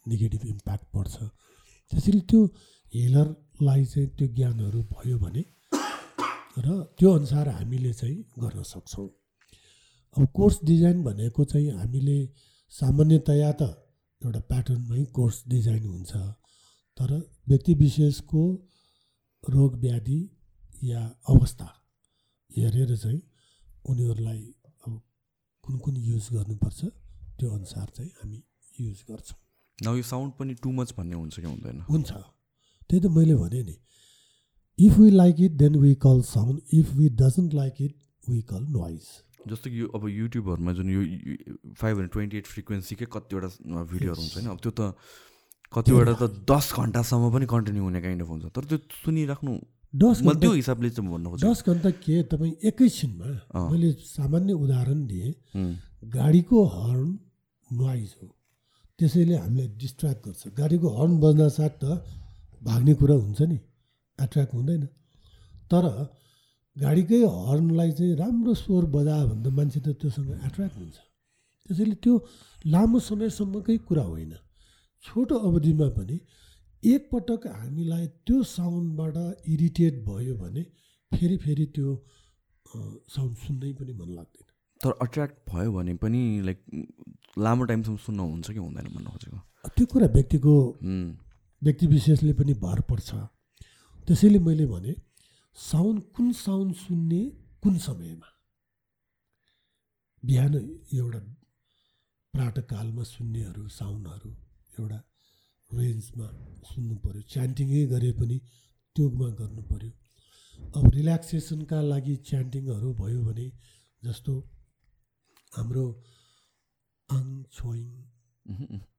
नेगेटिभ 0.07 0.45
इम्प्याक्ट 0.47 0.87
पर्छ। 0.95 1.17
त्यसैले 1.93 2.21
त्यो 2.31 2.41
हिलरलाई 2.93 3.85
चाहिँ 3.93 4.09
त्यो 4.17 4.27
ज्ञानहरू 4.37 4.81
भयो 4.93 5.19
भने 5.19 5.43
र 6.65 6.67
त्यो 6.99 7.09
अनुसार 7.19 7.49
हामीले 7.49 7.93
चाहिँ 7.93 8.19
गर्न 8.43 8.63
सक्छौँ। 8.63 9.09
अब 10.17 10.27
कोर्स 10.35 10.59
डिजाइन 10.65 11.03
भनेको 11.03 11.45
चाहिँ 11.45 11.71
हामीले 11.71 12.19
सामान्यतया 12.71 13.53
त 13.53 13.63
एउटा 14.23 14.41
प्याटर्नमै 14.41 15.05
कोर्स 15.05 15.43
डिजाइन 15.49 15.85
हुन्छ 15.87 16.13
तर 17.01 17.11
व्यक्ति 17.49 17.75
विशेषको 17.75 18.43
रोग 19.51 19.77
व्याधि 19.77 20.21
या 20.85 21.03
अवस्था 21.29 21.69
हेरेर 22.51 22.97
चाहिँ 22.97 23.23
उनीहरूलाई 23.89 24.43
अब 24.87 25.01
कुन 25.65 25.79
कुन 25.79 25.97
युज 25.97 26.29
गर्नुपर्छ 26.33 26.85
त्यो 27.39 27.51
अनुसार 27.51 27.87
चाहिँ 27.97 28.11
हामी 28.11 28.43
युज 28.81 29.05
गर्छौँ। 29.11 29.39
नाउ 29.85 29.97
यो 29.97 30.03
साउन्ड 30.03 30.33
पनि 30.33 30.55
टु 30.55 30.73
मच 30.73 30.95
भन्ने 30.99 31.17
हुन्छ 31.17 31.41
कि 31.41 31.47
हुँदैन? 31.47 31.81
हुन्छ। 31.81 32.13
त्यही 32.13 33.01
त 33.01 33.07
मैले 33.07 33.35
भने 33.35 33.63
नि 33.63 33.77
if 34.79 34.93
we 34.99 35.11
like 35.11 35.41
it 35.41 35.53
then 35.53 35.77
we 35.77 35.95
call 35.95 36.23
sound 36.23 36.61
if 36.73 36.93
we 36.93 37.09
doesn't 37.09 37.55
like 37.55 37.75
it 37.81 37.95
we 38.29 38.43
call 38.43 38.63
noise 38.69 39.07
जस्तो 39.49 39.67
कि 39.71 39.81
यो 39.81 39.87
अब 39.95 40.03
युट्युबहरूमा 40.09 40.73
जुन 40.79 40.89
यो 40.91 41.01
फाइभ 41.75 41.95
हन्ड्रेड 41.97 42.13
ट्वेन्टी 42.13 42.37
एट 42.39 42.47
फ्रिक्वेन्सीकै 42.47 43.07
कतिवटा 43.13 43.49
भिडियोहरू 43.93 44.21
हुन्छ 44.23 44.35
होइन 44.37 44.49
अब 44.55 44.59
त्यो 44.63 44.73
त 44.79 44.81
कतिवटा 45.73 46.15
त 46.21 46.25
दस 46.47 46.67
घन्टासम्म 46.79 47.25
पनि 47.35 47.47
कन्टिन्यू 47.49 47.83
हुने 47.83 48.01
काइन्ड 48.03 48.23
अफ 48.23 48.29
हुन्छ। 48.29 48.45
तर 48.57 48.65
त्यो 48.71 48.79
सुनिराख्नु 49.03 49.53
दस 49.95 50.17
त्यो 50.25 50.53
हिसाबले 50.53 50.89
चाहिँ 50.91 51.11
भन्नु 51.11 51.37
दस 51.43 51.59
घन्टा 51.69 51.91
के? 52.05 52.15
तपाईँ 52.29 52.55
एकैछिनमा। 52.71 53.29
मैले 53.73 53.93
सामान्य 54.05 54.53
उदाहरण 54.53 55.01
दिएँ। 55.07 55.33
गाडीको 56.13 56.59
हर्न 56.77 57.09
नोइज 57.69 58.11
हो। 58.23 58.27
त्यसैले 58.99 59.37
हामीलाई 59.37 59.69
डिस्ट्र्याक्ट 59.83 60.21
गर्छ। 60.27 60.43
गाडीको 60.61 60.89
हर्न 60.97 61.13
बज्न 61.21 61.49
साथ 61.49 61.73
त 61.83 61.85
भाग्ने 62.63 62.93
कुरा 63.01 63.15
हुन्छ 63.15 63.41
नि। 63.43 63.59
एट्र्याक्ट 64.19 64.53
हुँदैन। 64.55 64.83
तर 65.73 65.85
गाडीकै 66.77 67.21
हर्नलाई 67.49 67.91
चाहिँ 67.93 68.15
राम्रो 68.17 68.53
स्वर 68.55 68.85
बजायो 68.95 69.27
भने 69.29 69.43
त 69.45 69.53
मान्छे 69.57 69.81
त 69.81 69.89
त्योसँग 70.01 70.31
एट्र्याक्ट 70.49 70.77
हुन्छ। 70.77 70.99
त्यसैले 71.69 71.97
त्यो 72.05 72.15
लामो 72.73 72.99
समयसम्मकै 73.09 73.77
कुरा 73.89 74.05
होइन। 74.09 74.33
छोटो 75.05 75.35
अवधिमा 75.49 75.89
पनि 75.99 76.17
एकपटक 76.83 77.43
हामीलाई 77.61 78.07
त्यो 78.27 78.37
साउन्डबाट 78.57 79.17
इरिटेट 79.53 79.95
भयो 80.09 80.35
भने 80.41 80.63
फेरि 81.13 81.37
फेरि 81.45 81.67
त्यो 81.77 81.89
साउन्ड 83.15 83.35
सुन्नै 83.45 83.73
पनि 83.79 83.93
मन 83.93 84.09
लाग्दैन। 84.17 84.47
तर 84.81 84.91
अट्र्याक्ट 85.05 85.37
भयो 85.53 85.71
भने 85.77 85.95
पनि 86.03 86.21
लाइक 86.49 86.59
लामो 87.39 87.63
टाइमसम्म 87.71 87.97
सुन्न 88.07 88.21
हुन्छ 88.33 88.51
कि 88.51 88.59
हुँदैन 88.59 88.87
भन्नु 88.97 89.11
खोजेको? 89.13 89.39
त्यो 89.77 89.85
कुरा 89.93 90.07
व्यक्तिको 90.17 90.55
व्यक्ति 91.63 91.87
विशेषले 91.87 92.33
पनि 92.41 92.53
भर 92.65 92.81
पर्छ। 92.91 93.09
त्यसैले 94.09 94.39
मैले 94.49 94.67
भने 94.67 94.93
साउन्ड 95.57 96.03
कुन 96.15 96.33
साउन्ड 96.33 96.75
सुन्ने 96.77 97.23
कुन 97.63 97.79
समयमा? 97.79 98.29
बिहान 100.23 100.55
एउटा 100.95 101.21
प्रातकालमा 102.35 103.03
सुन्नेहरू 103.05 103.69
साउन्डहरू 103.79 104.31
एउटा 104.79 104.99
रेन्जमा 105.71 106.29
सुन्नु 106.71 106.95
पऱ्यो 107.05 107.23
च्यान्टिङै 107.33 107.83
गरे 107.93 108.11
पनि 108.21 108.39
त्योमा 108.97 109.29
गर्नु 109.41 109.63
पऱ्यो 109.71 109.93
अब 110.77 110.85
रिल्याक्सेसनका 110.97 111.79
लागि 111.83 112.15
च्यान्टिङहरू 112.29 112.89
भयो 113.01 113.21
भने 113.29 113.47
जस्तो 114.03 114.33
हाम्रो 115.53 115.85
आङ 117.09 117.27
छोइङ 117.57 117.87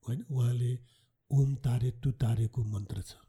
होइन? 0.06 0.20
उहाँले 0.30 0.72
ओम 1.32 1.56
तारे 1.66 1.92
तु 2.02 2.12
तारेको 2.24 2.64
मन्त्र 2.74 3.02
छ। 3.02 3.23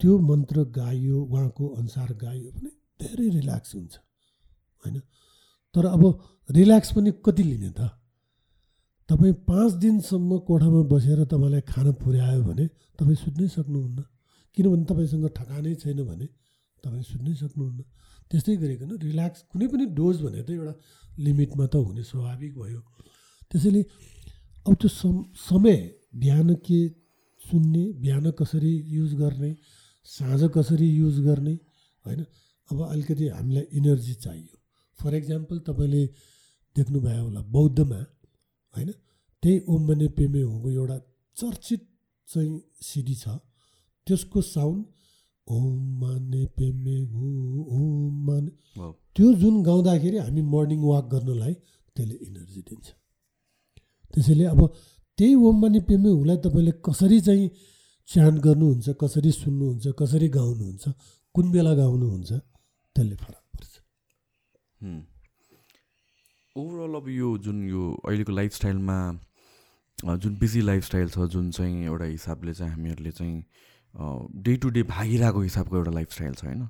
त्यो 0.00 0.18
मन्त्र 0.18 0.64
गाइयो 0.72 1.18
उहाँको 1.24 1.64
अनुसार 1.68 2.12
गाइयो 2.14 2.50
भने 2.50 2.70
धेरै 3.00 3.28
रिल्याक्स 3.28 3.74
हुन्छ 3.74 3.94
होइन? 4.82 4.96
तर 5.74 5.84
अब 5.86 6.02
रिल्याक्स 6.48 6.92
पनि 6.92 7.10
कति 7.24 7.42
लिने 7.42 7.70
त? 7.70 7.80
तपाईँ 9.08 9.32
पाँच 9.46 9.72
दिनसम्म 9.74 10.38
कोठामा 10.48 10.82
बसेर 10.92 11.24
तपाईँलाई 11.24 11.60
खाना 11.62 11.92
पुर्यायो 12.02 12.42
भने 12.42 12.66
तपाईँ 12.98 13.16
सुत्नै 13.16 13.48
सक्नुहुन्न। 13.48 14.00
किनभने 14.56 14.84
तपाईँसँग 14.84 15.26
ठकानै 15.36 15.74
छैन 15.74 15.98
भने 16.04 16.26
तपाईँ 16.84 17.02
सुत्नै 17.02 17.34
सक्नुहुन्न। 17.34 17.80
त्यस्तै 18.30 18.56
गरिकन 18.56 18.90
रिल्याक्स 19.02 19.40
कुनै 19.50 19.66
पनि 19.66 19.84
डोज 19.98 20.16
भने 20.22 20.40
त 20.42 20.50
एउटा 20.50 20.74
लिमिटमा 21.18 21.66
त 21.66 21.74
हुने 21.76 22.02
स्वाभाविक 22.02 22.52
भयो। 22.58 22.80
त्यसैले 23.50 23.82
अब 24.66 24.72
त्यो 24.80 24.88
सम 24.88 25.16
समय 25.48 25.78
बिहान 26.14 26.48
के 26.66 26.80
सुन्ने 27.40 27.84
बिहान 28.02 28.30
कसरी 28.30 28.72
युज 28.88 29.14
गर्ने 29.14 29.50
साँझ 30.10 30.42
कसरी 30.54 30.88
युज 30.90 31.20
गर्ने 31.26 31.54
होइन? 32.04 32.20
अब 32.68 32.78
अलिकति 32.82 33.28
हामीलाई 33.28 33.66
इनर्जी 33.78 34.14
चाहियो। 34.14 34.56
फर 34.98 35.14
इक्जाम्पल 35.14 35.58
तपाईँले 35.68 36.02
देख्नुभयो 36.76 37.22
होला 37.24 37.40
बौद्धमा 37.54 38.00
होइन? 38.74 38.90
त्यही 39.42 39.60
ओम 39.68 39.86
मने 39.88 40.08
पेमे 40.16 40.42
होको 40.42 40.70
एउटा 40.70 40.98
चर्चित 41.36 41.86
चाहिँ 42.28 42.60
सिडी 42.82 43.14
छ। 43.14 43.28
त्यसको 44.06 44.40
साउन्ड 44.42 44.84
ओम 45.46 45.78
माने 46.00 46.44
पेमे 46.58 46.96
हु 47.12 47.26
ओम 47.70 48.26
माने. 48.26 48.50
त्यो 49.16 49.32
जुन 49.34 49.62
गाउँदाखेरि 49.62 50.18
हामी 50.18 50.42
मर्निङ 50.42 50.80
वाक 50.82 51.04
गर्नलाई 51.12 51.54
त्यसले 51.96 52.14
इनर्जी 52.26 52.60
दिन्छ। 52.68 52.86
त्यसैले 54.14 54.44
अब 54.44 54.60
त्यही 55.18 55.34
ओम 55.34 55.60
माने 55.60 55.80
पेमे 55.88 56.10
हुलाई 56.10 56.36
तपाईँले 56.44 56.72
कसरी 56.86 57.20
चाहिँ 57.20 57.50
च्यान्ट 58.10 58.38
गर्नुहुन्छ 58.44 58.96
कसरी 59.00 59.30
सुन्नुहुन्छ 59.32 59.86
कसरी 59.98 60.28
गाउनुहुन्छ 60.36 60.84
कुन 61.34 61.50
बेला 61.52 61.72
गाउनुहुन्छ 61.80 62.30
त्यसले 62.32 63.16
फरक 63.16 63.44
पर्छ। 63.54 63.72
ओभरअल 66.56 66.94
अब 67.00 67.08
यो 67.08 67.28
जुन 67.38 67.58
यो 67.68 67.82
अहिलेको 68.08 68.32
लाइफस्टाइलमा 68.32 68.98
जुन 70.22 70.36
बिजी 70.38 70.60
लाइफस्टाइल 70.62 71.08
छ 71.08 71.26
जुन 71.32 71.50
चाहिँ 71.50 71.84
एउटा 71.84 72.04
हिसाबले 72.04 72.52
चाहिँ 72.54 72.72
हामीहरूले 72.72 73.12
चाहिँ 73.12 73.38
डे 74.44 74.56
टु 74.56 74.68
डे 74.74 74.82
भागिरहेको 74.90 75.40
हिसाबको 75.40 75.76
एउटा 75.76 75.90
लाइफस्टाइल 75.90 76.34
छ 76.34 76.44
होइन? 76.44 76.68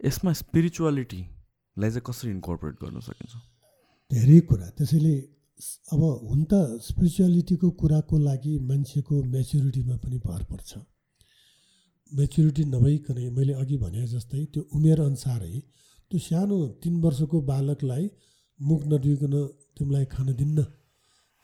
यसमा 0.00 0.32
स्पिरिचुअलिटीलाई 0.40 1.90
चाहिँ 1.90 2.02
कसरी 2.06 2.30
इन्कर्पोरेट 2.30 2.74
गर्न 2.82 3.00
सकिन्छ? 3.00 3.34
धेरै 4.10 4.40
कुरा। 4.48 4.66
त्यसैले 4.78 5.14
अब 5.92 6.02
हुन 6.28 6.40
त 6.44 6.54
स्पिरिचुअलिटीको 6.86 7.68
कुराको 7.80 8.16
लागि 8.18 8.52
मान्छेको 8.68 9.14
मेच्युरिटीमा 9.34 9.96
पनि 10.02 10.18
भर 10.26 10.42
पर्छ। 10.50 10.70
मेच्युरिटी 12.12 12.64
नभइकन 12.74 13.18
मैले 13.36 13.52
अघि 13.62 13.76
भने 13.76 14.06
जस्तै 14.06 14.44
त्यो 14.52 14.62
उमेर 14.76 15.00
अनुसारै 15.00 15.54
त्यो 16.10 16.18
सानो 16.26 16.58
तिन 16.82 16.94
वर्षको 17.02 17.38
बालकलाई 17.50 18.04
मुख 18.60 18.82
नदुइकन 18.92 19.34
तिमीलाई 19.76 20.04
खान 20.14 20.28
दिन्न 20.40 20.58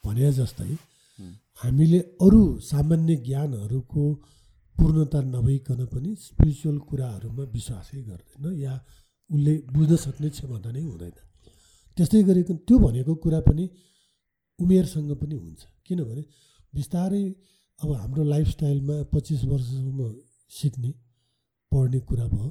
भने 0.05 0.33
जस्तै 0.39 0.73
हामीले 1.61 2.01
अरू 2.27 2.43
सामान्य 2.71 3.17
ज्ञानहरूको 3.27 4.05
पूर्णता 4.77 5.21
नभइकन 5.35 5.81
पनि 5.93 6.11
स्पिरिचुअल 6.27 6.79
कुराहरूमा 6.89 7.45
विश्वासै 7.57 8.01
गर्दैन 8.09 8.45
या 8.61 8.75
उसले 9.31 9.55
बुझ्न 9.75 9.97
सक्ने 10.05 10.29
क्षमता 10.35 10.71
नै 10.71 10.83
हुँदैन। 10.83 11.17
त्यस्तै 11.97 12.23
गरिकन 12.29 12.57
त्यो 12.67 12.77
भनेको 12.85 13.15
कुरा 13.25 13.41
पनि 13.49 13.65
उमेरसँग 14.59 15.11
पनि 15.21 15.35
हुन्छ। 15.35 15.61
किनभने 15.87 16.23
बिस्तारै 16.75 17.25
अब 17.81 17.89
हाम्रो 17.93 18.23
लाइफस्टाइलमा 18.25 18.97
पच्चिस 19.13 19.45
वर्षसम्म 19.45 20.01
सिक्ने 20.51 20.91
पढ्ने 21.73 21.99
कुरा 22.09 22.27
भयो। 22.29 22.49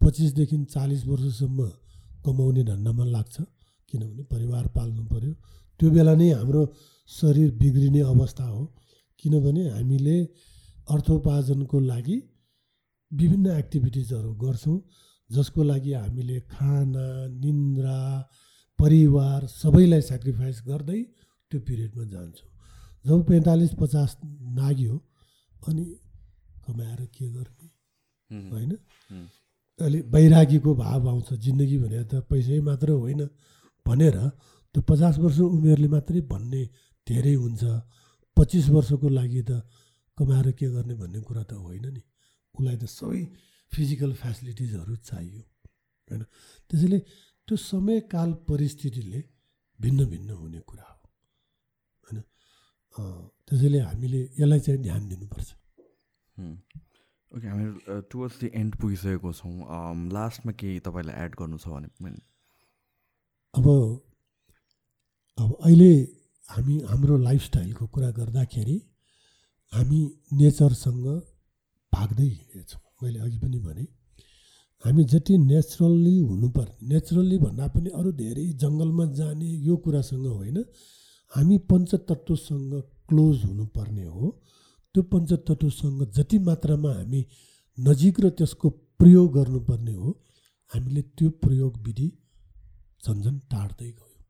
पच्चिसदेखि 0.00 0.56
चालिस 0.74 1.06
वर्षसम्म 1.06 1.68
कमाउने 2.24 2.62
धन्दामा 2.64 3.04
लाग्छ। 3.06 3.36
किनभने 3.88 4.22
परिवार 4.32 4.66
पाल्नु 4.76 5.02
पऱ्यो 5.06 5.32
त्यो 5.80 5.90
बेला 5.90 6.14
नै 6.14 6.30
हाम्रो 6.32 6.62
शरीर 7.10 7.50
बिग्रिने 7.60 8.00
अवस्था 8.12 8.44
हो। 8.44 8.62
किनभने 9.18 9.62
हामीले 9.70 10.16
अर्थोपार्जनको 10.88 11.78
लागि 11.80 12.16
विभिन्न 13.12 13.46
एक्टिभिटिजहरू 13.58 14.30
गर्छौँ। 14.34 14.78
जसको 15.30 15.62
लागि 15.62 15.92
हामीले 15.92 16.38
खाना 16.50 17.06
निन्द्रा 17.42 17.98
परिवार 18.78 19.46
सबैलाई 19.46 20.02
सेक्रिफाइस 20.02 20.62
गर्दै 20.66 21.00
त्यो 21.50 21.58
पिरियडमा 21.60 22.04
जान्छौँ। 22.04 22.50
जब 23.04 23.18
पैँतालिस 23.28 23.72
पचास 23.80 24.10
नाग्यो 24.58 24.94
अनि 25.62 25.84
कमाएर 26.66 27.00
के 27.14 27.26
गर्ने? 27.30 27.68
होइन? 28.50 28.72
अलि 29.78 29.98
वैरागीको 30.10 30.70
भाव 30.74 31.08
आउँछ 31.08 31.28
जिन्दगी 31.44 31.78
भनेर 31.78 32.04
त 32.10 32.14
पैसै 32.30 32.60
मात्र 32.60 32.90
होइन 32.98 33.22
भनेर 33.86 34.16
त्यो 34.74 34.80
पचास 34.82 35.18
वर्ष 35.18 35.38
उमेरले 35.40 35.88
मात्रै 35.88 36.20
भन्ने 36.26 36.62
धेरै 37.06 37.34
हुन्छ। 37.34 37.62
पच्चिस 38.36 38.66
वर्षको 38.68 39.08
लागि 39.08 39.42
त 39.42 39.62
कमाएर 40.18 40.48
के 40.58 40.66
गर्ने 40.74 40.94
भन्ने 40.94 41.20
कुरा 41.20 41.42
त 41.42 41.52
होइन 41.54 41.86
नि। 41.94 42.02
उसलाई 42.54 42.76
त 42.76 42.84
सबै 42.88 43.22
फिजिकल 43.72 44.12
फेसिलिटिजहरू 44.12 44.94
चाहियो। 45.08 45.42
होइन? 46.08 46.22
त्यसैले 46.66 46.98
त्यो 47.48 47.56
समय 47.56 48.00
काल 48.12 48.30
परिस्थितिले 48.48 49.20
भिन्न 49.78 50.00
भिन्न 50.10 50.30
हुने 50.30 50.60
कुरा 50.66 50.86
हो। 50.90 50.95
त्यसैले 52.96 53.78
हामीले 53.80 54.20
यसलाई 54.40 54.60
चाहिँ 54.66 54.80
ध्यान 54.82 55.02
दिनुपर्छ। 55.08 55.48
ओके 57.32 57.46
हामी 57.48 57.66
टुवर्ड्स 58.10 58.36
द 58.40 58.50
एन्ड 58.54 58.72
पुगिसकेको 58.80 59.32
छौँ। 59.32 59.54
लास्टमा 60.12 60.52
केही 60.60 60.78
तपाईँलाई 60.86 61.16
एड 61.24 61.32
गर्नु 61.40 61.58
छ 61.58 61.66
भने 61.68 61.88
अब 63.54 63.66
अब 65.38 65.48
अहिले 65.60 65.92
हामी 66.48 66.74
हाम्रो 66.90 67.16
लाइफस्टाइलको 67.28 67.86
कुरा 67.94 68.10
गर्दाखेरि 68.18 68.76
हामी 69.72 70.00
नेचरसँग 70.40 71.06
भाग्दै 71.92 72.28
हिँडेछौँ। 72.28 72.80
मैले 73.02 73.18
अघि 73.20 73.38
पनि 73.38 73.58
भने 73.60 73.84
हामी 74.84 75.02
जति 75.12 75.34
नेचुरल्ली 75.38 76.16
हुनुपर्ने 76.28 76.88
नेचुरल्ली 76.88 77.36
भन्दा 77.38 77.66
पनि 77.74 77.90
अरू 77.98 78.10
धेरै 78.20 78.46
जङ्गलमा 78.62 79.04
जाने 79.18 79.48
यो 79.68 79.76
कुरासँग 79.84 80.26
होइन 80.26 80.58
हामी 81.36 81.58
पञ्चतत्त्वसँग 81.70 82.72
क्लोज 83.08 83.44
हुनुपर्ने 83.44 84.04
हो। 84.04 84.30
त्यो 84.94 85.02
पञ्चतत्त्वसँग 85.02 86.04
जति 86.10 86.38
मात्रामा 86.38 86.92
हामी 86.92 87.26
नजिक 87.78 88.20
र 88.20 88.28
त्यसको 88.30 88.68
प्रयोग 88.98 89.32
गर्नुपर्ने 89.32 89.94
हो 89.94 90.10
हामीले 90.72 91.02
त्यो 91.02 91.30
प्रयोग 91.30 91.76
विधि 91.76 92.08
झन्झन 93.06 93.38
टाढ्दै 93.38 93.90
गयो। 93.90 94.20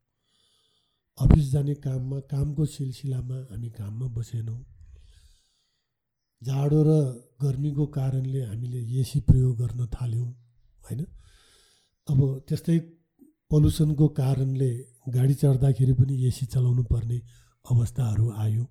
अफिस 1.18 1.52
जाने 1.52 1.74
काममा 1.74 2.18
कामको 2.20 2.64
सिलसिलामा 2.66 3.38
हामी 3.50 3.70
काममा 3.70 4.06
बसेनौँ। 4.06 4.64
जाडो 6.42 6.80
र 6.82 6.90
गर्मीको 7.42 7.86
कारणले 7.86 8.42
हामीले 8.42 9.00
एसी 9.00 9.20
प्रयोग 9.20 9.56
गर्न 9.56 9.86
थाल्यौँ 9.86 10.28
होइन? 10.84 11.00
अब 12.08 12.18
त्यस्तै 12.48 12.78
पल्युसनको 13.51 14.06
कारणले 14.18 14.70
गाडी 15.14 15.35
चढ्दाखेरि 15.40 15.93
पनि 15.98 16.14
एसी 16.27 16.47
चलाउनु 16.52 16.82
पर्ने 16.90 17.18
अवस्थाहरू 17.64 18.27
आयो। 18.43 18.64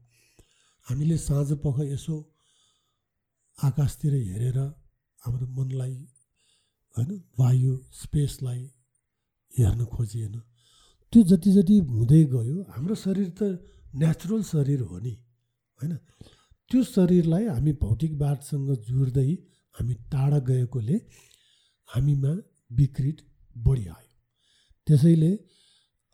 हामीले 0.88 1.18
साँझ 1.18 1.50
पख 1.64 1.78
यसो 1.94 2.16
आकाशतिर 3.58 4.14
हेरेर 4.14 4.58
हाम्रो 5.24 5.46
मनलाई 5.58 5.96
होइन 6.96 7.12
वायु 7.40 7.74
स्पेसलाई 8.02 8.62
हेर्न 9.54 9.86
खोजिएन। 9.86 10.36
त्यो 11.14 11.22
जति 11.32 11.52
जति 11.52 11.76
हुँदै 11.90 12.24
गयो 12.34 12.58
हाम्रो 12.76 12.96
शरीर 12.96 13.30
त 13.40 13.42
नेचुरल 13.96 14.42
शरीर 14.44 14.82
हो 14.90 14.98
नि 15.00 15.14
होइन? 15.80 15.94
त्यो 16.72 16.84
शरीरलाई 16.86 17.46
हामी 17.48 17.72
भौतिकवादसँग 17.82 18.70
जोड्दै 18.88 19.32
हामी 19.76 19.94
टाढा 20.12 20.40
गएकोले 20.48 20.98
हामीमा 21.90 22.32
विकृत 22.72 23.18
बढी 23.56 23.86
आयो। 23.88 24.05
त्यसैले 24.88 25.32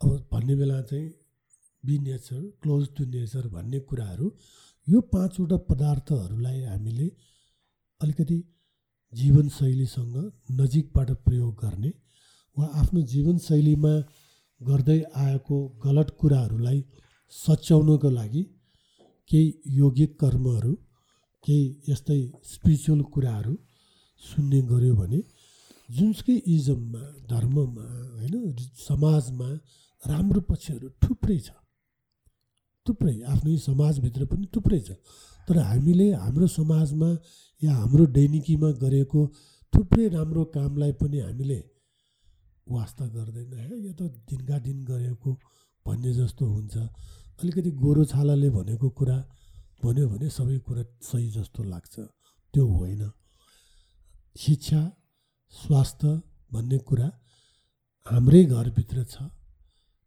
अब 0.00 0.10
भन्ने 0.32 0.54
बेला 0.56 0.80
चाहिँ 0.82 1.08
be 1.84 1.98
nature 2.00 2.40
close 2.62 2.86
to 2.96 3.04
nature 3.06 3.48
भन्ने 3.48 3.78
कुराहरू 3.88 4.26
यो 4.88 5.00
पाँचवटा 5.12 5.56
पदार्थहरूलाई 5.68 6.62
हामीले 6.62 7.08
अलिकति 8.00 8.38
जीवनशैलीसँग 9.14 10.16
नजिकबाट 10.60 11.10
प्रयोग 11.24 11.52
गर्ने 11.60 11.92
वा 12.56 12.66
आफ्नो 12.80 13.02
जीवनशैलीमा 13.12 13.92
गर्दै 14.60 15.00
आएको 15.18 15.58
गलत 15.84 16.16
कुराहरूलाई 16.20 16.80
सच्याउनको 17.32 18.10
लागि 18.10 18.42
केही 19.30 19.76
योगिक 19.76 20.18
कर्महरू 20.20 20.74
केही 21.44 21.64
यस्तै 21.88 22.20
स्पिरिचुअल 22.46 23.02
कुराहरू 23.12 23.54
सुन्ने 24.22 24.60
गऱ्यो 24.68 24.94
भने 24.96 25.20
जुनसुकै 25.96 26.36
इजममा 26.54 27.02
धर्ममा 27.30 27.86
होइन 28.18 28.34
समाजमा 28.88 29.48
राम्रो 30.02 30.40
पक्षहरू 30.40 30.88
थुप्रै 31.02 31.38
छ। 31.38 31.50
थुप्रै 32.86 33.16
आफ्नै 33.22 33.56
समाजभित्र 33.58 34.24
पनि 34.24 34.46
थुप्रै 34.54 34.80
छ। 34.80 34.90
तर 35.48 35.56
हामीले 35.58 36.06
हाम्रो 36.12 36.46
समाजमा 36.46 37.10
या 37.62 37.72
हाम्रो 37.74 38.06
दैनिकीमा 38.06 38.70
गरेको 38.82 39.20
थुप्रै 39.72 40.08
राम्रो 40.08 40.44
कामलाई 40.54 40.92
पनि 40.92 41.18
हामीले 41.18 41.58
वास्ता 42.66 43.04
गर्दैन 43.06 43.52
है। 43.52 43.68
यो 43.86 43.92
त 43.92 44.02
दिनका 44.28 44.58
दिन 44.58 44.84
गरेको 44.84 45.30
भन्ने 45.86 46.12
जस्तो 46.14 46.44
हुन्छ। 46.46 46.74
अलिकति 47.40 47.70
गोरो 47.82 48.04
छालाले 48.04 48.48
भनेको 48.50 48.88
कुरा 48.90 49.18
भन्यो 49.84 50.08
भने 50.08 50.28
सबै 50.30 50.58
कुरा 50.58 50.82
सही 51.02 51.28
जस्तो 51.30 51.62
लाग्छ। 51.62 51.94
त्यो 52.54 52.64
होइन। 52.66 53.02
शिक्षा 54.36 54.80
स्वास्थ्य 55.52 56.08
भन्ने 56.52 56.78
कुरा 56.88 57.08
हाम्रै 58.06 58.42
घरभित्र 58.44 59.04
छ। 59.04 59.14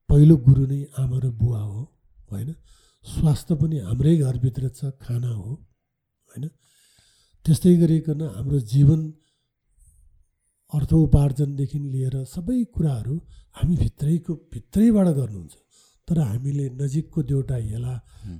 पहिलो 0.09 0.35
गुरु 0.45 0.63
नै 0.71 0.79
आमा 1.01 1.17
र 1.23 1.25
बुवा 1.39 1.61
हो 1.61 1.81
होइन? 2.29 2.49
स्वास्थ्य 3.05 3.55
पनि 3.61 3.77
हाम्रै 3.87 4.15
घरभित्र 4.25 4.69
छ 4.77 4.79
खाना 5.01 5.31
हो 5.33 5.51
होइन? 6.29 6.45
त्यस्तै 7.45 7.73
गरिकन 7.81 8.21
हाम्रो 8.35 8.59
जीवन 8.73 9.01
अर्थ 10.73 10.91
उपार्जनदेखि 10.97 11.79
लिएर 11.93 12.15
सबै 12.25 12.57
कुराहरू 12.75 13.15
हामी 13.57 13.75
भित्रैको 13.83 14.33
भित्रैबाट 14.53 15.07
गर्नुहुन्छ। 15.19 15.55
तर 16.07 16.17
हामीले 16.21 16.65
नजिकको 16.81 17.19
देउटा 17.29 17.57
हेला 17.69 17.93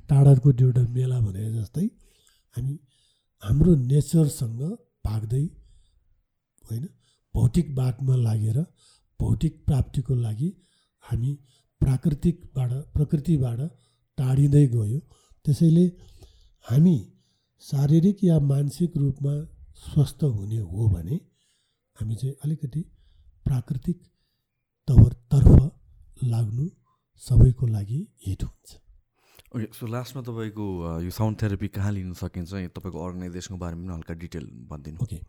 टाढाको 0.10 0.50
देउटा 0.60 0.84
मेला 0.96 1.18
भने 1.26 1.44
जस्तै 1.54 1.86
हामी 2.56 2.74
हाम्रो 3.44 3.72
नेचरसँग 3.92 4.62
भाग्दै 5.06 5.46
होइन? 6.68 6.86
भौतिक 7.36 7.76
बाटमा 7.76 8.16
लागेर 8.18 8.60
भौतिक 9.20 9.64
प्राप्तिको 9.66 10.16
लागि 10.18 10.50
हामी 11.06 11.32
प्राकृतिकबाट 11.82 12.72
प्रकृतिबाट 12.96 13.60
टाढिँदै 14.18 14.66
गयो। 14.68 15.00
त्यसैले 15.46 15.86
हामी 16.66 16.96
शारीरिक 17.64 18.24
या 18.24 18.40
मानसिक 18.46 18.98
रूपमा 18.98 19.36
स्वस्थ 19.84 20.24
हुने 20.26 20.60
हो 20.60 20.88
भने 20.90 21.20
हामी 21.98 22.16
चाहिँ 22.16 22.36
अलिकति 22.44 22.82
प्राकृतिक 23.46 23.98
तर्फ 24.88 25.60
लाग्नु 26.24 26.66
सबैको 27.24 27.68
लागि 27.68 28.00
हिट 28.26 28.44
हुन्छ। 28.44 28.70
ओके 29.56 29.68
सो 29.74 29.88
लास्टमा 29.88 30.22
तपाईँको 30.24 30.66
यो 31.04 31.12
साउन्ड 31.12 31.42
थेरापी 31.42 31.68
कहाँ 31.76 31.92
लिन 31.92 32.14
सकिन्छ? 32.16 32.54
तपाईँको 32.76 33.06
अर्गनाइजेसनको 33.06 33.60
बारेमा 33.60 33.84
पनि 33.84 33.94
हल्का 33.94 34.14
डिटेल 34.24 34.46
भनिदिनु। 34.70 34.98
ओके। 35.04 35.20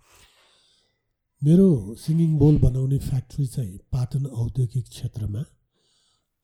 मेरो 1.42 1.94
सिङ्गिङ 2.00 2.30
बोल 2.38 2.56
बनाउने 2.58 2.98
फ्याक्ट्री 2.98 3.46
चाहिँ 3.46 3.78
पाटन 3.92 4.26
औद्योगिक 4.42 4.86
क्षेत्रमा 4.88 5.42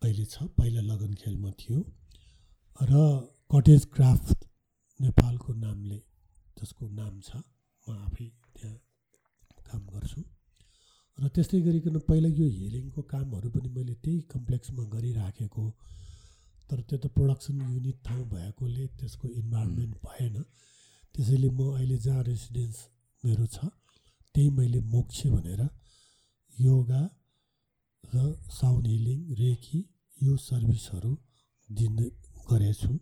अहिले 0.02 0.24
छ। 0.24 0.44
पहिला 0.58 0.80
लगन 0.88 1.14
खेलमा 1.20 1.50
थियो 1.60 1.78
र 2.90 2.92
कटेज 3.54 3.86
क्राफ्ट 3.94 4.44
नेपालको 5.00 5.54
नामले 5.62 5.98
जसको 6.60 6.88
नाम 7.00 7.18
छ 7.20 7.40
म 7.86 7.96
आफै 8.04 8.28
त्यहाँ 8.54 8.76
काम 9.66 9.82
गर्छु। 9.96 10.20
र 11.18 11.28
त्यस्तै 11.34 11.60
गरिकन 11.66 11.98
पहिला 12.08 12.28
यो 12.28 12.46
हिलिङको 12.60 13.02
कामहरू 13.08 13.48
पनि 13.50 13.68
मैले 13.72 13.94
त्यही 14.04 14.20
कम्प्लेक्समा 14.28 14.88
गरिराखेको। 14.94 15.68
तर 16.70 16.78
त्यो 16.88 16.98
त 16.98 17.06
प्रोडक्सन 17.16 17.60
युनिट 17.74 17.98
ठाउँ 18.06 18.24
भएकोले 18.28 18.86
त्यसको 19.00 19.28
इन्भाइरोमेन्ट 19.40 19.94
भएन। 20.06 20.36
त्यसैले 21.14 21.48
म 21.50 21.60
अहिले 21.76 21.96
जहाँ 21.98 22.22
रेसिडेन्स 22.24 22.76
मेरो 23.24 23.46
छ 23.56 23.72
त्यही 24.34 24.48
मैले 24.50 24.80
मोक्ष 24.92 25.26
भनेर 25.26 25.62
योगा 26.54 27.02
र 28.04 28.16
साउन्ड 28.58 28.86
हिलिङ 28.86 29.18
रेकी 29.40 29.80
यो 30.18 30.36
सर्भिसहरू 30.48 31.12
दिने 31.68 32.06
गरेछु 32.50 32.92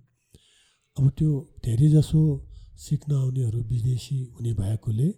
अब 0.97 1.11
त्यो 1.19 1.31
धेरैजसो 1.65 2.23
सिक्न 2.86 3.15
आउनेहरू 3.15 3.61
विदेशी 3.73 4.19
हुने 4.35 4.52
भएकोले 4.61 5.09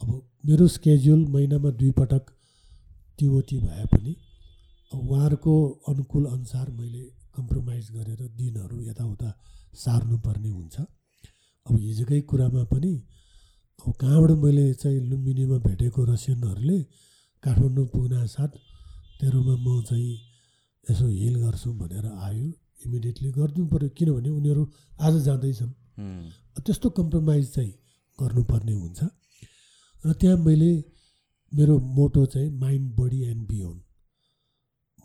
अब 0.00 0.08
मेरो 0.46 0.66
स्केड्युल 0.76 1.20
महिनामा 1.34 1.70
दुई 1.80 1.90
पटक 1.98 2.30
टिओटी 3.18 3.58
भए 3.60 3.84
पनि 3.92 4.12
अब 4.92 4.98
उहाँहरूको 5.00 5.54
अनुकूल 5.88 6.24
अनुसार 6.26 6.70
मैले 6.78 7.04
कम्प्रोमाइज 7.36 7.90
गरेर 7.90 8.20
दिनहरू 8.38 8.80
यताउता 8.88 9.30
सार्नुपर्ने 9.74 10.50
हुन्छ। 10.50 10.76
अब 11.66 11.74
हिजोकै 11.78 12.20
कुरामा 12.30 12.64
पनि 12.72 12.92
कहाँबाट 13.82 14.30
मैले 14.38 14.64
चाहिँ 14.74 15.00
लुम्बिनीमा 15.10 15.56
भेटेको 15.66 16.04
रसियनहरूले 16.04 16.78
काठमाडौँ 17.42 17.86
पुग्न 17.92 18.26
साथ 18.26 18.52
तेह्रमा 19.18 19.54
म 19.58 19.82
चाहिँ 19.82 20.14
यसो 20.86 21.06
हिल 21.06 21.34
गर्छु 21.42 21.72
भनेर 21.80 22.06
आयो। 22.06 22.46
इमिडिएटली 22.86 23.30
गरिदिनु 23.32 23.66
पऱ्यो 23.66 23.88
किनभने 23.98 24.30
उनीहरू 24.38 24.62
आज 25.02 25.14
जाँदैछन्। 25.26 25.72
त्यस्तो 26.62 26.88
कम्प्रोमाइज 26.98 27.44
चाहिँ 27.54 27.72
गर्नुपर्ने 28.18 28.72
हुन्छ। 28.72 29.00
र 30.04 30.12
त्यहाँ 30.20 30.38
मैले 30.46 30.72
मेरो 31.52 31.74
मोटो 31.78 32.22
चाहिँ 32.26 32.50
माइन्ड 32.58 32.86
बडी 32.96 33.20
एन्ड 33.30 33.42
बियोन्ड 33.48 33.80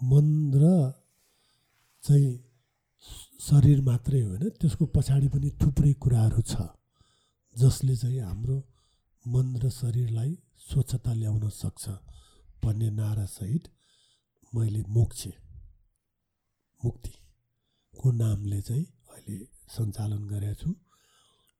मन 0.02 0.26
र 0.54 0.66
चाहिँ 2.04 2.34
शरीर 3.50 3.82
मात्रै 3.82 4.22
होइन 4.22 4.50
त्यसको 4.62 4.86
पछाडि 4.96 5.28
पनि 5.28 5.50
थुप्रै 5.62 5.94
कुराहरू 5.94 6.42
छ। 6.42 6.77
जसले 7.58 7.96
चाहिँ 7.96 8.20
हाम्रो 8.22 8.58
मन 9.26 9.56
र 9.64 9.70
शरीरलाई 9.70 10.32
स्वच्छता 10.70 11.14
ल्याउन 11.14 11.50
सक्छ 11.50 11.90
भन्ने 12.64 12.90
नारासहित 12.92 13.68
मैले 14.54 14.82
मोक्ष 14.88 15.28
मुक्तिको 16.82 18.12
नामले 18.12 18.62
चाहिँ 18.62 18.86
अहिले 19.14 19.38
सञ्चालन 19.76 20.24
गरेको 20.28 20.56
छु? 20.62 20.70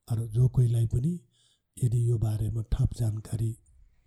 र 0.08 0.28
जो 0.36 0.48
कोहीलाई 0.48 0.88
पनि 0.88 1.14
यदि 1.78 2.00
यो 2.10 2.18
बारेमा 2.18 2.64
थप 2.74 2.94
जानकारी 2.94 3.52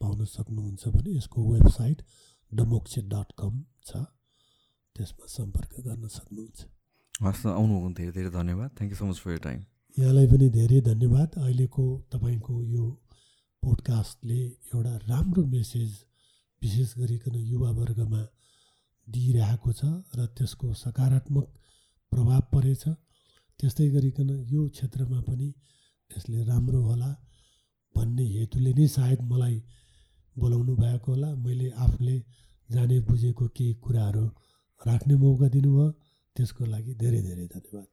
पाउन 0.01 0.25
सक्नुहुन्छ 0.25 0.89
भने 0.89 1.11
यसको 1.17 1.39
वेबसाइट 1.53 1.99
डमोक्ष 2.53 2.99
डट 3.13 3.33
कम 3.39 3.55
छ। 3.87 3.91
त्यसमा 4.97 5.27
सम्पर्क 5.27 5.73
गर्न 5.87 6.09
सक्नुहुन्छ। 6.09 6.59
हस् 7.23 7.47
आउनुभयो 7.47 7.91
धेरै 7.99 8.13
धेरै 8.13 8.31
धन्यवाद। 8.31 8.71
Thank 8.79 8.91
you 8.93 8.99
so 8.99 9.07
much 9.07 9.19
for 9.19 9.31
your 9.31 9.39
time 9.41 9.61
यहाँलाई 10.01 10.27
पनि 10.33 10.47
धेरै 10.51 10.81
धन्यवाद। 10.83 11.29
अहिलेको 11.45 11.85
तपाईँको 12.13 12.55
यो 12.75 12.85
पोडकास्टले 13.63 14.41
एउटा 14.73 14.95
राम्रो 15.11 15.43
मेसेज 15.55 15.91
विशेष 16.63 16.95
गरिकन 16.99 17.35
युवावर्गमा 17.53 18.23
दिइरहेको 19.09 19.73
छ 19.81 19.83
र 20.17 20.27
त्यसको 20.37 20.73
सकारात्मक 20.85 21.47
प्रभाव 22.13 22.41
परेछ। 22.53 22.85
त्यस्तै 23.61 23.89
गरिकन 23.97 24.31
यो 24.53 24.63
क्षेत्रमा 24.75 25.21
पनि 25.29 25.49
यसले 26.11 26.45
राम्रो 26.51 26.81
होला 26.89 27.11
भन्ने 27.95 28.25
हेतुले 28.35 28.73
नै 28.79 28.87
सायद 28.97 29.21
मलाई 29.31 29.57
बोलाउनु 30.37 30.77
भएको 30.83 31.13
होला। 31.13 31.31
मैले 31.45 31.71
आफूले 31.85 32.17
जाने 32.71 33.01
बुझेको 33.09 33.47
केही 33.57 33.75
कुराहरू 33.85 34.27
राख्ने 34.81 35.15
मौका 35.23 35.49
दिनुभयो। 35.55 35.89
त्यसको 36.37 36.63
लागि 36.73 36.93
धेरै 37.03 37.21
धेरै 37.23 37.47
धन्यवाद। 37.55 37.89